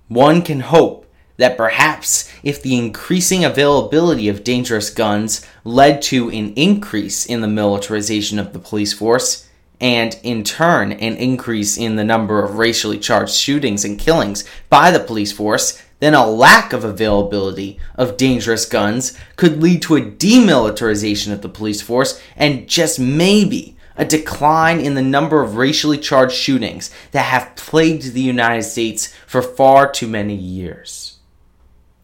One 0.09 0.43
can 0.43 0.61
hope 0.61 1.07
that 1.37 1.57
perhaps 1.57 2.33
if 2.43 2.61
the 2.61 2.77
increasing 2.77 3.45
availability 3.45 4.29
of 4.29 4.43
dangerous 4.43 4.91
guns 4.91 5.47
led 5.65 6.03
to 6.03 6.29
an 6.31 6.53
increase 6.55 7.25
in 7.25 7.41
the 7.41 7.47
militarization 7.49 8.41
of 8.41 8.53
the 8.53 8.59
police 8.59 8.93
force, 8.93 9.49
and 9.81 10.19
in 10.25 10.43
turn 10.43 10.91
an 10.91 11.17
increase 11.17 11.79
in 11.79 11.95
the 11.95 12.05
number 12.05 12.43
of 12.43 12.59
racially 12.59 12.99
charged 12.99 13.35
shootings 13.35 13.85
and 13.85 14.01
killings 14.01 14.45
by 14.69 14.91
the 14.91 14.99
police 14.99 15.31
force, 15.31 15.81
then 16.01 16.15
a 16.15 16.27
lack 16.27 16.73
of 16.73 16.85
availability 16.85 17.79
of 17.97 18.17
dangerous 18.17 18.65
guns 18.65 19.17
could 19.37 19.63
lead 19.63 19.83
to 19.83 19.97
a 19.97 20.01
demilitarization 20.01 21.33
of 21.33 21.43
the 21.43 21.49
police 21.49 21.83
force 21.83 22.21
and 22.37 22.69
just 22.69 23.01
maybe 23.01 23.77
a 23.97 24.05
decline 24.05 24.81
in 24.81 24.95
the 24.95 25.03
number 25.03 25.43
of 25.43 25.57
racially 25.57 25.99
charged 25.99 26.35
shootings 26.35 26.91
that 27.11 27.25
have 27.25 27.57
plagued 27.57 28.13
the 28.13 28.21
United 28.21 28.63
States 28.63 29.13
for 29.27 29.43
far 29.43 29.91
too 29.91 30.07
many 30.07 30.35
years. 30.35 31.17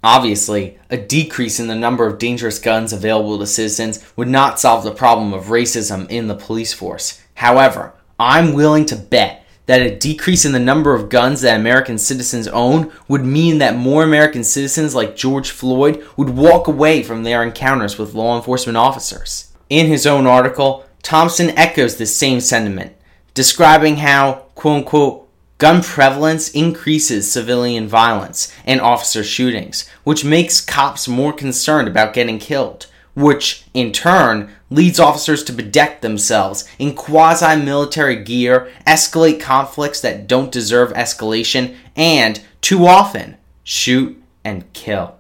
Obviously, 0.03 0.79
a 0.91 0.99
decrease 0.99 1.59
in 1.59 1.69
the 1.69 1.75
number 1.75 2.07
of 2.07 2.19
dangerous 2.19 2.59
guns 2.59 2.93
available 2.93 3.39
to 3.39 3.47
citizens 3.47 4.05
would 4.17 4.29
not 4.29 4.61
solve 4.61 4.85
the 4.85 4.91
problem 4.91 5.33
of 5.33 5.45
racism 5.45 6.11
in 6.11 6.27
the 6.27 6.35
police 6.35 6.75
force. 6.75 7.23
However, 7.37 7.95
I'm 8.19 8.53
willing 8.53 8.85
to 8.87 8.97
bet 8.97 9.44
that 9.67 9.81
a 9.81 9.97
decrease 9.97 10.45
in 10.45 10.53
the 10.53 10.59
number 10.59 10.95
of 10.95 11.09
guns 11.09 11.41
that 11.41 11.59
American 11.59 11.99
citizens 11.99 12.47
own 12.49 12.93
would 13.09 13.25
mean 13.25 13.59
that 13.59 13.77
more 13.77 14.03
American 14.03 14.45
citizens 14.45 14.95
like 14.95 15.17
George 15.17 15.51
Floyd 15.51 16.05
would 16.17 16.31
walk 16.31 16.69
away 16.69 17.03
from 17.03 17.23
their 17.23 17.43
encounters 17.43 17.99
with 17.99 18.15
law 18.15 18.37
enforcement 18.37 18.77
officers. 18.77 19.53
In 19.71 19.87
his 19.87 20.07
own 20.07 20.27
article, 20.27 20.85
Thompson 21.03 21.51
echoes 21.51 21.97
this 21.97 22.17
same 22.17 22.41
sentiment, 22.41 22.95
describing 23.33 23.97
how, 23.97 24.47
quote 24.55 24.79
unquote, 24.79 25.29
gun 25.59 25.83
prevalence 25.83 26.51
increases 26.51 27.31
civilian 27.31 27.89
violence 27.89 28.53
and 28.67 28.81
officer 28.81 29.25
shootings, 29.25 29.89
which 30.03 30.25
makes 30.25 30.61
cops 30.61 31.09
more 31.09 31.33
concerned 31.33 31.89
about 31.89 32.13
getting 32.13 32.39
killed, 32.39 32.87
which 33.15 33.65
in 33.75 33.93
turn 33.93 34.51
leads 34.71 34.99
officers 34.99 35.45
to 35.45 35.53
bedeck 35.53 36.01
themselves 36.01 36.69
in 36.79 36.95
quasi 36.95 37.57
military 37.57 38.23
gear, 38.23 38.71
escalate 38.87 39.41
conflicts 39.41 40.01
that 40.01 40.27
don't 40.27 40.53
deserve 40.53 40.93
escalation, 40.93 41.77
and, 41.97 42.43
too 42.61 42.87
often, 42.87 43.37
shoot 43.63 44.21
and 44.45 44.71
kill. 44.73 45.17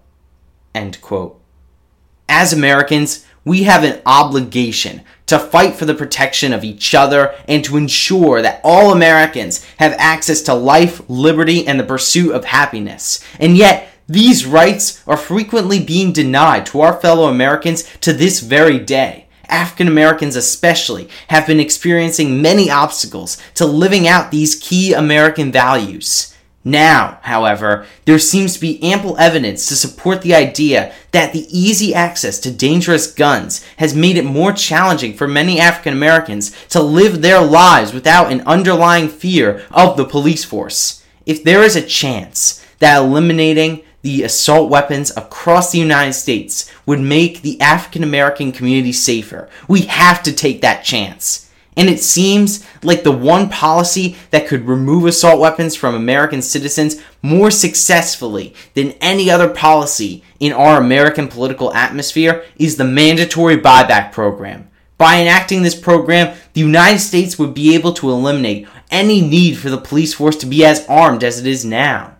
End 0.74 1.00
quote. 1.00 1.40
As 2.28 2.52
Americans, 2.52 3.24
we 3.44 3.64
have 3.64 3.84
an 3.84 4.00
obligation 4.06 5.02
to 5.26 5.38
fight 5.38 5.74
for 5.74 5.84
the 5.84 5.94
protection 5.94 6.52
of 6.52 6.64
each 6.64 6.94
other 6.94 7.34
and 7.46 7.64
to 7.64 7.76
ensure 7.76 8.42
that 8.42 8.60
all 8.64 8.92
Americans 8.92 9.64
have 9.78 9.94
access 9.98 10.42
to 10.42 10.54
life, 10.54 11.02
liberty, 11.08 11.66
and 11.66 11.78
the 11.78 11.84
pursuit 11.84 12.32
of 12.32 12.46
happiness. 12.46 13.22
And 13.38 13.56
yet, 13.56 13.88
these 14.06 14.44
rights 14.44 15.02
are 15.06 15.16
frequently 15.16 15.82
being 15.82 16.12
denied 16.12 16.66
to 16.66 16.80
our 16.82 17.00
fellow 17.00 17.28
Americans 17.28 17.84
to 17.98 18.12
this 18.12 18.40
very 18.40 18.78
day. 18.78 19.26
African 19.48 19.88
Americans, 19.88 20.36
especially, 20.36 21.08
have 21.28 21.46
been 21.46 21.60
experiencing 21.60 22.42
many 22.42 22.70
obstacles 22.70 23.40
to 23.54 23.64
living 23.64 24.06
out 24.06 24.30
these 24.30 24.56
key 24.56 24.92
American 24.92 25.50
values. 25.52 26.34
Now, 26.66 27.18
however, 27.22 27.86
there 28.06 28.18
seems 28.18 28.54
to 28.54 28.60
be 28.60 28.82
ample 28.82 29.18
evidence 29.18 29.66
to 29.68 29.76
support 29.76 30.22
the 30.22 30.34
idea 30.34 30.94
that 31.12 31.34
the 31.34 31.46
easy 31.50 31.94
access 31.94 32.38
to 32.40 32.50
dangerous 32.50 33.12
guns 33.12 33.62
has 33.76 33.94
made 33.94 34.16
it 34.16 34.24
more 34.24 34.52
challenging 34.52 35.12
for 35.12 35.28
many 35.28 35.60
African 35.60 35.92
Americans 35.92 36.56
to 36.68 36.82
live 36.82 37.20
their 37.20 37.42
lives 37.42 37.92
without 37.92 38.32
an 38.32 38.40
underlying 38.42 39.08
fear 39.08 39.62
of 39.70 39.98
the 39.98 40.06
police 40.06 40.44
force. 40.44 41.04
If 41.26 41.44
there 41.44 41.62
is 41.62 41.76
a 41.76 41.82
chance 41.82 42.64
that 42.78 43.02
eliminating 43.02 43.82
the 44.04 44.22
assault 44.22 44.70
weapons 44.70 45.10
across 45.16 45.72
the 45.72 45.78
United 45.78 46.12
States 46.12 46.70
would 46.84 47.00
make 47.00 47.40
the 47.40 47.58
African 47.58 48.04
American 48.04 48.52
community 48.52 48.92
safer, 48.92 49.48
we 49.66 49.80
have 49.82 50.22
to 50.24 50.32
take 50.32 50.60
that 50.60 50.84
chance. 50.84 51.50
And 51.74 51.88
it 51.88 52.02
seems 52.02 52.66
like 52.82 53.02
the 53.02 53.10
one 53.10 53.48
policy 53.48 54.16
that 54.30 54.46
could 54.46 54.68
remove 54.68 55.06
assault 55.06 55.40
weapons 55.40 55.74
from 55.74 55.94
American 55.94 56.42
citizens 56.42 57.00
more 57.22 57.50
successfully 57.50 58.54
than 58.74 58.92
any 59.00 59.30
other 59.30 59.48
policy 59.48 60.22
in 60.38 60.52
our 60.52 60.78
American 60.78 61.26
political 61.26 61.72
atmosphere 61.72 62.44
is 62.56 62.76
the 62.76 62.84
mandatory 62.84 63.56
buyback 63.56 64.12
program. 64.12 64.68
By 64.98 65.18
enacting 65.18 65.62
this 65.62 65.74
program, 65.74 66.36
the 66.52 66.60
United 66.60 67.00
States 67.00 67.38
would 67.38 67.54
be 67.54 67.74
able 67.74 67.94
to 67.94 68.10
eliminate 68.10 68.68
any 68.90 69.22
need 69.22 69.56
for 69.56 69.70
the 69.70 69.78
police 69.78 70.12
force 70.12 70.36
to 70.36 70.46
be 70.46 70.62
as 70.62 70.86
armed 70.88 71.24
as 71.24 71.40
it 71.40 71.46
is 71.46 71.64
now. 71.64 72.13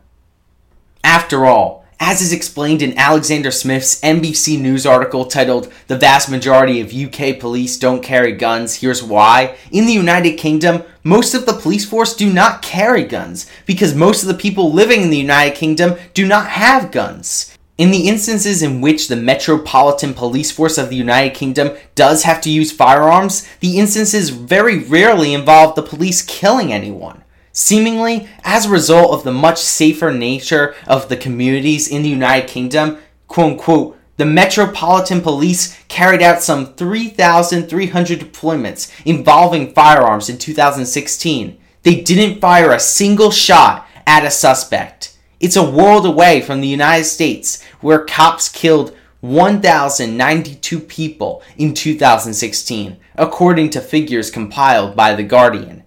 After 1.14 1.46
all, 1.46 1.84
as 2.00 2.20
is 2.20 2.32
explained 2.32 2.82
in 2.82 2.98
Alexander 2.98 3.52
Smith's 3.52 4.00
NBC 4.00 4.60
News 4.60 4.84
article 4.84 5.26
titled 5.26 5.72
The 5.86 5.96
Vast 5.96 6.28
Majority 6.28 6.80
of 6.80 6.92
UK 6.92 7.38
Police 7.38 7.78
Don't 7.78 8.02
Carry 8.02 8.32
Guns, 8.32 8.80
Here's 8.80 9.00
Why. 9.00 9.56
In 9.70 9.86
the 9.86 9.92
United 9.92 10.32
Kingdom, 10.32 10.82
most 11.04 11.32
of 11.32 11.46
the 11.46 11.52
police 11.52 11.88
force 11.88 12.16
do 12.16 12.32
not 12.32 12.62
carry 12.62 13.04
guns 13.04 13.48
because 13.64 13.94
most 13.94 14.22
of 14.22 14.28
the 14.28 14.34
people 14.34 14.72
living 14.72 15.02
in 15.02 15.10
the 15.10 15.16
United 15.16 15.54
Kingdom 15.54 15.94
do 16.14 16.26
not 16.26 16.48
have 16.48 16.90
guns. 16.90 17.56
In 17.78 17.92
the 17.92 18.08
instances 18.08 18.60
in 18.60 18.80
which 18.80 19.06
the 19.06 19.14
Metropolitan 19.14 20.14
Police 20.14 20.50
Force 20.50 20.78
of 20.78 20.90
the 20.90 20.96
United 20.96 21.34
Kingdom 21.34 21.76
does 21.94 22.24
have 22.24 22.40
to 22.40 22.50
use 22.50 22.72
firearms, 22.72 23.46
the 23.60 23.78
instances 23.78 24.30
very 24.30 24.80
rarely 24.82 25.32
involve 25.32 25.76
the 25.76 25.82
police 25.82 26.22
killing 26.22 26.72
anyone. 26.72 27.23
Seemingly, 27.57 28.28
as 28.42 28.66
a 28.66 28.70
result 28.70 29.12
of 29.12 29.23
the 29.23 29.31
much 29.31 29.58
safer 29.60 30.12
nature 30.12 30.74
of 30.89 31.08
the 31.08 31.16
communities 31.16 31.86
in 31.86 32.02
the 32.02 32.08
United 32.08 32.49
Kingdom, 32.49 32.99
quote 33.28 33.52
unquote, 33.52 33.99
the 34.16 34.26
Metropolitan 34.26 35.20
Police 35.20 35.78
carried 35.86 36.20
out 36.20 36.42
some 36.42 36.74
3,300 36.74 38.18
deployments 38.18 38.91
involving 39.05 39.73
firearms 39.73 40.28
in 40.28 40.36
2016. 40.36 41.57
They 41.84 42.00
didn't 42.00 42.41
fire 42.41 42.73
a 42.73 42.81
single 42.81 43.31
shot 43.31 43.86
at 44.05 44.24
a 44.24 44.33
suspect. 44.33 45.16
It's 45.39 45.57
a 45.57 45.70
world 45.70 46.07
away 46.07 46.41
from 46.41 46.60
the 46.60 46.66
United 46.66 47.05
States, 47.05 47.62
where 47.81 48.05
cops 48.05 48.49
killed 48.49 48.97
1,092 49.20 50.81
people 50.81 51.41
in 51.57 51.73
2016, 51.73 52.97
according 53.15 53.70
to 53.70 53.81
figures 53.81 54.33
compiled 54.33 54.97
by 54.97 55.15
The 55.15 55.23
Guardian. 55.23 55.84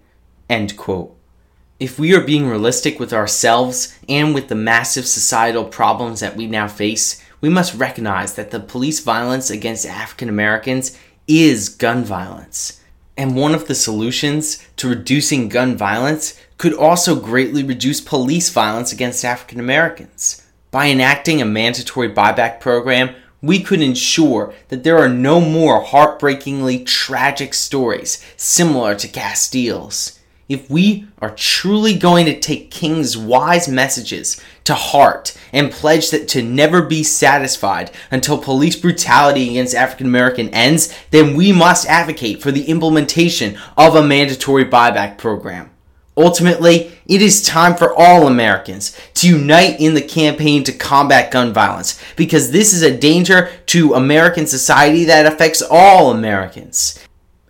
End 0.48 0.74
quote. 0.78 1.17
If 1.80 1.96
we 1.96 2.12
are 2.12 2.20
being 2.20 2.48
realistic 2.48 2.98
with 2.98 3.12
ourselves 3.12 3.96
and 4.08 4.34
with 4.34 4.48
the 4.48 4.56
massive 4.56 5.06
societal 5.06 5.64
problems 5.64 6.18
that 6.18 6.34
we 6.34 6.48
now 6.48 6.66
face, 6.66 7.22
we 7.40 7.48
must 7.48 7.78
recognize 7.78 8.34
that 8.34 8.50
the 8.50 8.58
police 8.58 8.98
violence 8.98 9.48
against 9.48 9.86
African 9.86 10.28
Americans 10.28 10.98
is 11.28 11.68
gun 11.68 12.04
violence. 12.04 12.80
And 13.16 13.36
one 13.36 13.54
of 13.54 13.68
the 13.68 13.76
solutions 13.76 14.58
to 14.78 14.88
reducing 14.88 15.48
gun 15.48 15.76
violence 15.76 16.40
could 16.56 16.74
also 16.74 17.14
greatly 17.14 17.62
reduce 17.62 18.00
police 18.00 18.50
violence 18.50 18.92
against 18.92 19.24
African 19.24 19.60
Americans. 19.60 20.44
By 20.72 20.88
enacting 20.88 21.40
a 21.40 21.44
mandatory 21.44 22.12
buyback 22.12 22.58
program, 22.58 23.14
we 23.40 23.60
could 23.60 23.80
ensure 23.80 24.52
that 24.66 24.82
there 24.82 24.98
are 24.98 25.08
no 25.08 25.40
more 25.40 25.80
heartbreakingly 25.80 26.82
tragic 26.82 27.54
stories 27.54 28.20
similar 28.36 28.96
to 28.96 29.06
Castile's 29.06 30.17
if 30.48 30.70
we 30.70 31.06
are 31.20 31.34
truly 31.34 31.94
going 31.94 32.26
to 32.26 32.38
take 32.38 32.70
King's 32.70 33.16
wise 33.16 33.68
messages 33.68 34.40
to 34.64 34.74
heart 34.74 35.36
and 35.52 35.70
pledge 35.70 36.10
that 36.10 36.28
to 36.28 36.42
never 36.42 36.82
be 36.82 37.02
satisfied 37.02 37.90
until 38.10 38.38
police 38.38 38.76
brutality 38.76 39.50
against 39.50 39.74
African 39.74 40.06
American 40.06 40.48
ends, 40.50 40.94
then 41.10 41.36
we 41.36 41.52
must 41.52 41.86
advocate 41.86 42.42
for 42.42 42.50
the 42.50 42.64
implementation 42.64 43.58
of 43.76 43.94
a 43.94 44.02
mandatory 44.02 44.64
buyback 44.64 45.18
program. 45.18 45.70
Ultimately, 46.16 46.90
it 47.06 47.22
is 47.22 47.44
time 47.44 47.76
for 47.76 47.94
all 47.94 48.26
Americans 48.26 48.98
to 49.14 49.28
unite 49.28 49.78
in 49.78 49.94
the 49.94 50.02
campaign 50.02 50.64
to 50.64 50.72
combat 50.72 51.30
gun 51.30 51.52
violence 51.52 52.02
because 52.16 52.50
this 52.50 52.72
is 52.72 52.82
a 52.82 52.96
danger 52.96 53.50
to 53.66 53.94
American 53.94 54.44
society 54.44 55.04
that 55.04 55.26
affects 55.26 55.62
all 55.62 56.10
Americans. 56.10 56.98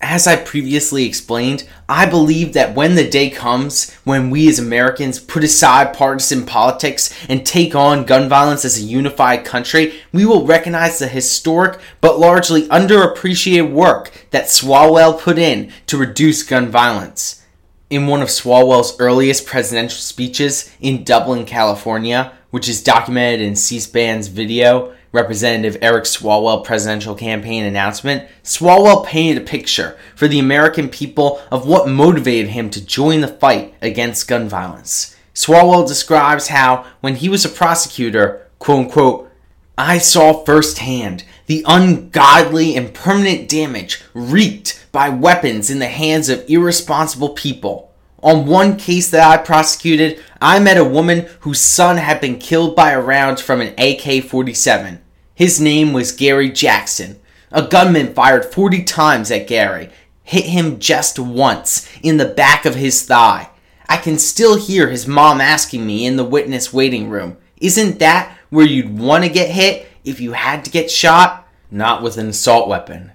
As 0.00 0.28
I 0.28 0.36
previously 0.36 1.04
explained, 1.06 1.68
I 1.88 2.06
believe 2.06 2.52
that 2.52 2.74
when 2.74 2.94
the 2.94 3.08
day 3.08 3.30
comes 3.30 3.92
when 4.04 4.30
we 4.30 4.48
as 4.48 4.60
Americans 4.60 5.18
put 5.18 5.42
aside 5.42 5.92
partisan 5.92 6.46
politics 6.46 7.12
and 7.28 7.44
take 7.44 7.74
on 7.74 8.04
gun 8.04 8.28
violence 8.28 8.64
as 8.64 8.78
a 8.78 8.82
unified 8.82 9.44
country, 9.44 9.94
we 10.12 10.24
will 10.24 10.46
recognize 10.46 11.00
the 11.00 11.08
historic 11.08 11.80
but 12.00 12.20
largely 12.20 12.68
underappreciated 12.68 13.72
work 13.72 14.26
that 14.30 14.46
Swalwell 14.46 15.18
put 15.18 15.36
in 15.36 15.72
to 15.86 15.98
reduce 15.98 16.44
gun 16.44 16.68
violence. 16.68 17.44
In 17.90 18.06
one 18.06 18.22
of 18.22 18.28
Swalwell's 18.28 18.94
earliest 19.00 19.46
presidential 19.46 19.98
speeches 19.98 20.72
in 20.80 21.02
Dublin, 21.02 21.44
California, 21.44 22.32
which 22.50 22.68
is 22.68 22.84
documented 22.84 23.40
in 23.40 23.56
C 23.56 23.80
SPAN's 23.80 24.28
video, 24.28 24.94
Representative 25.12 25.78
Eric 25.80 26.04
Swalwell 26.04 26.64
presidential 26.64 27.14
campaign 27.14 27.64
announcement, 27.64 28.28
Swalwell 28.42 29.06
painted 29.06 29.42
a 29.42 29.46
picture 29.46 29.96
for 30.14 30.28
the 30.28 30.38
American 30.38 30.88
people 30.88 31.40
of 31.50 31.66
what 31.66 31.88
motivated 31.88 32.50
him 32.50 32.68
to 32.70 32.84
join 32.84 33.20
the 33.20 33.28
fight 33.28 33.74
against 33.80 34.28
gun 34.28 34.48
violence. 34.48 35.16
Swalwell 35.34 35.86
describes 35.86 36.48
how, 36.48 36.84
when 37.00 37.16
he 37.16 37.28
was 37.28 37.44
a 37.44 37.48
prosecutor, 37.48 38.46
quote 38.58 38.86
unquote, 38.86 39.30
I 39.78 39.98
saw 39.98 40.44
firsthand 40.44 41.24
the 41.46 41.64
ungodly 41.66 42.76
and 42.76 42.92
permanent 42.92 43.48
damage 43.48 44.02
wreaked 44.12 44.84
by 44.92 45.08
weapons 45.08 45.70
in 45.70 45.78
the 45.78 45.86
hands 45.86 46.28
of 46.28 46.44
irresponsible 46.48 47.30
people 47.30 47.87
on 48.22 48.46
one 48.46 48.76
case 48.76 49.10
that 49.10 49.28
I 49.28 49.42
prosecuted, 49.42 50.22
I 50.40 50.58
met 50.58 50.76
a 50.76 50.84
woman 50.84 51.26
whose 51.40 51.60
son 51.60 51.96
had 51.98 52.20
been 52.20 52.38
killed 52.38 52.74
by 52.74 52.90
a 52.90 53.00
round 53.00 53.38
from 53.40 53.60
an 53.60 53.74
AK 53.78 54.24
47. 54.24 55.00
His 55.34 55.60
name 55.60 55.92
was 55.92 56.12
Gary 56.12 56.50
Jackson. 56.50 57.20
A 57.52 57.66
gunman 57.66 58.14
fired 58.14 58.44
40 58.44 58.82
times 58.82 59.30
at 59.30 59.46
Gary, 59.46 59.90
hit 60.22 60.44
him 60.44 60.78
just 60.78 61.18
once 61.18 61.88
in 62.02 62.16
the 62.16 62.26
back 62.26 62.66
of 62.66 62.74
his 62.74 63.04
thigh. 63.04 63.48
I 63.88 63.96
can 63.96 64.18
still 64.18 64.58
hear 64.58 64.88
his 64.88 65.06
mom 65.06 65.40
asking 65.40 65.86
me 65.86 66.04
in 66.04 66.16
the 66.16 66.24
witness 66.24 66.72
waiting 66.72 67.08
room, 67.08 67.38
Isn't 67.58 68.00
that 68.00 68.36
where 68.50 68.66
you'd 68.66 68.98
want 68.98 69.24
to 69.24 69.30
get 69.30 69.50
hit 69.50 69.88
if 70.04 70.20
you 70.20 70.32
had 70.32 70.64
to 70.64 70.70
get 70.70 70.90
shot? 70.90 71.48
Not 71.70 72.02
with 72.02 72.18
an 72.18 72.28
assault 72.28 72.68
weapon. 72.68 73.12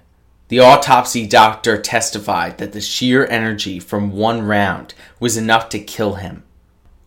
The 0.54 0.60
autopsy 0.60 1.26
doctor 1.26 1.76
testified 1.76 2.58
that 2.58 2.70
the 2.70 2.80
sheer 2.80 3.26
energy 3.26 3.80
from 3.80 4.12
one 4.12 4.42
round 4.42 4.94
was 5.18 5.36
enough 5.36 5.68
to 5.70 5.80
kill 5.80 6.14
him. 6.14 6.44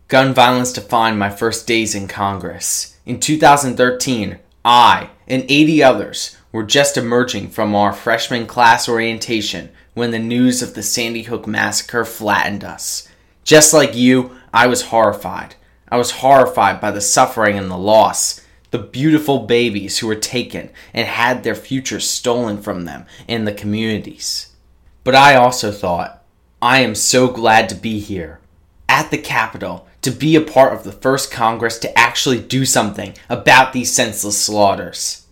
Gun 0.08 0.34
violence 0.34 0.70
defined 0.70 1.18
my 1.18 1.30
first 1.30 1.66
days 1.66 1.94
in 1.94 2.08
Congress. 2.08 2.98
In 3.06 3.18
2013, 3.18 4.38
I 4.66 5.08
and 5.26 5.46
80 5.48 5.82
others 5.82 6.36
were 6.52 6.62
just 6.62 6.98
emerging 6.98 7.48
from 7.48 7.74
our 7.74 7.94
freshman 7.94 8.46
class 8.46 8.86
orientation 8.86 9.70
when 9.94 10.10
the 10.10 10.18
news 10.18 10.60
of 10.60 10.74
the 10.74 10.82
Sandy 10.82 11.22
Hook 11.22 11.46
massacre 11.46 12.04
flattened 12.04 12.64
us. 12.64 13.08
Just 13.44 13.72
like 13.72 13.96
you, 13.96 14.36
I 14.52 14.66
was 14.66 14.88
horrified. 14.92 15.54
I 15.88 15.96
was 15.96 16.10
horrified 16.10 16.82
by 16.82 16.90
the 16.90 17.00
suffering 17.00 17.56
and 17.56 17.70
the 17.70 17.78
loss 17.78 18.37
the 18.70 18.78
beautiful 18.78 19.40
babies 19.40 19.98
who 19.98 20.06
were 20.06 20.14
taken 20.14 20.70
and 20.92 21.06
had 21.08 21.42
their 21.42 21.54
futures 21.54 22.08
stolen 22.08 22.60
from 22.60 22.84
them 22.84 23.06
in 23.26 23.44
the 23.44 23.52
communities. 23.52 24.52
But 25.04 25.14
I 25.14 25.36
also 25.36 25.72
thought, 25.72 26.22
I 26.60 26.80
am 26.80 26.94
so 26.94 27.28
glad 27.28 27.68
to 27.68 27.74
be 27.74 27.98
here 27.98 28.40
at 28.88 29.10
the 29.10 29.18
Capitol 29.18 29.86
to 30.02 30.10
be 30.10 30.36
a 30.36 30.40
part 30.40 30.72
of 30.72 30.84
the 30.84 30.92
first 30.92 31.30
Congress 31.30 31.78
to 31.78 31.98
actually 31.98 32.40
do 32.40 32.64
something 32.64 33.14
about 33.28 33.72
these 33.72 33.92
senseless 33.92 34.40
slaughters. 34.40 35.26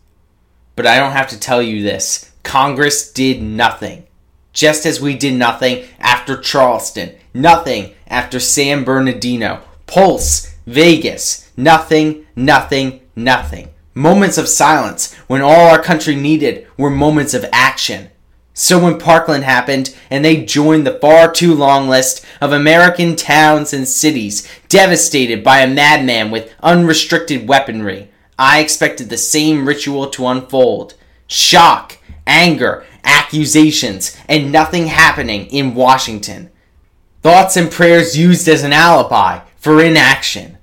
But 0.74 0.86
I 0.86 0.98
don't 0.98 1.12
have 1.12 1.28
to 1.28 1.40
tell 1.40 1.62
you 1.62 1.82
this 1.82 2.32
Congress 2.42 3.12
did 3.12 3.42
nothing. 3.42 4.06
Just 4.52 4.86
as 4.86 5.00
we 5.00 5.16
did 5.16 5.34
nothing 5.34 5.84
after 5.98 6.40
Charleston, 6.40 7.14
nothing 7.34 7.94
after 8.08 8.40
San 8.40 8.84
Bernardino, 8.84 9.62
Pulse, 9.86 10.54
Vegas, 10.66 11.50
nothing, 11.56 12.26
nothing, 12.34 13.00
nothing. 13.16 13.70
Moments 13.94 14.36
of 14.36 14.46
silence 14.46 15.14
when 15.26 15.40
all 15.40 15.70
our 15.70 15.82
country 15.82 16.14
needed 16.14 16.66
were 16.76 16.90
moments 16.90 17.32
of 17.32 17.46
action. 17.50 18.10
So 18.52 18.78
when 18.78 18.98
Parkland 18.98 19.44
happened 19.44 19.94
and 20.10 20.24
they 20.24 20.44
joined 20.44 20.86
the 20.86 20.98
far 20.98 21.30
too 21.30 21.54
long 21.54 21.88
list 21.88 22.24
of 22.40 22.52
American 22.52 23.16
towns 23.16 23.72
and 23.72 23.88
cities 23.88 24.48
devastated 24.68 25.42
by 25.42 25.60
a 25.60 25.66
madman 25.66 26.30
with 26.30 26.54
unrestricted 26.62 27.48
weaponry, 27.48 28.10
I 28.38 28.60
expected 28.60 29.08
the 29.08 29.16
same 29.16 29.66
ritual 29.66 30.08
to 30.10 30.26
unfold. 30.26 30.94
Shock, 31.26 31.98
anger, 32.26 32.84
accusations, 33.04 34.16
and 34.28 34.52
nothing 34.52 34.86
happening 34.86 35.46
in 35.46 35.74
Washington. 35.74 36.50
Thoughts 37.22 37.56
and 37.56 37.70
prayers 37.70 38.16
used 38.16 38.46
as 38.48 38.62
an 38.62 38.72
alibi 38.72 39.40
for 39.56 39.82
inaction. 39.82 40.55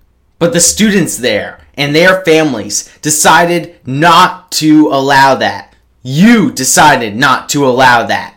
But 0.44 0.52
the 0.52 0.60
students 0.60 1.16
there, 1.16 1.62
and 1.76 1.96
their 1.96 2.22
families 2.26 2.94
decided 3.02 3.80
not 3.88 4.52
to 4.60 4.90
allow 4.90 5.36
that. 5.36 5.74
You 6.02 6.52
decided 6.52 7.16
not 7.16 7.48
to 7.52 7.66
allow 7.66 8.06
that. 8.08 8.36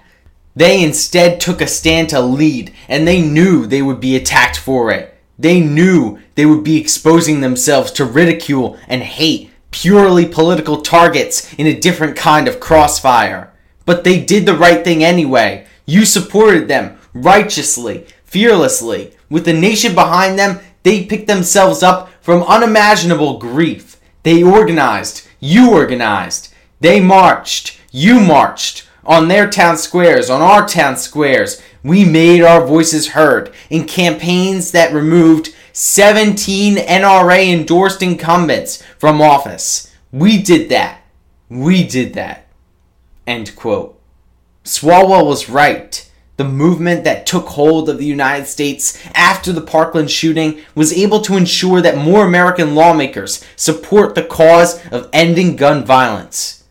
They 0.55 0.85
instead 0.85 1.41
took 1.41 1.61
a 1.61 1.67
stand 1.67 2.11
to 2.11 2.21
lead, 2.21 2.73
and 2.87 3.09
they 3.09 3.21
knew 3.21 3.67
they 3.67 3.83
would 3.83 3.99
be 3.99 4.15
attacked 4.15 4.57
for 4.57 4.93
it. 4.93 5.19
They 5.37 5.59
knew 5.59 6.21
they 6.37 6.47
would 6.47 6.63
be 6.63 6.81
exposing 6.81 7.41
themselves 7.41 7.91
to 7.91 8.05
ridicule 8.05 8.79
and 8.87 9.03
hate, 9.03 9.51
purely 9.73 10.27
political 10.27 10.83
targets 10.83 11.53
in 11.55 11.67
a 11.67 11.81
different 11.81 12.17
kind 12.17 12.47
of 12.47 12.61
crossfire. 12.61 13.53
But 13.85 14.05
they 14.05 14.25
did 14.25 14.47
the 14.47 14.57
right 14.57 14.85
thing 14.85 15.03
anyway. 15.03 15.67
You 15.87 16.05
supported 16.05 16.69
them 16.69 16.99
righteously, 17.13 18.07
fearlessly. 18.23 19.13
With 19.29 19.45
the 19.45 19.53
nation 19.53 19.97
behind 19.97 20.39
them, 20.39 20.61
they 20.87 21.05
picked 21.05 21.27
themselves 21.27 21.83
up 21.83 22.09
from 22.21 22.45
unimaginable 22.45 23.39
grief. 23.39 23.97
They 24.23 24.45
organized. 24.45 25.27
You 25.41 25.73
organized. 25.73 26.55
They 26.79 27.01
marched. 27.01 27.81
You 27.91 28.21
marched. 28.21 28.87
On 29.05 29.27
their 29.27 29.51
town 29.51 29.79
squares, 29.79 30.31
on 30.31 30.43
our 30.43 30.65
town 30.65 30.97
squares, 30.97 31.61
we 31.83 32.05
made 32.05 32.41
our 32.41 32.65
voices 32.65 33.09
heard 33.09 33.53
in 33.69 33.89
campaigns 33.89 34.71
that 34.71 34.95
removed 34.95 35.53
17 35.73 36.77
NRA 36.77 37.53
endorsed 37.53 38.01
incumbents 38.01 38.81
from 38.97 39.21
office. 39.21 39.93
We 40.13 40.41
did 40.41 40.69
that. 40.69 41.01
We 41.49 41.85
did 41.85 42.15
that. 42.15 42.47
End 43.27 43.57
quote. 43.57 44.01
Swalwell 44.63 45.27
was 45.27 45.49
right. 45.49 46.06
The 46.37 46.45
movement 46.45 47.05
that 47.05 47.25
took 47.25 47.47
hold 47.47 47.89
of 47.89 47.99
the 47.99 48.05
United 48.05 48.47
States 48.47 48.99
after 49.15 49.53
the 49.53 49.63
Parkland 49.63 50.11
shooting 50.11 50.61
was 50.75 50.93
able 50.93 51.21
to 51.23 51.37
ensure 51.37 51.81
that 51.81 51.97
more 51.97 52.27
American 52.27 52.75
lawmakers 52.75 53.43
support 53.57 54.15
the 54.15 54.25
cause 54.25 54.85
of 54.89 55.09
ending 55.15 55.57
gun 55.57 55.85
violence. 55.85 56.65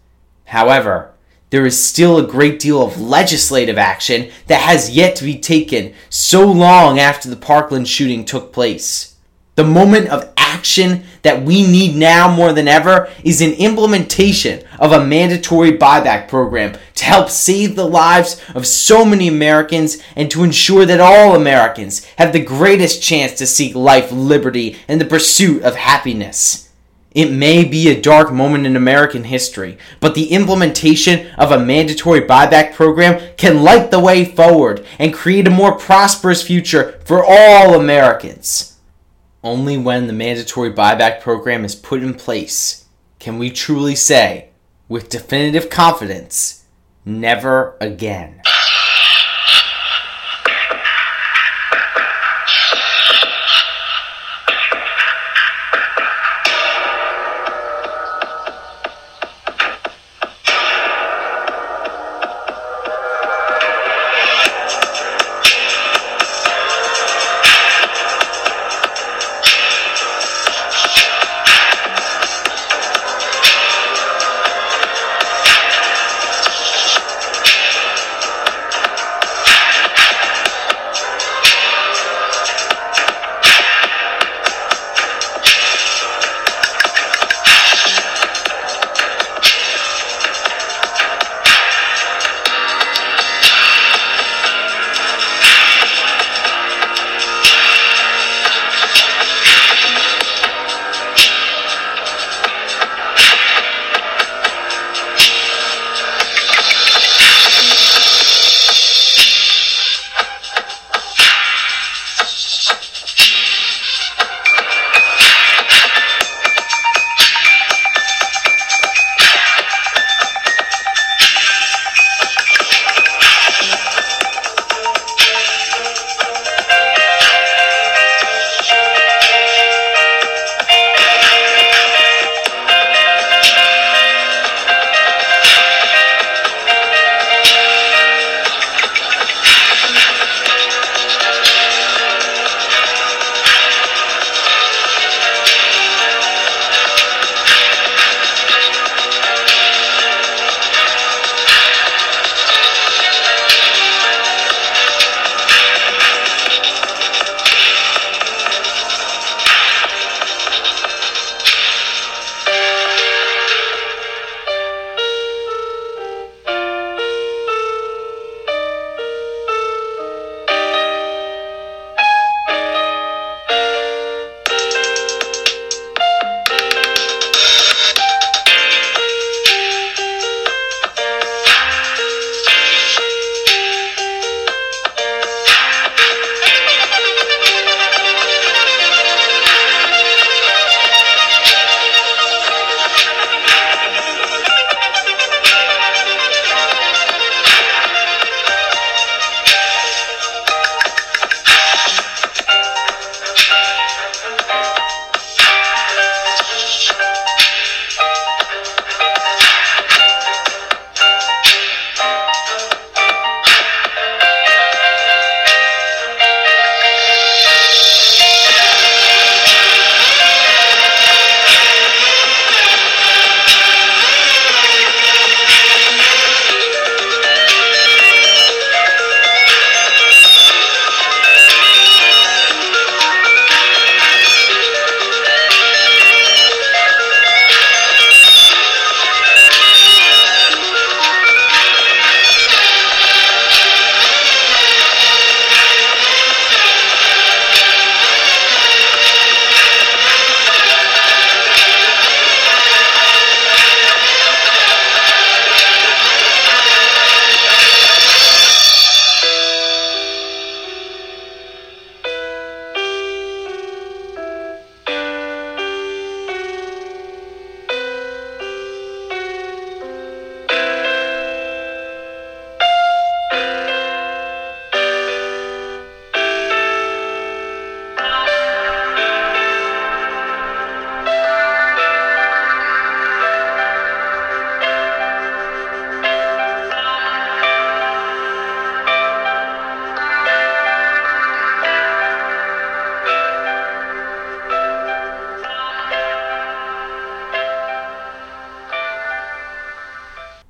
However, 0.45 1.11
there 1.49 1.65
is 1.65 1.83
still 1.83 2.17
a 2.17 2.27
great 2.27 2.59
deal 2.59 2.81
of 2.81 3.01
legislative 3.01 3.77
action 3.77 4.29
that 4.47 4.61
has 4.61 4.91
yet 4.91 5.15
to 5.15 5.23
be 5.23 5.39
taken 5.39 5.93
so 6.09 6.45
long 6.45 6.99
after 6.99 7.29
the 7.29 7.35
Parkland 7.35 7.87
shooting 7.87 8.23
took 8.23 8.53
place. 8.53 9.14
The 9.55 9.63
moment 9.63 10.09
of 10.09 10.33
action 10.35 11.03
that 11.21 11.43
we 11.43 11.65
need 11.65 11.95
now 11.95 12.33
more 12.33 12.51
than 12.51 12.67
ever 12.67 13.09
is 13.23 13.41
an 13.41 13.53
implementation 13.53 14.63
of 14.79 14.91
a 14.91 15.05
mandatory 15.05 15.77
buyback 15.77 16.27
program 16.27 16.77
to 16.95 17.05
help 17.05 17.29
save 17.29 17.75
the 17.75 17.87
lives 17.87 18.41
of 18.53 18.67
so 18.67 19.05
many 19.05 19.29
Americans 19.29 20.03
and 20.15 20.29
to 20.31 20.43
ensure 20.43 20.85
that 20.85 20.99
all 20.99 21.35
Americans 21.35 22.03
have 22.17 22.33
the 22.33 22.43
greatest 22.43 23.01
chance 23.01 23.33
to 23.33 23.47
seek 23.47 23.75
life, 23.75 24.11
liberty, 24.11 24.77
and 24.89 24.99
the 24.99 25.05
pursuit 25.05 25.63
of 25.63 25.75
happiness. 25.75 26.69
It 27.11 27.31
may 27.31 27.63
be 27.63 27.87
a 27.87 28.01
dark 28.01 28.33
moment 28.33 28.65
in 28.65 28.75
American 28.75 29.23
history, 29.23 29.77
but 30.01 30.15
the 30.15 30.31
implementation 30.31 31.27
of 31.37 31.51
a 31.51 31.63
mandatory 31.63 32.19
buyback 32.19 32.73
program 32.73 33.21
can 33.37 33.63
light 33.63 33.89
the 33.89 34.01
way 34.01 34.25
forward 34.25 34.85
and 34.99 35.13
create 35.13 35.47
a 35.47 35.51
more 35.51 35.77
prosperous 35.77 36.43
future 36.43 36.99
for 37.05 37.23
all 37.23 37.79
Americans. 37.79 38.74
Only 39.45 39.77
when 39.77 40.07
the 40.07 40.13
mandatory 40.13 40.73
buyback 40.73 41.21
program 41.21 41.63
is 41.63 41.75
put 41.75 42.01
in 42.01 42.15
place 42.15 42.85
can 43.19 43.37
we 43.37 43.51
truly 43.51 43.93
say, 43.93 44.49
with 44.89 45.09
definitive 45.09 45.69
confidence, 45.69 46.65
never 47.05 47.77
again. 47.79 48.41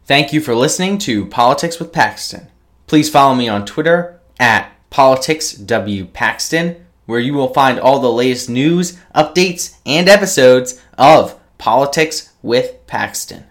Thank 0.06 0.32
you 0.32 0.40
for 0.40 0.54
listening 0.54 1.00
to 1.00 1.26
Politics 1.26 1.80
with 1.80 1.92
Paxton. 1.92 2.52
Please 2.86 3.10
follow 3.10 3.34
me 3.34 3.48
on 3.50 3.66
Twitter 3.66 4.20
at 4.40 4.72
politicswpaxton, 4.92 6.80
where 7.08 7.20
you 7.20 7.34
will 7.34 7.52
find 7.52 7.80
all 7.80 8.00
the 8.00 8.12
latest 8.12 8.48
news, 8.48 9.00
updates, 9.16 9.80
and 9.84 10.08
episodes 10.08 10.80
of 10.96 11.40
Politics 11.58 12.34
with 12.44 12.86
Paxton. 12.86 13.46